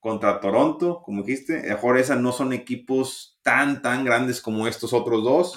contra 0.00 0.40
Toronto, 0.40 1.02
como 1.04 1.22
dijiste, 1.22 1.62
mejor 1.62 1.98
esas 1.98 2.20
no 2.20 2.32
son 2.32 2.52
equipos 2.52 3.38
tan, 3.42 3.82
tan 3.82 4.04
grandes 4.04 4.40
como 4.40 4.66
estos 4.68 4.92
otros 4.92 5.24
dos. 5.24 5.54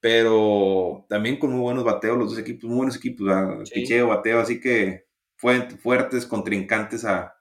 Pero 0.00 1.04
también 1.08 1.38
con 1.38 1.50
muy 1.50 1.60
buenos 1.60 1.84
bateos, 1.84 2.16
los 2.16 2.30
dos 2.30 2.38
equipos, 2.38 2.64
muy 2.64 2.76
buenos 2.76 2.96
equipos, 2.96 3.28
picheo, 3.70 4.08
bateo, 4.08 4.40
así 4.40 4.60
que 4.60 5.06
fuertes, 5.36 6.26
contrincantes 6.26 7.04
a, 7.04 7.34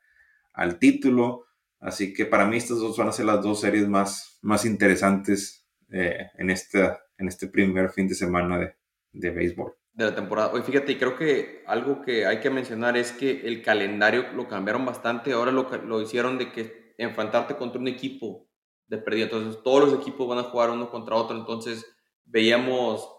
al 0.53 0.79
título. 0.79 1.45
Así 1.79 2.13
que 2.13 2.25
para 2.25 2.45
mí 2.45 2.57
estas 2.57 2.79
dos 2.79 2.97
van 2.97 3.09
a 3.09 3.11
ser 3.11 3.25
las 3.25 3.41
dos 3.41 3.61
series 3.61 3.87
más, 3.87 4.39
más 4.41 4.65
interesantes 4.65 5.65
eh, 5.91 6.27
en, 6.37 6.49
esta, 6.49 6.99
en 7.17 7.27
este 7.27 7.47
primer 7.47 7.89
fin 7.91 8.07
de 8.07 8.15
semana 8.15 8.57
de, 8.57 8.75
de 9.13 9.29
béisbol. 9.29 9.75
De 9.95 10.03
la 10.03 10.13
temporada. 10.13 10.51
Hoy 10.51 10.61
fíjate, 10.61 10.97
creo 10.97 11.15
que 11.15 11.63
algo 11.65 12.01
que 12.01 12.25
hay 12.25 12.41
que 12.41 12.49
mencionar 12.49 12.97
es 12.97 13.13
que 13.13 13.47
el 13.47 13.63
calendario 13.63 14.25
lo 14.33 14.47
cambiaron 14.47 14.85
bastante. 14.85 15.31
Ahora 15.31 15.51
lo, 15.51 15.69
lo 15.85 16.01
hicieron 16.01 16.37
de 16.37 16.51
que 16.51 16.93
enfrentarte 16.97 17.55
contra 17.55 17.79
un 17.79 17.87
equipo 17.87 18.47
de 18.87 18.97
pérdida. 18.97 19.25
Entonces 19.25 19.63
todos 19.63 19.89
los 19.89 19.99
equipos 20.01 20.27
van 20.27 20.39
a 20.39 20.43
jugar 20.43 20.69
uno 20.69 20.91
contra 20.91 21.15
otro. 21.15 21.37
Entonces 21.37 21.85
veíamos, 22.25 23.09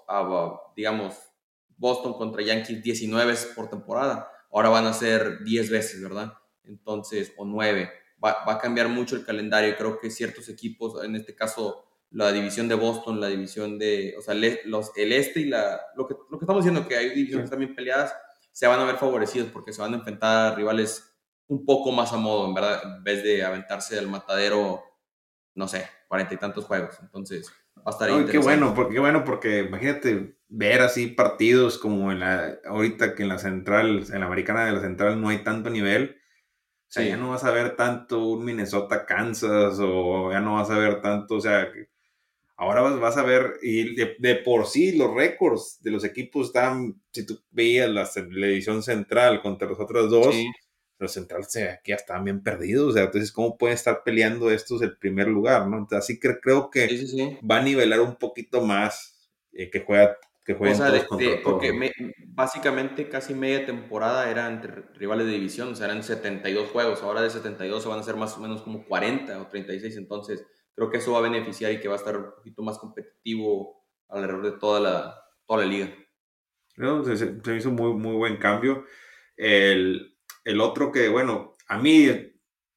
digamos, 0.76 1.14
Boston 1.78 2.12
contra 2.12 2.42
Yankees 2.42 2.82
19 2.82 3.34
por 3.54 3.70
temporada. 3.70 4.30
Ahora 4.52 4.68
van 4.68 4.86
a 4.86 4.92
ser 4.92 5.42
10 5.44 5.70
veces, 5.70 6.02
¿verdad? 6.02 6.34
entonces, 6.66 7.32
o 7.36 7.44
nueve. 7.44 7.90
Va, 8.22 8.44
a 8.46 8.58
cambiar 8.58 8.88
mucho 8.88 9.16
el 9.16 9.24
calendario. 9.24 9.76
Creo 9.76 9.98
que 9.98 10.10
ciertos 10.10 10.48
equipos, 10.48 11.02
en 11.04 11.16
este 11.16 11.34
caso 11.34 11.85
la 12.10 12.32
división 12.32 12.68
de 12.68 12.74
Boston, 12.74 13.20
la 13.20 13.28
división 13.28 13.78
de, 13.78 14.14
o 14.18 14.22
sea, 14.22 14.34
el, 14.34 14.60
los, 14.64 14.92
el 14.96 15.12
este 15.12 15.40
y 15.40 15.44
la, 15.46 15.80
lo 15.96 16.06
que, 16.06 16.14
lo 16.30 16.38
que 16.38 16.44
estamos 16.44 16.64
diciendo, 16.64 16.88
que 16.88 16.96
hay 16.96 17.10
divisiones 17.10 17.50
también 17.50 17.74
peleadas, 17.74 18.14
se 18.52 18.66
van 18.66 18.80
a 18.80 18.84
ver 18.84 18.96
favorecidos 18.96 19.50
porque 19.50 19.72
se 19.72 19.82
van 19.82 19.92
a 19.92 19.96
enfrentar 19.96 20.52
a 20.52 20.54
rivales 20.54 21.14
un 21.48 21.64
poco 21.64 21.92
más 21.92 22.12
a 22.12 22.16
modo, 22.16 22.48
en 22.48 22.54
verdad, 22.54 22.80
en 22.84 23.04
vez 23.04 23.22
de 23.22 23.44
aventarse 23.44 23.98
al 23.98 24.08
matadero, 24.08 24.82
no 25.54 25.68
sé, 25.68 25.88
cuarenta 26.08 26.34
y 26.34 26.38
tantos 26.38 26.64
juegos. 26.64 26.98
Entonces, 27.02 27.52
va 27.78 27.82
a 27.86 27.90
estar 27.90 28.26
Qué 28.30 28.38
bueno, 28.38 28.74
porque, 28.74 28.94
qué 28.94 29.00
bueno, 29.00 29.24
porque 29.24 29.58
imagínate 29.60 30.38
ver 30.48 30.80
así 30.80 31.08
partidos 31.08 31.78
como 31.78 32.12
en 32.12 32.20
la, 32.20 32.58
ahorita 32.64 33.14
que 33.14 33.24
en 33.24 33.28
la 33.28 33.38
central, 33.38 34.04
en 34.10 34.20
la 34.20 34.26
americana 34.26 34.64
de 34.64 34.72
la 34.72 34.80
central 34.80 35.20
no 35.20 35.28
hay 35.28 35.44
tanto 35.44 35.70
nivel. 35.70 36.16
O 36.88 36.92
sea, 36.96 37.04
ya 37.04 37.16
no 37.16 37.30
vas 37.30 37.42
a 37.42 37.50
ver 37.50 37.74
tanto 37.74 38.24
un 38.24 38.44
Minnesota-Kansas 38.44 39.78
o 39.80 40.30
ya 40.30 40.40
no 40.40 40.54
vas 40.54 40.70
a 40.70 40.78
ver 40.78 41.02
tanto, 41.02 41.34
o 41.34 41.40
sea, 41.40 41.68
ahora 42.56 42.82
vas, 42.82 43.16
a 43.16 43.22
ver, 43.22 43.54
y 43.62 43.94
de, 43.94 44.34
por 44.36 44.66
sí 44.66 44.92
los 44.92 45.14
récords 45.14 45.78
de 45.82 45.90
los 45.90 46.04
equipos 46.04 46.48
están, 46.48 47.00
si 47.12 47.26
tú 47.26 47.40
veías 47.50 47.90
la, 47.90 48.08
edición 48.46 48.82
central 48.82 49.42
contra 49.42 49.68
los 49.68 49.78
otros 49.78 50.10
dos, 50.10 50.34
los 50.98 51.12
centrales 51.12 51.54
aquí 51.56 51.90
ya 51.90 51.96
estaban 51.96 52.24
bien 52.24 52.42
perdidos, 52.42 52.90
o 52.90 52.92
sea, 52.92 53.04
entonces, 53.04 53.30
¿cómo 53.30 53.58
pueden 53.58 53.74
estar 53.74 54.02
peleando 54.02 54.50
estos 54.50 54.80
el 54.80 54.96
primer 54.96 55.28
lugar, 55.28 55.68
no? 55.68 55.76
Entonces, 55.76 55.98
así 55.98 56.18
que 56.18 56.40
creo 56.40 56.70
que 56.70 56.88
va 57.48 57.58
a 57.58 57.62
nivelar 57.62 58.00
un 58.00 58.16
poquito 58.16 58.62
más, 58.62 59.30
eh, 59.52 59.70
que 59.70 59.80
juega 59.80 60.16
que 60.46 60.54
jueguen 60.54 60.80
o 60.80 60.84
sea, 60.86 61.06
todos 61.06 61.18
de, 61.18 61.40
porque 61.42 61.72
básicamente 62.28 63.08
casi 63.08 63.34
media 63.34 63.66
temporada 63.66 64.30
eran 64.30 64.54
entre 64.54 64.82
rivales 64.94 65.26
de 65.26 65.32
división, 65.32 65.72
o 65.72 65.74
sea, 65.74 65.86
eran 65.86 66.04
72 66.04 66.70
juegos, 66.70 67.02
ahora 67.02 67.20
de 67.20 67.30
72 67.30 67.82
se 67.82 67.88
van 67.88 67.98
a 67.98 68.02
hacer 68.02 68.14
más 68.14 68.36
o 68.36 68.40
menos 68.40 68.62
como 68.62 68.84
40 68.84 69.42
o 69.42 69.46
36, 69.48 69.96
entonces 69.96 70.46
creo 70.76 70.90
que 70.90 70.98
eso 70.98 71.12
va 71.12 71.18
a 71.18 71.22
beneficiar 71.22 71.72
y 71.72 71.80
que 71.80 71.88
va 71.88 71.94
a 71.94 71.98
estar 71.98 72.16
un 72.16 72.34
poquito 72.36 72.62
más 72.62 72.78
competitivo 72.78 73.84
alrededor 74.08 74.44
de 74.44 74.58
toda 74.58 74.78
la, 74.78 75.24
toda 75.46 75.60
la 75.60 75.66
liga. 75.66 75.92
No, 76.76 77.02
se, 77.02 77.16
se, 77.16 77.56
hizo 77.56 77.70
muy, 77.70 77.94
muy 77.94 78.14
buen 78.14 78.36
cambio. 78.36 78.84
El, 79.36 80.16
el, 80.44 80.60
otro 80.60 80.92
que, 80.92 81.08
bueno, 81.08 81.54
a 81.68 81.78
mí 81.78 82.08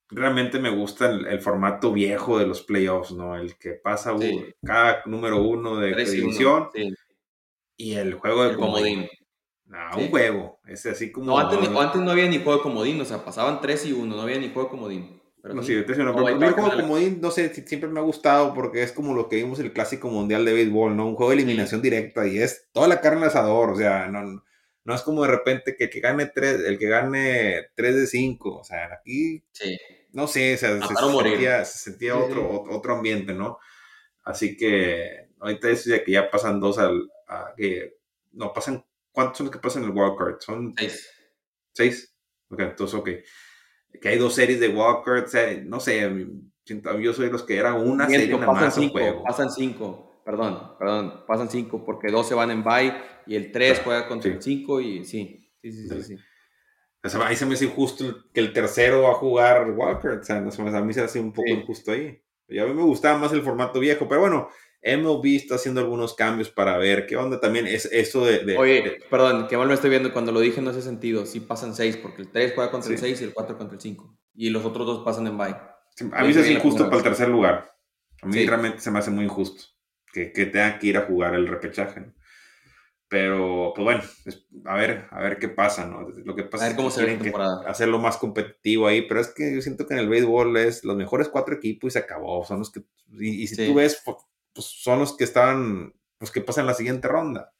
realmente 0.09 0.59
me 0.59 0.69
gusta 0.69 1.11
el, 1.11 1.41
formato 1.41 1.91
viejo 1.91 2.39
de 2.39 2.47
los 2.47 2.61
playoffs, 2.61 3.11
¿no? 3.11 3.35
El 3.35 3.57
que 3.57 3.73
pasa 3.73 4.15
cada 4.63 5.03
número 5.05 5.43
uno 5.43 5.77
de 5.77 5.93
división 5.95 6.69
y 7.77 7.93
el 7.95 8.13
juego 8.13 8.45
de 8.45 8.55
comodín. 8.55 9.09
No, 9.65 9.77
un 9.97 10.09
juego. 10.09 10.59
Es 10.65 10.85
así 10.85 11.11
como. 11.11 11.27
No 11.27 11.37
antes, 11.37 12.01
no 12.01 12.11
había 12.11 12.27
ni 12.27 12.37
juego 12.37 12.57
de 12.57 12.63
comodín, 12.63 12.99
o 13.01 13.05
sea, 13.05 13.23
pasaban 13.23 13.61
3 13.61 13.85
y 13.87 13.91
1, 13.91 14.15
no 14.15 14.21
había 14.21 14.39
ni 14.39 14.49
juego 14.49 14.63
de 14.63 14.69
comodín. 14.69 15.18
Pero 15.41 15.53
no, 15.53 15.63
sí, 15.63 15.73
yo 15.73 15.85
te 15.85 15.95
no, 15.95 16.13
pero 16.13 16.27
el 16.27 16.53
juego 16.53 16.71
comodín, 16.75 17.21
no 17.21 17.31
sé, 17.31 17.53
siempre 17.65 17.89
me 17.89 17.99
ha 17.99 18.03
gustado 18.03 18.53
porque 18.53 18.83
es 18.83 18.91
como 18.91 19.13
lo 19.13 19.29
que 19.29 19.37
vimos 19.37 19.59
en 19.59 19.67
el 19.67 19.73
clásico 19.73 20.09
mundial 20.09 20.43
de 20.43 20.53
béisbol, 20.53 20.97
¿no? 20.97 21.07
Un 21.07 21.15
juego 21.15 21.31
de 21.31 21.37
eliminación 21.37 21.81
directa 21.81 22.27
y 22.27 22.39
es 22.39 22.67
toda 22.73 22.89
la 22.89 22.99
carne 22.99 23.21
al 23.21 23.29
asador, 23.29 23.69
o 23.69 23.75
sea, 23.77 24.07
no, 24.07 24.43
no 24.83 24.95
es 24.95 25.01
como 25.01 25.21
de 25.21 25.29
repente 25.29 25.75
que 25.77 25.85
el 25.85 25.89
que 25.89 25.99
gane 26.01 26.25
3, 26.25 26.61
el 26.65 26.77
que 26.77 26.89
gane 26.89 27.67
3 27.75 27.95
de 27.95 28.07
5, 28.07 28.57
o 28.57 28.63
sea, 28.63 28.93
aquí. 28.93 29.43
Sí. 29.51 29.77
No 30.11 30.27
sé, 30.27 30.55
o 30.55 30.57
sea, 30.57 30.81
se, 30.81 30.95
sentía, 30.95 31.63
se, 31.63 31.77
sentía, 31.77 32.17
otro, 32.17 32.63
otro 32.69 32.95
ambiente, 32.95 33.33
¿no? 33.33 33.59
Así 34.23 34.57
que 34.57 35.29
ahorita 35.39 35.67
decía 35.67 36.03
que 36.03 36.13
ya 36.13 36.31
pasan 36.31 36.59
dos 36.59 36.79
al, 36.79 37.07
que 37.55 37.97
no 38.31 38.51
pasan, 38.51 38.83
¿cuántos 39.11 39.37
son 39.37 39.45
los 39.45 39.55
que 39.55 39.61
pasan 39.61 39.83
en 39.83 39.89
el 39.89 39.95
wildcard? 39.95 40.39
Son 40.39 40.73
seis. 40.75 41.09
¿Seis? 41.71 42.15
Ok, 42.49 42.59
entonces, 42.61 42.99
ok. 42.99 43.09
Que 44.01 44.09
hay 44.09 44.17
dos 44.17 44.35
series 44.35 44.59
de 44.59 44.69
wildcard, 44.69 45.63
no 45.65 45.79
sé, 45.79 46.27
yo 46.65 47.13
soy 47.13 47.29
los 47.29 47.43
que 47.43 47.57
era 47.57 47.73
una 47.73 48.07
serie 48.07 48.37
nada 48.37 48.51
más 48.51 48.75
cinco, 48.75 48.93
juego. 48.93 49.23
Pasan 49.23 49.51
cinco, 49.51 50.21
perdón, 50.23 50.73
perdón, 50.77 51.23
pasan 51.27 51.49
cinco 51.49 51.83
porque 51.83 52.11
dos 52.11 52.27
se 52.27 52.35
van 52.35 52.51
en 52.51 52.63
bye 52.63 52.93
y 53.25 53.35
el 53.35 53.51
tres 53.51 53.81
juega 53.83 54.07
contra 54.07 54.31
el 54.31 54.41
cinco 54.41 54.79
y 54.79 55.03
sí, 55.03 55.51
sí, 55.61 55.71
sí, 55.71 55.89
sí. 55.89 56.03
sí. 56.03 56.15
O 57.01 57.07
sea, 57.07 57.25
ahí 57.27 57.35
se 57.35 57.45
me 57.45 57.53
hace 57.53 57.65
injusto 57.65 58.25
que 58.33 58.41
el 58.41 58.51
tercero 58.51 59.03
va 59.03 59.11
a 59.11 59.15
jugar 59.15 59.71
Walker. 59.71 60.11
O 60.11 60.23
sea, 60.23 60.37
a 60.37 60.81
mí 60.81 60.93
se 60.93 61.01
hace 61.01 61.19
un 61.19 61.31
poco 61.31 61.49
injusto 61.49 61.91
ahí. 61.91 62.21
a 62.49 62.65
mí 62.65 62.73
me 62.73 62.83
gustaba 62.83 63.17
más 63.17 63.31
el 63.31 63.41
formato 63.41 63.79
viejo, 63.79 64.07
pero 64.07 64.21
bueno, 64.21 64.49
MLB 64.81 65.35
está 65.35 65.55
haciendo 65.55 65.81
algunos 65.81 66.13
cambios 66.13 66.49
para 66.49 66.77
ver 66.77 67.05
qué 67.05 67.17
onda 67.17 67.39
también 67.39 67.67
es 67.67 67.85
eso 67.91 68.25
de... 68.25 68.57
Oye, 68.57 68.99
perdón, 69.09 69.47
que 69.47 69.57
mal 69.57 69.67
me 69.67 69.73
estoy 69.73 69.89
viendo, 69.89 70.13
cuando 70.13 70.31
lo 70.31 70.39
dije 70.39 70.61
no 70.61 70.69
hace 70.69 70.81
sentido, 70.81 71.25
sí 71.25 71.41
pasan 71.41 71.75
seis, 71.75 71.97
porque 71.97 72.21
el 72.21 72.31
3 72.31 72.53
juega 72.55 72.71
contra 72.71 72.91
el 72.91 72.97
6 72.97 73.21
y 73.21 73.23
el 73.25 73.33
4 73.33 73.57
contra 73.57 73.75
el 73.75 73.81
5, 73.81 74.17
y 74.35 74.49
los 74.49 74.63
otros 74.63 74.85
dos 74.85 75.03
pasan 75.03 75.27
en 75.27 75.37
bye. 75.37 75.55
a 76.13 76.23
mí 76.23 76.33
se 76.33 76.39
hace 76.39 76.53
injusto 76.53 76.85
para 76.85 76.97
el 76.97 77.03
tercer 77.03 77.27
lugar, 77.27 77.73
a 78.21 78.27
mí 78.27 78.45
realmente 78.45 78.79
se 78.79 78.89
me 78.89 78.99
hace 78.99 79.11
muy 79.11 79.25
injusto 79.25 79.63
que, 80.11 80.31
que 80.31 80.45
tenga 80.45 80.79
que 80.79 80.87
ir 80.87 80.97
a 80.97 81.05
jugar 81.05 81.35
el 81.35 81.47
repechaje, 81.47 82.13
Pero, 83.07 83.73
pues 83.75 83.83
bueno, 83.83 84.03
a 84.65 84.75
ver, 84.75 85.07
a 85.11 85.19
ver 85.19 85.39
qué 85.39 85.49
pasa, 85.49 85.85
¿no? 85.85 86.07
Lo 86.09 86.35
que 86.35 86.43
pasa 86.43 86.65
a 86.65 86.67
ver 86.69 86.77
cómo 86.77 86.91
se 86.91 87.03
ve 87.03 87.17
la 87.17 87.23
temporada. 87.23 87.69
Hacerlo 87.69 87.99
más 87.99 88.17
competitivo 88.17 88.87
ahí, 88.87 89.01
pero 89.07 89.19
es 89.19 89.29
que 89.29 89.55
yo 89.55 89.61
siento 89.61 89.87
que 89.87 89.93
en 89.93 89.99
el 89.99 90.09
béisbol 90.09 90.55
es 90.57 90.83
los 90.83 90.95
mejores 90.95 91.27
cuatro 91.27 91.55
equipos 91.55 91.89
y 91.89 91.91
se 91.91 91.99
acabó. 91.99 92.45
Son 92.45 92.59
los 92.59 92.71
que, 92.71 92.83
y, 93.19 93.47
si 93.47 93.67
tú 93.67 93.73
ves 93.73 94.01
pues 94.59 94.71
son 94.83 94.99
los 94.99 95.15
que 95.15 95.23
están, 95.23 95.93
pues 96.17 96.31
que 96.31 96.41
pasan 96.41 96.65
la 96.65 96.73
siguiente 96.73 97.07
ronda. 97.07 97.53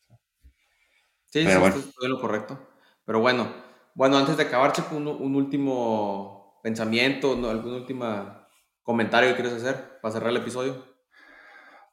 Sí, 1.27 1.47
sí, 1.47 1.57
bueno. 1.57 1.67
esto 1.77 2.01
es 2.01 2.09
lo 2.09 2.19
correcto. 2.19 2.59
Pero 3.05 3.21
bueno, 3.21 3.53
bueno, 3.95 4.17
antes 4.17 4.35
de 4.35 4.43
acabar, 4.43 4.73
Checo, 4.73 4.97
un, 4.97 5.33
último 5.33 6.59
pensamiento, 6.61 7.31
algún 7.49 7.75
último 7.75 8.49
comentario 8.83 9.29
que 9.29 9.35
quieres 9.35 9.53
hacer 9.53 10.01
para 10.01 10.11
cerrar 10.11 10.31
el 10.31 10.41
episodio. 10.41 10.83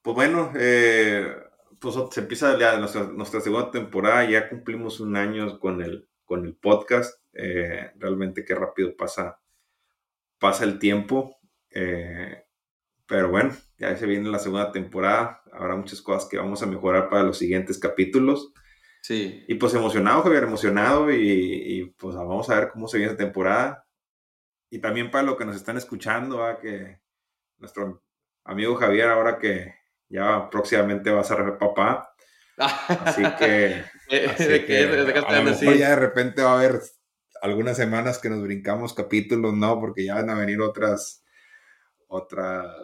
Pues 0.02 0.16
bueno, 0.16 0.50
eh, 0.58 1.36
pues 1.78 1.94
se 2.10 2.20
empieza 2.22 2.58
ya 2.58 2.76
nuestra, 2.76 3.40
segunda 3.40 3.70
temporada, 3.70 4.28
ya 4.28 4.48
cumplimos 4.48 4.98
un 4.98 5.14
año 5.14 5.60
con 5.60 5.82
el, 5.82 6.08
con 6.24 6.44
el 6.44 6.56
podcast. 6.56 7.20
Eh, 7.32 7.92
realmente 7.94 8.44
qué 8.44 8.56
rápido 8.56 8.96
pasa, 8.96 9.38
pasa 10.40 10.64
el 10.64 10.80
tiempo. 10.80 11.38
Eh, 11.70 12.45
pero 13.06 13.30
bueno, 13.30 13.54
ya 13.78 13.96
se 13.96 14.06
viene 14.06 14.28
la 14.28 14.38
segunda 14.38 14.72
temporada. 14.72 15.42
Habrá 15.52 15.76
muchas 15.76 16.02
cosas 16.02 16.28
que 16.28 16.38
vamos 16.38 16.62
a 16.62 16.66
mejorar 16.66 17.08
para 17.08 17.22
los 17.22 17.38
siguientes 17.38 17.78
capítulos. 17.78 18.52
Sí. 19.02 19.44
Y 19.46 19.54
pues 19.54 19.74
emocionado, 19.74 20.22
Javier, 20.22 20.44
emocionado. 20.44 21.12
Y, 21.12 21.94
pues 21.98 22.16
vamos 22.16 22.50
a 22.50 22.58
ver 22.58 22.70
cómo 22.70 22.88
se 22.88 22.98
viene 22.98 23.12
esta 23.12 23.24
temporada. 23.24 23.86
Y 24.70 24.80
también 24.80 25.10
para 25.10 25.24
lo 25.24 25.36
que 25.36 25.44
nos 25.44 25.54
están 25.56 25.76
escuchando, 25.76 26.44
que 26.60 27.00
nuestro 27.58 28.02
amigo 28.44 28.74
Javier, 28.74 29.08
ahora 29.08 29.38
que 29.38 29.74
ya 30.08 30.50
próximamente 30.50 31.10
va 31.10 31.20
a 31.20 31.24
ser 31.24 31.58
papá. 31.58 32.12
Así 32.58 33.22
que. 33.38 33.84
así 34.28 34.66
que, 34.66 35.06
a 35.26 35.32
lo 35.32 35.42
mejor 35.44 35.76
ya 35.76 35.90
de 35.90 35.96
repente 35.96 36.42
va 36.42 36.52
a 36.52 36.58
haber 36.58 36.80
algunas 37.42 37.76
semanas 37.76 38.18
que 38.18 38.30
nos 38.30 38.42
brincamos 38.42 38.94
capítulos, 38.94 39.54
¿no? 39.54 39.78
Porque 39.78 40.04
ya 40.04 40.14
van 40.14 40.30
a 40.30 40.34
venir 40.34 40.60
otras 40.60 41.22
otra, 42.08 42.76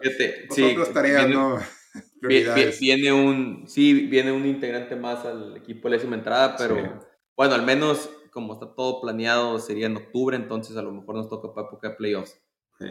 sí, 0.49 0.63
otras 0.63 0.93
tareas, 0.93 1.25
viene, 1.27 1.35
¿no? 1.35 1.57
Viene 2.79 3.11
un, 3.11 3.65
sí, 3.67 4.07
viene 4.07 4.31
un 4.31 4.45
integrante 4.45 4.95
más 4.95 5.25
al 5.25 5.57
equipo 5.57 5.87
de 5.87 5.91
la 5.91 5.97
décima 5.97 6.15
entrada, 6.15 6.55
pero 6.57 7.05
bueno, 7.35 7.53
al 7.53 7.63
menos 7.63 8.09
como 8.31 8.53
está 8.53 8.73
todo 8.73 9.01
planeado 9.01 9.59
sería 9.59 9.85
en 9.85 9.97
octubre, 9.97 10.35
entonces 10.35 10.75
a 10.77 10.81
lo 10.81 10.91
mejor 10.91 11.15
nos 11.15 11.29
toca 11.29 11.53
para 11.53 11.67
época 11.67 11.89
de 11.89 11.95
playoffs. 11.95 12.39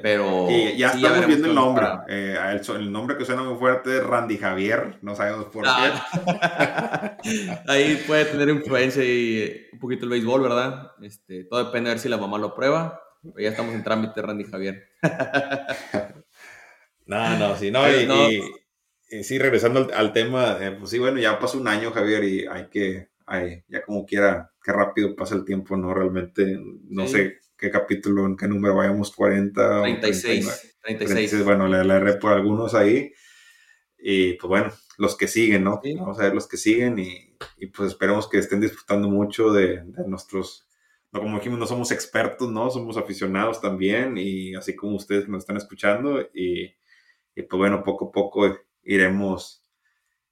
Pero 0.01 0.49
ya 0.77 0.93
estamos 0.93 1.27
viendo 1.27 1.49
el 1.49 1.55
nombre. 1.55 1.87
Eh, 2.09 2.37
el, 2.77 2.93
nombre 2.93 3.19
que 3.19 3.25
suena 3.25 3.43
muy 3.43 3.59
fuerte 3.59 3.99
es 3.99 4.05
Randy 4.05 4.39
Javier, 4.39 4.99
no 5.03 5.15
sabemos 5.15 5.47
por 5.47 5.65
qué. 5.65 5.71
Ah. 5.71 7.17
Ahí 7.69 8.03
puede 8.07 8.25
tener 8.27 8.49
influencia 8.49 9.05
y 9.05 9.67
un 9.73 9.79
poquito 9.79 10.05
el 10.05 10.11
béisbol, 10.11 10.43
¿verdad? 10.43 10.93
Este, 11.03 11.45
todo 11.45 11.65
depende 11.65 11.91
de 11.91 11.95
ver 11.95 12.01
si 12.01 12.09
la 12.09 12.17
mamá 12.17 12.39
lo 12.39 12.49
aprueba. 12.49 13.03
Pero 13.23 13.39
ya 13.39 13.51
estamos 13.51 13.75
en 13.75 13.85
trámite, 13.85 14.23
Randy 14.23 14.45
Javier. 14.45 14.89
no, 17.07 17.39
no, 17.39 17.57
sí, 17.57 17.71
no, 17.71 17.89
y, 17.91 18.43
sí, 19.23 19.39
regresando 19.39 19.89
al, 19.95 20.13
tema, 20.13 20.59
eh, 20.61 20.73
pues 20.79 20.91
sí, 20.91 20.99
bueno, 20.99 21.19
ya 21.19 21.39
pasó 21.39 21.59
un 21.59 21.69
año, 21.69 21.91
Javier, 21.91 22.25
y 22.25 22.47
hay 22.47 22.69
que, 22.69 23.09
ya 23.69 23.83
como 23.85 24.07
quiera, 24.07 24.53
qué 24.63 24.73
rápido 24.73 25.15
pasa 25.15 25.35
el 25.35 25.45
tiempo, 25.45 25.77
¿no? 25.77 25.93
Realmente, 25.93 26.59
no 26.89 27.07
sé 27.07 27.39
qué 27.57 27.71
capítulo, 27.71 28.27
en 28.27 28.37
qué 28.37 28.49
número 28.49 28.77
vayamos, 28.77 29.15
40 29.15 29.83
36, 29.83 30.77
36. 30.83 31.45
bueno, 31.45 31.69
le, 31.69 31.85
le 31.85 32.13
por 32.15 32.33
algunos 32.33 32.75
ahí. 32.75 33.13
Y 33.99 34.33
pues 34.35 34.49
bueno, 34.49 34.73
los 34.99 35.17
que 35.17 35.29
siguen, 35.29 35.65
¿no? 35.65 35.81
Vamos 35.97 36.19
a 36.19 36.25
ver 36.25 36.35
los 36.35 36.49
que 36.49 36.57
siguen 36.57 36.99
y, 36.99 37.37
pues 37.69 37.91
esperemos 37.91 38.29
que 38.29 38.39
estén 38.39 38.61
disfrutando 38.61 39.09
mucho 39.09 39.53
de, 39.53 39.83
de 39.85 40.09
nuestros 40.09 40.67
no, 41.13 41.21
como 41.21 41.37
dijimos, 41.37 41.59
no 41.59 41.67
somos 41.67 41.91
expertos, 41.93 42.51
¿no? 42.51 42.71
Somos 42.71 42.97
aficionados 42.97 43.61
también 43.61 44.17
y 44.17 44.55
así 44.55 44.75
como 44.75 44.97
ustedes 44.97 45.29
nos 45.29 45.43
están 45.43 45.59
escuchando 45.59 46.23
y, 46.35 46.75
y 47.35 47.43
pues 47.43 47.59
bueno, 47.59 47.83
poco 47.83 48.09
a 48.09 48.13
poco 48.13 48.57
iremos, 48.83 49.65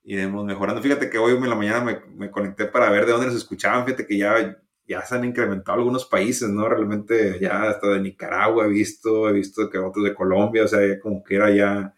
iremos 0.03 0.45
mejorando. 0.45 0.83
Fíjate 0.83 1.11
que 1.11 1.19
hoy 1.19 1.33
en 1.35 1.49
la 1.49 1.55
mañana 1.55 1.81
me, 1.81 2.01
me, 2.15 2.31
conecté 2.31 2.66
para 2.66 2.91
ver 2.91 3.07
de 3.07 3.12
dónde 3.12 3.27
nos 3.27 3.37
escuchaban, 3.37 3.85
fíjate 3.85 4.07
que 4.07 4.19
ya, 4.19 4.59
ya 4.87 5.03
se 5.03 5.15
han 5.15 5.24
incrementado 5.24 5.79
algunos 5.79 6.05
países, 6.07 6.49
¿no? 6.49 6.69
Realmente 6.69 7.39
ya 7.41 7.62
hasta 7.70 7.89
de 7.89 8.01
Nicaragua 8.01 8.66
he 8.66 8.69
visto, 8.69 9.29
he 9.29 9.33
visto 9.33 9.70
que 9.70 9.79
otros 9.79 10.05
de 10.05 10.15
Colombia, 10.15 10.65
o 10.65 10.69
sea, 10.69 10.87
ya 10.87 11.01
como 11.01 11.23
que 11.23 11.37
era 11.37 11.51
ya, 11.51 11.95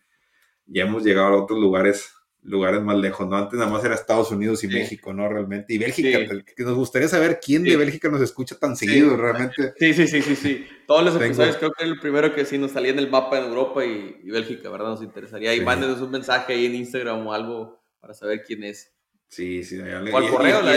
ya 0.66 0.84
hemos 0.84 1.04
llegado 1.04 1.34
a 1.34 1.42
otros 1.42 1.58
lugares 1.58 2.12
lugares 2.42 2.82
más 2.82 2.96
lejos, 2.96 3.28
¿no? 3.28 3.36
Antes 3.36 3.58
nada 3.58 3.70
más 3.70 3.84
era 3.84 3.94
Estados 3.94 4.30
Unidos 4.30 4.64
y 4.64 4.68
México, 4.68 5.12
¿no? 5.12 5.28
Realmente. 5.28 5.72
Y 5.72 5.78
Bélgica, 5.78 6.18
que 6.56 6.64
nos 6.64 6.74
gustaría 6.74 7.08
saber 7.08 7.40
quién 7.44 7.62
de 7.62 7.76
Bélgica 7.76 8.08
nos 8.08 8.20
escucha 8.20 8.58
tan 8.58 8.76
seguido, 8.76 9.16
realmente. 9.16 9.74
Sí, 9.78 9.94
sí, 9.94 10.08
sí, 10.08 10.22
sí, 10.22 10.36
sí. 10.36 10.66
Todos 10.86 11.04
los 11.04 11.16
episodios 11.16 11.56
creo 11.56 11.72
que 11.72 11.84
el 11.84 12.00
primero 12.00 12.34
que 12.34 12.44
sí 12.44 12.58
nos 12.58 12.72
salía 12.72 12.90
en 12.90 12.98
el 12.98 13.10
mapa 13.10 13.38
en 13.38 13.44
Europa 13.44 13.84
y, 13.84 14.28
Bélgica, 14.30 14.70
¿verdad? 14.70 14.88
Nos 14.88 15.02
interesaría. 15.02 15.54
Y 15.54 15.60
mándenos 15.60 16.00
un 16.00 16.10
mensaje 16.10 16.54
ahí 16.54 16.66
en 16.66 16.74
Instagram 16.74 17.26
o 17.26 17.32
algo 17.32 17.82
para 18.00 18.14
saber 18.14 18.42
quién 18.44 18.64
es. 18.64 18.92
Sí, 19.28 19.62
sí. 19.62 19.78
O 19.80 19.84
al 19.84 20.28
correo, 20.28 20.62
la 20.62 20.76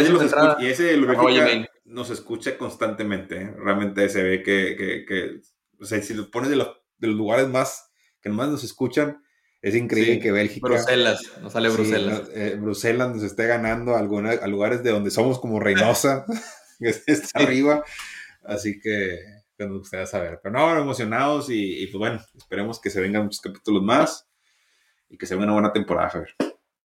y, 0.62 0.68
ese 0.68 0.96
Bélgica 0.98 1.70
nos 1.86 2.10
escucha 2.10 2.58
constantemente, 2.58 3.42
¿eh? 3.42 3.54
Realmente 3.58 4.08
se 4.10 4.24
ve 4.24 4.44
que, 4.44 4.76
que, 4.78 5.06
que, 5.06 5.42
o 5.80 5.86
sea, 5.86 6.02
si 6.02 6.14
lo 6.14 6.32
pones 6.32 6.50
de 6.50 6.56
los, 6.56 6.70
de 6.98 7.08
los 7.08 7.16
lugares 7.16 7.48
más, 7.48 7.92
que 8.22 8.30
más 8.30 8.50
nos 8.50 8.64
escuchan, 8.64 9.22
es 9.66 9.74
increíble 9.74 10.20
que 10.20 10.32
Bélgica. 10.32 10.68
Bruselas, 10.68 11.24
nos 11.42 11.54
sale 11.54 11.70
Bruselas. 11.70 12.30
Eh, 12.36 12.56
Bruselas 12.56 13.16
nos 13.16 13.24
esté 13.24 13.48
ganando 13.48 13.96
a, 13.96 14.00
a 14.00 14.48
lugares 14.48 14.84
de 14.84 14.92
donde 14.92 15.10
somos 15.10 15.40
como 15.40 15.60
Reynosa, 15.60 16.24
que 16.80 16.94
está 17.08 17.40
arriba. 17.40 17.84
Así 18.44 18.80
que, 18.80 19.22
que, 19.58 19.66
nos 19.66 19.80
gustaría 19.80 20.06
saber. 20.06 20.40
Pero 20.44 20.54
no, 20.54 20.78
emocionados 20.78 21.48
y, 21.50 21.88
pues 21.88 21.98
bueno, 21.98 22.22
esperemos 22.36 22.80
que 22.80 22.92
se 22.92 23.02
vengan 23.02 23.24
muchos 23.24 23.42
capítulos 23.42 23.82
más 23.82 24.28
y 25.10 25.18
que 25.18 25.26
se 25.26 25.34
venga 25.34 25.46
una 25.46 25.54
buena 25.54 25.74
temporada, 25.74 26.10
Javier. 26.12 26.36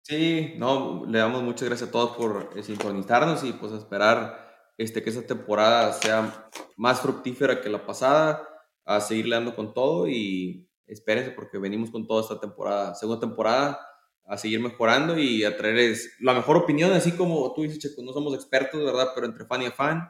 Sí, 0.00 0.54
no, 0.56 1.04
le 1.06 1.18
damos 1.18 1.42
muchas 1.42 1.68
gracias 1.68 1.90
a 1.90 1.92
todos 1.92 2.16
por 2.16 2.48
eh, 2.56 2.62
sintonizarnos 2.62 3.44
y 3.44 3.52
pues 3.52 3.74
esperar 3.74 4.72
este, 4.78 5.02
que 5.02 5.10
esta 5.10 5.26
temporada 5.26 5.92
sea 5.92 6.48
más 6.78 7.02
fructífera 7.02 7.60
que 7.60 7.68
la 7.68 7.84
pasada, 7.84 8.48
a 8.86 9.02
seguirle 9.02 9.36
dando 9.36 9.54
con 9.54 9.74
todo 9.74 10.08
y 10.08 10.69
espérense 10.90 11.30
porque 11.30 11.58
venimos 11.58 11.90
con 11.90 12.06
toda 12.06 12.22
esta 12.22 12.40
temporada, 12.40 12.94
segunda 12.94 13.20
temporada, 13.20 13.80
a 14.26 14.36
seguir 14.36 14.60
mejorando 14.60 15.18
y 15.18 15.44
a 15.44 15.56
traerles 15.56 16.14
la 16.20 16.34
mejor 16.34 16.56
opinión, 16.56 16.92
así 16.92 17.12
como 17.12 17.52
tú 17.54 17.62
dices, 17.62 17.78
Checo, 17.78 18.02
no 18.02 18.12
somos 18.12 18.34
expertos, 18.34 18.84
¿verdad? 18.84 19.10
Pero 19.14 19.26
entre 19.26 19.44
fan 19.44 19.62
y 19.62 19.70
fan, 19.70 20.08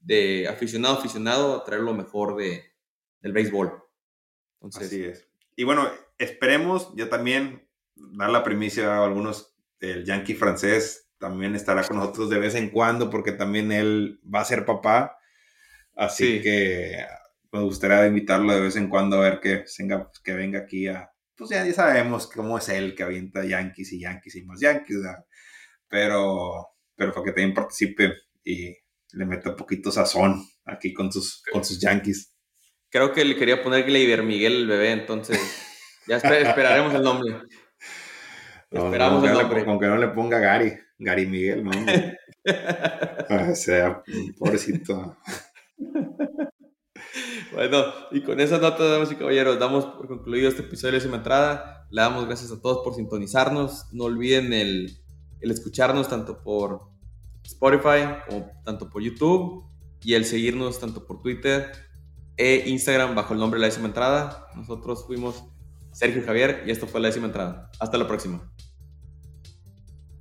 de 0.00 0.46
aficionado 0.48 0.96
a 0.96 0.98
aficionado, 0.98 1.56
a 1.56 1.64
traer 1.64 1.82
lo 1.82 1.94
mejor 1.94 2.36
de, 2.36 2.64
del 3.20 3.32
béisbol. 3.32 3.82
Entonces, 4.60 4.88
así 4.88 5.04
es. 5.04 5.28
Y 5.56 5.64
bueno, 5.64 5.88
esperemos, 6.18 6.92
yo 6.96 7.08
también 7.08 7.68
dar 7.94 8.30
la 8.30 8.42
primicia 8.42 8.96
a 8.96 9.04
algunos 9.04 9.54
del 9.80 10.04
Yankee 10.04 10.34
francés, 10.34 11.10
también 11.18 11.54
estará 11.54 11.84
con 11.84 11.98
nosotros 11.98 12.30
de 12.30 12.38
vez 12.38 12.54
en 12.54 12.70
cuando, 12.70 13.08
porque 13.08 13.32
también 13.32 13.70
él 13.70 14.20
va 14.22 14.40
a 14.40 14.44
ser 14.44 14.66
papá. 14.66 15.18
Así 15.94 16.42
que 16.42 17.04
me 17.52 17.60
gustaría 17.60 18.06
invitarlo 18.06 18.54
de 18.54 18.60
vez 18.62 18.76
en 18.76 18.88
cuando 18.88 19.18
a 19.18 19.28
ver 19.28 19.40
que 19.40 19.64
venga, 19.78 20.10
que 20.24 20.32
venga 20.32 20.60
aquí 20.60 20.88
a. 20.88 21.10
Pues 21.36 21.50
ya, 21.50 21.70
sabemos 21.72 22.26
cómo 22.26 22.56
es 22.58 22.68
él 22.70 22.94
que 22.94 23.02
avienta 23.02 23.44
Yankees 23.44 23.92
y 23.92 24.00
Yankees 24.00 24.36
y 24.36 24.42
más 24.42 24.60
Yankees, 24.60 24.98
pero, 25.88 26.68
pero 26.94 27.12
para 27.12 27.24
que 27.24 27.32
también 27.32 27.54
participe 27.54 28.14
y 28.44 28.74
le 29.12 29.26
meta 29.26 29.50
un 29.50 29.56
poquito 29.56 29.90
sazón 29.90 30.42
aquí 30.64 30.94
con 30.94 31.12
sus, 31.12 31.42
con 31.52 31.64
sus 31.64 31.80
Yankees. 31.80 32.34
Creo 32.88 33.12
que 33.12 33.24
le 33.24 33.36
quería 33.36 33.62
poner 33.62 33.84
Gleyber 33.84 34.22
Miguel 34.22 34.54
el 34.54 34.66
bebé, 34.66 34.92
entonces 34.92 35.38
ya 36.06 36.16
esperaremos 36.16 36.94
el 36.94 37.02
nombre. 37.02 37.34
Esperamos 38.70 39.24
el 39.24 39.32
nombre. 39.34 39.64
Aunque 39.66 39.86
no 39.86 39.96
le 39.96 40.08
ponga 40.08 40.38
Gary, 40.38 40.78
Gary 40.98 41.26
Miguel, 41.26 41.64
no. 41.64 41.70
o 43.50 43.54
sea, 43.54 44.02
pobrecito. 44.38 45.18
Bueno, 47.52 47.84
y 48.10 48.22
con 48.22 48.40
esa 48.40 48.58
nota, 48.58 48.84
damas 48.84 49.12
y 49.12 49.16
caballeros, 49.16 49.58
damos 49.58 49.84
por 49.84 50.08
concluido 50.08 50.48
este 50.48 50.62
episodio 50.62 50.92
de 50.92 50.98
Décima 50.98 51.16
Entrada. 51.18 51.86
Le 51.90 52.00
damos 52.00 52.26
gracias 52.26 52.50
a 52.52 52.60
todos 52.60 52.82
por 52.84 52.94
sintonizarnos. 52.94 53.86
No 53.92 54.04
olviden 54.04 54.52
el, 54.52 54.96
el 55.40 55.50
escucharnos 55.50 56.08
tanto 56.08 56.42
por 56.42 56.80
Spotify 57.44 58.22
como 58.28 58.50
tanto 58.64 58.88
por 58.88 59.02
YouTube 59.02 59.64
y 60.02 60.14
el 60.14 60.24
seguirnos 60.24 60.80
tanto 60.80 61.06
por 61.06 61.22
Twitter 61.22 61.70
e 62.36 62.64
Instagram 62.66 63.14
bajo 63.14 63.34
el 63.34 63.40
nombre 63.40 63.58
de 63.58 63.62
La 63.62 63.66
Décima 63.66 63.86
Entrada. 63.86 64.48
Nosotros 64.56 65.04
fuimos 65.06 65.44
Sergio 65.92 66.24
Javier 66.24 66.64
y 66.66 66.70
esto 66.70 66.86
fue 66.86 67.00
La 67.00 67.08
Décima 67.08 67.26
Entrada. 67.26 67.70
Hasta 67.78 67.98
la 67.98 68.06
próxima. 68.06 68.50